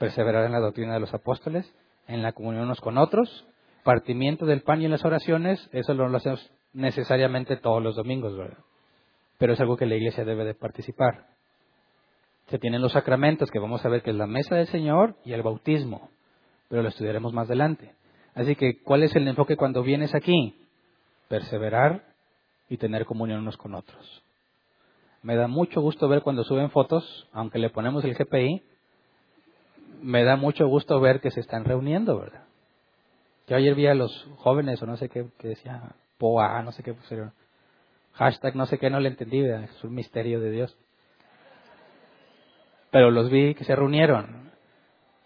Perseverar 0.00 0.46
en 0.46 0.52
la 0.52 0.60
doctrina 0.60 0.94
de 0.94 1.00
los 1.00 1.12
apóstoles, 1.12 1.70
en 2.08 2.22
la 2.22 2.32
comunión 2.32 2.64
unos 2.64 2.80
con 2.80 2.96
otros, 2.96 3.46
partimiento 3.84 4.46
del 4.46 4.62
pan 4.62 4.80
y 4.80 4.86
en 4.86 4.92
las 4.92 5.04
oraciones, 5.04 5.68
eso 5.72 5.92
no 5.92 6.08
lo 6.08 6.16
hacemos 6.16 6.50
necesariamente 6.72 7.58
todos 7.58 7.82
los 7.82 7.96
domingos, 7.96 8.34
¿verdad? 8.34 8.64
Pero 9.36 9.52
es 9.52 9.60
algo 9.60 9.76
que 9.76 9.84
la 9.84 9.96
iglesia 9.96 10.24
debe 10.24 10.46
de 10.46 10.54
participar. 10.54 11.26
Se 12.46 12.58
tienen 12.58 12.80
los 12.80 12.92
sacramentos, 12.92 13.50
que 13.50 13.58
vamos 13.58 13.84
a 13.84 13.90
ver 13.90 14.00
que 14.00 14.08
es 14.08 14.16
la 14.16 14.26
mesa 14.26 14.56
del 14.56 14.68
Señor 14.68 15.16
y 15.22 15.34
el 15.34 15.42
bautismo, 15.42 16.08
pero 16.70 16.80
lo 16.82 16.88
estudiaremos 16.88 17.34
más 17.34 17.48
adelante. 17.48 17.94
Así 18.34 18.56
que, 18.56 18.82
¿cuál 18.82 19.02
es 19.02 19.14
el 19.16 19.28
enfoque 19.28 19.58
cuando 19.58 19.82
vienes 19.82 20.14
aquí? 20.14 20.54
Perseverar 21.28 22.04
y 22.70 22.78
tener 22.78 23.04
comunión 23.04 23.40
unos 23.40 23.58
con 23.58 23.74
otros. 23.74 24.22
Me 25.20 25.36
da 25.36 25.46
mucho 25.46 25.82
gusto 25.82 26.08
ver 26.08 26.22
cuando 26.22 26.42
suben 26.42 26.70
fotos, 26.70 27.28
aunque 27.32 27.58
le 27.58 27.68
ponemos 27.68 28.02
el 28.06 28.14
GPI, 28.14 28.69
me 30.02 30.24
da 30.24 30.36
mucho 30.36 30.66
gusto 30.66 31.00
ver 31.00 31.20
que 31.20 31.30
se 31.30 31.40
están 31.40 31.64
reuniendo, 31.64 32.18
¿verdad? 32.18 32.44
Yo 33.46 33.56
ayer 33.56 33.74
vi 33.74 33.86
a 33.86 33.94
los 33.94 34.28
jóvenes, 34.36 34.80
o 34.82 34.86
no 34.86 34.96
sé 34.96 35.08
qué, 35.08 35.26
que 35.38 35.48
decía 35.48 35.82
POA, 36.18 36.62
no 36.62 36.72
sé 36.72 36.82
qué 36.82 36.94
pusieron. 36.94 37.32
Hashtag 38.12 38.54
no 38.54 38.66
sé 38.66 38.78
qué, 38.78 38.90
no 38.90 39.00
le 39.00 39.08
entendí, 39.08 39.40
es 39.40 39.84
un 39.84 39.94
misterio 39.94 40.40
de 40.40 40.50
Dios. 40.50 40.76
Pero 42.90 43.10
los 43.10 43.30
vi 43.30 43.54
que 43.54 43.64
se 43.64 43.74
reunieron. 43.74 44.50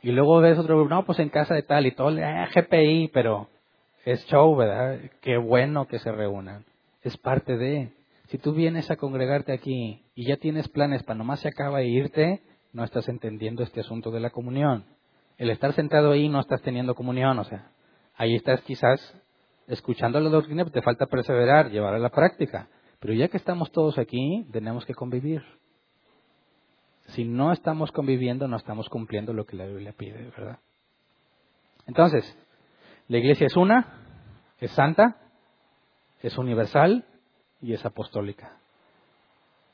Y 0.02 0.12
luego 0.12 0.40
ves 0.40 0.58
otro 0.58 0.76
grupo, 0.76 0.94
no, 0.94 1.04
pues 1.04 1.18
en 1.18 1.30
casa 1.30 1.54
de 1.54 1.62
tal 1.62 1.86
y 1.86 1.92
todo, 1.92 2.16
eh, 2.16 2.48
GPI, 2.54 3.08
pero 3.12 3.48
es 4.04 4.24
show, 4.26 4.54
¿verdad? 4.54 5.00
Qué 5.22 5.38
bueno 5.38 5.86
que 5.86 5.98
se 5.98 6.12
reúnan. 6.12 6.64
Es 7.02 7.16
parte 7.16 7.56
de. 7.56 7.92
Si 8.28 8.38
tú 8.38 8.52
vienes 8.52 8.90
a 8.90 8.96
congregarte 8.96 9.52
aquí 9.52 10.02
y 10.14 10.26
ya 10.26 10.36
tienes 10.36 10.68
planes 10.68 11.02
para 11.02 11.18
nomás 11.18 11.40
se 11.40 11.48
acaba 11.48 11.78
de 11.78 11.88
irte, 11.88 12.42
no 12.74 12.84
estás 12.84 13.08
entendiendo 13.08 13.62
este 13.62 13.80
asunto 13.80 14.10
de 14.10 14.20
la 14.20 14.30
comunión. 14.30 14.84
El 15.38 15.48
estar 15.50 15.72
sentado 15.72 16.10
ahí 16.10 16.28
no 16.28 16.40
estás 16.40 16.60
teniendo 16.60 16.94
comunión, 16.94 17.38
o 17.38 17.44
sea, 17.44 17.70
ahí 18.16 18.34
estás 18.34 18.60
quizás 18.62 19.00
escuchando 19.68 20.20
la 20.20 20.28
doctrina, 20.28 20.64
te 20.66 20.82
falta 20.82 21.06
perseverar, 21.06 21.70
llevar 21.70 21.94
a 21.94 21.98
la 21.98 22.10
práctica. 22.10 22.68
Pero 22.98 23.14
ya 23.14 23.28
que 23.28 23.36
estamos 23.36 23.70
todos 23.70 23.96
aquí, 23.96 24.46
tenemos 24.52 24.84
que 24.84 24.94
convivir. 24.94 25.42
Si 27.08 27.24
no 27.24 27.52
estamos 27.52 27.92
conviviendo, 27.92 28.48
no 28.48 28.56
estamos 28.56 28.88
cumpliendo 28.88 29.32
lo 29.32 29.46
que 29.46 29.56
la 29.56 29.66
Biblia 29.66 29.94
pide, 29.96 30.30
¿verdad? 30.36 30.58
Entonces, 31.86 32.24
la 33.08 33.18
iglesia 33.18 33.46
es 33.46 33.56
una, 33.56 34.00
es 34.58 34.70
santa, 34.72 35.16
es 36.22 36.36
universal 36.38 37.04
y 37.60 37.74
es 37.74 37.84
apostólica. 37.84 38.56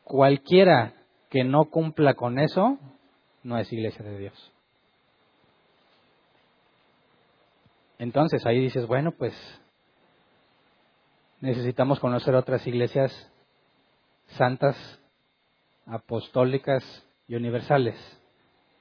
Cualquiera 0.05 1.00
que 1.31 1.45
no 1.45 1.67
cumpla 1.67 2.15
con 2.15 2.39
eso, 2.39 2.79
no 3.43 3.59
es 3.59 3.73
iglesia 3.73 4.05
de 4.05 4.19
Dios. 4.19 4.53
Entonces 7.99 8.45
ahí 8.47 8.61
dices, 8.61 8.87
bueno, 8.87 9.13
pues 9.13 9.35
necesitamos 11.41 12.01
conocer 12.01 12.35
otras 12.35 12.67
iglesias 12.67 13.13
santas, 14.37 14.77
apostólicas 15.87 16.85
y 17.29 17.35
universales 17.35 17.97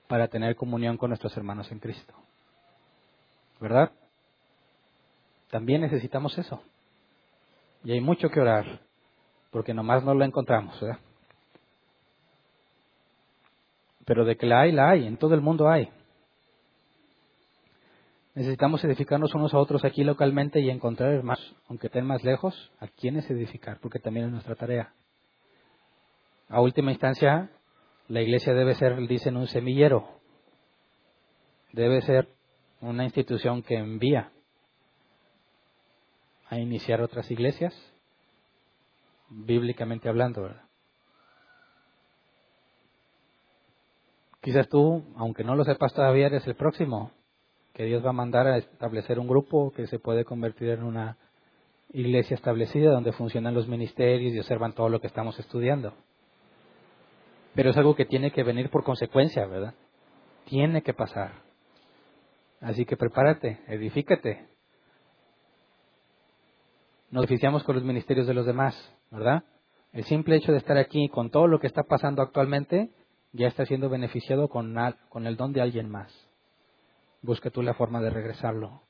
para 0.07 0.27
tener 0.27 0.55
comunión 0.55 0.97
con 0.97 1.09
nuestros 1.09 1.35
hermanos 1.37 1.71
en 1.71 1.79
Cristo. 1.79 2.13
¿verdad? 3.59 3.91
También 5.51 5.81
necesitamos 5.81 6.37
eso. 6.37 6.61
Y 7.83 7.91
hay 7.91 8.01
mucho 8.01 8.29
que 8.29 8.39
orar, 8.39 8.81
porque 9.51 9.73
nomás 9.73 10.03
no 10.03 10.13
lo 10.13 10.25
encontramos, 10.25 10.79
¿verdad? 10.79 10.99
Pero 14.09 14.25
de 14.25 14.37
que 14.37 14.47
la 14.47 14.61
hay, 14.61 14.71
la 14.71 14.89
hay, 14.89 15.05
en 15.05 15.17
todo 15.17 15.35
el 15.35 15.41
mundo 15.41 15.69
hay. 15.69 15.87
Necesitamos 18.33 18.83
edificarnos 18.83 19.35
unos 19.35 19.53
a 19.53 19.59
otros 19.59 19.85
aquí 19.85 20.03
localmente 20.03 20.61
y 20.61 20.71
encontrar 20.71 21.21
más, 21.21 21.39
aunque 21.67 21.87
estén 21.87 22.07
más 22.07 22.23
lejos, 22.23 22.71
a 22.79 22.87
quienes 22.87 23.29
edificar, 23.29 23.79
porque 23.79 23.99
también 23.99 24.25
es 24.25 24.31
nuestra 24.31 24.55
tarea. 24.55 24.95
A 26.47 26.59
última 26.59 26.89
instancia, 26.89 27.51
la 28.07 28.21
iglesia 28.21 28.55
debe 28.55 28.73
ser, 28.73 28.97
dicen, 29.07 29.37
un 29.37 29.45
semillero. 29.45 30.07
Debe 31.71 32.01
ser 32.01 32.29
una 32.81 33.03
institución 33.03 33.61
que 33.61 33.75
envía 33.75 34.31
a 36.49 36.57
iniciar 36.57 36.99
otras 37.01 37.29
iglesias, 37.29 37.75
bíblicamente 39.29 40.09
hablando, 40.09 40.41
¿verdad? 40.41 40.68
Quizás 44.49 44.67
tú, 44.67 45.03
aunque 45.15 45.43
no 45.43 45.55
lo 45.55 45.63
sepas 45.63 45.93
todavía, 45.93 46.25
eres 46.25 46.47
el 46.47 46.55
próximo 46.55 47.11
que 47.71 47.83
Dios 47.83 48.03
va 48.03 48.09
a 48.09 48.13
mandar 48.13 48.47
a 48.47 48.57
establecer 48.57 49.19
un 49.19 49.27
grupo 49.27 49.69
que 49.69 49.85
se 49.85 49.99
puede 49.99 50.25
convertir 50.25 50.69
en 50.69 50.81
una 50.81 51.17
iglesia 51.93 52.33
establecida 52.33 52.89
donde 52.89 53.11
funcionan 53.11 53.53
los 53.53 53.67
ministerios 53.67 54.33
y 54.33 54.39
observan 54.39 54.73
todo 54.73 54.89
lo 54.89 54.99
que 55.01 55.05
estamos 55.05 55.37
estudiando. 55.37 55.93
Pero 57.53 57.69
es 57.69 57.77
algo 57.77 57.95
que 57.95 58.05
tiene 58.05 58.31
que 58.31 58.41
venir 58.41 58.71
por 58.71 58.83
consecuencia, 58.83 59.45
¿verdad? 59.45 59.75
Tiene 60.45 60.81
que 60.81 60.95
pasar. 60.95 61.43
Así 62.59 62.85
que 62.85 62.97
prepárate, 62.97 63.59
edifícate. 63.67 64.47
Nos 67.11 67.25
oficiamos 67.25 67.63
con 67.63 67.75
los 67.75 67.83
ministerios 67.83 68.25
de 68.25 68.33
los 68.33 68.47
demás, 68.47 68.73
¿verdad? 69.11 69.43
El 69.93 70.05
simple 70.05 70.37
hecho 70.37 70.51
de 70.51 70.57
estar 70.57 70.77
aquí 70.79 71.07
con 71.09 71.29
todo 71.29 71.45
lo 71.45 71.59
que 71.59 71.67
está 71.67 71.83
pasando 71.83 72.23
actualmente 72.23 72.89
ya 73.31 73.47
está 73.47 73.65
siendo 73.65 73.89
beneficiado 73.89 74.49
con, 74.49 74.75
con 75.09 75.27
el 75.27 75.37
don 75.37 75.53
de 75.53 75.61
alguien 75.61 75.89
más. 75.89 76.13
Busca 77.21 77.49
tú 77.49 77.61
la 77.61 77.73
forma 77.73 78.01
de 78.01 78.09
regresarlo. 78.09 78.81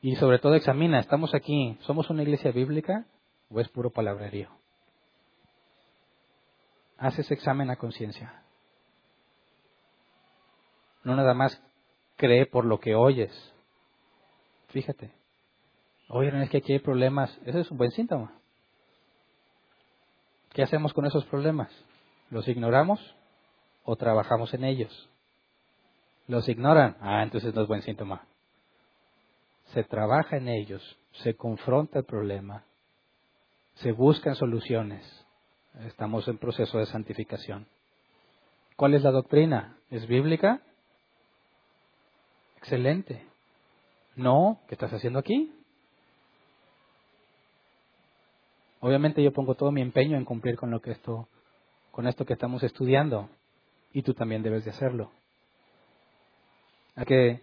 Y 0.00 0.16
sobre 0.16 0.38
todo 0.38 0.54
examina, 0.54 0.98
¿estamos 0.98 1.34
aquí? 1.34 1.78
¿Somos 1.82 2.10
una 2.10 2.22
iglesia 2.22 2.50
bíblica 2.50 3.06
o 3.48 3.60
es 3.60 3.68
puro 3.68 3.90
palabrerío? 3.90 4.50
Haz 6.98 7.18
ese 7.18 7.34
examen 7.34 7.70
a 7.70 7.76
conciencia. 7.76 8.42
No 11.04 11.16
nada 11.16 11.34
más 11.34 11.60
cree 12.16 12.46
por 12.46 12.64
lo 12.64 12.78
que 12.78 12.94
oyes. 12.94 13.32
Fíjate. 14.68 15.12
Oye, 16.08 16.30
es 16.42 16.50
que 16.50 16.58
aquí 16.58 16.72
hay 16.74 16.78
problemas. 16.78 17.36
Ese 17.44 17.60
es 17.60 17.70
un 17.70 17.78
buen 17.78 17.90
síntoma. 17.90 18.32
¿Qué 20.52 20.62
hacemos 20.62 20.92
con 20.92 21.06
esos 21.06 21.24
problemas? 21.26 21.70
¿Los 22.32 22.48
ignoramos 22.48 22.98
o 23.84 23.94
trabajamos 23.96 24.54
en 24.54 24.64
ellos? 24.64 25.10
los 26.28 26.48
ignoran, 26.48 26.96
ah, 27.00 27.22
entonces 27.22 27.54
no 27.54 27.60
es 27.60 27.68
buen 27.68 27.82
síntoma. 27.82 28.26
Se 29.74 29.84
trabaja 29.84 30.38
en 30.38 30.48
ellos, 30.48 30.82
se 31.22 31.36
confronta 31.36 31.98
el 31.98 32.04
problema, 32.06 32.64
se 33.74 33.92
buscan 33.92 34.34
soluciones. 34.34 35.04
Estamos 35.86 36.26
en 36.28 36.38
proceso 36.38 36.78
de 36.78 36.86
santificación. 36.86 37.66
¿Cuál 38.76 38.94
es 38.94 39.02
la 39.02 39.10
doctrina? 39.10 39.76
¿Es 39.90 40.06
bíblica? 40.06 40.62
Excelente. 42.56 43.26
No, 44.16 44.58
¿qué 44.68 44.74
estás 44.74 44.92
haciendo 44.94 45.18
aquí? 45.18 45.52
Obviamente 48.80 49.22
yo 49.22 49.34
pongo 49.34 49.54
todo 49.54 49.70
mi 49.70 49.82
empeño 49.82 50.16
en 50.16 50.24
cumplir 50.24 50.56
con 50.56 50.70
lo 50.70 50.80
que 50.80 50.92
esto, 50.92 51.28
con 51.92 52.08
esto 52.08 52.24
que 52.26 52.32
estamos 52.32 52.64
estudiando, 52.64 53.28
y 53.92 54.02
tú 54.02 54.14
también 54.14 54.42
debes 54.42 54.64
de 54.64 54.70
hacerlo. 54.70 55.12
¿A 56.96 57.04
qué, 57.04 57.40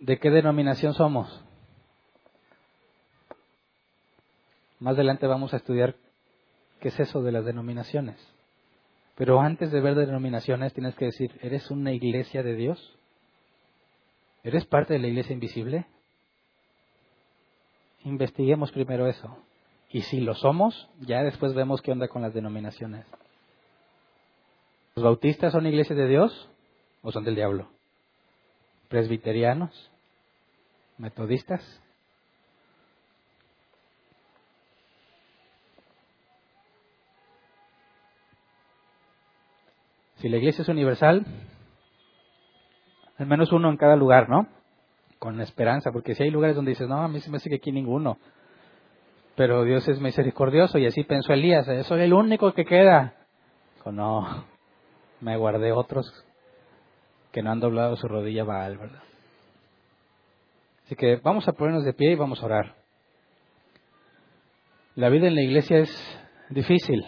¿De 0.00 0.18
qué 0.18 0.30
denominación 0.30 0.94
somos? 0.94 1.42
Más 4.80 4.94
adelante 4.94 5.26
vamos 5.26 5.54
a 5.54 5.58
estudiar 5.58 5.94
qué 6.80 6.88
es 6.88 7.00
eso 7.00 7.22
de 7.22 7.32
las 7.32 7.44
denominaciones. 7.44 8.16
Pero 9.14 9.40
antes 9.40 9.72
de 9.72 9.80
ver 9.80 9.94
denominaciones 9.94 10.74
tienes 10.74 10.94
que 10.96 11.06
decir, 11.06 11.38
¿eres 11.42 11.70
una 11.70 11.92
iglesia 11.92 12.42
de 12.42 12.54
Dios? 12.54 12.94
¿Eres 14.44 14.66
parte 14.66 14.92
de 14.92 14.98
la 14.98 15.08
iglesia 15.08 15.32
invisible? 15.32 15.86
Investiguemos 18.04 18.70
primero 18.72 19.06
eso. 19.06 19.38
Y 19.90 20.02
si 20.02 20.20
lo 20.20 20.34
somos, 20.34 20.88
ya 21.00 21.22
después 21.22 21.54
vemos 21.54 21.80
qué 21.80 21.92
onda 21.92 22.08
con 22.08 22.20
las 22.20 22.34
denominaciones. 22.34 23.06
¿Los 24.96 25.04
bautistas 25.04 25.52
son 25.52 25.66
iglesias 25.66 25.96
de 25.96 26.08
Dios 26.08 26.48
o 27.02 27.12
son 27.12 27.24
del 27.24 27.34
diablo? 27.34 27.68
presbiterianos, 28.88 29.90
metodistas. 30.98 31.60
Si 40.16 40.28
la 40.28 40.38
iglesia 40.38 40.62
es 40.62 40.68
universal, 40.68 41.26
al 43.18 43.26
menos 43.26 43.52
uno 43.52 43.68
en 43.68 43.76
cada 43.76 43.96
lugar, 43.96 44.28
¿no? 44.28 44.46
Con 45.18 45.40
esperanza, 45.40 45.92
porque 45.92 46.14
si 46.14 46.22
hay 46.22 46.30
lugares 46.30 46.56
donde 46.56 46.70
dices, 46.70 46.88
no, 46.88 47.02
a 47.02 47.08
mí 47.08 47.20
se 47.20 47.30
me 47.30 47.36
hace 47.36 47.50
que 47.50 47.56
aquí 47.56 47.70
ninguno. 47.70 48.18
Pero 49.34 49.64
Dios 49.64 49.86
es 49.88 50.00
misericordioso 50.00 50.78
y 50.78 50.86
así 50.86 51.04
pensó 51.04 51.34
Elías, 51.34 51.66
soy 51.86 52.00
el 52.00 52.14
único 52.14 52.54
que 52.54 52.64
queda. 52.64 53.14
Dijo, 53.76 53.92
no, 53.92 54.46
me 55.26 55.36
guardé 55.36 55.72
otros 55.72 56.06
que 57.32 57.42
no 57.42 57.50
han 57.50 57.58
doblado 57.58 57.96
su 57.96 58.06
rodilla 58.06 58.44
Baal, 58.44 58.78
¿verdad? 58.78 59.02
Así 60.84 60.94
que 60.94 61.16
vamos 61.16 61.48
a 61.48 61.52
ponernos 61.52 61.84
de 61.84 61.94
pie 61.94 62.12
y 62.12 62.14
vamos 62.14 62.40
a 62.40 62.46
orar. 62.46 62.76
La 64.94 65.08
vida 65.08 65.26
en 65.26 65.34
la 65.34 65.42
iglesia 65.42 65.78
es 65.78 65.90
difícil. 66.48 67.04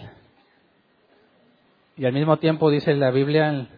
Y 1.97 2.07
al 2.07 2.13
mismo 2.13 2.39
tiempo 2.39 2.73
dice 2.73 2.93
la 2.95 3.13
Biblia 3.13 3.69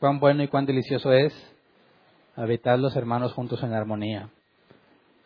cuán 0.00 0.18
bueno 0.18 0.42
y 0.42 0.48
cuán 0.48 0.66
delicioso 0.66 1.12
es 1.12 1.32
habitar 2.34 2.80
los 2.80 2.96
hermanos 2.96 3.34
juntos 3.34 3.62
en 3.62 3.72
armonía. 3.72 4.30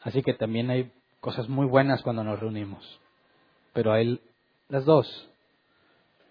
Así 0.02 0.22
que 0.22 0.34
también 0.34 0.68
hay 0.68 0.92
cosas 1.22 1.48
muy 1.48 1.66
buenas 1.66 2.02
cuando 2.02 2.22
nos 2.24 2.38
reunimos. 2.38 3.00
Pero 3.72 3.94
hay 3.94 4.20
las 4.68 4.84
dos. 4.84 5.30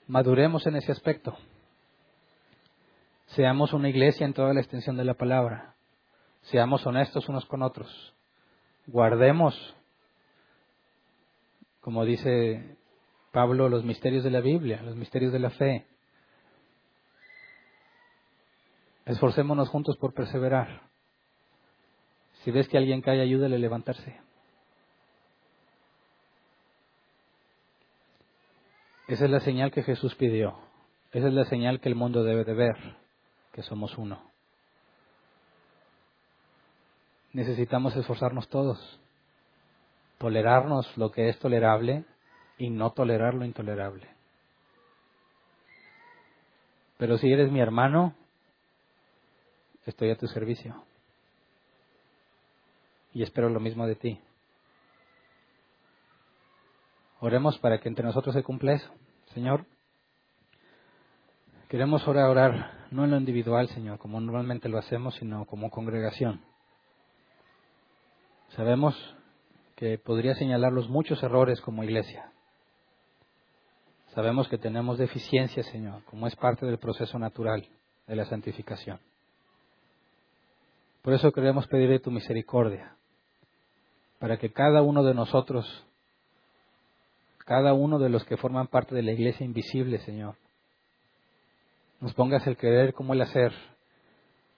Maduremos 0.08 0.68
en 0.68 0.76
ese 0.76 0.92
aspecto. 0.92 1.36
Seamos 3.36 3.74
una 3.74 3.90
iglesia 3.90 4.26
en 4.26 4.34
toda 4.34 4.54
la 4.54 4.60
extensión 4.60 4.98
de 4.98 5.04
la 5.04 5.14
palabra. 5.14 5.76
Seamos 6.42 6.86
honestos 6.88 7.30
unos 7.30 7.46
con 7.46 7.62
otros. 7.62 8.16
Guardemos, 8.88 9.76
como 11.80 12.06
dice 12.06 12.76
Pablo, 13.32 13.70
los 13.70 13.84
misterios 13.84 14.24
de 14.24 14.32
la 14.32 14.42
Biblia, 14.42 14.82
los 14.82 14.96
misterios 14.96 15.32
de 15.32 15.40
la 15.40 15.52
fe. 15.52 15.86
Esforcémonos 19.06 19.70
juntos 19.70 19.96
por 19.98 20.14
perseverar. 20.16 20.90
Si 22.44 22.50
ves 22.50 22.68
que 22.68 22.80
alguien 22.80 23.02
cae, 23.02 23.22
ayúdale 23.22 23.58
a 23.58 23.60
levantarse. 23.60 24.20
Esa 29.08 29.26
es 29.26 29.32
la 29.32 29.40
señal 29.40 29.72
que 29.72 29.84
Jesús 29.84 30.16
pidió. 30.16 30.58
Esa 31.12 31.28
es 31.28 31.34
la 31.34 31.46
señal 31.46 31.80
que 31.80 31.90
el 31.90 31.96
mundo 31.96 32.24
debe 32.24 32.44
de 32.44 32.54
ver 32.54 32.99
somos 33.64 33.98
uno. 33.98 34.22
Necesitamos 37.34 37.96
esforzarnos 37.96 38.50
todos, 38.50 39.00
tolerarnos 40.18 40.98
lo 40.98 41.12
que 41.12 41.30
es 41.30 41.38
tolerable 41.40 42.06
y 42.58 42.70
no 42.70 42.92
tolerar 42.92 43.36
lo 43.36 43.46
intolerable. 43.46 44.08
Pero 46.98 47.18
si 47.18 47.32
eres 47.32 47.52
mi 47.52 47.62
hermano, 47.62 48.14
estoy 49.86 50.12
a 50.12 50.18
tu 50.18 50.28
servicio. 50.28 50.84
Y 53.14 53.24
espero 53.24 53.50
lo 53.50 53.60
mismo 53.60 53.88
de 53.88 53.96
ti. 53.96 54.20
Oremos 57.22 57.58
para 57.60 57.80
que 57.80 57.90
entre 57.90 58.06
nosotros 58.06 58.36
se 58.36 58.44
cumpla 58.44 58.74
eso. 58.74 58.92
Señor, 59.34 59.66
queremos 61.70 62.06
ahora 62.06 62.30
orar 62.30 62.79
no 62.92 63.04
en 63.04 63.12
lo 63.12 63.18
individual, 63.18 63.68
Señor, 63.70 64.00
como 64.00 64.20
normalmente 64.20 64.70
lo 64.70 64.78
hacemos, 64.78 65.16
sino 65.16 65.46
como 65.46 65.70
congregación. 65.70 66.42
Sabemos 68.56 68.96
que 69.76 69.98
podría 69.98 70.36
señalar 70.36 70.74
los 70.74 70.90
muchos 70.90 71.22
errores 71.24 71.62
como 71.62 71.84
iglesia. 71.84 72.32
Sabemos 74.14 74.48
que 74.50 74.58
tenemos 74.58 74.98
deficiencias, 74.98 75.68
Señor, 75.68 76.04
como 76.06 76.28
es 76.28 76.36
parte 76.36 76.66
del 76.66 76.80
proceso 76.80 77.20
natural 77.20 77.68
de 78.08 78.16
la 78.16 78.26
santificación. 78.26 79.00
Por 81.04 81.14
eso 81.14 81.32
queremos 81.32 81.68
pedirle 81.68 82.00
tu 82.00 82.12
misericordia, 82.12 82.96
para 84.18 84.38
que 84.38 84.52
cada 84.52 84.82
uno 84.82 85.04
de 85.04 85.14
nosotros, 85.14 85.86
cada 87.46 87.74
uno 87.74 88.00
de 88.00 88.10
los 88.10 88.26
que 88.26 88.36
forman 88.36 88.68
parte 88.68 88.96
de 88.96 89.04
la 89.04 89.14
iglesia 89.14 89.46
invisible, 89.46 90.00
Señor, 90.00 90.36
nos 92.00 92.14
pongas 92.14 92.46
el 92.48 92.58
querer 92.58 92.94
como 92.94 93.14
el 93.14 93.22
hacer, 93.22 93.54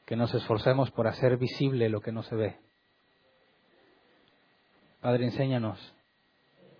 que 0.05 0.15
nos 0.15 0.33
esforcemos 0.33 0.91
por 0.91 1.07
hacer 1.07 1.37
visible 1.37 1.89
lo 1.89 2.01
que 2.01 2.11
no 2.11 2.23
se 2.23 2.35
ve. 2.35 2.57
Padre, 5.01 5.25
enséñanos 5.25 5.79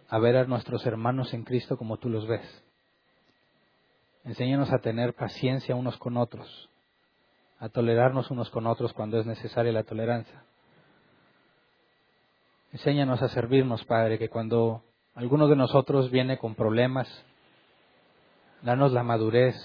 a 0.09 0.19
ver 0.19 0.35
a 0.35 0.45
nuestros 0.45 0.85
hermanos 0.85 1.33
en 1.33 1.43
Cristo 1.43 1.77
como 1.77 1.97
tú 1.97 2.09
los 2.09 2.27
ves. 2.27 2.63
Enséñanos 4.23 4.71
a 4.71 4.79
tener 4.79 5.15
paciencia 5.15 5.75
unos 5.75 5.97
con 5.97 6.17
otros, 6.17 6.69
a 7.59 7.69
tolerarnos 7.69 8.29
unos 8.29 8.49
con 8.51 8.67
otros 8.67 8.93
cuando 8.93 9.19
es 9.19 9.25
necesaria 9.25 9.71
la 9.71 9.83
tolerancia. 9.83 10.43
Enséñanos 12.71 13.21
a 13.21 13.29
servirnos, 13.29 13.83
Padre, 13.85 14.19
que 14.19 14.29
cuando 14.29 14.83
alguno 15.15 15.47
de 15.47 15.55
nosotros 15.55 16.11
viene 16.11 16.37
con 16.37 16.53
problemas, 16.53 17.07
danos 18.61 18.91
la 18.91 19.03
madurez 19.03 19.55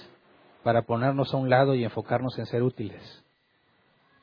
para 0.66 0.82
ponernos 0.82 1.32
a 1.32 1.36
un 1.36 1.48
lado 1.48 1.76
y 1.76 1.84
enfocarnos 1.84 2.36
en 2.40 2.46
ser 2.46 2.64
útiles. 2.64 3.00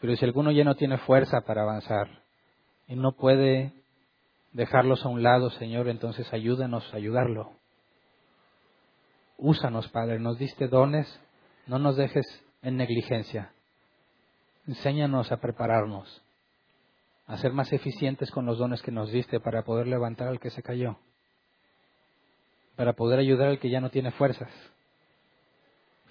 Pero 0.02 0.14
si 0.18 0.26
alguno 0.26 0.52
ya 0.52 0.66
no 0.66 0.76
tiene 0.76 0.98
fuerza 0.98 1.40
para 1.48 1.62
avanzar 1.62 2.22
y 2.86 2.98
no 2.98 3.14
puede 3.14 3.72
dejarlos 4.52 5.06
a 5.06 5.08
un 5.08 5.24
lado, 5.24 5.52
Señor, 5.52 5.88
entonces 5.88 6.28
ayúdanos 6.34 6.94
a 6.94 6.98
ayudarlo. 6.98 7.54
Úsanos, 9.38 9.88
Padre, 9.88 10.20
nos 10.20 10.38
diste 10.38 10.68
dones, 10.68 11.08
no 11.66 11.80
nos 11.80 11.96
dejes 11.96 12.26
en 12.62 12.76
negligencia. 12.76 13.54
Enséñanos 14.68 15.32
a 15.32 15.38
prepararnos, 15.38 16.26
a 17.26 17.38
ser 17.38 17.54
más 17.54 17.72
eficientes 17.72 18.32
con 18.32 18.46
los 18.46 18.58
dones 18.58 18.82
que 18.82 18.92
nos 18.92 19.10
diste 19.14 19.40
para 19.40 19.64
poder 19.64 19.88
levantar 19.88 20.28
al 20.28 20.42
que 20.42 20.50
se 20.50 20.62
cayó, 20.62 20.98
para 22.76 22.92
poder 22.92 23.20
ayudar 23.20 23.48
al 23.48 23.60
que 23.60 23.70
ya 23.70 23.80
no 23.80 23.92
tiene 23.92 24.12
fuerzas. 24.12 24.52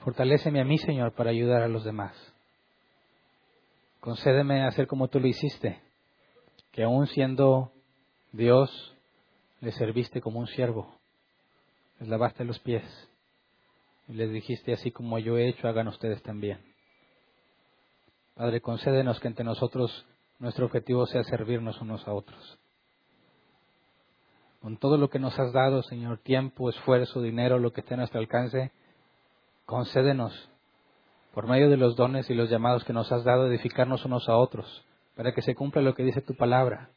Fortaléceme 0.05 0.61
a 0.61 0.65
mí, 0.65 0.79
Señor, 0.79 1.13
para 1.13 1.31
ayudar 1.31 1.63
a 1.63 1.69
los 1.69 1.85
demás. 1.85 2.13
Concédeme 4.01 4.65
hacer 4.67 4.89
como 4.89 5.07
tú 5.07 5.21
lo 5.21 5.29
hiciste, 5.29 5.81
que 6.73 6.83
aún 6.83 7.07
siendo 7.07 7.71
Dios 8.33 8.97
le 9.61 9.71
serviste 9.71 10.21
como 10.21 10.41
un 10.41 10.49
siervo, 10.49 10.99
les 12.01 12.09
lavaste 12.09 12.45
los 12.45 12.59
pies 12.59 12.83
y 14.09 14.15
les 14.15 14.33
dijiste, 14.33 14.73
así 14.73 14.91
como 14.91 15.21
yo 15.21 15.39
he 15.39 15.49
hecho, 15.49 15.69
hagan 15.69 15.87
ustedes 15.87 16.21
también. 16.23 16.59
Padre, 18.35 18.61
concédenos 18.61 19.21
que 19.21 19.29
entre 19.29 19.45
nosotros 19.45 20.05
nuestro 20.41 20.67
objetivo 20.67 21.07
sea 21.07 21.23
servirnos 21.23 21.81
unos 21.81 22.09
a 22.09 22.13
otros. 22.13 22.59
Con 24.61 24.79
todo 24.79 24.97
lo 24.97 25.11
que 25.11 25.21
nos 25.21 25.39
has 25.39 25.53
dado, 25.53 25.85
Señor, 25.85 26.19
tiempo, 26.19 26.71
esfuerzo, 26.71 27.23
dinero, 27.23 27.61
lo 27.61 27.73
que 27.73 27.83
esté 27.83 27.95
a 27.95 27.99
nuestro 27.99 28.19
alcance, 28.19 28.73
concédenos, 29.73 30.51
por 31.33 31.47
medio 31.47 31.71
de 31.71 31.79
los 31.79 31.97
dones 31.97 32.29
y 32.29 32.35
los 32.35 32.51
llamados 32.51 32.85
que 32.85 32.93
nos 32.93 33.11
has 33.11 33.25
dado, 33.25 33.47
edificarnos 33.47 34.05
unos 34.05 34.29
a 34.29 34.37
otros, 34.37 34.85
para 35.17 35.33
que 35.33 35.41
se 35.41 35.55
cumpla 35.55 35.81
lo 35.81 35.95
que 35.95 36.03
dice 36.03 36.21
tu 36.21 36.35
palabra, 36.35 36.91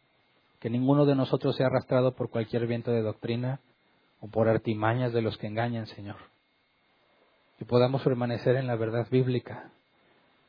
que 0.60 0.70
ninguno 0.70 1.06
de 1.06 1.16
nosotros 1.16 1.56
sea 1.56 1.68
arrastrado 1.68 2.16
por 2.16 2.30
cualquier 2.30 2.68
viento 2.68 2.92
de 2.92 3.02
doctrina 3.02 3.62
o 4.20 4.28
por 4.28 4.50
artimañas 4.50 5.14
de 5.14 5.22
los 5.22 5.38
que 5.38 5.48
engañan, 5.48 5.88
Señor. 5.88 6.18
Que 7.60 7.64
podamos 7.64 8.04
permanecer 8.04 8.58
en 8.58 8.68
la 8.68 8.76
verdad 8.76 9.08
bíblica. 9.10 9.72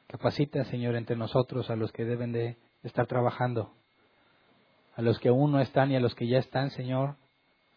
Capacita, 0.09 0.65
Señor, 0.65 0.97
entre 0.97 1.15
nosotros 1.15 1.71
a 1.71 1.77
los 1.77 1.93
que 1.93 2.05
deben 2.05 2.33
de 2.33 2.57
estar 2.83 3.07
trabajando, 3.07 3.71
a 4.97 5.03
los 5.03 5.21
que 5.21 5.29
aún 5.29 5.53
no 5.53 5.61
están 5.61 5.93
y 5.93 5.97
a 5.97 6.01
los 6.01 6.17
que 6.17 6.27
ya 6.27 6.39
están, 6.39 6.71
Señor. 6.71 7.15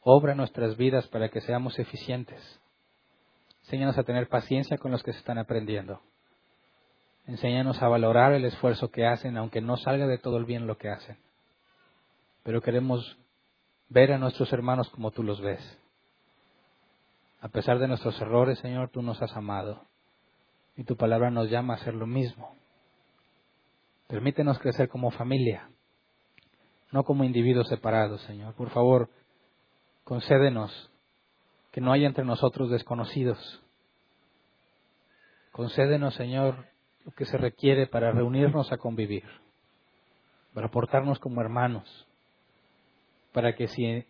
Obra 0.02 0.34
nuestras 0.34 0.76
vidas 0.76 1.06
para 1.10 1.30
que 1.30 1.40
seamos 1.42 1.78
eficientes 1.78 2.60
Enséñanos 3.70 4.00
a 4.00 4.04
tener 4.04 4.28
paciencia 4.28 4.80
con 4.80 4.90
los 4.90 5.04
que 5.04 5.14
se 5.14 5.20
están 5.20 5.38
aprendiendo. 5.38 6.02
Enséñanos 7.28 7.80
a 7.84 7.88
valorar 7.88 8.34
el 8.34 8.44
esfuerzo 8.46 8.90
que 8.90 9.06
hacen, 9.06 9.38
aunque 9.38 9.62
no 9.62 9.78
salga 9.78 10.08
de 10.08 10.18
todo 10.18 10.38
el 10.38 10.46
bien 10.46 10.66
lo 10.66 10.80
que 10.80 10.90
hacen. 10.90 11.20
Pero 12.42 12.64
queremos 12.64 13.20
ver 13.88 14.12
a 14.12 14.18
nuestros 14.18 14.52
hermanos 14.54 14.90
como 14.90 15.12
tú 15.12 15.22
los 15.22 15.40
ves. 15.40 15.62
A 17.42 17.50
pesar 17.50 17.78
de 17.78 17.88
nuestros 17.88 18.20
errores, 18.20 18.58
Señor, 18.58 18.90
tú 18.90 19.04
nos 19.04 19.22
has 19.22 19.38
amado. 19.38 19.84
Y 20.76 20.84
tu 20.84 20.98
palabra 20.98 21.30
nos 21.30 21.52
llama 21.52 21.76
a 21.76 21.78
hacer 21.78 21.94
lo 21.94 22.08
mismo. 22.08 22.56
Permítenos 24.08 24.58
crecer 24.58 24.90
como 24.90 25.12
familia, 25.12 25.70
no 26.92 27.04
como 27.04 27.24
individuos 27.24 27.68
separados, 27.68 28.20
Señor. 28.24 28.56
Por 28.56 28.72
favor, 28.72 29.12
concédenos 30.06 30.90
que 31.72 31.82
no 31.82 31.92
haya 31.92 32.08
entre 32.08 32.26
nosotros 32.26 32.70
desconocidos. 32.70 33.62
Concédenos, 35.52 36.16
Señor, 36.16 36.66
lo 37.06 37.12
que 37.12 37.26
se 37.26 37.38
requiere 37.38 37.88
para 37.88 38.12
reunirnos 38.12 38.72
a 38.72 38.78
convivir, 38.78 39.26
para 40.54 40.70
portarnos 40.70 41.20
como 41.20 41.42
hermanos, 41.42 42.08
para 43.34 43.56
que 43.56 43.68
si 43.68 44.06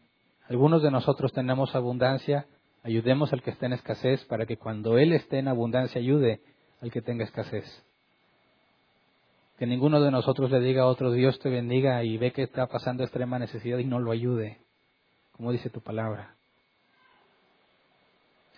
algunos 0.47 0.81
de 0.81 0.91
nosotros 0.91 1.33
tenemos 1.33 1.75
abundancia, 1.75 2.45
ayudemos 2.83 3.33
al 3.33 3.41
que 3.41 3.51
esté 3.51 3.65
en 3.65 3.73
escasez, 3.73 4.23
para 4.25 4.45
que 4.45 4.57
cuando 4.57 4.97
Él 4.97 5.13
esté 5.13 5.39
en 5.39 5.47
abundancia 5.47 5.99
ayude 5.99 6.41
al 6.81 6.91
que 6.91 7.01
tenga 7.01 7.25
escasez. 7.25 7.65
Que 9.57 9.67
ninguno 9.67 10.01
de 10.01 10.11
nosotros 10.11 10.49
le 10.51 10.61
diga 10.61 10.83
a 10.83 10.87
otro 10.87 11.11
Dios 11.11 11.37
te 11.39 11.49
bendiga 11.49 12.01
y 12.03 12.17
ve 12.17 12.31
que 12.31 12.43
está 12.43 12.67
pasando 12.67 13.03
extrema 13.03 13.39
necesidad 13.39 13.77
y 13.79 13.85
no 13.85 13.99
lo 13.99 14.11
ayude, 14.11 14.59
como 15.33 15.51
dice 15.51 15.69
tu 15.69 15.81
palabra. 15.81 16.38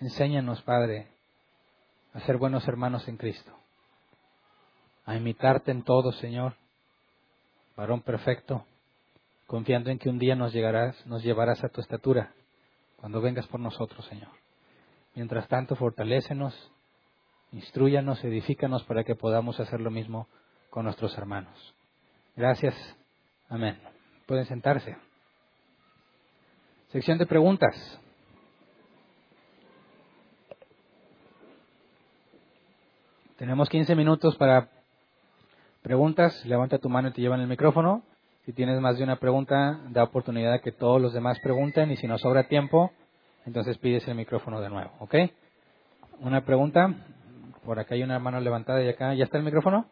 Enséñanos, 0.02 0.64
Padre, 0.64 1.10
a 2.14 2.20
ser 2.22 2.38
buenos 2.38 2.68
hermanos 2.68 3.08
en 3.08 3.18
Cristo, 3.18 3.52
a 5.06 5.16
imitarte 5.16 5.70
en 5.70 5.84
todo, 5.84 6.12
Señor, 6.14 6.56
varón 7.78 8.02
perfecto, 8.02 8.66
confiando 9.46 9.92
en 9.92 10.00
que 10.00 10.10
un 10.10 10.18
día 10.18 10.36
nos 10.36 10.54
llegarás, 10.54 11.06
nos 11.06 11.24
llevarás 11.24 11.64
a 11.64 11.70
tu 11.70 11.82
estatura 11.82 12.34
cuando 12.98 13.22
vengas 13.22 13.46
por 13.46 13.60
nosotros, 13.60 14.04
Señor. 14.08 14.32
Mientras 15.14 15.48
tanto, 15.48 15.76
fortalécenos, 15.76 16.56
instruyanos, 17.52 18.24
edifícanos 18.24 18.84
para 18.86 19.04
que 19.04 19.14
podamos 19.14 19.60
hacer 19.60 19.82
lo 19.82 19.92
mismo 19.92 20.28
con 20.72 20.86
nuestros 20.86 21.16
hermanos. 21.16 21.76
Gracias. 22.36 22.74
Amén. 23.50 23.80
Pueden 24.26 24.46
sentarse. 24.46 24.98
Sección 26.92 27.20
de 27.20 27.28
preguntas. 27.28 28.02
Tenemos 33.42 33.70
15 33.70 33.96
minutos 33.96 34.36
para 34.38 34.70
preguntas. 35.82 36.46
Levanta 36.46 36.78
tu 36.78 36.90
mano 36.90 37.08
y 37.08 37.12
te 37.12 37.22
llevan 37.22 37.42
el 37.42 37.48
micrófono. 37.48 38.04
Si 38.46 38.54
tienes 38.54 38.80
más 38.80 39.00
de 39.00 39.04
una 39.04 39.16
pregunta, 39.16 39.80
da 39.90 40.04
oportunidad 40.04 40.54
a 40.54 40.60
que 40.60 40.72
todos 40.72 41.02
los 41.02 41.12
demás 41.12 41.40
pregunten 41.40 41.90
y 41.90 41.98
si 41.98 42.06
nos 42.06 42.22
sobra 42.22 42.48
tiempo, 42.48 42.92
entonces 43.48 43.80
pides 43.80 44.08
el 44.08 44.14
micrófono 44.14 44.62
de 44.62 44.70
nuevo, 44.70 44.92
¿ok? 45.00 45.16
Una 46.20 46.46
pregunta. 46.46 46.94
Por 47.66 47.80
acá 47.80 47.96
hay 47.96 48.04
una 48.04 48.20
mano 48.20 48.40
levantada 48.40 48.84
y 48.84 48.90
acá. 48.90 49.16
¿Ya 49.16 49.24
está 49.24 49.40
el 49.40 49.44
micrófono? 49.44 49.88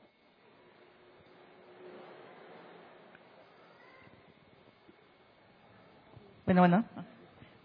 Bueno, 6.45 6.61
bueno. 6.61 6.85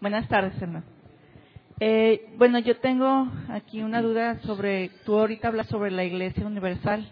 Buenas 0.01 0.27
tardes, 0.28 0.55
hermano. 0.62 1.03
Eh, 1.80 2.32
bueno, 2.38 2.60
yo 2.60 2.76
tengo 2.78 3.26
aquí 3.48 3.82
una 3.82 4.01
duda 4.01 4.38
sobre, 4.42 4.90
tú 5.05 5.18
ahorita 5.18 5.48
hablas 5.48 5.66
sobre 5.66 5.90
la 5.90 6.05
Iglesia 6.05 6.46
Universal. 6.46 7.10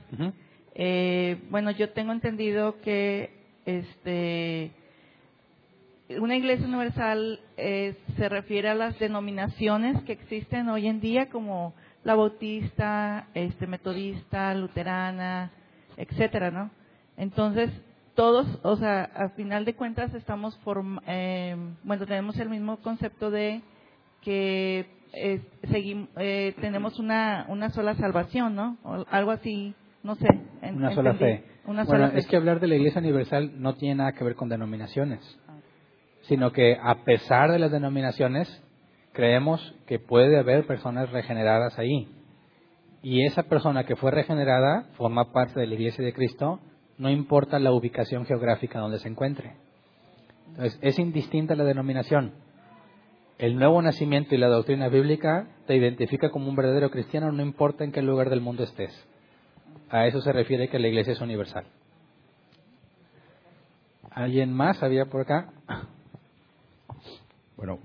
eh, 0.75 1.43
bueno, 1.51 1.73
yo 1.73 1.91
tengo 1.91 2.13
entendido 2.13 2.81
que 2.81 3.31
este, 3.67 4.71
una 6.21 6.37
Iglesia 6.37 6.67
Universal 6.67 7.41
eh, 7.57 7.97
se 8.17 8.29
refiere 8.29 8.69
a 8.69 8.75
las 8.75 8.97
denominaciones 9.01 10.01
que 10.05 10.13
existen 10.13 10.69
hoy 10.69 10.87
en 10.87 11.01
día 11.01 11.29
como 11.29 11.75
la 12.05 12.15
bautista, 12.15 13.27
este, 13.35 13.67
metodista, 13.67 14.55
luterana, 14.55 15.51
etcétera, 15.97 16.53
¿no? 16.53 16.71
Entonces, 17.17 17.71
todos, 18.15 18.47
o 18.63 18.77
sea, 18.77 19.05
a 19.15 19.31
final 19.31 19.65
de 19.65 19.75
cuentas 19.75 20.15
estamos, 20.15 20.59
eh, 21.07 21.57
bueno, 21.83 22.07
tenemos 22.07 22.39
el 22.39 22.49
mismo 22.49 22.77
concepto 22.79 23.31
de 23.31 23.61
que 24.23 24.87
eh, 25.13 25.41
seguimos, 25.71 26.09
eh, 26.17 26.55
tenemos 26.61 26.99
una, 26.99 27.47
una 27.49 27.71
sola 27.71 27.95
salvación, 27.95 28.55
¿no? 28.55 28.79
O 28.85 29.05
algo 29.11 29.31
así, 29.31 29.75
no 30.03 30.15
sé. 30.15 30.29
una 30.63 30.93
sola 30.93 31.15
fe. 31.15 31.45
bueno, 31.65 32.07
es 32.15 32.27
que 32.27 32.37
hablar 32.37 32.61
de 32.61 32.69
la 32.69 32.77
Iglesia 32.77 33.01
Universal 33.01 33.61
no 33.61 33.75
tiene 33.75 33.97
nada 33.97 34.13
que 34.13 34.25
ver 34.25 34.35
con 34.35 34.49
denominaciones, 34.49 35.21
sino 36.23 36.53
que 36.53 36.79
a 36.83 37.05
pesar 37.05 37.51
de 37.51 37.59
las 37.59 37.71
denominaciones, 37.71 38.49
creemos 39.13 39.75
que 39.87 39.99
puede 39.99 40.39
haber 40.39 40.67
personas 40.67 41.11
regeneradas 41.11 41.79
ahí. 41.79 42.09
Y 43.03 43.27
esa 43.27 43.43
persona 43.43 43.85
que 43.85 43.97
fue 43.97 44.13
regenerada 44.13 44.87
forma 44.97 45.33
parte 45.33 45.61
de 45.61 45.67
la 45.67 45.75
Iglesia 45.75 46.05
de 46.05 46.15
Cristo, 46.15 46.61
no 46.99 47.11
importa 47.11 47.59
la 47.59 47.73
ubicación 47.73 48.25
geográfica 48.27 48.79
donde 48.79 48.99
se 48.99 49.09
encuentre. 49.09 49.57
Entonces, 50.49 50.79
es 50.83 50.99
indistinta 50.99 51.57
la 51.57 51.65
denominación. 51.65 52.33
El 53.43 53.57
nuevo 53.57 53.83
nacimiento 53.83 54.37
y 54.37 54.39
la 54.39 54.47
doctrina 54.47 54.87
bíblica 54.87 55.49
te 55.67 55.75
identifica 55.75 56.31
como 56.31 56.49
un 56.49 56.55
verdadero 56.55 56.93
cristiano, 56.93 57.33
no 57.33 57.43
importa 57.43 57.83
en 57.83 57.91
qué 57.91 58.01
lugar 58.01 58.31
del 58.31 58.41
mundo 58.41 58.63
estés. 58.63 58.93
A 59.91 60.07
eso 60.07 60.21
se 60.21 60.33
refiere 60.33 60.69
que 60.69 60.79
la 60.79 60.87
iglesia 60.87 61.13
es 61.13 61.21
universal. 61.21 61.67
¿Alguien 64.13 64.53
más 64.53 64.81
había 64.85 65.07
por 65.07 65.23
acá? 65.23 65.51
Bueno. 67.57 67.81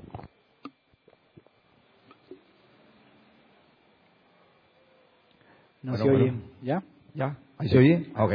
No 5.82 5.98
se 5.98 6.10
oye. 6.10 6.34
¿Ya? 6.62 6.84
¿Ya? 7.16 7.36
¿Ahí 7.58 7.70
se 7.70 7.78
oye? 7.80 8.12
Ok. 8.16 8.34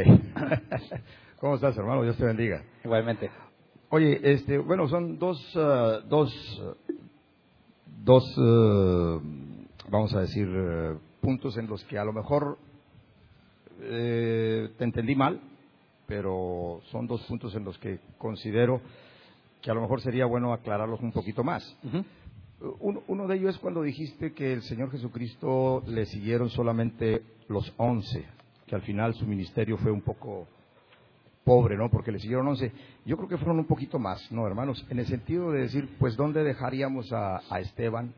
¿Cómo 1.39 1.55
estás, 1.55 1.77
hermano? 1.77 2.03
Dios 2.03 2.17
te 2.17 2.25
bendiga. 2.25 2.65
Igualmente. 2.85 3.31
Oye, 3.91 4.21
este, 4.23 4.59
bueno, 4.59 4.89
son 4.89 5.19
dos, 5.19 5.55
uh, 5.55 6.01
dos, 6.09 6.33
dos, 8.05 8.25
uh, 8.37 9.21
vamos 9.89 10.15
a 10.15 10.21
decir, 10.21 10.49
uh, 10.49 10.99
puntos 11.21 11.57
en 11.57 11.69
los 11.69 11.85
que 11.85 11.99
a 11.99 12.05
lo 12.05 12.13
mejor 12.13 12.59
eh, 13.81 14.71
te 14.77 14.85
entendí 14.85 15.15
mal, 15.15 15.41
pero 16.07 16.81
son 16.91 17.07
dos 17.07 17.23
puntos 17.23 17.55
en 17.55 17.65
los 17.65 17.79
que 17.79 18.01
considero 18.19 18.81
que 19.61 19.71
a 19.71 19.75
lo 19.75 19.81
mejor 19.81 20.01
sería 20.01 20.27
bueno 20.27 20.53
aclararlos 20.53 21.01
un 21.01 21.13
poquito 21.13 21.45
más. 21.45 21.77
uno, 22.81 23.03
uno, 23.07 23.27
de 23.29 23.37
ellos 23.37 23.55
es 23.55 23.61
cuando 23.61 23.83
dijiste 23.83 24.33
que 24.33 24.53
el 24.53 24.63
Señor 24.63 24.91
Jesucristo 24.91 25.83
le 25.87 26.07
siguieron 26.07 26.51
solamente 26.51 27.23
los 27.49 27.73
once, 27.77 28.25
que 28.67 28.75
al 28.75 28.83
final 28.83 29.15
su 29.15 29.27
ministerio 29.27 29.79
fue 29.79 29.93
un 29.93 30.03
poco 30.03 30.49
pobre, 31.45 31.77
¿no? 31.77 31.91
Porque 31.91 32.13
le 32.13 32.19
siguieron 32.19 32.47
once. 32.47 32.73
Yo 33.05 33.17
creo 33.17 33.29
que 33.29 33.37
fueron 33.37 33.59
un 33.59 33.67
poquito 33.67 33.99
más, 33.99 34.31
¿no, 34.31 34.47
hermanos? 34.47 34.85
En 34.91 34.99
el 34.99 35.07
sentido 35.07 35.51
de 35.51 35.63
decir, 35.63 35.89
pues, 35.99 36.17
¿dónde 36.17 36.45
dejaríamos 36.45 37.13
a, 37.13 37.41
a 37.51 37.61
Esteban? 37.61 38.15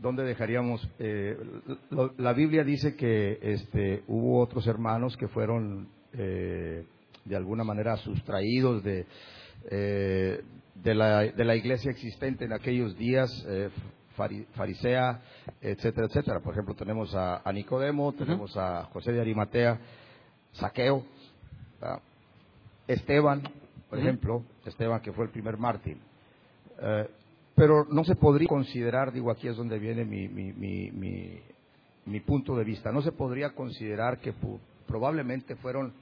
¿Dónde 0.00 0.24
dejaríamos? 0.24 0.86
Eh, 0.98 1.36
lo, 1.90 2.12
la 2.18 2.32
Biblia 2.32 2.64
dice 2.64 2.94
que 2.96 3.38
este, 3.42 4.02
hubo 4.06 4.40
otros 4.40 4.66
hermanos 4.66 5.16
que 5.16 5.28
fueron 5.28 5.88
eh, 6.12 6.84
de 7.24 7.36
alguna 7.36 7.64
manera 7.64 7.96
sustraídos 7.96 8.82
de, 8.84 9.06
eh, 9.70 10.42
de, 10.74 10.94
la, 10.94 11.20
de, 11.20 11.44
la, 11.44 11.56
iglesia 11.56 11.90
existente 11.90 12.44
en 12.44 12.52
aquellos 12.52 12.96
días, 12.98 13.30
farisea, 14.54 15.22
etcétera, 15.60 16.06
etcétera. 16.06 16.40
Por 16.40 16.52
ejemplo, 16.52 16.74
tenemos 16.74 17.14
a, 17.14 17.40
a 17.48 17.52
Nicodemo, 17.52 18.12
tenemos 18.12 18.54
uh 18.54 18.58
-huh. 18.58 18.80
a 18.82 18.84
José 18.92 19.12
de 19.12 19.20
Arimatea, 19.20 19.80
Saqueo, 20.52 21.04
¿verdad? 21.84 22.02
Esteban, 22.86 23.42
por 23.88 23.98
uh 23.98 24.00
-huh. 24.00 24.04
ejemplo, 24.04 24.42
Esteban 24.64 25.00
que 25.00 25.12
fue 25.12 25.26
el 25.26 25.30
primer 25.30 25.56
mártir. 25.58 25.98
Eh, 26.80 27.08
pero 27.54 27.84
no 27.90 28.04
se 28.04 28.16
podría 28.16 28.48
considerar, 28.48 29.12
digo, 29.12 29.30
aquí 29.30 29.48
es 29.48 29.56
donde 29.56 29.78
viene 29.78 30.04
mi, 30.04 30.28
mi, 30.28 30.52
mi, 30.52 30.90
mi, 30.90 31.38
mi 32.06 32.20
punto 32.20 32.56
de 32.56 32.64
vista, 32.64 32.90
no 32.90 33.00
se 33.00 33.12
podría 33.12 33.50
considerar 33.50 34.18
que 34.18 34.34
probablemente 34.86 35.54
fueron, 35.56 35.92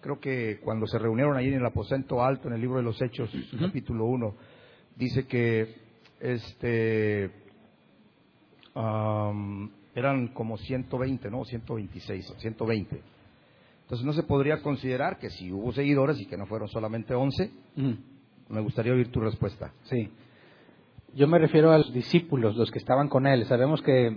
creo 0.00 0.18
que 0.18 0.58
cuando 0.60 0.86
se 0.86 0.98
reunieron 0.98 1.36
ahí 1.36 1.48
en 1.48 1.54
el 1.54 1.66
aposento 1.66 2.22
alto, 2.22 2.48
en 2.48 2.54
el 2.54 2.60
libro 2.60 2.78
de 2.78 2.82
los 2.82 3.00
Hechos, 3.00 3.32
uh 3.32 3.38
-huh. 3.38 3.66
capítulo 3.66 4.06
1, 4.06 4.34
dice 4.96 5.26
que 5.26 5.74
este 6.18 7.30
um, 8.74 9.70
eran 9.94 10.28
como 10.28 10.56
120, 10.56 11.30
¿no? 11.30 11.44
126, 11.44 12.34
120. 12.38 13.00
Entonces 13.90 14.06
no 14.06 14.12
se 14.12 14.22
podría 14.22 14.62
considerar 14.62 15.18
que 15.18 15.30
si 15.30 15.50
hubo 15.50 15.72
seguidores 15.72 16.20
y 16.20 16.26
que 16.26 16.36
no 16.36 16.46
fueron 16.46 16.68
solamente 16.68 17.12
11. 17.12 17.50
Uh 17.76 17.80
-huh. 17.80 17.96
Me 18.48 18.60
gustaría 18.60 18.92
oír 18.92 19.10
tu 19.10 19.18
respuesta. 19.18 19.72
Sí. 19.82 20.08
Yo 21.16 21.26
me 21.26 21.40
refiero 21.40 21.72
a 21.72 21.78
los 21.78 21.92
discípulos, 21.92 22.54
los 22.54 22.70
que 22.70 22.78
estaban 22.78 23.08
con 23.08 23.26
él. 23.26 23.46
Sabemos 23.46 23.82
que 23.82 24.16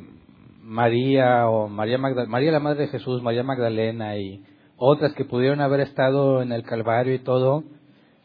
María 0.62 1.50
o 1.50 1.70
María 1.70 1.98
Magdalena, 1.98 2.32
María 2.32 2.52
la 2.52 2.60
madre 2.60 2.82
de 2.82 2.90
Jesús, 2.90 3.24
María 3.24 3.42
Magdalena 3.42 4.16
y 4.16 4.44
otras 4.78 5.12
que 5.16 5.26
pudieron 5.26 5.60
haber 5.60 5.80
estado 5.80 6.44
en 6.44 6.52
el 6.52 6.62
Calvario 6.62 7.16
y 7.16 7.20
todo, 7.24 7.64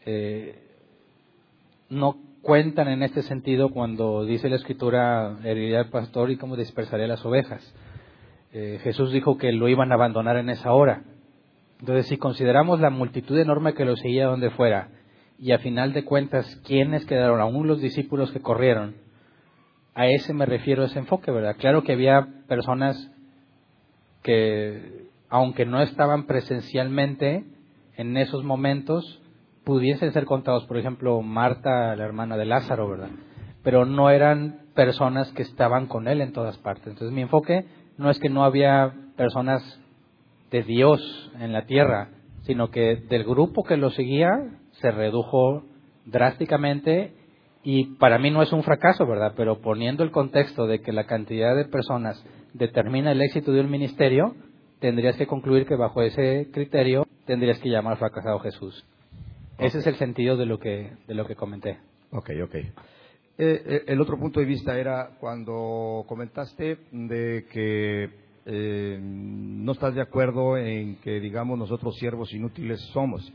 eh, 0.05 0.61
no 1.89 2.15
cuentan 2.43 2.89
en 2.89 3.01
este 3.01 3.23
sentido 3.23 3.69
cuando 3.69 4.23
dice 4.23 4.49
la 4.49 4.57
escritura 4.57 5.39
heriré 5.43 5.77
al 5.77 5.89
pastor 5.89 6.29
y 6.29 6.37
cómo 6.37 6.55
dispersaré 6.55 7.07
las 7.07 7.25
ovejas. 7.25 7.73
Eh, 8.53 8.79
Jesús 8.83 9.11
dijo 9.11 9.39
que 9.39 9.51
lo 9.51 9.67
iban 9.67 9.91
a 9.91 9.95
abandonar 9.95 10.37
en 10.37 10.51
esa 10.51 10.73
hora. 10.73 11.05
Entonces, 11.79 12.07
si 12.07 12.17
consideramos 12.17 12.79
la 12.79 12.89
multitud 12.89 13.37
enorme 13.37 13.73
que 13.73 13.85
lo 13.85 13.95
seguía 13.95 14.25
donde 14.25 14.49
fuera, 14.49 14.89
y 15.39 15.53
a 15.53 15.59
final 15.59 15.93
de 15.93 16.03
cuentas, 16.03 16.61
¿quiénes 16.65 17.05
quedaron? 17.05 17.39
Aún 17.39 17.67
los 17.67 17.79
discípulos 17.79 18.31
que 18.31 18.41
corrieron. 18.41 18.95
A 19.95 20.07
ese 20.07 20.33
me 20.33 20.45
refiero, 20.45 20.83
ese 20.83 20.99
enfoque, 20.99 21.31
¿verdad? 21.31 21.55
Claro 21.57 21.83
que 21.83 21.93
había 21.93 22.27
personas 22.47 23.09
que, 24.21 25.07
aunque 25.29 25.65
no 25.65 25.81
estaban 25.81 26.25
presencialmente 26.25 27.45
en 27.95 28.17
esos 28.17 28.43
momentos, 28.43 29.21
pudiesen 29.63 30.11
ser 30.11 30.25
contados. 30.25 30.65
Por 30.65 30.77
ejemplo, 30.77 31.21
Marta, 31.21 31.95
la 31.95 32.03
hermana 32.03 32.35
de 32.35 32.45
Lázaro, 32.45 32.89
¿verdad? 32.89 33.09
Pero 33.63 33.85
no 33.85 34.09
eran 34.09 34.61
personas 34.73 35.31
que 35.31 35.43
estaban 35.43 35.87
con 35.87 36.07
él 36.09 36.19
en 36.21 36.33
todas 36.33 36.57
partes. 36.57 36.87
Entonces, 36.87 37.13
mi 37.13 37.21
enfoque 37.21 37.65
no 37.97 38.09
es 38.09 38.19
que 38.19 38.29
no 38.29 38.43
había 38.43 38.93
personas 39.15 39.79
de 40.51 40.63
Dios 40.63 41.31
en 41.39 41.53
la 41.53 41.65
tierra, 41.65 42.09
sino 42.43 42.71
que 42.71 42.95
del 43.09 43.23
grupo 43.23 43.63
que 43.63 43.77
lo 43.77 43.91
seguía 43.91 44.29
se 44.81 44.91
redujo 44.91 45.63
drásticamente 46.05 47.13
y 47.63 47.95
para 47.97 48.17
mí 48.17 48.31
no 48.31 48.41
es 48.41 48.51
un 48.53 48.63
fracaso, 48.63 49.05
¿verdad? 49.05 49.33
Pero 49.35 49.61
poniendo 49.61 50.03
el 50.03 50.11
contexto 50.11 50.65
de 50.65 50.81
que 50.81 50.93
la 50.93 51.05
cantidad 51.05 51.55
de 51.55 51.65
personas 51.65 52.23
determina 52.53 53.11
el 53.11 53.21
éxito 53.21 53.51
de 53.51 53.61
un 53.61 53.69
ministerio, 53.69 54.35
tendrías 54.79 55.17
que 55.17 55.27
concluir 55.27 55.65
que 55.65 55.75
bajo 55.75 56.01
ese 56.01 56.49
criterio 56.51 57.05
tendrías 57.25 57.59
que 57.59 57.69
llamar 57.69 57.97
fracasado 57.97 58.39
Jesús. 58.39 58.85
Okay. 59.55 59.67
Ese 59.67 59.79
es 59.79 59.87
el 59.87 59.95
sentido 59.95 60.37
de 60.37 60.45
lo 60.45 60.57
que, 60.57 60.93
de 61.07 61.13
lo 61.13 61.25
que 61.25 61.35
comenté. 61.35 61.79
Ok, 62.11 62.31
ok. 62.43 62.55
Eh, 63.37 63.83
el 63.87 64.01
otro 64.01 64.17
punto 64.17 64.39
de 64.39 64.45
vista 64.45 64.77
era 64.77 65.11
cuando 65.19 66.05
comentaste 66.07 66.77
de 66.91 67.45
que 67.51 68.09
eh, 68.51 68.97
no 68.99 69.73
estás 69.73 69.93
de 69.93 70.01
acuerdo 70.01 70.57
en 70.57 70.95
que, 71.01 71.19
digamos, 71.19 71.57
nosotros 71.57 71.95
siervos 71.97 72.33
inútiles 72.33 72.81
somos. 72.93 73.31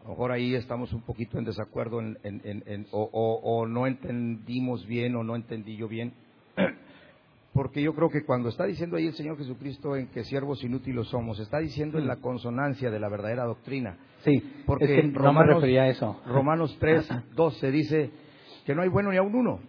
A 0.00 0.04
lo 0.04 0.10
mejor 0.10 0.32
ahí 0.32 0.54
estamos 0.54 0.90
un 0.94 1.02
poquito 1.02 1.38
en 1.38 1.44
desacuerdo 1.44 2.00
en, 2.00 2.18
en, 2.22 2.62
en, 2.66 2.86
o, 2.90 3.02
o, 3.12 3.40
o, 3.42 3.66
no 3.66 3.86
entendimos 3.86 4.86
bien 4.86 5.16
o 5.16 5.22
no 5.22 5.36
entendí 5.36 5.76
yo 5.76 5.86
bien. 5.86 6.14
Porque 7.52 7.82
yo 7.82 7.94
creo 7.94 8.08
que 8.08 8.24
cuando 8.24 8.48
está 8.48 8.64
diciendo 8.64 8.96
ahí 8.96 9.06
el 9.06 9.12
Señor 9.14 9.36
Jesucristo 9.36 9.96
en 9.96 10.08
que 10.08 10.24
siervos 10.24 10.64
inútiles 10.64 11.08
somos, 11.08 11.38
está 11.38 11.58
diciendo 11.58 11.98
en 11.98 12.06
la 12.06 12.16
consonancia 12.16 12.90
de 12.90 12.98
la 12.98 13.10
verdadera 13.10 13.44
doctrina. 13.44 13.98
Sí, 14.24 14.42
porque 14.66 14.84
es 14.84 14.90
que 15.02 15.08
no 15.08 15.18
Romanos, 15.20 15.48
me 15.48 15.54
refería 15.56 15.82
a 15.82 15.88
eso. 15.88 16.20
Romanos 16.26 16.74
3, 16.80 17.08
12 17.36 17.70
dice 17.70 18.10
que 18.64 18.74
no 18.74 18.80
hay 18.80 18.88
bueno 18.88 19.10
ni 19.10 19.18
aun 19.18 19.34
uno. 19.34 19.60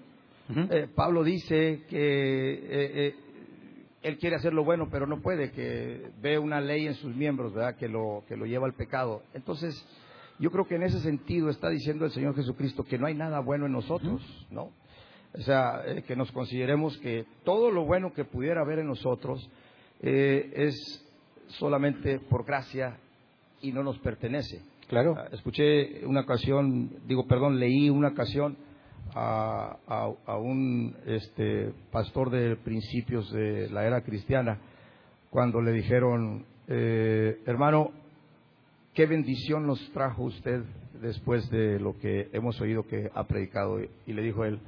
Uh 0.48 0.54
-huh. 0.54 0.68
eh, 0.72 0.88
Pablo 0.96 1.24
dice 1.24 1.84
que 1.90 2.54
eh, 2.54 3.08
eh, 3.08 3.16
él 4.06 4.20
quiere 4.20 4.36
hacer 4.36 4.54
lo 4.54 4.64
bueno, 4.64 4.88
pero 4.92 5.08
no 5.08 5.20
puede, 5.20 5.52
que 5.52 6.12
ve 6.22 6.38
una 6.38 6.62
ley 6.62 6.86
en 6.86 6.94
sus 6.94 7.16
miembros, 7.16 7.56
¿verdad?, 7.56 7.76
que 7.76 7.90
lo, 7.90 8.24
que 8.28 8.38
lo 8.38 8.46
lleva 8.46 8.68
al 8.68 8.76
pecado. 8.76 9.24
Entonces, 9.34 9.84
yo 10.38 10.52
creo 10.52 10.68
que 10.68 10.76
en 10.76 10.84
ese 10.84 11.00
sentido 11.00 11.50
está 11.50 11.70
diciendo 11.70 12.06
el 12.06 12.12
Señor 12.12 12.36
Jesucristo 12.36 12.84
que 12.84 13.00
no 13.00 13.08
hay 13.08 13.16
nada 13.16 13.40
bueno 13.40 13.66
en 13.66 13.72
nosotros, 13.72 14.22
¿no? 14.52 14.70
O 15.34 15.42
sea, 15.42 15.82
eh, 15.88 16.04
que 16.04 16.16
nos 16.16 16.32
consideremos 16.32 16.96
que 17.00 17.26
todo 17.44 17.72
lo 17.72 17.84
bueno 17.86 18.14
que 18.14 18.26
pudiera 18.26 18.62
haber 18.62 18.80
en 18.80 18.88
nosotros 18.88 19.50
eh, 20.02 20.52
es 20.56 21.04
solamente 21.48 22.20
por 22.20 22.46
gracia 22.46 22.98
y 23.60 23.72
no 23.72 23.82
nos 23.82 23.98
pertenece. 23.98 24.62
Claro. 24.88 25.14
Uh, 25.14 25.34
escuché 25.34 26.06
una 26.06 26.22
ocasión, 26.22 26.92
digo, 27.08 27.26
perdón, 27.26 27.60
leí 27.60 27.90
una 27.90 28.10
ocasión 28.10 28.56
a, 29.16 29.78
a, 29.88 30.12
a, 30.26 30.38
un 30.38 30.94
este, 31.06 31.72
pastor 31.92 32.30
de 32.30 32.58
principios 32.58 33.32
de 33.32 33.70
la 33.70 33.86
era 33.86 34.02
cristiana 34.02 34.60
cuando 35.30 35.62
le 35.62 35.72
dijeron, 35.72 36.46
eh, 36.68 37.40
hermano, 37.46 37.92
qué 38.94 39.06
bendición 39.06 39.66
nos 39.66 39.80
trajo 39.92 40.24
usted 40.24 40.64
después 41.02 41.50
de 41.50 41.80
lo 41.80 41.98
que 41.98 42.30
hemos 42.34 42.60
oído 42.62 42.86
que 42.88 43.10
ha 43.14 43.24
predicado. 43.24 43.80
Y 44.06 44.14
le 44.14 44.22
dijo 44.22 44.44
él, 44.44 44.60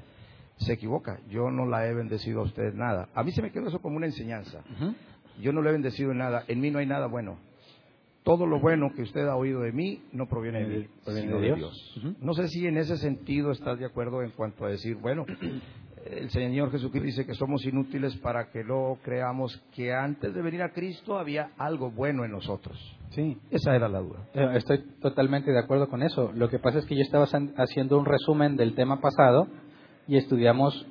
se 0.58 0.74
equivoca, 0.74 1.20
yo 1.30 1.52
no 1.52 1.66
la 1.66 1.88
he 1.88 1.94
bendecido 1.94 2.42
a 2.42 2.44
usted 2.44 2.74
nada. 2.74 3.10
A 3.14 3.24
mí 3.24 3.32
se 3.32 3.42
me 3.42 3.52
quedó 3.52 3.68
eso 3.68 3.80
como 3.80 3.98
una 3.98 4.08
enseñanza. 4.08 4.60
Uh 4.60 4.84
-huh. 4.84 4.96
Yo 5.42 5.52
no 5.52 5.62
le 5.62 5.70
he 5.70 5.74
bendecido 5.74 6.12
en 6.12 6.18
nada, 6.18 6.44
en 6.48 6.60
mí 6.60 6.72
no 6.72 6.80
hay 6.80 6.86
nada 6.86 7.08
bueno. 7.08 7.38
Todo 8.28 8.46
lo 8.46 8.60
bueno 8.60 8.92
que 8.94 9.04
usted 9.04 9.26
ha 9.26 9.38
oído 9.38 9.62
de 9.62 9.72
mí 9.72 10.02
no 10.12 10.26
proviene 10.28 10.68
de 10.68 10.80
mí, 10.80 10.88
proviene 11.06 11.34
de 11.34 11.56
Dios. 11.56 12.02
No 12.20 12.34
sé 12.34 12.50
si 12.50 12.68
en 12.68 12.76
ese 12.76 12.98
sentido 12.98 13.52
estás 13.52 13.80
de 13.80 13.86
acuerdo 13.86 14.22
en 14.22 14.32
cuanto 14.32 14.66
a 14.66 14.70
decir, 14.70 14.98
bueno, 14.98 15.26
el 16.06 16.30
Señor 16.32 16.70
Jesucristo 16.70 17.06
dice 17.06 17.26
que 17.26 17.36
somos 17.36 17.66
inútiles 17.66 18.18
para 18.18 18.52
que 18.52 18.66
lo 18.66 18.98
creamos 19.02 19.58
que 19.74 19.94
antes 19.94 20.34
de 20.34 20.42
venir 20.42 20.62
a 20.62 20.74
Cristo 20.74 21.18
había 21.18 21.52
algo 21.58 21.90
bueno 21.90 22.26
en 22.26 22.32
nosotros. 22.32 22.78
Sí. 23.12 23.38
Esa 23.50 23.74
era 23.74 23.88
la 23.88 24.00
duda. 24.00 24.28
Eh, 24.34 24.56
estoy 24.56 24.80
totalmente 25.00 25.52
de 25.52 25.60
acuerdo 25.60 25.88
con 25.88 26.04
eso. 26.04 26.34
Lo 26.34 26.50
que 26.50 26.60
pasa 26.60 26.80
es 26.80 26.86
que 26.86 26.98
yo 26.98 27.04
estaba 27.04 27.28
haciendo 27.56 27.98
un 27.98 28.04
resumen 28.04 28.58
del 28.58 28.76
tema 28.76 29.00
pasado 29.00 29.48
y 30.06 30.18
estudiamos 30.18 30.86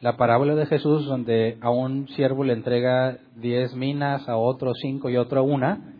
la 0.00 0.16
parábola 0.16 0.54
de 0.54 0.64
Jesús 0.64 1.04
donde 1.04 1.58
a 1.60 1.68
un 1.68 2.08
siervo 2.08 2.44
le 2.44 2.54
entrega 2.54 3.18
diez 3.36 3.74
minas, 3.76 4.26
a 4.26 4.38
otro 4.38 4.72
cinco 4.72 5.10
y 5.10 5.16
a 5.16 5.20
otro 5.20 5.44
una, 5.44 5.96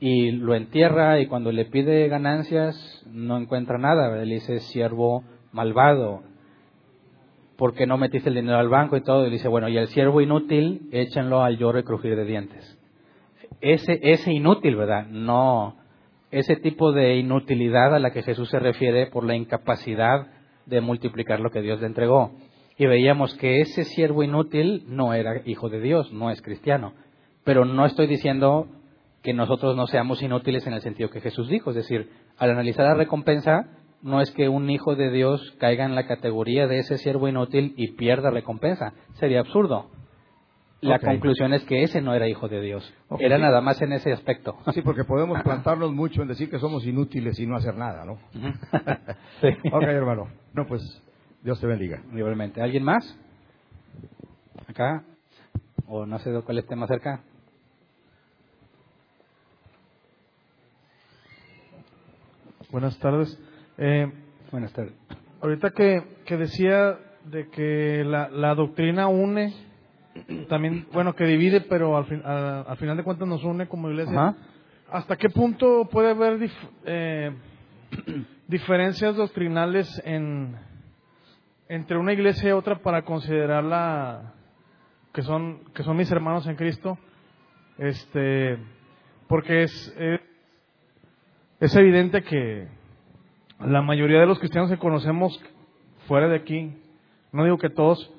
y 0.00 0.32
lo 0.32 0.54
entierra 0.54 1.20
y 1.20 1.26
cuando 1.26 1.52
le 1.52 1.64
pide 1.66 2.08
ganancias 2.08 3.04
no 3.10 3.36
encuentra 3.36 3.78
nada. 3.78 4.14
Le 4.16 4.34
dice, 4.34 4.60
siervo 4.60 5.24
malvado, 5.52 6.22
¿por 7.56 7.74
qué 7.74 7.86
no 7.86 7.96
metiste 7.96 8.28
el 8.28 8.34
dinero 8.34 8.58
al 8.58 8.68
banco 8.68 8.96
y 8.96 9.02
todo? 9.02 9.26
Y 9.26 9.30
dice, 9.30 9.48
bueno, 9.48 9.68
y 9.68 9.76
el 9.76 9.88
siervo 9.88 10.20
inútil, 10.20 10.88
échenlo 10.92 11.42
al 11.42 11.56
lloro 11.56 11.78
y 11.78 11.84
crujir 11.84 12.16
de 12.16 12.24
dientes. 12.24 12.78
Ese, 13.60 13.98
ese 14.02 14.32
inútil, 14.32 14.76
¿verdad? 14.76 15.06
No, 15.06 15.76
ese 16.30 16.56
tipo 16.56 16.92
de 16.92 17.16
inutilidad 17.16 17.94
a 17.94 17.98
la 17.98 18.10
que 18.10 18.22
Jesús 18.22 18.50
se 18.50 18.58
refiere 18.58 19.06
por 19.06 19.24
la 19.24 19.36
incapacidad 19.36 20.26
de 20.66 20.80
multiplicar 20.80 21.40
lo 21.40 21.50
que 21.50 21.62
Dios 21.62 21.80
le 21.80 21.86
entregó. 21.86 22.32
Y 22.76 22.86
veíamos 22.86 23.34
que 23.36 23.60
ese 23.60 23.84
siervo 23.84 24.24
inútil 24.24 24.84
no 24.88 25.14
era 25.14 25.42
hijo 25.44 25.68
de 25.68 25.80
Dios, 25.80 26.12
no 26.12 26.30
es 26.30 26.42
cristiano. 26.42 26.92
Pero 27.44 27.64
no 27.64 27.86
estoy 27.86 28.08
diciendo 28.08 28.66
que 29.24 29.32
nosotros 29.32 29.74
no 29.74 29.86
seamos 29.86 30.22
inútiles 30.22 30.66
en 30.66 30.74
el 30.74 30.82
sentido 30.82 31.08
que 31.08 31.22
Jesús 31.22 31.48
dijo. 31.48 31.70
Es 31.70 31.76
decir, 31.76 32.10
al 32.36 32.50
analizar 32.50 32.84
la 32.84 32.94
recompensa, 32.94 33.70
no 34.02 34.20
es 34.20 34.30
que 34.32 34.50
un 34.50 34.68
hijo 34.68 34.96
de 34.96 35.10
Dios 35.10 35.56
caiga 35.58 35.86
en 35.86 35.94
la 35.94 36.06
categoría 36.06 36.66
de 36.66 36.78
ese 36.78 36.98
siervo 36.98 37.26
inútil 37.26 37.72
y 37.78 37.92
pierda 37.92 38.30
recompensa. 38.30 38.92
Sería 39.14 39.40
absurdo. 39.40 39.90
La 40.82 40.98
conclusión 40.98 41.54
es 41.54 41.64
que 41.64 41.82
ese 41.82 42.02
no 42.02 42.12
era 42.14 42.28
hijo 42.28 42.48
de 42.48 42.60
Dios. 42.60 42.94
era 43.18 43.38
nada 43.38 43.62
más 43.62 43.80
en 43.80 43.94
ese 43.94 44.12
aspecto. 44.12 44.58
Sí, 44.74 44.82
porque 44.82 45.04
podemos 45.04 45.42
plantarnos 45.42 45.90
mucho 45.94 46.20
en 46.20 46.28
decir 46.28 46.50
que 46.50 46.58
somos 46.58 46.86
inútiles 46.86 47.40
y 47.40 47.46
no 47.46 47.56
hacer 47.56 47.74
nada, 47.76 48.04
¿no? 48.04 48.18
sí. 49.40 49.48
Ok, 49.72 49.82
hermano. 49.84 50.28
No, 50.52 50.66
pues 50.66 50.82
Dios 51.42 51.58
te 51.58 51.66
bendiga. 51.66 52.02
Igualmente. 52.12 52.60
¿Alguien 52.60 52.84
más? 52.84 53.18
¿Acá? 54.68 55.02
¿O 55.86 56.04
no 56.04 56.18
sé 56.18 56.30
cuál 56.44 56.58
esté 56.58 56.76
más 56.76 56.88
cerca? 56.88 57.22
Buenas 62.74 62.98
tardes. 62.98 63.40
Eh, 63.78 64.10
Buenas 64.50 64.72
tardes. 64.72 64.94
Ahorita 65.40 65.70
que, 65.70 66.02
que 66.26 66.36
decía 66.36 66.98
de 67.24 67.48
que 67.50 68.02
la, 68.04 68.28
la, 68.30 68.56
doctrina 68.56 69.06
une, 69.06 69.54
también, 70.48 70.88
bueno, 70.92 71.14
que 71.14 71.22
divide, 71.24 71.60
pero 71.60 71.96
al, 71.96 72.06
fin, 72.06 72.20
al 72.24 72.76
final 72.78 72.96
de 72.96 73.04
cuentas 73.04 73.28
nos 73.28 73.44
une 73.44 73.68
como 73.68 73.90
iglesia. 73.90 74.34
¿Hasta 74.90 75.14
qué 75.14 75.28
punto 75.28 75.88
puede 75.88 76.10
haber 76.10 76.50
eh, 76.84 77.30
diferencias 78.48 79.14
doctrinales 79.14 80.02
en, 80.04 80.56
entre 81.68 81.96
una 81.96 82.12
iglesia 82.12 82.48
y 82.48 82.52
otra 82.54 82.80
para 82.80 83.02
considerarla 83.02 84.34
que 85.12 85.22
son, 85.22 85.60
que 85.72 85.84
son 85.84 85.96
mis 85.96 86.10
hermanos 86.10 86.44
en 86.48 86.56
Cristo? 86.56 86.98
Este, 87.78 88.58
porque 89.28 89.62
es, 89.62 89.96
es, 89.96 90.20
es 91.64 91.74
evidente 91.76 92.22
que 92.22 92.68
la 93.58 93.80
mayoría 93.80 94.20
de 94.20 94.26
los 94.26 94.38
cristianos 94.38 94.68
que 94.68 94.76
conocemos 94.76 95.40
fuera 96.06 96.28
de 96.28 96.36
aquí, 96.36 96.76
no 97.32 97.42
digo 97.42 97.56
que 97.56 97.70
todos, 97.70 98.12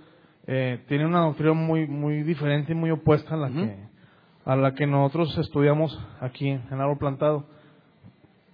eh, 0.48 0.84
tienen 0.88 1.06
una 1.06 1.20
doctrina 1.20 1.54
muy, 1.54 1.86
muy 1.86 2.24
diferente 2.24 2.72
y 2.72 2.76
muy 2.76 2.90
opuesta 2.90 3.36
a 3.36 3.38
la, 3.38 3.50
que, 3.50 3.76
a 4.46 4.56
la 4.56 4.74
que 4.74 4.88
nosotros 4.88 5.38
estudiamos 5.38 5.96
aquí 6.22 6.50
en 6.50 6.82
Árbol 6.82 6.98
Plantado. 6.98 7.46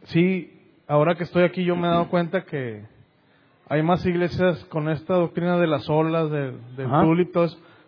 Sí, 0.04 0.60
ahora 0.90 1.16
que 1.16 1.24
estoy 1.24 1.44
aquí 1.44 1.64
yo 1.64 1.78
me 1.78 1.88
he 1.88 1.92
dado 1.92 2.10
cuenta 2.10 2.44
que 2.44 2.84
hay 3.70 3.84
más 3.84 4.06
iglesias 4.06 4.62
con 4.66 4.90
esta 4.90 5.14
doctrina 5.14 5.58
de 5.58 5.68
las 5.68 5.90
olas, 5.90 6.30
de, 6.30 6.52
del 6.76 7.30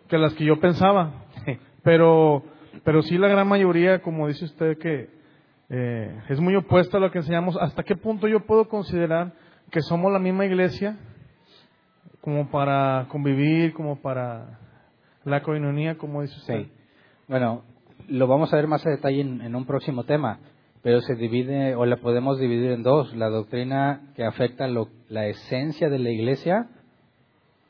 que 0.08 0.16
las 0.16 0.32
que 0.32 0.44
yo 0.46 0.58
pensaba. 0.58 1.12
Pero, 1.82 2.42
pero 2.82 3.02
sí 3.02 3.18
la 3.18 3.28
gran 3.28 3.46
mayoría, 3.46 4.00
como 4.00 4.26
dice 4.26 4.46
usted, 4.46 4.78
que 4.78 5.10
eh, 5.70 6.20
es 6.28 6.40
muy 6.40 6.54
opuesto 6.56 6.96
a 6.96 7.00
lo 7.00 7.10
que 7.10 7.18
enseñamos. 7.18 7.56
¿Hasta 7.60 7.82
qué 7.82 7.96
punto 7.96 8.28
yo 8.28 8.40
puedo 8.40 8.68
considerar 8.68 9.32
que 9.70 9.80
somos 9.80 10.12
la 10.12 10.18
misma 10.18 10.44
iglesia 10.46 10.96
como 12.20 12.50
para 12.50 13.06
convivir, 13.08 13.72
como 13.72 14.00
para 14.00 14.58
la 15.24 15.42
coinonía, 15.42 15.96
como 15.96 16.22
dice 16.22 16.36
usted? 16.36 16.66
Bueno, 17.28 17.62
lo 18.08 18.26
vamos 18.26 18.52
a 18.52 18.56
ver 18.56 18.66
más 18.66 18.86
a 18.86 18.90
detalle 18.90 19.20
en, 19.20 19.54
un 19.54 19.64
próximo 19.64 20.04
tema, 20.04 20.38
pero 20.82 21.00
se 21.00 21.14
divide 21.14 21.74
o 21.74 21.86
la 21.86 21.96
podemos 21.96 22.38
dividir 22.38 22.72
en 22.72 22.82
dos, 22.82 23.14
la 23.14 23.28
doctrina 23.28 24.12
que 24.14 24.24
afecta 24.24 24.68
la 24.68 25.26
esencia 25.26 25.88
de 25.88 25.98
la 25.98 26.10
iglesia 26.10 26.68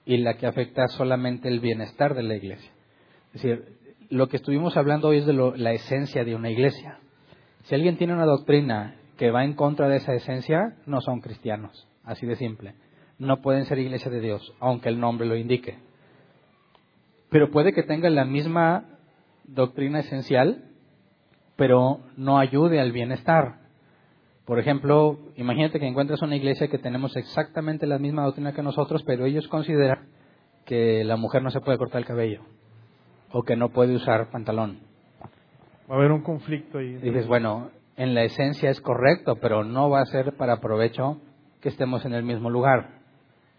y 0.05 0.19
la 0.19 0.35
que 0.35 0.47
afecta 0.47 0.89
solamente 0.89 1.49
el 1.49 1.61
bienestar 1.61 2.15
de 2.15 2.23
la 2.23 2.35
iglesia. 2.35 2.71
Es 3.33 3.43
decir, 3.43 3.65
lo 4.11 4.29
que 4.29 4.37
estuvimos 4.37 4.77
hablando 4.77 5.09
hoy 5.09 5.19
es 5.19 5.27
de 5.27 5.33
la 5.33 5.73
esencia 5.73 6.25
de 6.25 6.35
una 6.35 6.51
iglesia. 6.51 6.99
Si 7.65 7.75
alguien 7.75 7.97
tiene 7.97 8.13
una 8.13 8.27
doctrina 8.27 8.97
que 9.17 9.31
va 9.31 9.45
en 9.45 9.55
contra 9.55 9.89
de 9.89 9.97
esa 9.97 10.13
esencia, 10.13 10.77
no 10.85 11.01
son 11.01 11.21
cristianos, 11.21 11.89
así 12.05 12.27
de 12.27 12.37
simple. 12.37 12.75
No 13.19 13.41
pueden 13.41 13.65
ser 13.65 13.79
iglesia 13.79 14.11
de 14.11 14.21
Dios, 14.21 14.53
aunque 14.61 14.91
el 14.91 15.01
nombre 15.01 15.27
lo 15.27 15.35
indique. 15.35 15.79
Pero 17.31 17.51
puede 17.51 17.73
que 17.73 17.83
tengan 17.83 18.15
la 18.15 18.27
misma 18.27 18.85
doctrina 19.45 20.01
esencial, 20.01 20.65
pero 21.57 22.01
no 22.19 22.39
ayude 22.39 22.81
al 22.81 22.93
bienestar. 22.93 23.61
Por 24.45 24.59
ejemplo, 24.59 25.19
imagínate 25.37 25.81
que 25.81 25.87
encuentras 25.87 26.21
una 26.21 26.37
iglesia 26.37 26.69
que 26.69 26.79
tenemos 26.79 27.17
exactamente 27.17 27.87
la 27.87 27.99
misma 27.99 28.25
doctrina 28.25 28.53
que 28.53 28.63
nosotros, 28.63 29.03
pero 29.05 29.25
ellos 29.25 29.49
consideran 29.49 30.09
que 30.67 31.03
la 31.03 31.17
mujer 31.17 31.43
no 31.43 31.51
se 31.51 31.61
puede 31.61 31.79
cortar 31.79 32.01
el 32.03 32.07
cabello 32.07 32.43
o 33.33 33.43
que 33.43 33.57
no 33.57 33.71
puede 33.71 33.95
usar 33.95 34.31
pantalón 34.31 34.94
Va 35.91 35.95
a 35.95 35.99
haber 35.99 36.13
un 36.13 36.23
conflicto 36.23 36.79
ahí. 36.79 36.97
Dices, 36.97 37.27
bueno, 37.27 37.71
en 37.97 38.15
la 38.15 38.25
esencia 38.25 38.71
es 38.71 38.81
correcto, 38.81 39.37
pero 39.37 39.65
no 39.65 39.91
va 39.91 40.01
a 40.01 40.07
ser 40.07 40.37
para 40.37 40.61
provecho 40.61 41.19
que 41.61 41.69
estemos 41.69 42.05
en 42.05 42.15
el 42.15 42.23
mismo 42.23 42.51
lugar. 42.51 43.01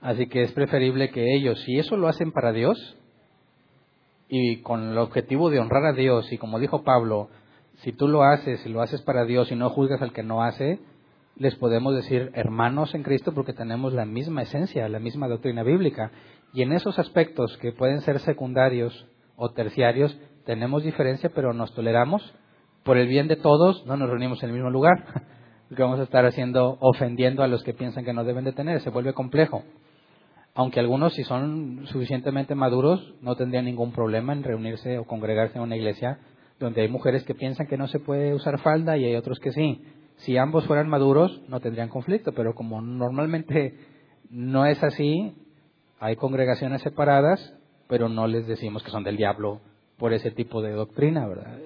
Así 0.01 0.27
que 0.27 0.41
es 0.41 0.51
preferible 0.51 1.09
que 1.09 1.35
ellos, 1.35 1.59
si 1.61 1.77
eso 1.79 1.97
lo 1.97 2.07
hacen 2.07 2.31
para 2.31 2.51
Dios 2.51 2.97
y 4.27 4.61
con 4.61 4.89
el 4.89 4.97
objetivo 4.97 5.49
de 5.49 5.59
honrar 5.59 5.85
a 5.85 5.93
Dios, 5.93 6.31
y 6.31 6.37
como 6.37 6.59
dijo 6.59 6.83
Pablo, 6.83 7.29
si 7.77 7.91
tú 7.91 8.07
lo 8.07 8.23
haces 8.23 8.65
y 8.65 8.69
lo 8.69 8.81
haces 8.81 9.01
para 9.01 9.25
Dios 9.25 9.51
y 9.51 9.55
no 9.55 9.69
juzgas 9.69 10.01
al 10.01 10.13
que 10.13 10.23
no 10.23 10.43
hace, 10.43 10.79
les 11.37 11.55
podemos 11.55 11.95
decir 11.95 12.31
hermanos 12.33 12.95
en 12.95 13.03
Cristo 13.03 13.33
porque 13.33 13.53
tenemos 13.53 13.93
la 13.93 14.05
misma 14.05 14.43
esencia, 14.43 14.87
la 14.89 14.99
misma 14.99 15.27
doctrina 15.27 15.63
bíblica. 15.63 16.11
Y 16.53 16.61
en 16.61 16.71
esos 16.71 16.97
aspectos 16.99 17.57
que 17.57 17.71
pueden 17.71 18.01
ser 18.01 18.19
secundarios 18.19 19.07
o 19.35 19.51
terciarios, 19.51 20.17
tenemos 20.45 20.83
diferencia, 20.83 21.31
pero 21.33 21.53
nos 21.53 21.73
toleramos. 21.73 22.33
Por 22.83 22.97
el 22.97 23.07
bien 23.07 23.27
de 23.27 23.35
todos, 23.35 23.85
no 23.85 23.97
nos 23.97 24.09
reunimos 24.09 24.41
en 24.43 24.49
el 24.49 24.55
mismo 24.55 24.69
lugar. 24.69 25.05
Porque 25.69 25.81
vamos 25.81 25.99
a 25.99 26.03
estar 26.03 26.25
haciendo, 26.25 26.77
ofendiendo 26.79 27.43
a 27.43 27.47
los 27.47 27.63
que 27.63 27.73
piensan 27.73 28.05
que 28.05 28.13
no 28.13 28.23
deben 28.23 28.45
de 28.45 28.53
tener. 28.53 28.81
Se 28.81 28.91
vuelve 28.91 29.13
complejo. 29.13 29.63
Aunque 30.53 30.79
algunos, 30.79 31.13
si 31.13 31.23
son 31.23 31.85
suficientemente 31.87 32.55
maduros, 32.55 33.15
no 33.21 33.35
tendrían 33.35 33.65
ningún 33.65 33.91
problema 33.91 34.31
en 34.33 34.43
reunirse 34.43 34.97
o 34.99 35.05
congregarse 35.05 35.57
en 35.57 35.63
una 35.63 35.75
iglesia 35.75 36.19
donde 36.59 36.81
hay 36.81 36.87
mujeres 36.87 37.23
que 37.25 37.35
piensan 37.35 37.67
que 37.67 37.77
no 37.77 37.87
se 37.87 37.99
puede 37.99 38.33
usar 38.33 38.59
falda 38.59 38.95
y 38.97 39.03
hay 39.03 39.15
otros 39.15 39.39
que 39.39 39.51
sí. 39.51 39.83
Si 40.17 40.37
ambos 40.37 40.65
fueran 40.65 40.87
maduros, 40.87 41.41
no 41.49 41.59
tendrían 41.59 41.89
conflicto, 41.89 42.31
pero 42.33 42.55
como 42.55 42.81
normalmente 42.81 43.77
no 44.29 44.65
es 44.65 44.81
así, 44.81 45.35
hay 45.99 46.15
congregaciones 46.15 46.81
separadas, 46.81 47.53
pero 47.89 48.07
no 48.07 48.27
les 48.27 48.47
decimos 48.47 48.83
que 48.83 48.91
son 48.91 49.03
del 49.03 49.17
diablo 49.17 49.59
por 49.97 50.13
ese 50.13 50.31
tipo 50.31 50.61
de 50.61 50.71
doctrina, 50.71 51.27
¿verdad? 51.27 51.57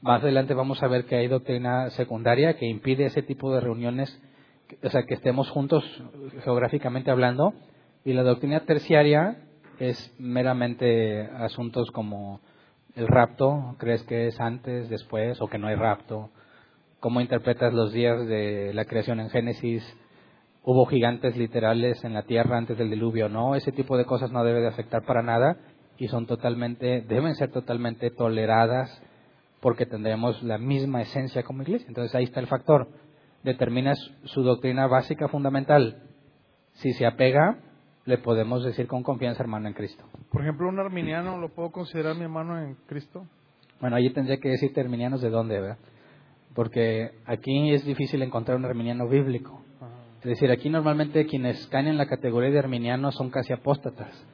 Más 0.00 0.22
adelante 0.22 0.54
vamos 0.54 0.82
a 0.82 0.88
ver 0.88 1.04
que 1.04 1.16
hay 1.16 1.28
doctrina 1.28 1.90
secundaria 1.90 2.54
que 2.54 2.66
impide 2.66 3.06
ese 3.06 3.22
tipo 3.22 3.54
de 3.54 3.60
reuniones, 3.60 4.20
o 4.82 4.90
sea, 4.90 5.04
que 5.04 5.14
estemos 5.14 5.48
juntos 5.50 5.84
geográficamente 6.42 7.10
hablando, 7.10 7.54
y 8.04 8.12
la 8.12 8.22
doctrina 8.22 8.60
terciaria 8.60 9.36
es 9.78 10.14
meramente 10.18 11.22
asuntos 11.38 11.90
como 11.92 12.40
el 12.96 13.06
rapto, 13.06 13.76
crees 13.78 14.02
que 14.04 14.26
es 14.26 14.40
antes, 14.40 14.88
después, 14.88 15.40
o 15.40 15.46
que 15.46 15.58
no 15.58 15.68
hay 15.68 15.76
rapto, 15.76 16.30
cómo 17.00 17.20
interpretas 17.20 17.72
los 17.72 17.92
días 17.92 18.26
de 18.26 18.72
la 18.74 18.84
creación 18.84 19.20
en 19.20 19.30
Génesis, 19.30 19.82
hubo 20.64 20.86
gigantes 20.86 21.36
literales 21.36 22.02
en 22.04 22.12
la 22.12 22.22
tierra 22.22 22.58
antes 22.58 22.76
del 22.76 22.90
diluvio, 22.90 23.28
no, 23.28 23.54
ese 23.54 23.72
tipo 23.72 23.96
de 23.96 24.04
cosas 24.04 24.30
no 24.30 24.44
debe 24.44 24.60
de 24.60 24.68
afectar 24.68 25.02
para 25.04 25.22
nada 25.22 25.56
y 25.98 26.08
son 26.08 26.26
totalmente, 26.26 27.02
deben 27.02 27.34
ser 27.34 27.50
totalmente 27.50 28.10
toleradas 28.10 29.02
porque 29.60 29.86
tendremos 29.86 30.42
la 30.42 30.58
misma 30.58 31.02
esencia 31.02 31.42
como 31.42 31.62
iglesia. 31.62 31.88
Entonces 31.88 32.14
ahí 32.14 32.24
está 32.24 32.40
el 32.40 32.46
factor. 32.48 32.88
Determina 33.42 33.94
su 34.24 34.42
doctrina 34.42 34.86
básica 34.86 35.28
fundamental. 35.28 36.02
Si 36.74 36.92
se 36.92 37.06
apega 37.06 37.58
le 38.04 38.18
podemos 38.18 38.64
decir 38.64 38.86
con 38.86 39.02
confianza 39.02 39.42
hermano 39.42 39.68
en 39.68 39.74
Cristo. 39.74 40.04
Por 40.30 40.42
ejemplo, 40.42 40.68
un 40.68 40.78
arminiano, 40.78 41.38
¿lo 41.38 41.50
puedo 41.50 41.70
considerar 41.70 42.16
mi 42.16 42.22
hermano 42.22 42.58
en 42.58 42.74
Cristo? 42.86 43.26
Bueno, 43.80 43.96
allí 43.96 44.10
tendría 44.10 44.38
que 44.38 44.48
decir 44.48 44.72
arminianos 44.78 45.20
de 45.20 45.30
dónde, 45.30 45.60
¿verdad? 45.60 45.78
Porque 46.54 47.12
aquí 47.26 47.72
es 47.72 47.84
difícil 47.84 48.22
encontrar 48.22 48.56
un 48.56 48.64
arminiano 48.64 49.08
bíblico. 49.08 49.62
Es 50.18 50.28
decir, 50.28 50.50
aquí 50.50 50.68
normalmente 50.68 51.26
quienes 51.26 51.66
caen 51.66 51.88
en 51.88 51.96
la 51.96 52.06
categoría 52.06 52.50
de 52.50 52.58
arminianos 52.58 53.14
son 53.16 53.30
casi 53.30 53.52
apóstatas. 53.52 54.24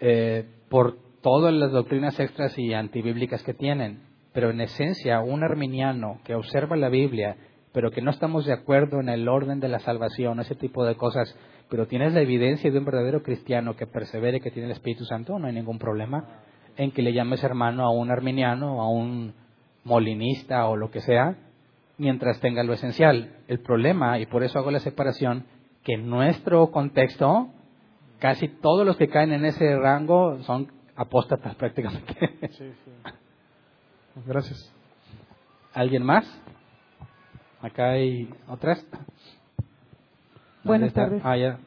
Eh, 0.00 0.44
por 0.68 0.98
todas 1.22 1.52
las 1.52 1.72
doctrinas 1.72 2.18
extras 2.20 2.56
y 2.58 2.72
antibíblicas 2.74 3.42
que 3.42 3.54
tienen. 3.54 4.00
Pero 4.32 4.50
en 4.50 4.60
esencia, 4.60 5.20
un 5.20 5.42
arminiano 5.42 6.20
que 6.24 6.34
observa 6.34 6.76
la 6.76 6.88
Biblia, 6.88 7.36
pero 7.72 7.90
que 7.90 8.02
no 8.02 8.10
estamos 8.10 8.46
de 8.46 8.52
acuerdo 8.52 9.00
en 9.00 9.08
el 9.08 9.28
orden 9.28 9.60
de 9.60 9.68
la 9.68 9.78
salvación, 9.78 10.40
ese 10.40 10.54
tipo 10.54 10.84
de 10.84 10.94
cosas, 10.94 11.36
pero 11.68 11.86
tienes 11.86 12.12
la 12.12 12.20
evidencia 12.20 12.70
de 12.70 12.78
un 12.78 12.84
verdadero 12.84 13.22
cristiano 13.22 13.76
que 13.76 13.86
persevere, 13.86 14.40
que 14.40 14.50
tiene 14.50 14.66
el 14.66 14.72
Espíritu 14.72 15.04
Santo, 15.04 15.38
no 15.38 15.46
hay 15.46 15.54
ningún 15.54 15.78
problema 15.78 16.42
en 16.76 16.90
que 16.90 17.02
le 17.02 17.12
llames 17.12 17.42
hermano 17.42 17.84
a 17.84 17.90
un 17.90 18.10
arminiano, 18.10 18.82
a 18.82 18.88
un 18.88 19.34
molinista 19.84 20.66
o 20.66 20.76
lo 20.76 20.90
que 20.90 21.00
sea, 21.00 21.36
mientras 21.98 22.40
tenga 22.40 22.62
lo 22.62 22.74
esencial. 22.74 23.36
El 23.48 23.60
problema, 23.60 24.18
y 24.18 24.26
por 24.26 24.42
eso 24.42 24.58
hago 24.58 24.70
la 24.70 24.80
separación, 24.80 25.44
que 25.82 25.94
en 25.94 26.08
nuestro 26.08 26.70
contexto, 26.70 27.48
casi 28.18 28.48
todos 28.48 28.86
los 28.86 28.96
que 28.96 29.08
caen 29.08 29.32
en 29.32 29.44
ese 29.44 29.76
rango 29.76 30.42
son 30.42 30.70
apóstatas 30.96 31.54
prácticamente. 31.56 32.14
Sí, 32.52 32.72
sí. 32.84 32.90
Gracias. 34.26 34.72
¿Alguien 35.74 36.02
más? 36.02 36.24
Acá 37.60 37.90
hay 37.90 38.30
otras. 38.48 38.84
Buenas 40.64 40.92
tardes. 40.92 41.20
Ah, 41.24 41.36
ya. 41.36 41.58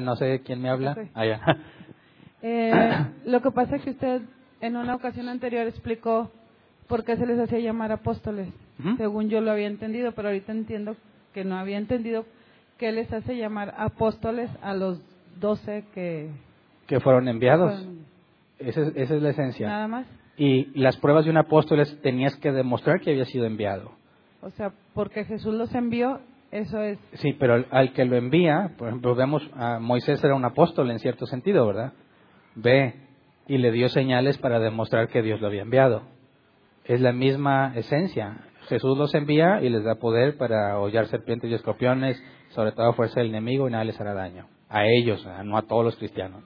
no 0.00 0.16
sé 0.16 0.40
quién 0.44 0.60
me 0.62 0.70
habla. 0.70 0.96
Ah, 1.14 1.26
ya. 1.26 1.40
Eh, 2.42 2.72
lo 3.26 3.42
que 3.42 3.50
pasa 3.50 3.76
es 3.76 3.82
que 3.82 3.90
usted 3.90 4.22
en 4.62 4.74
una 4.74 4.94
ocasión 4.94 5.28
anterior 5.28 5.66
explicó 5.66 6.30
por 6.88 7.04
qué 7.04 7.18
se 7.18 7.26
les 7.26 7.38
hacía 7.38 7.58
llamar 7.58 7.92
apóstoles, 7.92 8.48
según 8.96 9.28
yo 9.28 9.42
lo 9.42 9.50
había 9.50 9.66
entendido, 9.66 10.12
pero 10.12 10.28
ahorita 10.28 10.50
entiendo 10.50 10.96
que 11.34 11.44
no 11.44 11.58
había 11.58 11.76
entendido 11.76 12.24
qué 12.78 12.92
les 12.92 13.12
hace 13.12 13.36
llamar 13.36 13.74
apóstoles 13.76 14.50
a 14.62 14.72
los 14.72 15.02
doce 15.38 15.84
que... 15.94 16.30
Que 16.86 17.00
fueron 17.00 17.28
enviados. 17.28 17.86
Esa, 18.58 18.82
es, 18.94 19.10
la 19.10 19.30
esencia. 19.30 19.68
Nada 19.68 19.88
más. 19.88 20.06
Y 20.36 20.66
las 20.78 20.96
pruebas 20.96 21.24
de 21.24 21.30
un 21.30 21.36
apóstol 21.36 21.82
tenías 22.02 22.36
que 22.36 22.50
demostrar 22.50 23.00
que 23.00 23.10
había 23.10 23.24
sido 23.26 23.46
enviado. 23.46 23.92
O 24.42 24.50
sea, 24.50 24.72
porque 24.94 25.24
Jesús 25.24 25.54
los 25.54 25.74
envió, 25.74 26.20
eso 26.50 26.80
es. 26.82 26.98
Sí, 27.14 27.34
pero 27.38 27.64
al, 27.70 27.92
que 27.92 28.04
lo 28.04 28.16
envía, 28.16 28.72
por 28.76 28.88
ejemplo, 28.88 29.14
vemos 29.14 29.48
a 29.54 29.78
Moisés 29.78 30.22
era 30.24 30.34
un 30.34 30.44
apóstol 30.44 30.90
en 30.90 30.98
cierto 30.98 31.26
sentido, 31.26 31.66
¿verdad? 31.66 31.92
Ve 32.54 32.94
y 33.46 33.58
le 33.58 33.70
dio 33.70 33.88
señales 33.88 34.38
para 34.38 34.58
demostrar 34.58 35.08
que 35.08 35.22
Dios 35.22 35.40
lo 35.40 35.46
había 35.46 35.62
enviado 35.62 36.02
es 36.90 37.00
la 37.00 37.12
misma 37.12 37.72
esencia. 37.76 38.38
Jesús 38.68 38.98
los 38.98 39.14
envía 39.14 39.62
y 39.62 39.68
les 39.68 39.84
da 39.84 39.94
poder 39.96 40.36
para 40.36 40.78
hollar 40.78 41.06
serpientes 41.06 41.48
y 41.48 41.54
escorpiones, 41.54 42.20
sobre 42.50 42.72
todo 42.72 42.92
fuerza 42.94 43.20
del 43.20 43.28
enemigo 43.28 43.68
y 43.68 43.70
nada 43.70 43.84
les 43.84 44.00
hará 44.00 44.12
daño. 44.12 44.48
A 44.70 44.86
ellos, 44.86 45.26
no 45.44 45.58
a 45.58 45.62
todos 45.62 45.84
los 45.84 45.96
cristianos. 45.96 46.42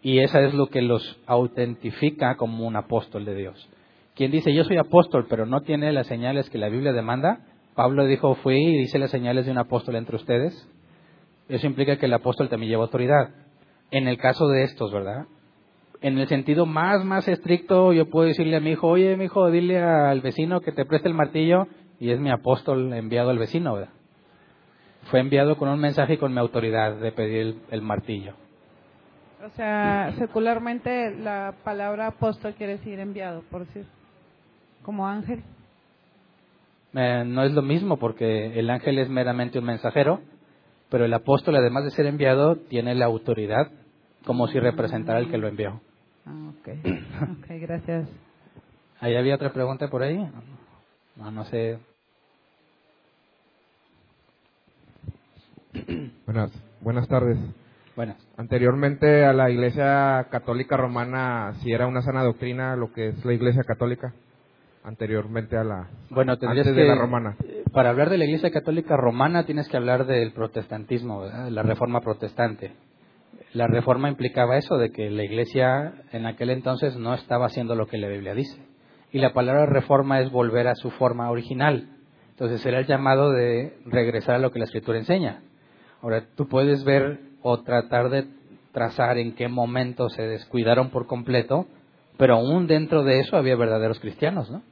Y 0.00 0.20
eso 0.20 0.38
es 0.38 0.54
lo 0.54 0.68
que 0.68 0.80
los 0.80 1.20
autentifica 1.26 2.36
como 2.36 2.66
un 2.66 2.76
apóstol 2.76 3.24
de 3.24 3.34
Dios. 3.34 3.68
Quien 4.14 4.30
dice 4.30 4.54
yo 4.54 4.64
soy 4.64 4.78
apóstol 4.78 5.26
pero 5.28 5.44
no 5.44 5.60
tiene 5.60 5.92
las 5.92 6.06
señales 6.06 6.48
que 6.48 6.58
la 6.58 6.68
Biblia 6.68 6.92
demanda, 6.92 7.40
Pablo 7.74 8.06
dijo 8.06 8.34
fui 8.36 8.56
y 8.56 8.78
dice 8.78 8.98
las 8.98 9.10
señales 9.10 9.44
de 9.44 9.52
un 9.52 9.58
apóstol 9.58 9.96
entre 9.96 10.16
ustedes. 10.16 10.68
Eso 11.48 11.66
implica 11.66 11.98
que 11.98 12.06
el 12.06 12.14
apóstol 12.14 12.48
también 12.48 12.70
lleva 12.70 12.84
autoridad. 12.84 13.34
En 13.90 14.08
el 14.08 14.16
caso 14.16 14.48
de 14.48 14.62
estos, 14.62 14.92
¿verdad? 14.92 15.26
en 16.00 16.18
el 16.18 16.28
sentido 16.28 16.66
más, 16.66 17.04
más 17.04 17.26
estricto, 17.28 17.92
yo 17.92 18.08
puedo 18.08 18.28
decirle 18.28 18.56
a 18.56 18.60
mi 18.60 18.70
hijo, 18.70 18.88
oye, 18.88 19.16
mi 19.16 19.24
hijo, 19.24 19.50
dile 19.50 19.82
al 19.82 20.20
vecino 20.20 20.60
que 20.60 20.72
te 20.72 20.84
preste 20.84 21.08
el 21.08 21.14
martillo, 21.14 21.66
y 21.98 22.10
es 22.10 22.20
mi 22.20 22.30
apóstol 22.30 22.92
enviado 22.92 23.30
al 23.30 23.38
vecino, 23.38 23.74
¿verdad? 23.74 23.90
Fue 25.10 25.20
enviado 25.20 25.56
con 25.56 25.68
un 25.68 25.78
mensaje 25.78 26.14
y 26.14 26.18
con 26.18 26.32
mi 26.32 26.40
autoridad 26.40 26.96
de 26.96 27.12
pedir 27.12 27.60
el, 27.70 27.82
martillo. 27.82 28.34
O 29.44 29.50
sea, 29.50 30.12
secularmente 30.18 31.14
la 31.16 31.54
palabra 31.62 32.08
apóstol 32.08 32.54
quiere 32.54 32.78
decir 32.78 32.98
enviado, 32.98 33.42
por 33.50 33.66
decir, 33.66 33.86
como 34.82 35.06
ángel. 35.06 35.42
Eh, 36.94 37.24
no 37.26 37.44
es 37.44 37.52
lo 37.52 37.62
mismo 37.62 37.98
porque 37.98 38.58
el 38.58 38.70
ángel 38.70 38.98
es 38.98 39.08
meramente 39.08 39.58
un 39.58 39.66
mensajero, 39.66 40.20
pero 40.88 41.04
el 41.04 41.14
apóstol, 41.14 41.56
además 41.56 41.84
de 41.84 41.90
ser 41.90 42.06
enviado, 42.06 42.56
tiene 42.56 42.94
la 42.94 43.04
autoridad 43.04 43.70
como 44.24 44.48
si 44.48 44.58
representara 44.58 45.20
el 45.20 45.30
que 45.30 45.38
lo 45.38 45.46
envió. 45.46 45.80
Ah, 46.24 46.50
ok, 46.58 47.48
gracias. 47.60 48.08
¿Ahí 48.98 49.14
había 49.14 49.36
otra 49.36 49.52
pregunta 49.52 49.88
por 49.88 50.02
ahí? 50.02 50.18
No, 51.16 51.30
no 51.30 51.44
sé. 51.44 51.78
Buenas, 56.26 56.52
buenas 56.80 57.08
tardes. 57.08 57.38
Buenas. 57.94 58.16
Anteriormente 58.36 59.24
a 59.24 59.32
la 59.32 59.50
Iglesia 59.50 60.26
Católica 60.30 60.76
Romana, 60.76 61.54
si 61.62 61.72
era 61.72 61.86
una 61.86 62.02
sana 62.02 62.22
doctrina 62.22 62.76
lo 62.76 62.92
que 62.92 63.08
es 63.08 63.24
la 63.24 63.32
Iglesia 63.32 63.62
Católica, 63.66 64.12
anteriormente 64.84 65.56
a 65.56 65.64
la 65.64 65.88
bueno, 66.10 66.32
antes 66.32 66.74
de 66.74 66.84
la 66.84 66.94
Romana. 66.94 67.36
Para 67.72 67.90
hablar 67.90 68.10
de 68.10 68.18
la 68.18 68.26
Iglesia 68.26 68.50
Católica 68.50 68.96
Romana 68.96 69.44
tienes 69.44 69.68
que 69.68 69.76
hablar 69.76 70.06
del 70.06 70.32
protestantismo, 70.32 71.24
la 71.24 71.62
Reforma 71.62 72.00
Protestante 72.00 72.72
la 73.56 73.66
reforma 73.66 74.10
implicaba 74.10 74.58
eso, 74.58 74.76
de 74.76 74.90
que 74.90 75.10
la 75.10 75.24
iglesia 75.24 75.94
en 76.12 76.26
aquel 76.26 76.50
entonces 76.50 76.96
no 76.96 77.14
estaba 77.14 77.46
haciendo 77.46 77.74
lo 77.74 77.86
que 77.86 77.96
la 77.96 78.08
Biblia 78.08 78.34
dice. 78.34 78.60
Y 79.12 79.18
la 79.18 79.32
palabra 79.32 79.64
reforma 79.64 80.20
es 80.20 80.30
volver 80.30 80.68
a 80.68 80.74
su 80.74 80.90
forma 80.90 81.30
original. 81.30 81.88
Entonces 82.30 82.64
era 82.66 82.80
el 82.80 82.86
llamado 82.86 83.32
de 83.32 83.78
regresar 83.86 84.34
a 84.34 84.38
lo 84.38 84.50
que 84.50 84.58
la 84.58 84.66
escritura 84.66 84.98
enseña. 84.98 85.40
Ahora, 86.06 86.22
tú 86.36 86.46
puedes 86.46 86.84
ver 86.84 87.18
o 87.42 87.62
tratar 87.62 88.10
de 88.10 88.28
trazar 88.70 89.18
en 89.18 89.34
qué 89.34 89.48
momento 89.48 90.08
se 90.08 90.22
descuidaron 90.22 90.90
por 90.90 91.08
completo, 91.08 91.66
pero 92.16 92.36
aún 92.36 92.68
dentro 92.68 93.02
de 93.02 93.18
eso 93.18 93.36
había 93.36 93.56
verdaderos 93.56 93.98
cristianos, 93.98 94.48
¿no? 94.48 94.62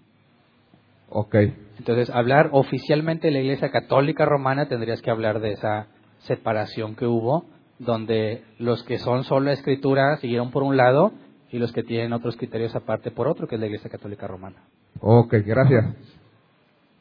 Ok. 1.09 1.35
Entonces, 1.77 2.09
hablar 2.11 2.51
oficialmente 2.53 3.27
de 3.27 3.33
la 3.33 3.41
Iglesia 3.41 3.73
Católica 3.73 4.25
Romana 4.25 4.69
tendrías 4.69 5.03
que 5.03 5.11
hablar 5.11 5.41
de 5.41 5.55
esa 5.55 5.89
separación 6.19 6.95
que 6.95 7.07
hubo 7.07 7.47
donde 7.81 8.45
los 8.61 8.85
que 8.85 8.99
son 8.99 9.25
solo 9.25 9.51
escritura 9.51 10.19
siguieron 10.19 10.53
por 10.53 10.63
un 10.63 10.77
lado 10.77 11.11
y 11.51 11.59
los 11.59 11.73
que 11.73 11.83
tienen 11.83 12.13
otros 12.13 12.37
criterios 12.37 12.77
aparte 12.77 13.11
por 13.11 13.27
otro, 13.27 13.49
que 13.49 13.57
es 13.57 13.61
la 13.61 13.67
Iglesia 13.67 13.91
Católica 13.91 14.29
Romana. 14.29 14.63
Ok, 15.01 15.35
gracias. 15.45 15.97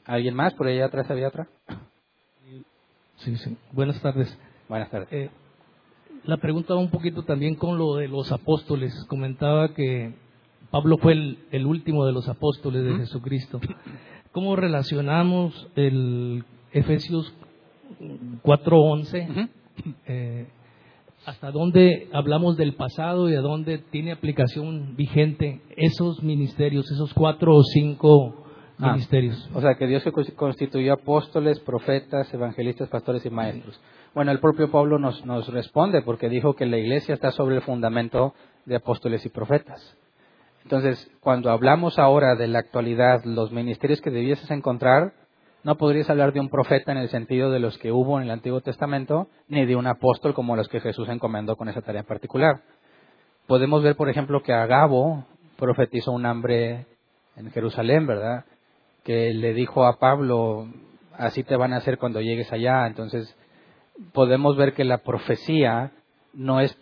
¿Alguien 0.06 0.34
más? 0.34 0.56
¿Por 0.56 0.66
allá 0.66 0.86
atrás 0.86 1.08
había 1.12 1.28
otra? 1.28 1.48
Sí, 3.24 3.38
sí. 3.38 3.56
Buenas 3.72 4.02
tardes. 4.02 4.38
Buenas 4.68 4.90
tardes. 4.92 5.08
Eh, 5.12 5.30
la 6.26 6.38
pregunta 6.38 6.74
va 6.74 6.82
un 6.82 6.90
poquito 6.90 7.24
también 7.24 7.56
con 7.56 7.78
lo 7.78 7.96
de 7.96 8.10
los 8.10 8.34
apóstoles. 8.34 8.94
Comentaba 9.08 9.74
que 9.74 10.14
Pablo 10.72 10.98
fue 10.98 11.14
el, 11.52 11.66
último 11.66 12.06
de 12.06 12.12
los 12.12 12.28
apóstoles 12.28 12.84
de 12.84 12.96
Jesucristo. 12.96 13.62
¿Cómo 14.34 14.58
relacionamos 14.58 15.70
el 15.76 16.44
Efesios 16.74 17.34
4.11 18.44 19.50
eh, 20.08 20.48
hasta 21.26 21.52
dónde 21.52 22.10
hablamos 22.12 22.58
del 22.58 22.74
pasado 22.74 23.30
y 23.30 23.36
a 23.36 23.42
dónde 23.42 23.78
tiene 23.78 24.12
aplicación 24.12 24.98
vigente 24.98 25.62
esos 25.78 26.22
ministerios, 26.24 26.92
esos 26.92 27.14
cuatro 27.14 27.56
o 27.56 27.64
cinco 27.64 28.43
ah, 28.84 28.92
ministerios. 28.92 29.50
O 29.54 29.62
sea, 29.62 29.76
que 29.76 29.88
Dios 29.88 30.04
constituyó 30.36 30.94
apóstoles, 30.94 31.60
profetas, 31.60 32.34
evangelistas, 32.34 32.90
pastores 32.90 33.26
y 33.26 33.30
maestros. 33.30 33.80
Bueno, 34.14 34.32
el 34.32 34.40
propio 34.40 34.70
Pablo 34.70 35.00
nos, 35.00 35.26
nos 35.26 35.48
responde 35.48 36.02
porque 36.02 36.30
dijo 36.30 36.54
que 36.54 36.66
la 36.66 36.78
iglesia 36.78 37.16
está 37.16 37.32
sobre 37.32 37.56
el 37.56 37.62
fundamento 37.62 38.34
de 38.66 38.76
apóstoles 38.76 39.26
y 39.26 39.30
profetas. 39.30 39.98
Entonces, 40.64 41.12
cuando 41.20 41.52
hablamos 41.52 42.00
ahora 42.00 42.36
de 42.36 42.48
la 42.48 42.60
actualidad, 42.60 43.24
los 43.26 43.52
ministerios 43.52 44.02
que 44.02 44.12
debieses 44.12 44.50
encontrar, 44.52 45.14
no 45.64 45.76
podrías 45.76 46.10
hablar 46.10 46.34
de 46.34 46.40
un 46.40 46.50
profeta 46.50 46.92
en 46.92 46.98
el 46.98 47.10
sentido 47.10 47.50
de 47.50 47.60
los 47.60 47.78
que 47.78 47.92
hubo 47.92 48.18
en 48.18 48.26
el 48.26 48.32
Antiguo 48.32 48.62
Testamento, 48.62 49.28
ni 49.48 49.66
de 49.66 49.76
un 49.76 49.88
apóstol 49.88 50.34
como 50.34 50.56
los 50.56 50.68
que 50.68 50.80
Jesús 50.80 51.08
encomendó 51.10 51.56
con 51.56 51.70
esa 51.70 51.82
tarea 51.82 52.02
en 52.02 52.08
particular. 52.08 52.62
Podemos 53.48 53.84
ver, 53.84 53.96
por 53.96 54.10
ejemplo, 54.10 54.42
que 54.42 54.54
Agabo 54.54 55.26
profetizó 55.58 56.12
un 56.12 56.26
hambre 56.26 56.86
en 57.36 57.52
Jerusalén, 57.52 58.06
¿verdad? 58.06 58.46
Que 59.04 59.34
le 59.34 59.54
dijo 59.54 59.86
a 59.86 60.00
Pablo, 60.00 60.68
así 61.18 61.44
te 61.44 61.56
van 61.56 61.74
a 61.74 61.78
hacer 61.78 61.98
cuando 61.98 62.22
llegues 62.22 62.52
allá. 62.52 62.88
Entonces, 62.88 63.36
podemos 64.14 64.56
ver 64.56 64.74
que 64.74 64.84
la 64.84 65.00
profecía 65.00 65.92
no 66.34 66.60
es 66.62 66.78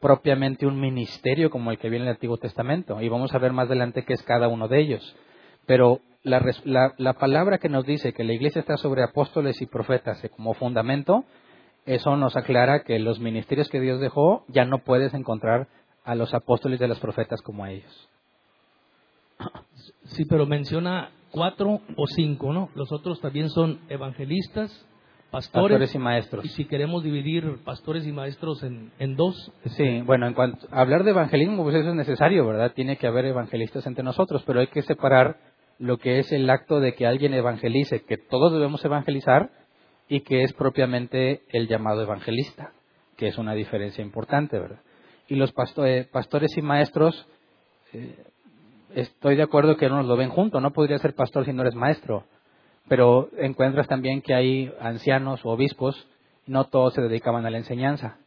propiamente 0.00 0.66
un 0.66 0.80
ministerio 0.80 1.50
como 1.50 1.70
el 1.70 1.78
que 1.78 1.88
viene 1.88 2.04
en 2.04 2.08
el 2.08 2.14
Antiguo 2.14 2.36
Testamento. 2.36 3.00
Y 3.00 3.08
vamos 3.08 3.34
a 3.34 3.38
ver 3.38 3.52
más 3.52 3.66
adelante 3.66 4.04
qué 4.04 4.12
es 4.12 4.22
cada 4.22 4.48
uno 4.48 4.68
de 4.68 4.80
ellos. 4.80 5.16
Pero 5.66 6.00
la, 6.22 7.14
palabra 7.14 7.58
que 7.58 7.68
nos 7.68 7.84
dice 7.86 8.12
que 8.12 8.24
la 8.24 8.32
iglesia 8.32 8.60
está 8.60 8.76
sobre 8.76 9.02
apóstoles 9.02 9.60
y 9.60 9.66
profetas 9.66 10.22
como 10.36 10.54
fundamento 10.54 11.24
eso 11.84 12.16
nos 12.16 12.36
aclara 12.36 12.84
que 12.84 12.98
los 13.00 13.18
ministerios 13.18 13.68
que 13.68 13.80
Dios 13.80 14.00
dejó 14.00 14.44
ya 14.48 14.64
no 14.64 14.78
puedes 14.78 15.14
encontrar 15.14 15.66
a 16.04 16.14
los 16.14 16.32
apóstoles 16.32 16.78
de 16.78 16.88
los 16.88 17.00
profetas 17.00 17.42
como 17.42 17.64
a 17.64 17.70
ellos. 17.70 18.08
Sí, 20.04 20.26
pero 20.26 20.46
menciona 20.46 21.10
cuatro 21.30 21.80
o 21.96 22.06
cinco, 22.06 22.52
¿no? 22.52 22.68
Los 22.74 22.92
otros 22.92 23.20
también 23.20 23.48
son 23.48 23.80
evangelistas, 23.88 24.86
pastores, 25.30 25.94
y 25.94 25.98
maestros. 25.98 26.44
Y 26.44 26.48
si 26.48 26.66
queremos 26.66 27.02
dividir 27.02 27.58
pastores 27.64 28.06
y 28.06 28.12
maestros 28.12 28.62
en, 28.62 28.92
en 28.98 29.16
dos. 29.16 29.52
Sí, 29.64 30.02
bueno, 30.02 30.26
en 30.26 30.34
cuanto 30.34 30.66
a 30.70 30.82
hablar 30.82 31.04
de 31.04 31.10
evangelismo, 31.10 31.62
pues 31.62 31.76
eso 31.76 31.88
es 31.88 31.94
necesario, 31.94 32.46
¿verdad? 32.46 32.72
Tiene 32.74 32.98
que 32.98 33.06
haber 33.06 33.24
evangelistas 33.24 33.86
entre 33.86 34.04
nosotros, 34.04 34.42
pero 34.46 34.60
hay 34.60 34.66
que 34.66 34.82
separar 34.82 35.38
lo 35.78 35.96
que 35.96 36.18
es 36.18 36.30
el 36.30 36.50
acto 36.50 36.80
de 36.80 36.94
que 36.94 37.06
alguien 37.06 37.32
evangelice, 37.32 38.04
que 38.04 38.18
todos 38.18 38.52
debemos 38.52 38.84
evangelizar, 38.84 39.50
y 40.08 40.20
que 40.20 40.42
es 40.42 40.52
propiamente 40.52 41.42
el 41.48 41.68
llamado 41.68 42.02
evangelista, 42.02 42.72
que 43.16 43.28
es 43.28 43.38
una 43.38 43.54
diferencia 43.54 44.04
importante, 44.04 44.58
¿verdad? 44.58 44.80
Y 45.26 45.36
los 45.36 45.54
eh, 45.78 46.06
pastores 46.12 46.54
y 46.58 46.60
maestros, 46.60 47.26
eh, 47.94 48.16
estoy 48.94 49.36
de 49.36 49.42
acuerdo 49.42 49.76
que 49.76 49.88
no 49.88 49.96
nos 49.96 50.06
lo 50.06 50.16
ven 50.16 50.30
juntos, 50.30 50.60
no 50.62 50.72
podría 50.72 50.98
ser 50.98 51.14
pastor 51.14 51.44
si 51.44 51.52
no 51.52 51.62
eres 51.62 51.74
maestro, 51.74 52.24
pero 52.88 53.28
encuentras 53.38 53.88
también 53.88 54.22
que 54.22 54.34
hay 54.34 54.72
ancianos 54.80 55.44
o 55.44 55.50
obispos, 55.50 56.06
no 56.46 56.64
todos 56.64 56.94
se 56.94 57.02
dedicaban 57.02 57.46
a 57.46 57.50
la 57.50 57.58
enseñanza. 57.58 58.18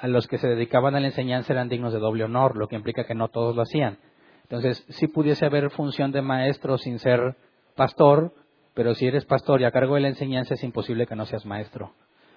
A 0.00 0.08
los 0.08 0.26
que 0.26 0.38
se 0.38 0.48
dedicaban 0.48 0.96
a 0.96 1.00
la 1.00 1.06
enseñanza 1.06 1.52
eran 1.52 1.68
dignos 1.68 1.92
de 1.92 2.00
doble 2.00 2.24
honor, 2.24 2.56
lo 2.56 2.66
que 2.66 2.76
implica 2.76 3.04
que 3.04 3.14
no 3.14 3.28
todos 3.28 3.54
lo 3.54 3.62
hacían. 3.62 3.98
Entonces, 4.42 4.84
sí 4.88 5.06
pudiese 5.06 5.46
haber 5.46 5.70
función 5.70 6.10
de 6.10 6.22
maestro 6.22 6.76
sin 6.76 6.98
ser 6.98 7.36
pastor, 7.76 8.32
pero 8.74 8.94
si 8.94 9.06
eres 9.06 9.24
pastor 9.24 9.60
y 9.60 9.64
a 9.64 9.70
cargo 9.70 9.94
de 9.94 10.00
la 10.00 10.08
enseñanza 10.08 10.54
es 10.54 10.64
imposible 10.64 11.06
que 11.06 11.14
no 11.14 11.24
seas 11.24 11.46
maestro. 11.46 11.92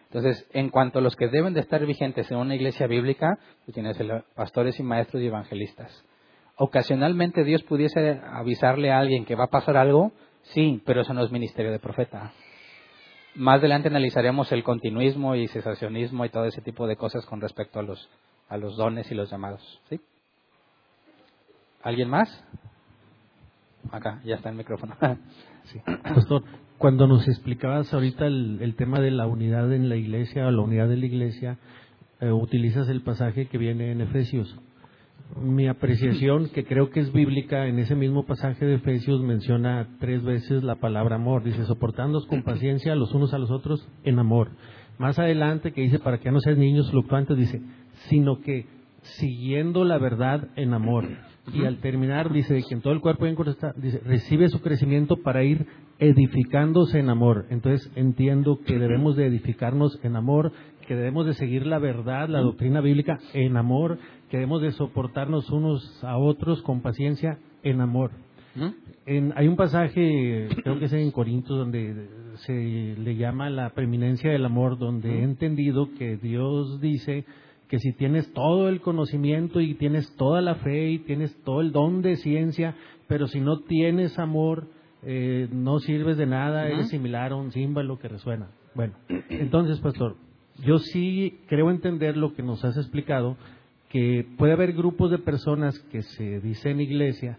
Entonces, 0.06 0.48
en 0.54 0.70
cuanto 0.70 1.00
a 1.00 1.02
los 1.02 1.16
que 1.16 1.28
deben 1.28 1.56
de 1.56 1.62
estar 1.62 1.84
vigentes 1.88 2.30
en 2.30 2.38
una 2.38 2.54
iglesia 2.54 2.86
bíblica, 2.86 3.40
tú 3.66 3.72
tienes 3.72 3.98
pastores 4.36 4.80
y 4.80 4.84
maestros 4.84 5.24
y 5.24 5.28
evangelistas. 5.28 6.06
Ocasionalmente 6.66 7.44
Dios 7.44 7.62
pudiese 7.64 8.22
avisarle 8.24 8.90
a 8.90 8.98
alguien 8.98 9.26
que 9.26 9.36
va 9.36 9.44
a 9.44 9.50
pasar 9.50 9.76
algo, 9.76 10.14
sí, 10.44 10.82
pero 10.86 11.02
eso 11.02 11.14
no 11.14 11.22
es 11.22 11.30
ministerio 11.30 11.74
de 11.74 11.80
profeta. 11.80 12.32
Más 13.36 13.60
adelante 13.60 13.90
analizaremos 13.90 14.50
el 14.54 14.64
continuismo 14.64 15.36
y 15.36 15.50
cesacionismo 15.50 16.24
y 16.24 16.30
todo 16.30 16.46
ese 16.46 16.62
tipo 16.62 16.88
de 16.88 16.96
cosas 16.96 17.26
con 17.26 17.42
respecto 17.42 17.80
a 17.80 17.84
los, 17.84 18.10
a 18.48 18.56
los 18.56 18.78
dones 18.78 19.12
y 19.12 19.14
los 19.14 19.30
llamados. 19.30 19.82
¿sí? 19.90 20.00
¿Alguien 21.82 22.10
más? 22.10 22.30
Acá, 23.92 24.22
ya 24.24 24.36
está 24.36 24.50
el 24.50 24.56
micrófono. 24.56 24.96
Sí. 25.66 25.80
Pastor, 26.04 26.44
cuando 26.78 27.08
nos 27.08 27.26
explicabas 27.30 27.94
ahorita 27.94 28.26
el, 28.28 28.76
tema 28.78 29.00
de 29.00 29.12
la 29.12 29.28
unidad 29.28 29.72
en 29.72 29.88
la 29.88 29.96
iglesia 29.96 30.46
o 30.46 30.52
la 30.52 30.62
unidad 30.62 30.90
de 30.90 30.98
la 30.98 31.06
iglesia, 31.06 31.58
eh, 32.20 32.34
utilizas 32.34 32.90
el 32.90 33.02
pasaje 33.02 33.48
que 33.48 33.58
viene 33.58 33.94
en 33.94 34.02
Efesios. 34.02 34.60
Mi 35.42 35.68
apreciación, 35.68 36.50
que 36.50 36.66
creo 36.66 36.90
que 36.90 37.00
es 37.00 37.12
bíblica, 37.12 37.68
en 37.68 37.80
ese 37.80 37.96
mismo 37.96 38.26
pasaje 38.26 38.66
de 38.66 38.76
Efesios 38.76 39.22
menciona 39.22 39.88
tres 40.00 40.24
veces 40.24 40.64
la 40.64 40.76
palabra 40.76 41.16
amor. 41.16 41.44
Dice, 41.44 41.66
soportándonos 41.66 42.26
con 42.28 42.44
paciencia 42.44 42.96
los 42.96 43.14
unos 43.14 43.34
a 43.34 43.40
los 43.40 43.52
otros 43.52 43.88
en 44.04 44.20
amor. 44.20 44.52
Más 44.98 45.18
adelante, 45.20 45.72
que 45.72 45.82
dice, 45.82 46.00
para 46.00 46.20
que 46.20 46.32
no 46.32 46.40
sean 46.40 46.60
niños 46.60 46.92
fluctuantes, 46.92 47.38
dice, 47.38 47.62
sino 48.10 48.42
que 48.42 48.68
siguiendo 49.02 49.84
la 49.84 49.98
verdad 49.98 50.50
en 50.56 50.74
amor. 50.74 51.06
Y 51.52 51.66
al 51.66 51.80
terminar 51.80 52.32
dice 52.32 52.64
que 52.68 52.74
en 52.74 52.82
todo 52.82 52.94
el 52.94 53.02
cuerpo 53.02 53.26
dice, 53.76 54.00
recibe 54.00 54.48
su 54.48 54.62
crecimiento 54.62 55.18
para 55.18 55.44
ir 55.44 55.68
edificándose 56.00 57.00
en 57.00 57.10
amor. 57.10 57.46
Entonces 57.50 57.92
entiendo 57.96 58.60
que 58.66 58.80
debemos 58.80 59.18
de 59.18 59.28
edificarnos 59.28 60.00
en 60.04 60.16
amor, 60.16 60.54
que 60.88 60.96
debemos 60.96 61.26
de 61.26 61.34
seguir 61.34 61.66
la 61.66 61.80
verdad, 61.80 62.30
la 62.30 62.42
doctrina 62.42 62.82
bíblica 62.82 63.20
en 63.34 63.58
amor, 63.58 63.98
que 64.30 64.38
debemos 64.38 64.62
de 64.62 64.72
soportarnos 64.72 65.50
unos 65.50 66.04
a 66.04 66.18
otros 66.18 66.62
con 66.62 66.82
paciencia 66.82 67.38
en 67.64 67.82
amor. 67.82 68.12
hay 69.36 69.48
un 69.48 69.56
pasaje, 69.56 70.48
creo 70.64 70.80
que 70.80 70.86
es 70.86 70.94
en 70.94 71.12
Corintios, 71.12 71.58
donde 71.58 72.08
se 72.46 72.96
le 72.98 73.16
llama 73.16 73.50
la 73.50 73.72
preeminencia 73.72 74.32
del 74.32 74.46
amor, 74.46 74.78
donde 74.78 75.20
he 75.20 75.24
entendido 75.24 75.90
que 75.98 76.18
Dios 76.18 76.80
dice 76.82 77.26
que 77.68 77.80
si 77.80 77.92
tienes 77.94 78.32
todo 78.34 78.70
el 78.70 78.82
conocimiento 78.82 79.60
y 79.60 79.74
tienes 79.74 80.16
toda 80.16 80.42
la 80.42 80.56
fe 80.56 80.92
y 80.92 81.00
tienes 81.00 81.36
todo 81.44 81.62
el 81.62 81.72
don 81.72 82.02
de 82.02 82.18
ciencia, 82.18 82.76
pero 83.08 83.28
si 83.28 83.40
no 83.40 83.62
tienes 83.62 84.20
amor, 84.20 84.68
eh, 85.02 85.48
no 85.52 85.80
sirves 85.80 86.18
de 86.18 86.28
nada, 86.28 86.68
eres 86.68 86.90
similar 86.90 87.32
a 87.32 87.36
un 87.36 87.52
címbalo 87.52 87.98
que 87.98 88.08
resuena. 88.08 88.52
Bueno, 88.76 88.94
entonces, 89.30 89.80
pastor, 89.80 90.16
yo 90.66 90.80
sí 90.80 91.40
creo 91.48 91.70
entender 91.70 92.18
lo 92.18 92.34
que 92.34 92.44
nos 92.44 92.64
has 92.66 92.78
explicado, 92.78 93.38
que 93.90 94.26
puede 94.38 94.54
haber 94.54 94.74
grupos 94.74 95.12
de 95.12 95.20
personas 95.20 95.78
que 95.92 96.02
se 96.02 96.40
dicen 96.40 96.80
iglesia 96.80 97.38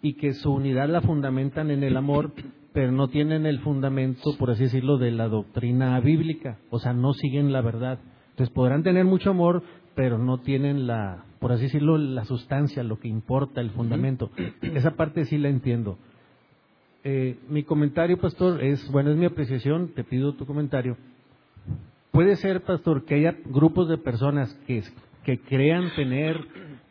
y 0.00 0.14
que 0.14 0.32
su 0.32 0.52
unidad 0.52 0.88
la 0.88 1.02
fundamentan 1.02 1.70
en 1.70 1.82
el 1.82 1.96
amor, 1.96 2.32
pero 2.72 2.90
no 2.90 3.08
tienen 3.08 3.46
el 3.46 3.60
fundamento, 3.60 4.36
por 4.38 4.50
así 4.50 4.64
decirlo, 4.64 4.98
de 4.98 5.10
la 5.10 5.28
doctrina 5.28 5.98
bíblica, 6.00 6.58
o 6.70 6.78
sea, 6.78 6.92
no 6.92 7.12
siguen 7.12 7.52
la 7.52 7.60
verdad. 7.60 7.98
Entonces 8.30 8.52
podrán 8.54 8.82
tener 8.82 9.04
mucho 9.04 9.30
amor, 9.30 9.62
pero 9.94 10.18
no 10.18 10.38
tienen 10.38 10.86
la, 10.86 11.24
por 11.38 11.52
así 11.52 11.64
decirlo, 11.64 11.98
la 11.98 12.24
sustancia, 12.24 12.82
lo 12.82 12.98
que 12.98 13.08
importa, 13.08 13.60
el 13.60 13.70
fundamento. 13.70 14.30
Esa 14.62 14.92
parte 14.92 15.24
sí 15.24 15.38
la 15.38 15.48
entiendo. 15.48 15.98
Eh, 17.04 17.38
mi 17.48 17.62
comentario, 17.62 18.18
pastor, 18.18 18.64
es, 18.64 18.90
bueno, 18.90 19.10
es 19.10 19.16
mi 19.16 19.26
apreciación, 19.26 19.92
te 19.94 20.04
pido 20.04 20.34
tu 20.34 20.46
comentario. 20.46 20.96
Puede 22.14 22.36
ser, 22.36 22.62
pastor, 22.62 23.04
que 23.06 23.16
haya 23.16 23.34
grupos 23.44 23.88
de 23.88 23.98
personas 23.98 24.48
que, 24.68 24.84
crean 25.48 25.92
tener 25.96 26.38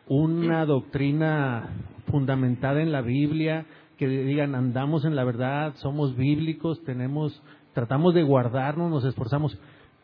una 0.06 0.66
doctrina 0.66 1.70
fundamentada 2.10 2.82
en 2.82 2.92
la 2.92 3.00
Biblia, 3.00 3.64
que 3.96 4.06
digan 4.06 4.54
andamos 4.54 5.06
en 5.06 5.16
la 5.16 5.24
verdad, 5.24 5.76
somos 5.76 6.14
bíblicos, 6.14 6.84
tenemos, 6.84 7.42
tratamos 7.72 8.12
de 8.12 8.22
guardarnos, 8.22 8.90
nos 8.90 9.06
esforzamos, 9.06 9.58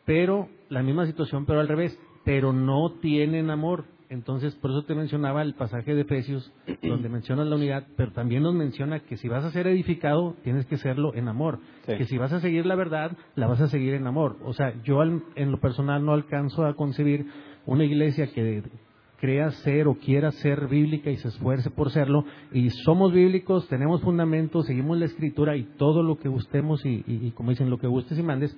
pero 0.06 0.48
la 0.70 0.82
misma 0.82 1.04
situación, 1.04 1.44
pero 1.44 1.60
al 1.60 1.68
revés, 1.68 2.00
pero 2.24 2.54
no 2.54 2.92
tienen 3.02 3.50
amor. 3.50 3.84
Entonces, 4.10 4.56
por 4.56 4.72
eso 4.72 4.82
te 4.82 4.96
mencionaba 4.96 5.40
el 5.40 5.54
pasaje 5.54 5.94
de 5.94 6.02
Efesios, 6.02 6.52
donde 6.82 7.08
menciona 7.08 7.44
la 7.44 7.54
unidad, 7.54 7.86
pero 7.96 8.12
también 8.12 8.42
nos 8.42 8.54
menciona 8.54 9.00
que 9.00 9.16
si 9.16 9.28
vas 9.28 9.44
a 9.44 9.52
ser 9.52 9.68
edificado, 9.68 10.34
tienes 10.42 10.66
que 10.66 10.76
serlo 10.76 11.14
en 11.14 11.28
amor. 11.28 11.60
Que 11.86 12.04
si 12.04 12.18
vas 12.18 12.32
a 12.32 12.40
seguir 12.40 12.66
la 12.66 12.74
verdad, 12.74 13.16
la 13.36 13.46
vas 13.46 13.60
a 13.60 13.68
seguir 13.68 13.94
en 13.94 14.06
amor. 14.06 14.36
O 14.44 14.52
sea, 14.52 14.74
yo 14.82 15.02
en 15.02 15.50
lo 15.50 15.60
personal 15.60 16.04
no 16.04 16.12
alcanzo 16.12 16.66
a 16.66 16.74
concebir 16.74 17.26
una 17.66 17.84
iglesia 17.84 18.32
que 18.32 18.64
crea 19.20 19.50
ser 19.50 19.86
o 19.86 19.94
quiera 19.94 20.32
ser 20.32 20.66
bíblica 20.66 21.10
y 21.10 21.16
se 21.16 21.28
esfuerce 21.28 21.70
por 21.70 21.90
serlo, 21.90 22.24
y 22.52 22.70
somos 22.70 23.12
bíblicos, 23.12 23.68
tenemos 23.68 24.00
fundamentos, 24.00 24.66
seguimos 24.66 24.98
la 24.98 25.04
escritura 25.04 25.56
y 25.56 25.64
todo 25.76 26.02
lo 26.02 26.16
que 26.16 26.28
gustemos 26.28 26.84
y, 26.86 27.04
y 27.06 27.30
como 27.32 27.50
dicen, 27.50 27.68
lo 27.68 27.78
que 27.78 27.86
gustes 27.86 28.18
y 28.18 28.22
mandes, 28.22 28.56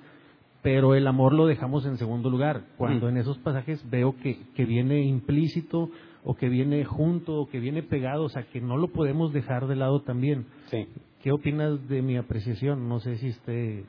pero 0.63 0.95
el 0.95 1.05
amor 1.07 1.33
lo 1.33 1.45
dejamos 1.45 1.85
en 1.85 1.97
segundo 1.97 2.29
lugar, 2.29 2.63
cuando 2.77 3.05
mm. 3.05 3.09
en 3.09 3.17
esos 3.17 3.37
pasajes 3.39 3.87
veo 3.89 4.15
que, 4.23 4.39
que 4.55 4.65
viene 4.65 5.01
implícito 5.03 5.91
o 6.23 6.35
que 6.35 6.47
viene 6.47 6.85
junto 6.85 7.35
o 7.35 7.49
que 7.49 7.59
viene 7.59 7.83
pegado, 7.83 8.23
o 8.23 8.29
sea, 8.29 8.43
que 8.43 8.61
no 8.61 8.77
lo 8.77 8.87
podemos 8.87 9.33
dejar 9.33 9.67
de 9.67 9.75
lado 9.75 10.01
también. 10.01 10.47
Sí. 10.67 10.87
¿Qué 11.21 11.33
opinas 11.33 11.87
de 11.89 12.01
mi 12.01 12.17
apreciación? 12.17 12.87
No 12.87 12.99
sé 12.99 13.17
si 13.17 13.27
esté... 13.27 13.83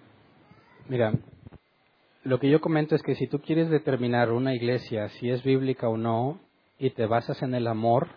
Mira, 0.89 1.13
lo 2.25 2.41
que 2.41 2.51
yo 2.51 2.61
comento 2.61 2.97
es 2.97 3.03
que 3.03 3.15
si 3.15 3.29
tú 3.29 3.39
quieres 3.39 3.71
determinar 3.71 4.33
una 4.33 4.53
iglesia, 4.53 5.09
si 5.11 5.31
es 5.31 5.45
bíblica 5.45 5.89
o 5.89 5.97
no, 5.97 6.41
y 6.77 6.91
te 6.91 7.07
basas 7.07 7.41
en 7.43 7.55
el 7.55 7.69
amor, 7.69 8.09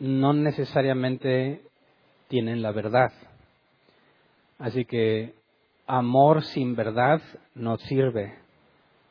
no 0.00 0.32
necesariamente 0.32 1.62
tienen 2.26 2.60
la 2.60 2.72
verdad. 2.72 3.12
Así 4.58 4.84
que 4.84 5.37
amor 5.88 6.44
sin 6.44 6.76
verdad 6.76 7.20
no 7.54 7.78
sirve. 7.78 8.34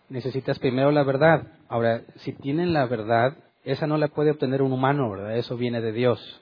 Necesitas 0.10 0.60
primero 0.60 0.92
la 0.92 1.04
verdad. 1.04 1.48
Ahora, 1.68 2.04
si 2.18 2.32
tienen 2.32 2.72
la 2.72 2.86
verdad, 2.86 3.36
esa 3.66 3.88
no 3.88 3.98
la 3.98 4.08
puede 4.08 4.32
obtener 4.32 4.62
un 4.62 4.72
humano, 4.72 5.10
¿verdad? 5.10 5.36
Eso 5.36 5.58
viene 5.58 5.82
de 5.82 5.92
Dios. 5.92 6.42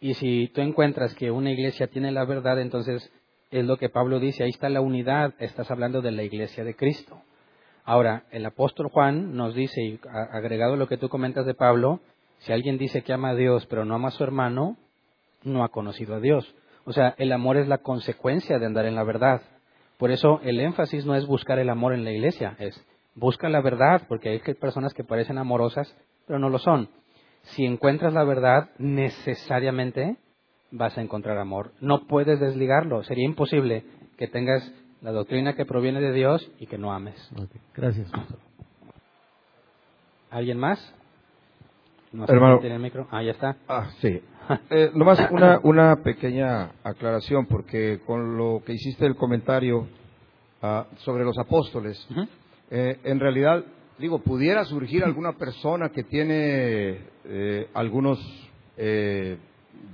Y 0.00 0.14
si 0.14 0.48
tú 0.54 0.60
encuentras 0.60 1.14
que 1.14 1.32
una 1.32 1.50
iglesia 1.50 1.88
tiene 1.88 2.12
la 2.12 2.24
verdad, 2.24 2.60
entonces 2.60 3.10
es 3.50 3.64
lo 3.64 3.78
que 3.78 3.88
Pablo 3.88 4.20
dice, 4.20 4.44
ahí 4.44 4.50
está 4.50 4.68
la 4.68 4.80
unidad, 4.80 5.34
estás 5.38 5.70
hablando 5.70 6.02
de 6.02 6.12
la 6.12 6.22
iglesia 6.22 6.62
de 6.62 6.76
Cristo. 6.76 7.20
Ahora, 7.84 8.24
el 8.30 8.44
apóstol 8.44 8.88
Juan 8.88 9.36
nos 9.36 9.54
dice, 9.54 9.82
y 9.82 10.00
agregado 10.32 10.76
lo 10.76 10.86
que 10.86 10.98
tú 10.98 11.08
comentas 11.08 11.46
de 11.46 11.54
Pablo, 11.54 12.00
si 12.40 12.52
alguien 12.52 12.78
dice 12.78 13.02
que 13.02 13.12
ama 13.12 13.30
a 13.30 13.34
Dios 13.34 13.66
pero 13.66 13.84
no 13.84 13.94
ama 13.94 14.08
a 14.08 14.12
su 14.12 14.22
hermano, 14.22 14.76
no 15.42 15.64
ha 15.64 15.70
conocido 15.70 16.14
a 16.16 16.20
Dios. 16.20 16.54
O 16.86 16.92
sea, 16.92 17.14
el 17.18 17.32
amor 17.32 17.56
es 17.56 17.68
la 17.68 17.78
consecuencia 17.78 18.58
de 18.58 18.66
andar 18.66 18.86
en 18.86 18.94
la 18.94 19.02
verdad. 19.02 19.42
Por 19.98 20.12
eso 20.12 20.40
el 20.42 20.60
énfasis 20.60 21.04
no 21.04 21.14
es 21.14 21.26
buscar 21.26 21.58
el 21.58 21.68
amor 21.68 21.92
en 21.92 22.04
la 22.04 22.12
iglesia, 22.12 22.54
es 22.58 22.82
busca 23.16 23.48
la 23.48 23.60
verdad, 23.60 24.02
porque 24.08 24.28
hay 24.28 24.54
personas 24.54 24.94
que 24.94 25.02
parecen 25.02 25.38
amorosas, 25.38 25.94
pero 26.26 26.38
no 26.38 26.48
lo 26.48 26.58
son. 26.58 26.88
Si 27.42 27.64
encuentras 27.64 28.12
la 28.12 28.24
verdad, 28.24 28.70
necesariamente 28.78 30.16
vas 30.70 30.96
a 30.96 31.02
encontrar 31.02 31.38
amor. 31.38 31.72
No 31.80 32.06
puedes 32.06 32.38
desligarlo. 32.38 33.02
Sería 33.02 33.24
imposible 33.24 33.84
que 34.16 34.28
tengas 34.28 34.72
la 35.00 35.12
doctrina 35.12 35.54
que 35.54 35.64
proviene 35.64 36.00
de 36.00 36.12
Dios 36.12 36.50
y 36.58 36.66
que 36.66 36.78
no 36.78 36.92
ames. 36.92 37.16
Gracias. 37.74 38.10
¿Alguien 40.30 40.58
más? 40.58 40.94
No 42.12 42.24
Hermano, 42.28 42.60
tiene 42.60 42.76
el 42.76 42.82
micro. 42.82 43.06
Ah, 43.10 43.22
ya 43.22 43.32
está. 43.32 43.56
Ah, 43.68 43.90
sí. 44.00 44.20
Eh, 44.70 44.90
nomás 44.94 45.30
una, 45.30 45.60
una 45.62 45.96
pequeña 46.02 46.72
aclaración, 46.82 47.46
porque 47.46 48.00
con 48.06 48.36
lo 48.36 48.62
que 48.64 48.72
hiciste 48.74 49.06
el 49.06 49.16
comentario 49.16 49.86
ah, 50.62 50.86
sobre 50.98 51.24
los 51.24 51.38
apóstoles, 51.38 52.06
eh, 52.70 52.98
en 53.04 53.20
realidad, 53.20 53.64
digo, 53.98 54.18
pudiera 54.20 54.64
surgir 54.64 55.04
alguna 55.04 55.32
persona 55.32 55.90
que 55.90 56.04
tiene 56.04 56.98
eh, 57.24 57.68
algunos 57.74 58.18
eh, 58.76 59.38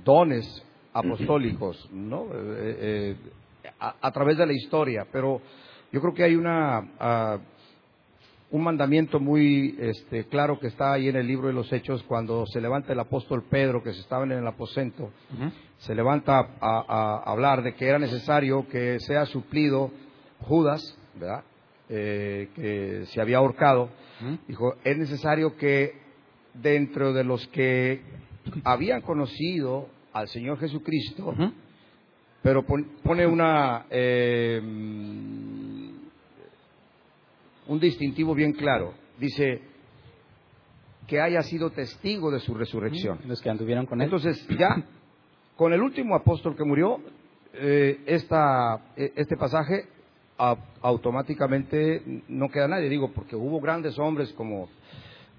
dones 0.03 0.65
apostólicos, 0.93 1.89
¿no? 1.91 2.27
A, 3.79 3.95
a, 4.01 4.11
través 4.11 4.37
de 4.37 4.45
la 4.45 4.53
historia, 4.53 5.07
pero 5.11 5.41
yo 5.91 6.01
creo 6.01 6.13
que 6.13 6.23
hay 6.23 6.35
una 6.35 6.91
ah, 6.99 7.37
un 8.53 8.63
mandamiento 8.63 9.19
muy 9.19 9.75
este, 9.79 10.25
claro 10.25 10.59
que 10.59 10.67
está 10.67 10.93
ahí 10.93 11.09
en 11.09 11.15
el 11.15 11.25
libro 11.25 11.47
de 11.47 11.53
los 11.53 11.73
Hechos, 11.73 12.03
cuando 12.03 12.45
se 12.45 12.61
levanta 12.61 12.93
el 12.93 12.99
apóstol 12.99 13.43
Pedro, 13.49 13.81
que 13.81 13.93
se 13.93 14.01
estaba 14.01 14.25
en 14.25 14.31
el 14.31 14.45
aposento, 14.45 15.09
se 15.79 15.95
levanta 15.95 16.51
a, 16.61 17.23
hablar 17.25 17.63
de 17.63 17.73
que 17.73 17.87
era 17.87 17.97
necesario 17.97 18.67
que 18.67 18.99
sea 18.99 19.25
suplido 19.25 19.89
Judas, 20.41 20.95
¿verdad? 21.15 21.43
Eh, 21.89 22.49
que 22.55 23.05
se 23.07 23.19
había 23.19 23.37
ahorcado. 23.37 23.89
Dijo, 24.47 24.75
es 24.83 24.97
necesario 24.99 25.57
que 25.57 25.95
dentro 26.53 27.11
de 27.11 27.23
los 27.23 27.47
que 27.47 28.03
habían 28.63 29.01
conocido 29.01 29.87
al 30.13 30.27
Señor 30.27 30.59
Jesucristo, 30.59 31.33
pero 32.43 32.63
pone 32.63 33.25
una... 33.25 33.87
Eh, 33.89 35.71
un 37.67 37.79
distintivo 37.79 38.33
bien 38.33 38.53
claro. 38.53 38.93
Dice 39.19 39.61
que 41.07 41.19
haya 41.19 41.41
sido 41.41 41.71
testigo 41.71 42.31
de 42.31 42.39
su 42.39 42.53
resurrección. 42.53 43.19
Los 43.25 43.41
que 43.41 43.49
anduvieron 43.49 43.85
con 43.85 44.01
él. 44.01 44.05
Entonces, 44.05 44.45
ya 44.57 44.83
con 45.55 45.73
el 45.73 45.81
último 45.81 46.15
apóstol 46.15 46.55
que 46.55 46.63
murió, 46.63 46.99
eh, 47.53 48.01
esta, 48.05 48.93
e, 48.95 49.13
este 49.15 49.37
pasaje 49.37 49.87
automáticamente 50.81 52.01
no 52.27 52.49
queda 52.49 52.67
nadie. 52.67 52.89
Digo, 52.89 53.11
porque 53.13 53.35
hubo 53.35 53.61
grandes 53.61 53.97
hombres 53.99 54.33
como 54.33 54.67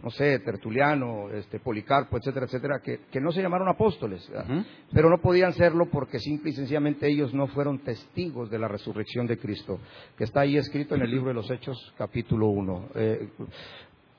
no 0.04 0.10
sé, 0.10 0.38
Tertuliano, 0.40 1.30
este, 1.30 1.58
Policarpo, 1.58 2.18
etcétera, 2.18 2.44
etcétera, 2.44 2.80
que, 2.84 3.00
que 3.10 3.22
no 3.22 3.32
se 3.32 3.40
llamaron 3.40 3.68
apóstoles, 3.68 4.30
pero 4.92 5.08
no 5.08 5.16
podían 5.16 5.54
serlo 5.54 5.86
porque 5.86 6.18
simple 6.18 6.50
y 6.50 6.52
sencillamente 6.52 7.08
ellos 7.08 7.32
no 7.32 7.46
fueron 7.46 7.78
testigos 7.78 8.50
de 8.50 8.58
la 8.58 8.68
resurrección 8.68 9.26
de 9.26 9.38
Cristo, 9.38 9.80
que 10.18 10.24
está 10.24 10.42
ahí 10.42 10.58
escrito 10.58 10.94
en 10.94 11.00
el 11.00 11.10
libro 11.10 11.28
de 11.28 11.34
los 11.34 11.50
Hechos, 11.50 11.94
capítulo 11.96 12.48
1. 12.48 12.88
Eh, 12.96 13.28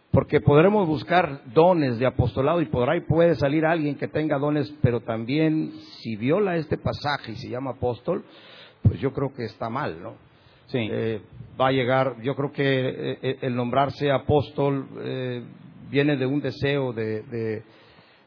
porque 0.10 0.42
podremos 0.42 0.88
buscar 0.88 1.42
dones 1.54 2.00
de 2.00 2.08
apostolado 2.08 2.62
y 2.62 2.66
por 2.66 2.90
ahí 2.90 3.02
puede 3.02 3.36
salir 3.36 3.64
alguien 3.64 3.96
que 3.96 4.08
tenga 4.08 4.40
dones, 4.40 4.74
pero 4.82 5.02
también 5.02 5.72
si 6.02 6.16
viola 6.16 6.56
este 6.56 6.78
pasaje 6.80 7.34
y 7.34 7.36
se 7.36 7.50
llama 7.50 7.72
apóstol, 7.72 8.26
pues 8.82 9.00
yo 9.00 9.14
creo 9.14 9.32
que 9.36 9.44
está 9.44 9.70
mal, 9.70 10.02
¿no? 10.02 10.16
Sí. 10.66 10.80
Eh, 10.92 11.22
va 11.62 11.68
a 11.68 11.72
llegar, 11.72 12.16
yo 12.24 12.36
creo 12.36 12.52
que 12.52 13.18
eh, 13.22 13.38
el 13.42 13.56
nombrarse 13.56 14.10
apóstol 14.10 14.88
viene 15.96 16.18
de 16.18 16.26
un 16.26 16.42
deseo 16.42 16.92
de, 16.92 17.64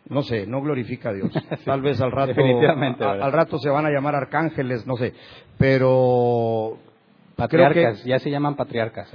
no 0.09 0.23
sé, 0.23 0.47
no 0.47 0.63
glorifica 0.63 1.11
a 1.11 1.13
Dios. 1.13 1.31
Tal 1.67 1.83
vez 1.83 2.01
al 2.01 2.11
rato, 2.11 2.33
al 2.41 3.33
rato 3.33 3.59
se 3.59 3.69
van 3.69 3.85
a 3.85 3.91
llamar 3.91 4.15
arcángeles, 4.15 4.87
no 4.87 4.97
sé, 4.97 5.13
pero 5.59 6.79
patriarcas, 7.37 8.03
ya 8.05 8.19
se 8.19 8.31
llaman 8.31 8.57
patriarcas. 8.57 9.15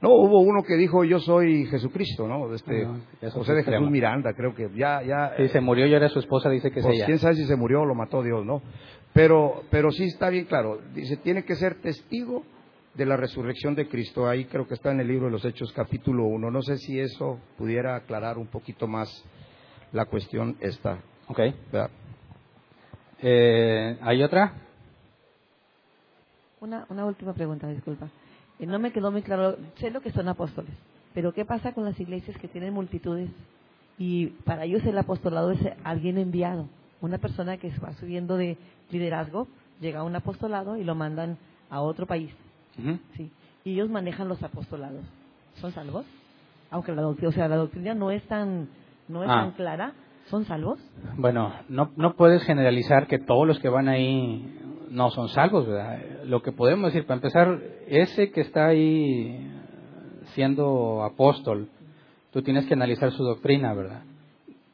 No, 0.00 0.10
hubo 0.14 0.40
uno 0.40 0.64
que 0.64 0.74
dijo 0.74 1.04
yo 1.04 1.20
soy 1.20 1.66
Jesucristo, 1.66 2.26
¿no? 2.26 2.52
Este, 2.52 2.88
José 3.30 3.54
de 3.54 3.62
Jesús 3.62 3.88
Miranda, 3.88 4.34
creo 4.34 4.52
que 4.52 4.68
ya, 4.74 5.00
ya. 5.02 5.34
Sí, 5.36 5.46
se 5.46 5.60
murió 5.60 5.86
y 5.86 5.94
ahora 5.94 6.08
su 6.08 6.18
esposa 6.18 6.50
dice 6.50 6.72
que 6.72 6.80
es 6.80 6.84
pues, 6.84 6.96
ella. 6.96 7.06
Quién 7.06 7.18
sabe 7.18 7.36
si 7.36 7.44
se 7.44 7.54
murió 7.54 7.82
o 7.82 7.86
lo 7.86 7.94
mató 7.94 8.20
Dios, 8.20 8.44
¿no? 8.44 8.62
Pero, 9.12 9.62
pero 9.70 9.92
sí 9.92 10.06
está 10.06 10.28
bien 10.28 10.46
claro. 10.46 10.80
Dice 10.92 11.18
tiene 11.18 11.44
que 11.44 11.54
ser 11.54 11.76
testigo 11.76 12.42
de 12.94 13.06
la 13.06 13.16
resurrección 13.16 13.74
de 13.74 13.88
Cristo. 13.88 14.28
Ahí 14.28 14.44
creo 14.44 14.66
que 14.66 14.74
está 14.74 14.90
en 14.90 15.00
el 15.00 15.08
libro 15.08 15.26
de 15.26 15.32
los 15.32 15.44
Hechos 15.44 15.72
capítulo 15.72 16.24
1. 16.24 16.50
No 16.50 16.62
sé 16.62 16.76
si 16.78 16.98
eso 16.98 17.38
pudiera 17.56 17.96
aclarar 17.96 18.38
un 18.38 18.46
poquito 18.46 18.86
más 18.86 19.24
la 19.92 20.04
cuestión 20.06 20.56
esta. 20.60 20.98
Ok. 21.28 21.40
Eh, 23.22 23.98
¿Hay 24.00 24.22
otra? 24.22 24.54
Una, 26.60 26.86
una 26.90 27.06
última 27.06 27.32
pregunta, 27.32 27.68
disculpa. 27.68 28.08
Eh, 28.58 28.66
no 28.66 28.78
me 28.78 28.92
quedó 28.92 29.10
muy 29.10 29.22
claro, 29.22 29.56
sé 29.76 29.90
lo 29.90 30.00
que 30.00 30.12
son 30.12 30.28
apóstoles, 30.28 30.74
pero 31.14 31.32
¿qué 31.32 31.44
pasa 31.44 31.72
con 31.72 31.84
las 31.84 31.98
iglesias 31.98 32.36
que 32.38 32.48
tienen 32.48 32.74
multitudes? 32.74 33.30
Y 33.98 34.26
para 34.44 34.64
ellos 34.64 34.84
el 34.84 34.98
apostolado 34.98 35.50
es 35.52 35.60
alguien 35.84 36.18
enviado, 36.18 36.68
una 37.00 37.18
persona 37.18 37.56
que 37.56 37.72
va 37.78 37.92
subiendo 37.94 38.36
de 38.36 38.56
liderazgo, 38.90 39.48
llega 39.80 40.00
a 40.00 40.04
un 40.04 40.14
apostolado 40.14 40.76
y 40.76 40.84
lo 40.84 40.94
mandan 40.94 41.38
a 41.70 41.80
otro 41.80 42.06
país 42.06 42.32
Sí. 43.16 43.30
Y 43.64 43.74
ellos 43.74 43.90
manejan 43.90 44.28
los 44.28 44.42
apostolados. 44.42 45.04
¿Son 45.54 45.72
salvos? 45.72 46.06
Aunque 46.70 46.92
la 46.92 47.02
doctrina, 47.02 47.28
o 47.28 47.32
sea, 47.32 47.48
la 47.48 47.56
doctrina 47.56 47.94
no 47.94 48.10
es 48.10 48.22
tan, 48.26 48.68
no 49.08 49.22
es 49.22 49.28
tan 49.28 49.48
ah. 49.48 49.54
clara. 49.56 49.92
¿Son 50.26 50.44
salvos? 50.44 50.78
Bueno, 51.16 51.52
no, 51.68 51.90
no 51.96 52.14
puedes 52.14 52.42
generalizar 52.44 53.06
que 53.06 53.18
todos 53.18 53.46
los 53.46 53.58
que 53.58 53.68
van 53.68 53.88
ahí 53.88 54.58
no 54.90 55.10
son 55.10 55.28
salvos, 55.28 55.66
¿verdad? 55.66 55.98
Lo 56.24 56.42
que 56.42 56.52
podemos 56.52 56.92
decir, 56.92 57.06
para 57.06 57.16
empezar, 57.16 57.60
ese 57.88 58.30
que 58.30 58.42
está 58.42 58.66
ahí 58.66 59.50
siendo 60.34 61.02
apóstol, 61.02 61.68
tú 62.32 62.42
tienes 62.42 62.66
que 62.66 62.74
analizar 62.74 63.10
su 63.12 63.24
doctrina, 63.24 63.74
¿verdad? 63.74 64.02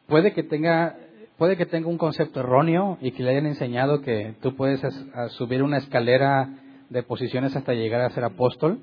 Puede 0.06 0.32
que 0.32 0.42
tenga 0.42 0.96
puede 1.38 1.56
que 1.56 1.66
tenga 1.66 1.88
un 1.88 1.98
concepto 1.98 2.40
erróneo 2.40 2.98
y 3.00 3.12
que 3.12 3.22
le 3.22 3.30
hayan 3.30 3.46
enseñado 3.46 4.00
que 4.02 4.34
tú 4.42 4.56
puedes 4.56 4.82
subir 5.30 5.62
una 5.62 5.78
escalera 5.78 6.48
de 6.90 7.02
posiciones 7.02 7.54
hasta 7.54 7.74
llegar 7.74 8.00
a 8.00 8.10
ser 8.10 8.24
apóstol, 8.24 8.78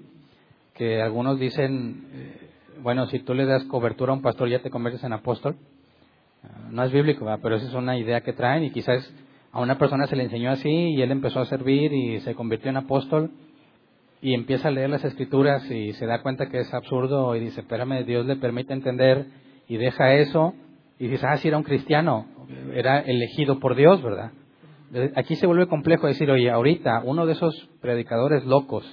que 0.74 1.02
algunos 1.02 1.40
dicen, 1.40 2.08
eh, 2.14 2.50
bueno, 2.82 3.08
si 3.08 3.20
tú 3.20 3.34
le 3.34 3.46
das 3.46 3.64
cobertura 3.66 4.12
a 4.12 4.16
un 4.16 4.22
pastor 4.22 4.50
ya 4.50 4.60
te 4.60 4.70
conviertes 4.70 5.04
en 5.04 5.14
apóstol. 5.14 5.56
Ah, 6.44 6.68
no 6.70 6.84
es 6.84 6.92
bíblico, 6.92 7.26
pero 7.42 7.56
esa 7.56 7.68
es 7.68 7.74
una 7.74 7.98
idea 7.98 8.22
que 8.22 8.34
traen 8.34 8.64
y 8.64 8.72
quizás 8.72 9.12
a 9.52 9.62
una 9.62 9.78
persona 9.78 10.06
se 10.08 10.16
le 10.16 10.24
enseñó 10.24 10.52
así 10.52 10.70
y 10.70 11.02
él 11.02 11.12
empezó 11.12 11.40
a 11.40 11.46
servir 11.46 11.94
y 11.94 12.20
se 12.20 12.36
convirtió 12.36 12.70
en 12.70 12.78
apóstol 12.78 13.32
y 14.22 14.34
empieza 14.34 14.68
a 14.68 14.72
leer 14.72 14.90
las 14.90 15.06
escrituras 15.06 15.70
y 15.72 15.94
se 15.94 16.06
da 16.06 16.22
cuenta 16.22 16.48
que 16.48 16.60
es 16.60 16.74
absurdo 16.74 17.36
y 17.36 17.40
dice, 17.40 17.62
espérame, 17.62 18.06
Dios 18.06 18.26
le 18.26 18.36
permite 18.36 18.74
entender 18.74 19.28
y 19.68 19.78
deja 19.78 20.14
eso 20.16 20.54
y 21.00 21.08
dice, 21.08 21.26
ah, 21.28 21.38
si 21.38 21.48
era 21.48 21.58
un 21.58 21.64
cristiano, 21.64 22.26
era 22.74 23.00
elegido 23.00 23.60
por 23.60 23.76
Dios, 23.76 24.02
¿verdad? 24.02 24.32
Aquí 25.16 25.36
se 25.36 25.46
vuelve 25.46 25.68
complejo 25.68 26.08
decir, 26.08 26.30
oye, 26.32 26.50
ahorita 26.50 27.02
uno 27.04 27.26
de 27.26 27.34
esos 27.34 27.70
predicadores 27.82 28.46
locos 28.46 28.86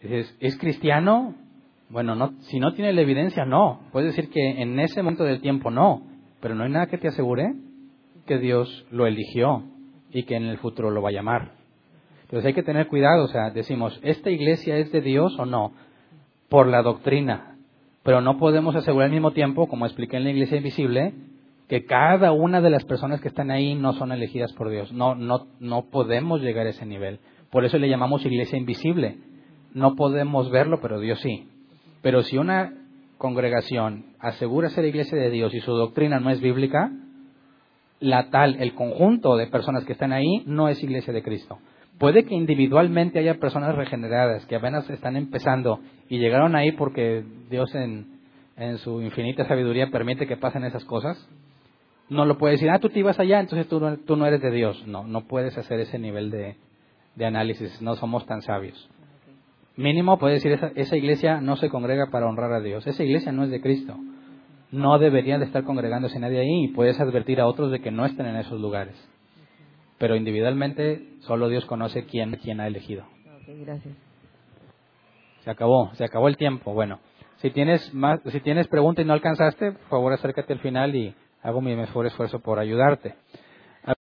es, 0.00 0.36
¿es 0.40 0.58
cristiano? 0.58 1.34
Bueno, 1.88 2.16
no, 2.16 2.32
si 2.40 2.58
no 2.58 2.74
tiene 2.74 2.92
la 2.92 3.02
evidencia, 3.02 3.44
no. 3.44 3.80
Puedes 3.92 4.14
decir 4.14 4.30
que 4.30 4.62
en 4.62 4.80
ese 4.80 5.02
momento 5.02 5.24
del 5.24 5.40
tiempo 5.40 5.70
no, 5.70 6.02
pero 6.40 6.54
no 6.54 6.64
hay 6.64 6.70
nada 6.70 6.86
que 6.86 6.98
te 6.98 7.08
asegure 7.08 7.54
que 8.26 8.38
Dios 8.38 8.86
lo 8.90 9.06
eligió 9.06 9.62
y 10.10 10.24
que 10.24 10.36
en 10.36 10.44
el 10.44 10.58
futuro 10.58 10.90
lo 10.90 11.02
va 11.02 11.10
a 11.10 11.12
llamar. 11.12 11.52
Entonces 12.22 12.46
hay 12.46 12.54
que 12.54 12.62
tener 12.62 12.88
cuidado, 12.88 13.24
o 13.24 13.28
sea, 13.28 13.50
decimos, 13.50 14.00
¿esta 14.02 14.30
iglesia 14.30 14.78
es 14.78 14.90
de 14.90 15.00
Dios 15.00 15.38
o 15.38 15.46
no? 15.46 15.72
Por 16.48 16.66
la 16.66 16.82
doctrina, 16.82 17.56
pero 18.02 18.20
no 18.20 18.38
podemos 18.38 18.74
asegurar 18.74 19.06
al 19.06 19.12
mismo 19.12 19.32
tiempo, 19.32 19.68
como 19.68 19.86
expliqué 19.86 20.16
en 20.16 20.24
la 20.24 20.30
iglesia 20.30 20.56
invisible, 20.56 21.14
que 21.68 21.84
cada 21.84 22.32
una 22.32 22.60
de 22.60 22.70
las 22.70 22.84
personas 22.84 23.20
que 23.20 23.28
están 23.28 23.50
ahí 23.50 23.74
no 23.74 23.94
son 23.94 24.12
elegidas 24.12 24.52
por 24.52 24.70
Dios. 24.70 24.92
No, 24.92 25.14
no, 25.14 25.46
no 25.60 25.90
podemos 25.90 26.40
llegar 26.40 26.66
a 26.66 26.70
ese 26.70 26.86
nivel. 26.86 27.20
Por 27.50 27.64
eso 27.64 27.78
le 27.78 27.88
llamamos 27.88 28.24
iglesia 28.24 28.58
invisible. 28.58 29.18
No 29.72 29.94
podemos 29.94 30.50
verlo, 30.50 30.80
pero 30.80 31.00
Dios 31.00 31.20
sí. 31.20 31.48
Pero 32.02 32.22
si 32.22 32.36
una 32.36 32.74
congregación 33.16 34.04
asegura 34.18 34.68
ser 34.68 34.84
iglesia 34.84 35.18
de 35.18 35.30
Dios 35.30 35.54
y 35.54 35.60
su 35.60 35.72
doctrina 35.72 36.20
no 36.20 36.30
es 36.30 36.40
bíblica, 36.40 36.90
la 38.00 38.28
tal, 38.28 38.56
el 38.60 38.74
conjunto 38.74 39.36
de 39.36 39.46
personas 39.46 39.84
que 39.84 39.92
están 39.92 40.12
ahí 40.12 40.42
no 40.46 40.68
es 40.68 40.82
iglesia 40.82 41.12
de 41.12 41.22
Cristo. 41.22 41.58
Puede 41.98 42.24
que 42.24 42.34
individualmente 42.34 43.18
haya 43.20 43.38
personas 43.38 43.74
regeneradas 43.74 44.44
que 44.46 44.56
apenas 44.56 44.88
están 44.90 45.16
empezando 45.16 45.80
y 46.08 46.18
llegaron 46.18 46.56
ahí 46.56 46.72
porque 46.72 47.24
Dios 47.50 47.74
en, 47.74 48.18
en 48.56 48.78
su 48.78 49.00
infinita 49.00 49.46
sabiduría 49.46 49.90
permite 49.90 50.26
que 50.26 50.36
pasen 50.36 50.64
esas 50.64 50.84
cosas, 50.84 51.16
no 52.08 52.24
lo 52.24 52.36
puedes 52.36 52.60
decir, 52.60 52.70
ah, 52.70 52.78
tú 52.78 52.88
te 52.88 52.98
ibas 52.98 53.18
allá, 53.18 53.40
entonces 53.40 53.68
tú 53.68 53.80
no, 53.80 53.96
tú 53.98 54.16
no 54.16 54.26
eres 54.26 54.40
de 54.42 54.50
Dios. 54.50 54.86
No, 54.86 55.04
no 55.04 55.26
puedes 55.26 55.56
hacer 55.56 55.80
ese 55.80 55.98
nivel 55.98 56.30
de, 56.30 56.56
análisis, 57.24 57.80
no 57.80 57.94
somos 57.96 58.26
tan 58.26 58.42
sabios. 58.42 58.90
Mínimo 59.76 60.18
puedes 60.18 60.42
decir, 60.42 60.52
esa, 60.52 60.70
esa 60.76 60.96
iglesia 60.96 61.40
no 61.40 61.56
se 61.56 61.68
congrega 61.68 62.10
para 62.10 62.26
honrar 62.26 62.52
a 62.52 62.60
Dios, 62.60 62.86
esa 62.86 63.02
iglesia 63.02 63.32
no 63.32 63.44
es 63.44 63.50
de 63.50 63.60
Cristo. 63.60 63.96
No 64.70 64.98
debería 64.98 65.38
de 65.38 65.44
estar 65.44 65.64
congregándose 65.64 66.18
nadie 66.18 66.40
ahí 66.40 66.64
y 66.64 66.68
puedes 66.68 66.98
advertir 67.00 67.40
a 67.40 67.46
otros 67.46 67.70
de 67.70 67.80
que 67.80 67.90
no 67.90 68.04
estén 68.04 68.26
en 68.26 68.36
esos 68.36 68.60
lugares. 68.60 68.96
Pero 69.98 70.16
individualmente 70.16 71.16
solo 71.20 71.48
Dios 71.48 71.64
conoce 71.66 72.04
quién, 72.06 72.32
quién 72.42 72.60
ha 72.60 72.66
elegido. 72.66 73.04
gracias. 73.46 73.94
Se 75.44 75.50
acabó, 75.50 75.90
se 75.94 76.04
acabó 76.04 76.28
el 76.28 76.36
tiempo. 76.36 76.72
Bueno, 76.72 76.98
si 77.36 77.50
tienes 77.50 77.92
más, 77.94 78.20
si 78.26 78.40
tienes 78.40 78.66
pregunta 78.66 79.02
y 79.02 79.04
no 79.04 79.12
alcanzaste, 79.12 79.72
por 79.72 79.88
favor 79.88 80.12
acércate 80.12 80.54
al 80.54 80.60
final 80.60 80.96
y 80.96 81.14
hago 81.44 81.60
mi 81.60 81.76
mejor 81.76 82.06
esfuerzo 82.06 82.40
por 82.40 82.58
ayudarte. 82.58 83.14